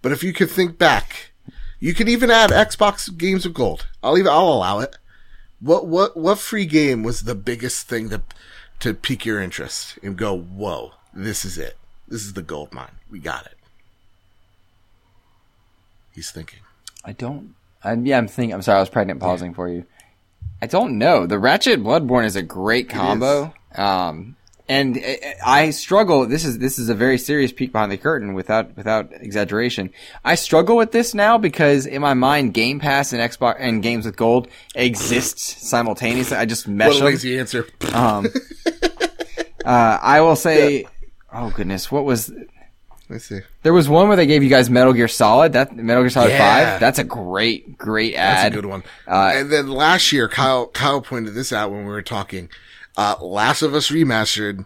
But 0.00 0.12
if 0.12 0.22
you 0.22 0.32
could 0.32 0.50
think 0.50 0.78
back, 0.78 1.32
you 1.80 1.94
could 1.94 2.08
even 2.08 2.30
add 2.30 2.50
Xbox 2.50 3.16
games 3.16 3.44
of 3.44 3.54
gold. 3.54 3.86
I'll 4.02 4.18
even 4.18 4.32
I'll 4.32 4.48
allow 4.48 4.80
it. 4.80 4.96
What 5.60 5.86
what 5.86 6.16
what 6.16 6.38
free 6.38 6.66
game 6.66 7.02
was 7.02 7.22
the 7.22 7.34
biggest 7.34 7.88
thing 7.88 8.08
to 8.10 8.22
to 8.80 8.94
pique 8.94 9.26
your 9.26 9.40
interest 9.40 9.98
and 10.02 10.16
go, 10.16 10.36
"Whoa, 10.36 10.92
this 11.12 11.44
is 11.44 11.58
it. 11.58 11.76
This 12.06 12.22
is 12.22 12.34
the 12.34 12.42
gold 12.42 12.72
mine. 12.72 12.92
We 13.10 13.18
got 13.18 13.46
it." 13.46 13.56
He's 16.14 16.30
thinking. 16.30 16.60
I 17.04 17.12
don't. 17.12 17.54
I'm, 17.84 18.06
yeah, 18.06 18.18
I'm 18.18 18.28
thinking. 18.28 18.54
I'm 18.54 18.62
sorry, 18.62 18.78
I 18.78 18.80
was 18.80 18.88
pregnant 18.88 19.20
pausing 19.20 19.54
for 19.54 19.68
you. 19.68 19.84
I 20.60 20.66
don't 20.66 20.98
know. 20.98 21.26
The 21.26 21.38
Ratchet 21.38 21.80
Bloodborne 21.80 22.24
is 22.24 22.34
a 22.34 22.42
great 22.42 22.88
combo. 22.88 23.54
Um, 23.74 24.36
and 24.68 24.96
I- 24.98 25.34
I 25.44 25.70
struggle. 25.70 26.26
This 26.26 26.44
is 26.44 26.58
this 26.58 26.78
is 26.78 26.88
a 26.88 26.94
very 26.94 27.18
serious 27.18 27.52
peek 27.52 27.72
behind 27.72 27.90
the 27.92 27.96
curtain, 27.96 28.34
without 28.34 28.76
without 28.76 29.10
exaggeration. 29.12 29.90
I 30.24 30.34
struggle 30.34 30.76
with 30.76 30.92
this 30.92 31.14
now 31.14 31.38
because 31.38 31.86
in 31.86 32.02
my 32.02 32.14
mind, 32.14 32.54
Game 32.54 32.78
Pass 32.80 33.12
and 33.12 33.20
Xbox 33.22 33.56
and 33.58 33.82
games 33.82 34.04
with 34.06 34.16
gold 34.16 34.48
exist 34.74 35.38
simultaneously. 35.38 36.36
I 36.36 36.44
just 36.44 36.68
mesh 36.68 36.88
What 36.88 36.96
a 36.96 36.98
them. 36.98 37.06
lazy 37.06 37.38
answer. 37.38 37.66
Um, 37.92 38.26
uh, 39.64 39.98
I 40.02 40.20
will 40.20 40.36
say, 40.36 40.84
oh 41.32 41.50
goodness, 41.50 41.90
what 41.90 42.04
was 42.04 42.32
Let's 43.10 43.24
see. 43.24 43.40
there 43.62 43.72
was 43.72 43.88
one 43.88 44.08
where 44.08 44.16
they 44.18 44.26
gave 44.26 44.42
you 44.42 44.50
guys 44.50 44.68
Metal 44.68 44.92
Gear 44.92 45.08
Solid. 45.08 45.54
That 45.54 45.74
Metal 45.74 46.02
Gear 46.02 46.10
Solid 46.10 46.30
Yeah. 46.30 46.72
Five. 46.72 46.80
That's 46.80 46.98
a 46.98 47.04
great, 47.04 47.78
great 47.78 48.14
ad. 48.14 48.36
That's 48.52 48.52
a 48.54 48.56
good 48.60 48.66
one. 48.66 48.82
Uh, 49.06 49.32
and 49.34 49.50
then 49.50 49.68
last 49.68 50.12
year, 50.12 50.28
Kyle 50.28 50.66
Kyle 50.68 51.00
pointed 51.00 51.34
this 51.34 51.52
out 51.52 51.70
when 51.70 51.80
we 51.80 51.90
were 51.90 52.02
talking. 52.02 52.50
Uh, 52.98 53.14
Last 53.20 53.62
of 53.62 53.74
Us 53.74 53.92
remastered 53.92 54.64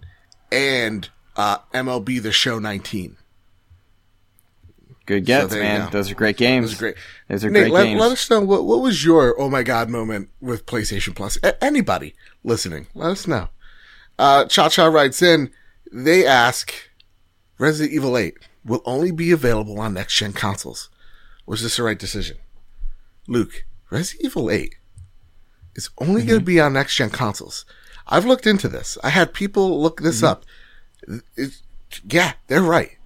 and 0.50 1.10
uh, 1.36 1.58
MLB 1.74 2.22
The 2.22 2.32
Show 2.32 2.58
19. 2.58 3.18
Good 5.04 5.26
gets, 5.26 5.54
you 5.54 5.60
man. 5.60 5.90
Those 5.90 6.10
are 6.10 6.14
great 6.14 6.38
games. 6.38 6.70
Those 6.70 6.74
are 6.74 6.78
great. 6.78 6.94
Those 7.28 7.44
are 7.44 7.50
Nate, 7.50 7.62
great 7.64 7.72
let, 7.72 7.84
games. 7.84 8.00
let 8.00 8.12
us 8.12 8.30
know 8.30 8.40
what 8.40 8.64
what 8.64 8.80
was 8.80 9.04
your 9.04 9.38
oh 9.38 9.50
my 9.50 9.62
god 9.62 9.90
moment 9.90 10.30
with 10.40 10.64
PlayStation 10.64 11.14
Plus. 11.14 11.38
A- 11.42 11.62
anybody 11.62 12.14
listening, 12.42 12.86
let 12.94 13.10
us 13.10 13.26
know. 13.26 13.48
Uh, 14.18 14.46
Cha 14.46 14.68
Cha 14.68 14.86
writes 14.86 15.20
in. 15.20 15.50
They 15.92 16.24
ask, 16.24 16.72
Resident 17.58 17.92
Evil 17.92 18.16
8 18.16 18.38
will 18.64 18.80
only 18.86 19.10
be 19.10 19.30
available 19.30 19.78
on 19.78 19.92
next 19.92 20.16
gen 20.16 20.32
consoles. 20.32 20.88
Was 21.44 21.62
this 21.62 21.76
the 21.76 21.82
right 21.82 21.98
decision? 21.98 22.38
Luke, 23.28 23.66
Resident 23.90 24.24
Evil 24.24 24.50
8 24.50 24.74
is 25.74 25.90
only 25.98 26.24
going 26.24 26.38
to 26.38 26.44
be 26.44 26.60
on 26.60 26.72
next 26.72 26.96
gen 26.96 27.10
consoles. 27.10 27.66
I've 28.06 28.24
looked 28.24 28.46
into 28.46 28.68
this. 28.68 28.98
I 29.02 29.10
had 29.10 29.32
people 29.32 29.80
look 29.80 30.00
this 30.00 30.22
up. 30.22 30.44
It, 31.36 31.60
yeah, 32.08 32.32
they're 32.46 32.62
right. 32.62 32.98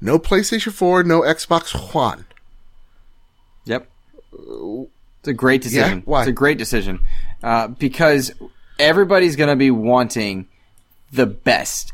No 0.00 0.18
PlayStation 0.18 0.72
4, 0.72 1.04
no 1.04 1.20
Xbox 1.22 1.94
One. 1.94 2.26
Yep. 3.64 3.88
It's 4.32 5.28
a 5.28 5.32
great 5.32 5.62
decision. 5.62 5.98
Yeah? 5.98 6.04
Why? 6.04 6.20
It's 6.22 6.28
a 6.28 6.32
great 6.32 6.58
decision. 6.58 7.00
Uh, 7.42 7.68
because 7.68 8.32
everybody's 8.78 9.36
going 9.36 9.50
to 9.50 9.56
be 9.56 9.70
wanting 9.70 10.48
the 11.12 11.26
best 11.26 11.92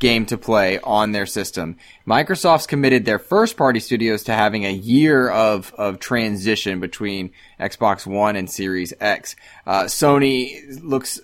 game 0.00 0.26
to 0.26 0.36
play 0.36 0.80
on 0.80 1.12
their 1.12 1.26
system. 1.26 1.76
Microsoft's 2.06 2.66
committed 2.66 3.04
their 3.04 3.20
first 3.20 3.56
party 3.56 3.78
studios 3.78 4.24
to 4.24 4.32
having 4.32 4.64
a 4.66 4.72
year 4.72 5.30
of, 5.30 5.72
of 5.78 6.00
transition 6.00 6.80
between 6.80 7.30
Xbox 7.60 8.06
One 8.06 8.34
and 8.34 8.50
Series 8.50 8.92
X. 8.98 9.36
Uh, 9.66 9.84
Sony 9.84 10.82
looks, 10.82 11.20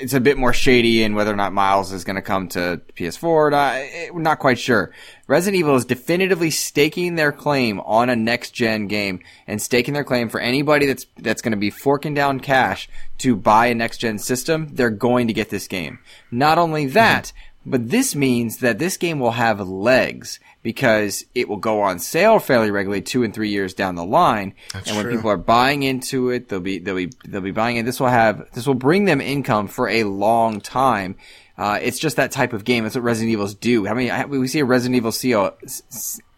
it's 0.00 0.12
a 0.12 0.20
bit 0.20 0.36
more 0.36 0.52
shady 0.52 1.02
in 1.02 1.14
whether 1.14 1.32
or 1.32 1.36
not 1.36 1.52
Miles 1.54 1.92
is 1.92 2.04
going 2.04 2.16
to 2.16 2.22
come 2.22 2.48
to 2.48 2.82
PS4 2.96 3.22
or 3.24 3.50
not. 3.50 3.76
Eh, 3.76 4.10
We're 4.12 4.20
not 4.20 4.40
quite 4.40 4.58
sure. 4.58 4.92
Resident 5.28 5.58
Evil 5.60 5.76
is 5.76 5.84
definitively 5.84 6.50
staking 6.50 7.14
their 7.14 7.32
claim 7.32 7.80
on 7.80 8.10
a 8.10 8.16
next 8.16 8.50
gen 8.50 8.86
game 8.88 9.20
and 9.46 9.62
staking 9.62 9.94
their 9.94 10.04
claim 10.04 10.28
for 10.28 10.38
anybody 10.38 10.86
that's 10.86 11.06
that's 11.16 11.42
going 11.42 11.50
to 11.52 11.56
be 11.56 11.70
forking 11.70 12.14
down 12.14 12.38
cash 12.38 12.88
to 13.18 13.34
buy 13.34 13.66
a 13.66 13.74
next 13.74 13.98
gen 13.98 14.18
system. 14.18 14.68
They're 14.72 14.90
going 14.90 15.26
to 15.26 15.32
get 15.32 15.50
this 15.50 15.66
game. 15.66 15.98
Not 16.30 16.58
only 16.58 16.86
that, 16.86 17.32
but 17.66 17.90
this 17.90 18.14
means 18.14 18.58
that 18.58 18.78
this 18.78 18.96
game 18.96 19.18
will 19.18 19.32
have 19.32 19.60
legs 19.60 20.38
because 20.62 21.24
it 21.34 21.48
will 21.48 21.56
go 21.56 21.82
on 21.82 21.98
sale 21.98 22.38
fairly 22.38 22.70
regularly 22.70 23.02
two 23.02 23.22
and 23.22 23.34
three 23.34 23.50
years 23.50 23.74
down 23.74 23.96
the 23.96 24.04
line. 24.04 24.54
and 24.72 24.96
when 24.96 25.04
true. 25.04 25.16
people 25.16 25.30
are 25.30 25.36
buying 25.36 25.82
into 25.82 26.30
it, 26.30 26.48
they'll 26.48 26.60
be 26.60 26.78
they'll 26.78 26.96
be 26.96 27.10
they'll 27.24 27.40
be 27.40 27.50
buying 27.50 27.76
it. 27.76 27.84
This 27.84 28.00
will 28.00 28.08
have 28.08 28.50
this 28.54 28.66
will 28.66 28.74
bring 28.74 29.04
them 29.04 29.20
income 29.20 29.68
for 29.68 29.88
a 29.88 30.04
long 30.04 30.60
time. 30.60 31.16
Uh, 31.58 31.78
it's 31.80 31.98
just 31.98 32.16
that 32.16 32.32
type 32.32 32.52
of 32.52 32.64
game. 32.64 32.84
That's 32.84 32.94
what 32.94 33.04
Resident 33.04 33.32
Evils 33.32 33.54
do. 33.54 33.84
How 33.86 33.94
many 33.94 34.24
we 34.26 34.46
see 34.46 34.60
a 34.60 34.64
Resident 34.64 34.96
Evil 34.96 35.12
sale, 35.12 35.56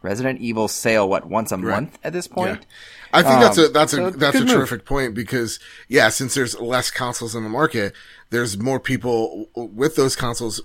Resident 0.03 0.41
Evil 0.41 0.69
sale 0.69 1.09
what 1.09 1.27
once 1.27 1.53
a 1.53 1.57
month 1.57 1.99
at 2.05 2.13
this 2.13 2.29
point? 2.29 2.65
I 3.13 3.23
think 3.23 3.41
that's 3.41 3.59
a 3.59 3.67
Um, 3.67 3.73
that's 3.73 3.93
a 3.95 4.11
that's 4.11 4.37
a 4.37 4.39
good 4.41 4.47
move. 4.49 4.57
terrific 4.57 4.85
point 4.85 5.15
because 5.15 5.59
yeah, 5.89 6.09
since 6.09 6.35
there's 6.35 6.59
less 6.61 6.91
consoles 6.91 7.35
in 7.35 7.43
the 7.43 7.49
market, 7.49 7.95
there's 8.31 8.59
more 8.59 8.79
people 8.79 9.49
with 9.55 9.97
those 9.97 10.15
consoles 10.15 10.61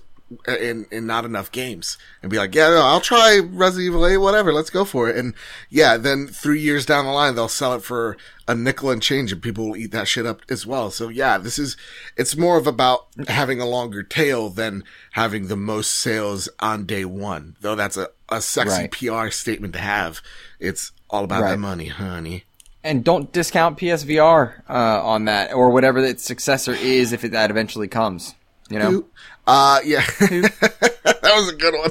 and 0.46 0.86
and 0.90 1.06
not 1.06 1.24
enough 1.24 1.50
games 1.52 1.98
and 2.22 2.30
be 2.30 2.36
like, 2.38 2.54
yeah, 2.54 2.68
no, 2.70 2.82
I'll 2.82 3.00
try 3.00 3.38
Resident 3.38 3.86
Evil 3.86 4.06
8, 4.06 4.16
whatever, 4.18 4.52
let's 4.52 4.70
go 4.70 4.84
for 4.84 5.08
it. 5.08 5.16
And 5.16 5.34
yeah, 5.70 5.96
then 5.96 6.26
three 6.26 6.60
years 6.60 6.84
down 6.86 7.04
the 7.04 7.10
line, 7.12 7.34
they'll 7.34 7.48
sell 7.48 7.74
it 7.74 7.82
for 7.82 8.16
a 8.46 8.54
nickel 8.54 8.90
and 8.90 9.00
change, 9.02 9.32
and 9.32 9.40
people 9.42 9.68
will 9.68 9.76
eat 9.76 9.90
that 9.92 10.06
shit 10.08 10.26
up 10.26 10.42
as 10.50 10.66
well. 10.66 10.90
So 10.90 11.08
yeah, 11.08 11.38
this 11.38 11.58
is 11.58 11.76
it's 12.16 12.36
more 12.36 12.58
of 12.58 12.66
about 12.66 13.06
having 13.28 13.60
a 13.60 13.66
longer 13.66 14.02
tail 14.02 14.50
than 14.50 14.84
having 15.12 15.48
the 15.48 15.56
most 15.56 15.92
sales 15.94 16.48
on 16.60 16.84
day 16.86 17.04
one. 17.04 17.56
Though 17.60 17.74
that's 17.74 17.96
a 17.96 18.08
a 18.28 18.40
sexy 18.40 18.88
Right. 19.10 19.26
PR 19.26 19.30
statement 19.30 19.74
to 19.74 19.80
have. 19.80 20.20
It's 20.58 20.92
all 21.10 21.24
about 21.24 21.42
Right. 21.42 21.50
that 21.52 21.58
money, 21.58 21.86
honey. 21.88 22.44
And 22.82 23.02
don't 23.02 23.32
discount 23.32 23.78
PSVR 23.78 24.62
uh, 24.68 24.72
on 25.02 25.24
that 25.24 25.54
or 25.54 25.70
whatever 25.70 26.00
its 26.00 26.22
successor 26.24 26.72
is 26.74 27.12
if 27.14 27.24
it, 27.24 27.32
that 27.32 27.50
eventually 27.50 27.88
comes. 27.88 28.34
You 28.70 28.78
know? 28.78 29.04
Uh, 29.46 29.80
yeah. 29.84 30.04
that 30.20 31.32
was 31.34 31.48
a 31.50 31.56
good 31.56 31.74
one. 31.74 31.90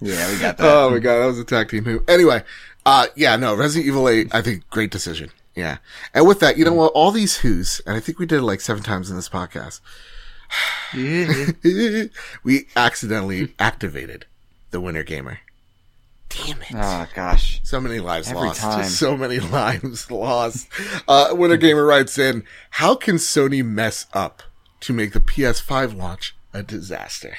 Yeah, 0.00 0.32
we 0.32 0.38
got 0.38 0.58
that. 0.58 0.66
Oh 0.66 0.90
my 0.90 0.98
god, 0.98 1.20
that 1.20 1.26
was 1.26 1.38
a 1.38 1.44
tag 1.44 1.70
team 1.70 1.84
who. 1.84 2.04
Anyway, 2.06 2.42
uh, 2.84 3.06
yeah, 3.16 3.34
no, 3.36 3.54
Resident 3.54 3.86
Evil 3.88 4.08
8, 4.08 4.34
I 4.34 4.42
think 4.42 4.68
great 4.70 4.90
decision. 4.90 5.30
Yeah. 5.56 5.78
And 6.14 6.26
with 6.26 6.40
that, 6.40 6.56
you 6.56 6.64
know 6.64 6.74
what? 6.74 6.92
All 6.92 7.10
these 7.10 7.38
who's, 7.38 7.80
and 7.86 7.96
I 7.96 8.00
think 8.00 8.18
we 8.18 8.26
did 8.26 8.38
it 8.38 8.42
like 8.42 8.60
seven 8.60 8.82
times 8.82 9.10
in 9.10 9.16
this 9.16 9.28
podcast, 9.28 9.80
we 12.44 12.66
accidentally 12.76 13.54
activated 13.58 14.26
the 14.70 14.80
winner 14.80 15.02
Gamer. 15.02 15.40
Damn 16.28 16.60
it. 16.62 16.74
oh 16.74 17.06
gosh. 17.14 17.60
So 17.64 17.80
many 17.80 18.00
lives 18.00 18.28
Every 18.28 18.48
lost. 18.48 18.60
time. 18.60 18.82
Just 18.82 18.98
so 18.98 19.16
many 19.16 19.38
lives 19.40 20.10
lost. 20.10 20.68
Uh, 21.08 21.30
Winter 21.32 21.56
Gamer 21.56 21.84
writes 21.84 22.18
in, 22.18 22.44
how 22.70 22.94
can 22.94 23.16
Sony 23.16 23.64
mess 23.64 24.06
up 24.12 24.42
to 24.80 24.92
make 24.92 25.12
the 25.12 25.20
PS5 25.20 25.96
launch 25.96 26.34
a 26.52 26.62
disaster? 26.62 27.36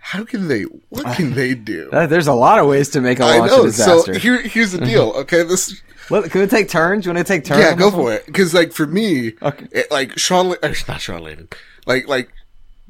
how 0.00 0.24
can 0.24 0.48
they? 0.48 0.62
What 0.88 1.16
can 1.16 1.34
they 1.34 1.54
do? 1.54 1.90
There's 1.92 2.28
a 2.28 2.32
lot 2.32 2.58
of 2.58 2.66
ways 2.66 2.88
to 2.90 3.00
make 3.02 3.20
a 3.20 3.24
launch 3.26 3.50
know. 3.50 3.62
a 3.62 3.66
disaster. 3.66 4.14
So 4.14 4.18
here, 4.20 4.40
here's 4.40 4.72
the 4.72 4.78
deal. 4.78 5.12
Okay, 5.16 5.42
this. 5.42 5.82
Let- 6.08 6.30
can 6.30 6.40
we 6.40 6.46
take 6.46 6.70
turns? 6.70 7.04
You 7.04 7.12
want 7.12 7.26
to 7.26 7.30
take 7.30 7.44
turns? 7.44 7.60
Yeah, 7.60 7.74
go 7.74 7.90
for 7.90 8.14
it. 8.14 8.24
Because 8.24 8.54
like 8.54 8.72
for 8.72 8.86
me, 8.86 9.34
Okay. 9.42 9.66
it, 9.70 9.90
like 9.90 10.18
Sean, 10.18 10.54
not 10.62 11.00
Shawn 11.02 11.20
Layden, 11.22 11.52
like 11.84 12.08
like 12.08 12.30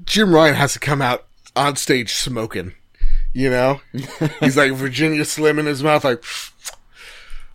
Jim 0.04 0.32
Ryan 0.32 0.54
has 0.54 0.74
to 0.74 0.78
come 0.78 1.02
out 1.02 1.24
on 1.56 1.74
stage 1.74 2.12
smoking. 2.14 2.74
You 3.32 3.50
know, 3.50 3.80
he's 4.40 4.56
like 4.56 4.72
Virginia 4.74 5.24
Slim 5.24 5.58
in 5.58 5.66
his 5.66 5.82
mouth, 5.82 6.04
like 6.04 6.22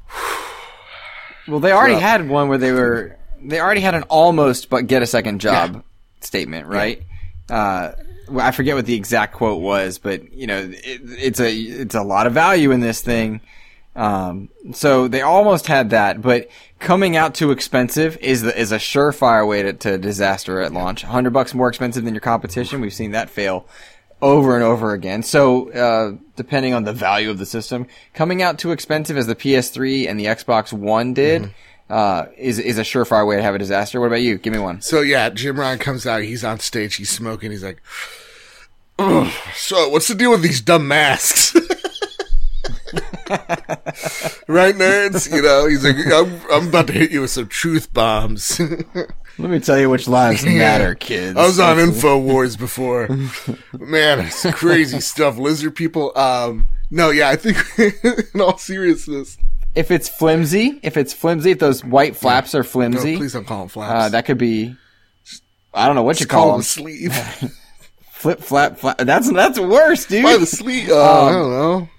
Well, 1.48 1.60
they 1.62 1.72
already 1.72 1.94
Rough. 1.94 2.02
had 2.02 2.30
one 2.30 2.50
where 2.50 2.58
they 2.58 2.72
were. 2.74 3.18
They 3.44 3.60
already 3.60 3.82
had 3.82 3.96
an 3.96 4.04
almost 4.04 4.70
but 4.70 4.88
get 4.88 5.02
a 5.02 5.08
second 5.08 5.42
job 5.42 5.84
statement, 6.22 6.68
right? 6.68 7.04
Uh, 7.50 7.92
I 8.40 8.52
forget 8.52 8.76
what 8.76 8.86
the 8.86 8.96
exact 8.96 9.34
quote 9.34 9.62
was, 9.62 9.98
but 9.98 10.34
you 10.34 10.48
know, 10.48 10.60
it, 10.60 11.02
it's 11.04 11.40
a 11.40 11.54
it's 11.54 11.96
a 11.96 12.04
lot 12.04 12.28
of 12.28 12.34
value 12.34 12.72
in 12.72 12.80
this 12.80 13.02
thing. 13.02 13.42
Um, 13.96 14.50
so 14.72 15.08
they 15.08 15.22
almost 15.22 15.68
had 15.68 15.92
that, 15.92 16.22
but 16.22 16.50
coming 16.80 17.16
out 17.16 17.36
too 17.36 17.52
expensive 17.52 18.18
is 18.18 18.42
the, 18.42 18.60
is 18.60 18.72
a 18.72 18.78
surefire 18.78 19.48
way 19.48 19.62
to, 19.62 19.74
to 19.74 19.98
disaster 20.00 20.62
at 20.62 20.74
launch. 20.74 21.04
Hundred 21.04 21.32
bucks 21.32 21.54
more 21.54 21.70
expensive 21.70 22.04
than 22.04 22.14
your 22.14 22.22
competition. 22.22 22.82
We've 22.82 22.94
seen 22.94 23.12
that 23.12 23.30
fail 23.30 23.68
over 24.22 24.56
and 24.56 24.64
over 24.64 24.94
again. 24.94 25.22
So, 25.22 25.70
uh, 25.72 26.18
depending 26.36 26.74
on 26.74 26.86
the 26.86 26.94
value 26.94 27.30
of 27.30 27.38
the 27.38 27.46
system, 27.46 27.88
coming 28.14 28.42
out 28.42 28.58
too 28.58 28.72
expensive 28.72 29.18
as 29.18 29.28
the 29.28 29.36
PS3 29.36 30.10
and 30.10 30.20
the 30.20 30.26
Xbox 30.26 30.74
One 30.74 31.14
did, 31.14 31.54
uh, 31.94 32.26
is, 32.40 32.58
is 32.58 32.80
a 32.80 32.82
surefire 32.82 33.28
way 33.28 33.36
to 33.36 33.44
have 33.44 33.54
a 33.54 33.60
disaster. 33.60 34.00
What 34.00 34.08
about 34.08 34.22
you? 34.22 34.40
Give 34.40 34.52
me 34.52 34.58
one. 34.58 34.82
So 34.82 35.02
yeah, 35.02 35.30
Jim 35.30 35.60
Ryan 35.60 35.78
comes 35.78 36.08
out. 36.08 36.24
He's 36.24 36.44
on 36.44 36.60
stage. 36.60 36.96
He's 36.96 37.12
smoking. 37.12 37.52
He's 37.52 37.64
like, 37.64 37.84
"So 39.54 39.90
what's 39.90 40.08
the 40.08 40.16
deal 40.16 40.32
with 40.32 40.42
these 40.42 40.60
dumb 40.60 40.88
masks?" 40.88 41.54
right, 44.48 44.74
nerds. 44.74 45.32
You 45.32 45.44
know, 45.44 45.68
he's 45.68 45.86
like, 45.86 45.98
"I'm, 46.12 46.42
I'm 46.52 46.70
about 46.70 46.88
to 46.88 46.94
hit 46.94 47.12
you 47.12 47.22
with 47.22 47.30
some 47.30 47.48
truth 47.48 47.94
bombs." 47.94 48.60
Let 49.38 49.50
me 49.52 49.60
tell 49.60 49.80
you 49.80 49.90
which 49.90 50.08
lives 50.08 50.44
matter, 50.44 50.96
kids. 50.96 51.38
I 51.38 51.46
was 51.46 51.60
on 51.60 51.78
Infowars 51.78 52.58
before. 52.58 53.08
Man, 53.80 54.20
it's 54.20 54.46
crazy 54.52 55.00
stuff. 55.00 55.38
Lizard 55.38 55.76
people. 55.76 56.12
Um, 56.18 56.68
no, 56.90 57.12
yeah, 57.12 57.30
I 57.30 57.36
think 57.36 57.58
in 58.34 58.42
all 58.42 58.58
seriousness, 58.58 59.38
if 59.76 59.92
it's 59.92 60.10
flimsy, 60.10 60.80
if 60.84 60.98
it's 60.98 61.14
flimsy, 61.14 61.52
if 61.52 61.60
those 61.60 61.84
white 61.84 62.16
flaps 62.16 62.54
are 62.56 62.60
no, 62.60 62.64
flimsy, 62.64 63.18
please 63.18 63.34
don't 63.34 63.46
call 63.46 63.60
them 63.60 63.66
uh, 63.66 63.70
flaps. 63.70 64.12
that 64.12 64.26
could 64.26 64.38
be. 64.38 64.76
I 65.74 65.88
don't 65.88 65.96
know 65.96 66.04
what 66.04 66.20
you 66.20 66.28
call 66.28 66.44
call 66.44 66.52
them 66.54 66.62
sleeve. 66.62 67.14
Flip, 68.24 68.40
flap, 68.40 68.78
flap. 68.78 69.00
That's 69.00 69.30
that's 69.30 69.60
worse, 69.60 70.06
dude. 70.06 70.24
By 70.24 70.38
the 70.38 70.46
sleeve. 70.46 70.90
Uh, 70.90 71.26
I 71.26 71.32
don't 71.34 71.50
know. 71.50 71.90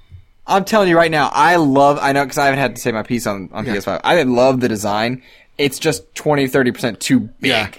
I'm 0.47 0.65
telling 0.65 0.89
you 0.89 0.97
right 0.97 1.11
now, 1.11 1.31
I 1.33 1.57
love, 1.57 1.99
I 2.01 2.13
know, 2.13 2.25
cause 2.25 2.39
I 2.39 2.47
haven't 2.47 2.61
had 2.61 2.77
to 2.77 2.81
say 2.81 2.93
my 2.93 3.03
piece 3.03 3.27
on, 3.27 3.49
on 3.53 3.65
PS5. 3.65 4.01
I 4.05 4.23
love 4.23 4.61
the 4.61 4.69
design. 4.69 5.23
It's 5.57 5.79
just 5.79 6.15
20, 6.15 6.49
30% 6.49 6.99
too 6.99 7.21
big. 7.21 7.51
Yeah. 7.51 7.71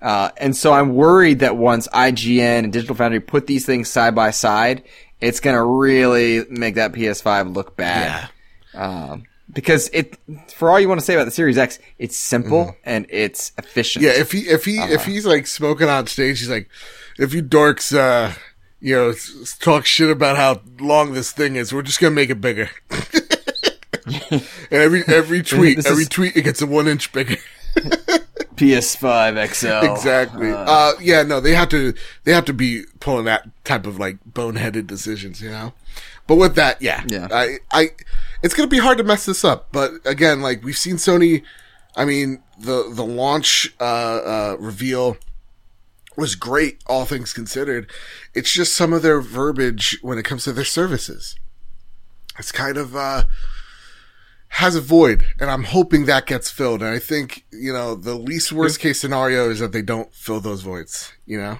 Uh, 0.00 0.30
and 0.36 0.56
so 0.56 0.72
I'm 0.72 0.94
worried 0.94 1.40
that 1.40 1.56
once 1.56 1.86
IGN 1.88 2.64
and 2.64 2.72
Digital 2.72 2.96
Foundry 2.96 3.20
put 3.20 3.46
these 3.46 3.64
things 3.64 3.88
side 3.88 4.14
by 4.14 4.30
side, 4.30 4.84
it's 5.20 5.40
gonna 5.40 5.64
really 5.64 6.44
make 6.50 6.74
that 6.74 6.92
PS5 6.92 7.54
look 7.54 7.76
bad. 7.76 8.30
Yeah. 8.74 9.12
Um, 9.12 9.24
because 9.52 9.88
it, 9.92 10.18
for 10.54 10.70
all 10.70 10.80
you 10.80 10.88
want 10.88 11.00
to 11.00 11.04
say 11.04 11.14
about 11.14 11.24
the 11.24 11.30
Series 11.30 11.58
X, 11.58 11.78
it's 11.98 12.16
simple 12.16 12.76
and 12.84 13.06
it's 13.08 13.52
efficient. 13.58 14.04
Yeah, 14.04 14.12
if 14.12 14.32
he 14.32 14.40
if 14.40 14.64
he 14.64 14.78
if 14.78 15.04
he's 15.04 15.26
like 15.26 15.46
smoking 15.46 15.88
on 15.88 16.06
stage, 16.06 16.40
he's 16.40 16.50
like, 16.50 16.68
if 17.18 17.34
you 17.34 17.42
dorks, 17.42 17.96
uh, 17.96 18.32
you 18.80 18.94
know, 18.94 19.14
talk 19.60 19.86
shit 19.86 20.10
about 20.10 20.36
how 20.36 20.60
long 20.80 21.12
this 21.12 21.32
thing 21.32 21.56
is, 21.56 21.72
we're 21.72 21.82
just 21.82 22.00
gonna 22.00 22.14
make 22.14 22.30
it 22.30 22.40
bigger. 22.40 22.70
and 24.30 24.42
every 24.70 25.02
every 25.06 25.42
tweet, 25.42 25.86
every 25.86 26.02
is- 26.02 26.08
tweet, 26.08 26.36
it 26.36 26.42
gets 26.42 26.62
a 26.62 26.66
one 26.66 26.88
inch 26.88 27.12
bigger. 27.12 27.36
PS5 28.56 29.48
XL. 29.54 29.92
exactly. 29.92 30.52
Uh, 30.52 30.92
yeah, 31.00 31.22
no, 31.22 31.40
they 31.40 31.54
have 31.54 31.68
to 31.70 31.94
they 32.24 32.32
have 32.32 32.44
to 32.44 32.52
be 32.52 32.84
pulling 33.00 33.24
that 33.24 33.48
type 33.64 33.86
of 33.86 33.98
like 33.98 34.18
boneheaded 34.30 34.86
decisions, 34.86 35.40
you 35.40 35.50
know. 35.50 35.72
But 36.26 36.36
with 36.36 36.54
that, 36.54 36.80
yeah, 36.80 37.04
Yeah. 37.08 37.28
I, 37.30 37.58
I, 37.72 37.90
it's 38.42 38.54
gonna 38.54 38.68
be 38.68 38.78
hard 38.78 38.98
to 38.98 39.04
mess 39.04 39.26
this 39.26 39.44
up. 39.44 39.68
But 39.72 39.92
again, 40.04 40.40
like 40.40 40.62
we've 40.64 40.76
seen 40.78 40.96
Sony, 40.96 41.42
I 41.96 42.04
mean, 42.04 42.42
the 42.58 42.90
the 42.92 43.04
launch 43.04 43.74
uh, 43.80 43.84
uh, 43.84 44.56
reveal 44.58 45.16
was 46.16 46.34
great, 46.34 46.82
all 46.86 47.04
things 47.04 47.32
considered. 47.32 47.90
It's 48.34 48.52
just 48.52 48.74
some 48.76 48.92
of 48.92 49.02
their 49.02 49.20
verbiage 49.20 49.98
when 50.02 50.18
it 50.18 50.24
comes 50.24 50.44
to 50.44 50.52
their 50.52 50.64
services. 50.64 51.36
It's 52.38 52.52
kind 52.52 52.76
of 52.78 52.94
uh, 52.96 53.24
has 54.48 54.74
a 54.76 54.80
void, 54.80 55.24
and 55.40 55.50
I'm 55.50 55.64
hoping 55.64 56.06
that 56.06 56.26
gets 56.26 56.50
filled. 56.50 56.82
And 56.82 56.90
I 56.94 56.98
think 56.98 57.44
you 57.50 57.72
know 57.72 57.94
the 57.94 58.14
least 58.14 58.52
worst 58.52 58.80
case 58.80 59.00
scenario 59.00 59.50
is 59.50 59.58
that 59.58 59.72
they 59.72 59.82
don't 59.82 60.12
fill 60.14 60.40
those 60.40 60.62
voids. 60.62 61.12
You 61.26 61.38
know, 61.40 61.58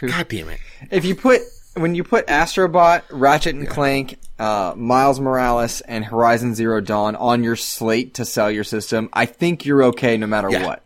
God 0.00 0.28
damn 0.28 0.48
it. 0.50 0.60
if 0.90 1.04
you 1.04 1.14
put 1.14 1.40
when 1.74 1.94
you 1.94 2.04
put 2.04 2.26
Astrobot, 2.26 3.02
Ratchet 3.10 3.54
and 3.54 3.68
Clank, 3.68 4.18
uh, 4.38 4.74
Miles 4.76 5.20
Morales, 5.20 5.80
and 5.82 6.04
Horizon 6.04 6.54
Zero 6.54 6.80
Dawn 6.80 7.16
on 7.16 7.42
your 7.44 7.56
slate 7.56 8.14
to 8.14 8.24
sell 8.24 8.50
your 8.50 8.64
system, 8.64 9.08
I 9.12 9.26
think 9.26 9.64
you're 9.64 9.82
okay 9.84 10.16
no 10.16 10.26
matter 10.26 10.50
Yeah. 10.50 10.66
what. 10.66 10.82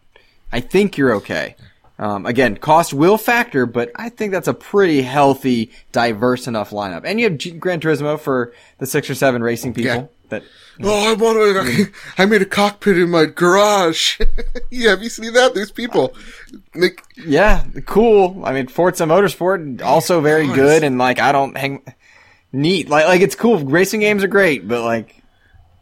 I 0.53 0.61
think 0.61 0.97
you're 0.97 1.15
okay. 1.17 1.57
Um, 1.99 2.27
again, 2.27 2.57
cost 2.57 2.95
will 2.95 3.19
factor, 3.19 3.67
but 3.67 3.91
I 3.97 4.09
think 4.09 4.33
that's 4.33 4.47
a 4.49 4.55
pretty 4.55 5.03
healthy, 5.03 5.73
diverse 5.91 6.47
enough 6.47 6.71
lineup. 6.71 7.03
And 7.05 7.19
you 7.19 7.29
have 7.29 7.39
G- 7.39 7.51
Gran 7.51 7.81
Turismo 7.81 8.19
for 8.21 8.53
the 8.79 8.87
six 8.87 9.11
or 9.11 9.15
seven 9.17 9.43
racing 9.43 9.75
people. 9.75 10.11
That 10.29 10.43
Oh, 10.83 11.11
I 11.11 11.15
wanted. 11.15 11.93
I 12.19 12.27
made 12.27 12.43
a 12.43 12.47
cockpit 12.47 12.99
in 12.99 13.11
my 13.11 13.25
garage. 13.27 14.21
yeah, 14.71 14.91
have 14.91 15.03
you 15.03 15.09
seen 15.09 15.33
that? 15.33 15.55
There's 15.55 15.73
people. 15.73 16.15
Like, 16.75 17.03
yeah, 17.17 17.65
cool. 17.87 18.43
I 18.45 18.53
mean, 18.53 18.69
Forza 18.69 19.05
Motorsport 19.05 19.83
also 19.83 20.21
very 20.21 20.47
Nice. 20.47 20.57
good, 20.57 20.85
and 20.85 20.99
like 20.99 21.19
I 21.19 21.33
don't 21.33 21.57
hang 21.57 21.83
neat. 22.53 22.89
Like 22.89 23.07
like 23.07 23.21
it's 23.23 23.35
cool. 23.35 23.59
Racing 23.59 24.01
games 24.01 24.23
are 24.23 24.29
great, 24.29 24.69
but 24.69 24.85
like 24.85 25.17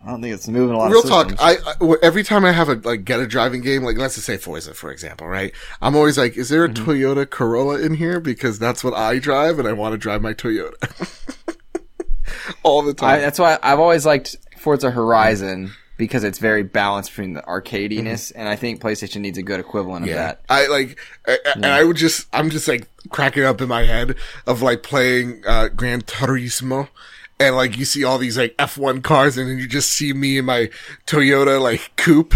I 0.05 0.11
don't 0.11 0.23
think 0.23 0.33
it's 0.35 0.47
moving 0.49 0.75
a 0.75 0.79
lot. 0.79 0.91
real 0.91 1.03
of 1.03 1.09
talk. 1.09 1.33
I, 1.41 1.57
I 1.67 1.95
every 2.03 2.23
time 2.23 2.45
I 2.45 2.53
have 2.53 2.69
a 2.69 2.75
like 2.77 3.05
get 3.05 3.19
a 3.21 3.27
driving 3.27 3.61
game, 3.61 3.83
like 3.83 3.99
let's 3.99 4.15
just 4.15 4.27
say 4.27 4.37
Forza, 4.37 4.73
for 4.73 4.91
example, 4.93 5.27
right? 5.27 5.53
I'm 5.83 5.95
always 5.97 6.17
like, 6.17 6.37
is 6.37 6.49
there 6.49 6.65
a 6.65 6.69
Mm-hmm. 6.69 6.89
Toyota 6.91 7.29
Corolla 7.29 7.81
in 7.81 7.95
here? 7.95 8.21
Because 8.21 8.59
that's 8.59 8.83
what 8.85 8.95
I 8.95 9.19
drive, 9.19 9.59
and 9.59 9.67
I 9.69 9.73
want 9.73 9.93
to 9.93 9.99
drive 9.99 10.23
my 10.23 10.33
Toyota 10.33 10.75
all 12.63 12.83
the 12.83 12.91
I, 13.05 13.13
time. 13.13 13.21
that's 13.21 13.39
why 13.39 13.59
I've 13.63 13.79
always 13.81 14.05
liked 14.07 14.37
Forza 14.59 14.91
Horizon 14.91 15.73
because 15.99 16.25
it's 16.25 16.39
very 16.39 16.63
balanced 16.63 17.11
between 17.13 17.33
the 17.33 17.41
arcadiness, 17.43 18.31
and 18.37 18.47
I 18.49 18.55
think 18.57 18.83
PlayStation 18.83 19.23
needs 19.23 19.39
a 19.39 19.43
good 19.43 19.61
equivalent 19.61 20.05
of 20.05 20.11
Mm-hmm. 20.11 20.17
yeah, 20.19 20.27
that. 20.27 20.41
I 20.51 20.67
like, 20.67 20.99
I, 21.27 21.33
I- 21.47 21.53
and 21.55 21.65
I 21.67 21.85
would 21.85 21.97
just, 21.97 22.27
I'm 22.35 22.51
just 22.51 22.69
like 22.69 22.87
cracking 23.11 23.45
up 23.45 23.61
in 23.63 23.69
my 23.69 23.85
head 23.85 24.17
of 24.47 24.61
like 24.63 24.83
playing 24.83 25.43
uh 25.47 25.69
Gran 25.69 26.03
Turismo. 26.03 26.89
And 27.39 27.55
like 27.55 27.77
you 27.77 27.85
see 27.85 28.03
all 28.03 28.17
these 28.17 28.39
like 28.39 28.57
F1 28.57 29.03
cars, 29.03 29.37
and 29.37 29.47
then 29.49 29.59
you 29.59 29.67
just 29.69 29.91
see 29.93 30.13
me 30.15 30.39
in 30.39 30.47
my 30.47 30.71
Toyota 31.07 31.61
like 31.61 31.91
coupe. 31.97 32.33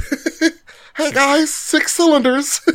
hey 0.97 1.11
guys, 1.13 1.51
six 1.51 1.95
cylinders 1.95 2.61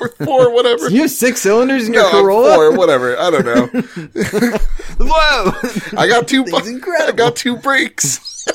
or 0.00 0.08
four, 0.24 0.52
whatever. 0.54 0.88
You 0.90 1.02
have 1.02 1.10
six 1.10 1.40
cylinders 1.42 1.86
in 1.86 1.94
your 1.94 2.02
No, 2.04 2.10
Corolla. 2.10 2.54
four, 2.54 2.76
whatever. 2.76 3.18
I 3.18 3.30
don't 3.30 3.44
know. 3.44 3.66
Whoa! 5.00 5.52
I 5.98 6.06
got 6.08 6.26
two. 6.28 6.44
Thing's 6.44 6.82
I 7.00 7.12
got 7.12 7.36
two 7.36 7.56
brakes. 7.56 8.46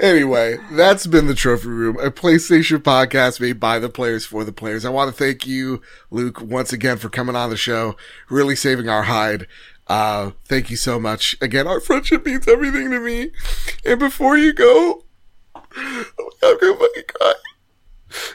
anyway, 0.00 0.58
that's 0.72 1.06
been 1.06 1.26
the 1.26 1.34
Trophy 1.34 1.68
Room, 1.68 1.96
a 1.98 2.10
PlayStation 2.10 2.78
podcast 2.78 3.40
made 3.40 3.58
by 3.60 3.78
the 3.78 3.88
players 3.88 4.24
for 4.26 4.44
the 4.44 4.52
players. 4.52 4.84
I 4.84 4.90
want 4.90 5.10
to 5.10 5.16
thank 5.16 5.46
you, 5.46 5.80
Luke, 6.10 6.40
once 6.40 6.72
again 6.72 6.98
for 6.98 7.08
coming 7.08 7.36
on 7.36 7.50
the 7.50 7.56
show, 7.56 7.96
really 8.28 8.56
saving 8.56 8.88
our 8.88 9.04
hide. 9.04 9.46
Uh, 9.86 10.30
thank 10.44 10.70
you 10.70 10.76
so 10.76 11.00
much. 11.00 11.36
Again, 11.40 11.66
our 11.66 11.80
friendship 11.80 12.24
means 12.24 12.46
everything 12.46 12.90
to 12.90 13.00
me. 13.00 13.30
And 13.84 13.98
before 13.98 14.38
you 14.38 14.52
go, 14.52 15.04
I'm 15.74 16.04
gonna 16.60 16.76
fucking 16.76 17.02
cry. 17.08 17.34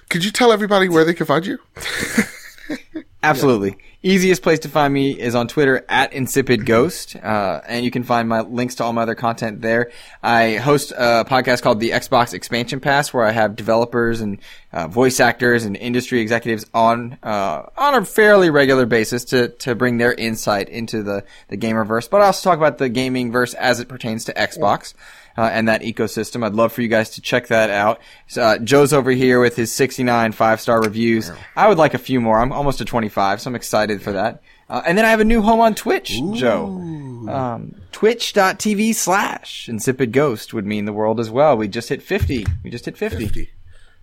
Could 0.10 0.24
you 0.24 0.32
tell 0.32 0.52
everybody 0.52 0.90
where 0.90 1.04
they 1.06 1.14
can 1.14 1.26
find 1.26 1.46
you? 1.46 1.60
Absolutely. 3.26 3.76
Easiest 4.04 4.44
place 4.44 4.60
to 4.60 4.70
find 4.70 4.94
me 4.94 5.20
is 5.20 5.34
on 5.34 5.48
Twitter 5.48 5.84
at 5.90 6.14
Insipid 6.14 6.64
Ghost, 6.64 7.16
uh, 7.16 7.60
and 7.68 7.84
you 7.84 7.90
can 7.90 8.04
find 8.04 8.30
my 8.30 8.42
links 8.42 8.76
to 8.76 8.84
all 8.84 8.94
my 8.94 9.02
other 9.02 9.16
content 9.16 9.62
there. 9.64 9.90
I 10.22 10.58
host 10.58 10.92
a 10.92 11.26
podcast 11.28 11.64
called 11.64 11.80
the 11.80 11.90
Xbox 11.90 12.36
Expansion 12.36 12.80
Pass, 12.80 13.12
where 13.12 13.26
I 13.26 13.32
have 13.32 13.56
developers 13.56 14.22
and 14.22 14.38
uh, 14.72 14.88
voice 14.88 15.20
actors 15.20 15.66
and 15.66 15.76
industry 15.76 16.20
executives 16.20 16.68
on 16.72 17.18
uh, 17.24 17.64
on 17.76 17.96
a 17.96 18.06
fairly 18.06 18.52
regular 18.52 18.86
basis 18.86 19.26
to 19.26 19.48
to 19.48 19.74
bring 19.74 19.98
their 19.98 20.14
insight 20.14 20.70
into 20.70 21.02
the 21.02 21.24
the 21.48 21.58
gamerverse. 21.58 22.08
But 22.08 22.22
I 22.22 22.28
also 22.28 22.48
talk 22.48 22.60
about 22.60 22.78
the 22.78 22.90
gaming 22.90 23.32
verse 23.32 23.56
as 23.56 23.80
it 23.80 23.88
pertains 23.88 24.26
to 24.26 24.34
Xbox 24.36 24.94
uh, 25.38 25.50
and 25.52 25.68
that 25.68 25.82
ecosystem. 25.82 26.46
I'd 26.46 26.54
love 26.54 26.72
for 26.74 26.82
you 26.82 26.88
guys 26.88 27.12
to 27.12 27.22
check 27.22 27.48
that 27.48 27.70
out. 27.70 28.00
Uh, 28.36 28.58
Joe's 28.60 28.94
over 28.94 29.12
here 29.12 29.40
with 29.40 29.56
his 29.56 29.72
69 29.72 30.32
five 30.32 30.62
star 30.62 30.82
reviews. 30.82 31.32
I 31.56 31.68
would 31.68 31.78
like 31.78 31.94
a 31.94 32.00
few 32.00 32.22
more. 32.22 32.40
I'm 32.40 32.52
almost 32.52 32.78
to 32.80 32.86
25, 32.86 33.42
so 33.42 33.50
I'm 33.50 33.56
excited 33.56 34.02
for 34.02 34.14
that. 34.14 34.42
Uh, 34.68 34.82
and 34.86 34.98
then 34.98 35.06
I 35.06 35.10
have 35.10 35.20
a 35.20 35.26
new 35.26 35.42
home 35.42 35.60
on 35.60 35.76
Twitch, 35.76 36.20
Joe. 36.34 36.66
Um, 36.66 37.76
Twitch.tv 37.92 38.96
slash 38.96 39.70
Insipid 39.70 40.12
Ghost 40.12 40.54
would 40.54 40.66
mean 40.66 40.86
the 40.86 40.94
world 40.94 41.20
as 41.20 41.30
well. 41.30 41.56
We 41.56 41.68
just 41.68 41.90
hit 41.90 42.02
50. 42.02 42.46
We 42.64 42.70
just 42.70 42.86
hit 42.86 42.98
50. 42.98 43.26
50. 43.26 43.50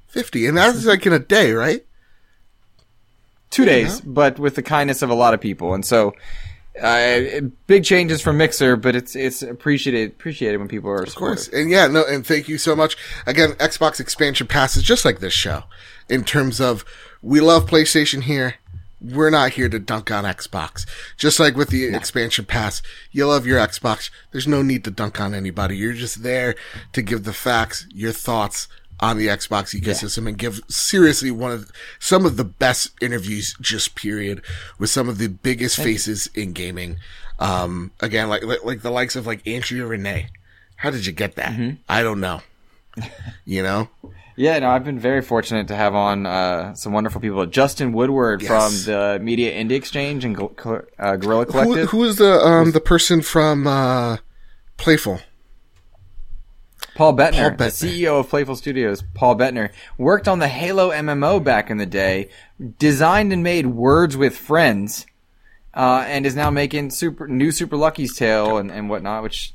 50. 0.08 0.46
And 0.46 0.56
that's 0.56 0.84
like 0.84 1.04
in 1.06 1.12
a 1.12 1.18
day, 1.18 1.52
right? 1.52 1.84
Two 3.50 3.64
days, 3.64 4.00
but 4.00 4.38
with 4.38 4.54
the 4.54 4.62
kindness 4.62 5.02
of 5.02 5.10
a 5.10 5.14
lot 5.14 5.34
of 5.34 5.40
people. 5.40 5.74
And 5.74 5.84
so, 5.84 6.14
uh, 6.80 7.40
big 7.66 7.84
changes 7.84 8.22
from 8.22 8.38
Mixer, 8.38 8.76
but 8.76 8.96
it's 8.96 9.14
it's 9.14 9.42
appreciated 9.42 10.12
appreciated 10.12 10.58
when 10.58 10.68
people 10.68 10.90
are 10.90 11.02
Of 11.02 11.14
course. 11.14 11.48
And 11.48 11.70
yeah, 11.70 11.86
no, 11.86 12.04
and 12.04 12.26
thank 12.26 12.48
you 12.48 12.58
so 12.58 12.74
much. 12.74 12.96
Again, 13.26 13.52
Xbox 13.52 14.00
expansion 14.00 14.46
passes 14.46 14.82
just 14.82 15.04
like 15.04 15.20
this 15.20 15.34
show 15.34 15.64
in 16.08 16.24
terms 16.24 16.60
of 16.60 16.84
we 17.20 17.40
love 17.40 17.66
PlayStation 17.66 18.22
here. 18.22 18.54
We're 19.00 19.30
not 19.30 19.52
here 19.52 19.68
to 19.68 19.80
dunk 19.80 20.12
on 20.12 20.24
Xbox. 20.24 20.86
Just 21.16 21.40
like 21.40 21.56
with 21.56 21.70
the 21.70 21.92
expansion 21.92 22.44
pass, 22.44 22.82
you 23.10 23.26
love 23.26 23.46
your 23.46 23.58
Xbox. 23.58 24.10
There's 24.30 24.46
no 24.46 24.62
need 24.62 24.84
to 24.84 24.92
dunk 24.92 25.20
on 25.20 25.34
anybody. 25.34 25.76
You're 25.76 25.92
just 25.92 26.22
there 26.22 26.54
to 26.92 27.02
give 27.02 27.24
the 27.24 27.32
facts, 27.32 27.84
your 27.92 28.12
thoughts 28.12 28.68
on 29.02 29.18
the 29.18 29.26
Xbox 29.26 29.78
ecosystem 29.78 30.26
and 30.28 30.38
give 30.38 30.60
seriously 30.68 31.30
one 31.30 31.50
of 31.50 31.70
some 31.98 32.24
of 32.24 32.36
the 32.38 32.44
best 32.44 32.92
interviews 33.02 33.54
just 33.60 33.94
period 33.96 34.40
with 34.78 34.88
some 34.88 35.08
of 35.08 35.18
the 35.18 35.26
biggest 35.28 35.76
faces 35.76 36.28
in 36.34 36.52
gaming. 36.52 36.96
Um, 37.40 37.90
again, 38.00 38.28
like, 38.28 38.44
like, 38.44 38.64
like 38.64 38.82
the 38.82 38.90
likes 38.92 39.16
of 39.16 39.26
like 39.26 39.44
Andrea 39.46 39.84
Rene. 39.84 40.28
How 40.76 40.90
did 40.90 41.04
you 41.04 41.12
get 41.12 41.34
that? 41.34 41.52
I 41.88 42.02
don't 42.02 42.20
know. 42.20 42.42
you 43.44 43.62
know? 43.62 43.88
Yeah, 44.36 44.58
no, 44.60 44.70
I've 44.70 44.84
been 44.84 44.98
very 44.98 45.20
fortunate 45.20 45.68
to 45.68 45.76
have 45.76 45.94
on 45.94 46.24
uh, 46.24 46.74
some 46.74 46.92
wonderful 46.92 47.20
people. 47.20 47.44
Justin 47.46 47.92
Woodward 47.92 48.40
Yes. 48.42 48.48
from 48.84 48.92
the 48.92 49.18
Media 49.22 49.52
Indie 49.52 49.72
Exchange 49.72 50.24
and 50.24 50.36
uh, 50.40 51.16
Guerrilla 51.16 51.44
Who, 51.44 51.50
Collective. 51.52 51.90
who 51.90 52.04
is 52.04 52.16
the 52.16 52.32
um 52.40 52.72
the 52.72 52.80
person 52.80 53.20
from 53.20 53.66
uh 53.66 54.16
Playful? 54.78 55.20
Paul 56.94 57.14
Bettner, 57.16 57.48
Paul 57.48 57.56
the 57.56 57.64
Bettner. 57.64 57.88
CEO 57.88 58.20
of 58.20 58.28
Playful 58.28 58.56
Studios, 58.56 59.02
Paul 59.14 59.36
Bettner, 59.36 59.70
worked 59.96 60.28
on 60.28 60.38
the 60.38 60.48
Halo 60.48 60.90
MMO 60.90 61.42
back 61.42 61.70
in 61.70 61.78
the 61.78 61.86
day, 61.86 62.28
designed 62.78 63.32
and 63.32 63.42
made 63.42 63.66
Words 63.66 64.16
with 64.16 64.36
Friends, 64.36 65.06
uh, 65.74 66.04
and 66.06 66.26
is 66.26 66.36
now 66.36 66.50
making 66.50 66.90
super 66.90 67.26
new 67.26 67.50
Super 67.50 67.76
Lucky's 67.76 68.16
Tale 68.16 68.58
and, 68.58 68.70
and 68.70 68.90
whatnot, 68.90 69.22
which 69.22 69.54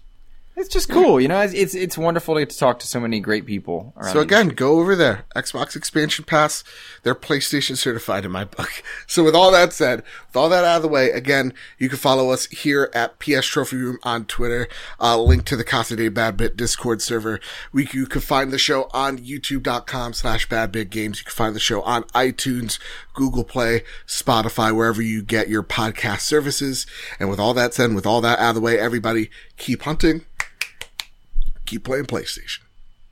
it's 0.58 0.70
just 0.70 0.90
cool. 0.90 1.22
You 1.22 1.28
know, 1.28 1.40
it's, 1.40 1.54
it's 1.54 1.76
it's 1.76 1.98
wonderful 2.00 2.34
to 2.34 2.42
get 2.42 2.50
to 2.50 2.58
talk 2.58 2.80
to 2.80 2.88
so 2.88 3.00
many 3.00 3.20
great 3.20 3.46
people. 3.46 3.94
Around 3.96 4.12
So 4.12 4.20
again, 4.22 4.48
go 4.50 4.80
over 4.80 4.96
there. 4.96 5.26
Xbox 5.36 5.76
expansion 5.76 6.26
pass. 6.26 6.64
They're 7.04 7.14
PlayStation 7.14 7.78
certified 7.78 8.26
in 8.26 8.32
my 8.32 8.44
book. 8.44 8.70
So 9.10 9.24
with 9.24 9.36
all 9.36 9.52
that 9.52 9.74
said, 9.74 10.04
with 10.28 10.36
all 10.36 10.50
that 10.50 10.66
out 10.66 10.78
of 10.78 10.82
the 10.82 10.88
way, 10.88 11.12
again, 11.12 11.54
you 11.78 11.88
can 11.88 11.98
follow 11.98 12.32
us 12.32 12.46
here 12.48 12.92
at 12.94 13.20
PS 13.20 13.46
Trophy 13.46 13.78
Room 13.78 14.00
on 14.04 14.26
Twitter. 14.26 14.68
Uh, 15.00 15.22
link 15.22 15.46
to 15.46 15.56
the 15.56 15.64
Casa 15.64 15.96
de 15.96 16.10
Bad 16.10 16.36
Bit 16.36 16.58
Discord 16.58 17.02
server. 17.02 17.40
We, 17.72 17.88
you 17.94 18.06
can 18.06 18.22
find 18.22 18.52
the 18.52 18.58
show 18.58 18.90
on 18.92 19.18
youtube.com 19.18 20.14
slash 20.14 20.50
bad 20.50 20.72
bit 20.72 20.90
games. 20.90 21.20
You 21.20 21.26
can 21.26 21.34
find 21.34 21.56
the 21.56 21.60
show 21.60 21.82
on 21.84 22.04
iTunes, 22.06 22.80
Google 23.14 23.44
Play, 23.44 23.84
Spotify, 24.06 24.76
wherever 24.76 25.02
you 25.02 25.22
get 25.22 25.48
your 25.48 25.64
podcast 25.64 26.22
services. 26.22 26.86
And 27.20 27.30
with 27.30 27.40
all 27.40 27.54
that 27.54 27.74
said, 27.74 27.94
with 27.94 28.06
all 28.06 28.22
that 28.22 28.40
out 28.40 28.50
of 28.50 28.56
the 28.56 28.62
way, 28.62 28.78
everybody 28.78 29.30
keep 29.58 29.84
hunting, 29.84 30.26
keep 31.68 31.84
playing 31.84 32.06
PlayStation. 32.06 32.60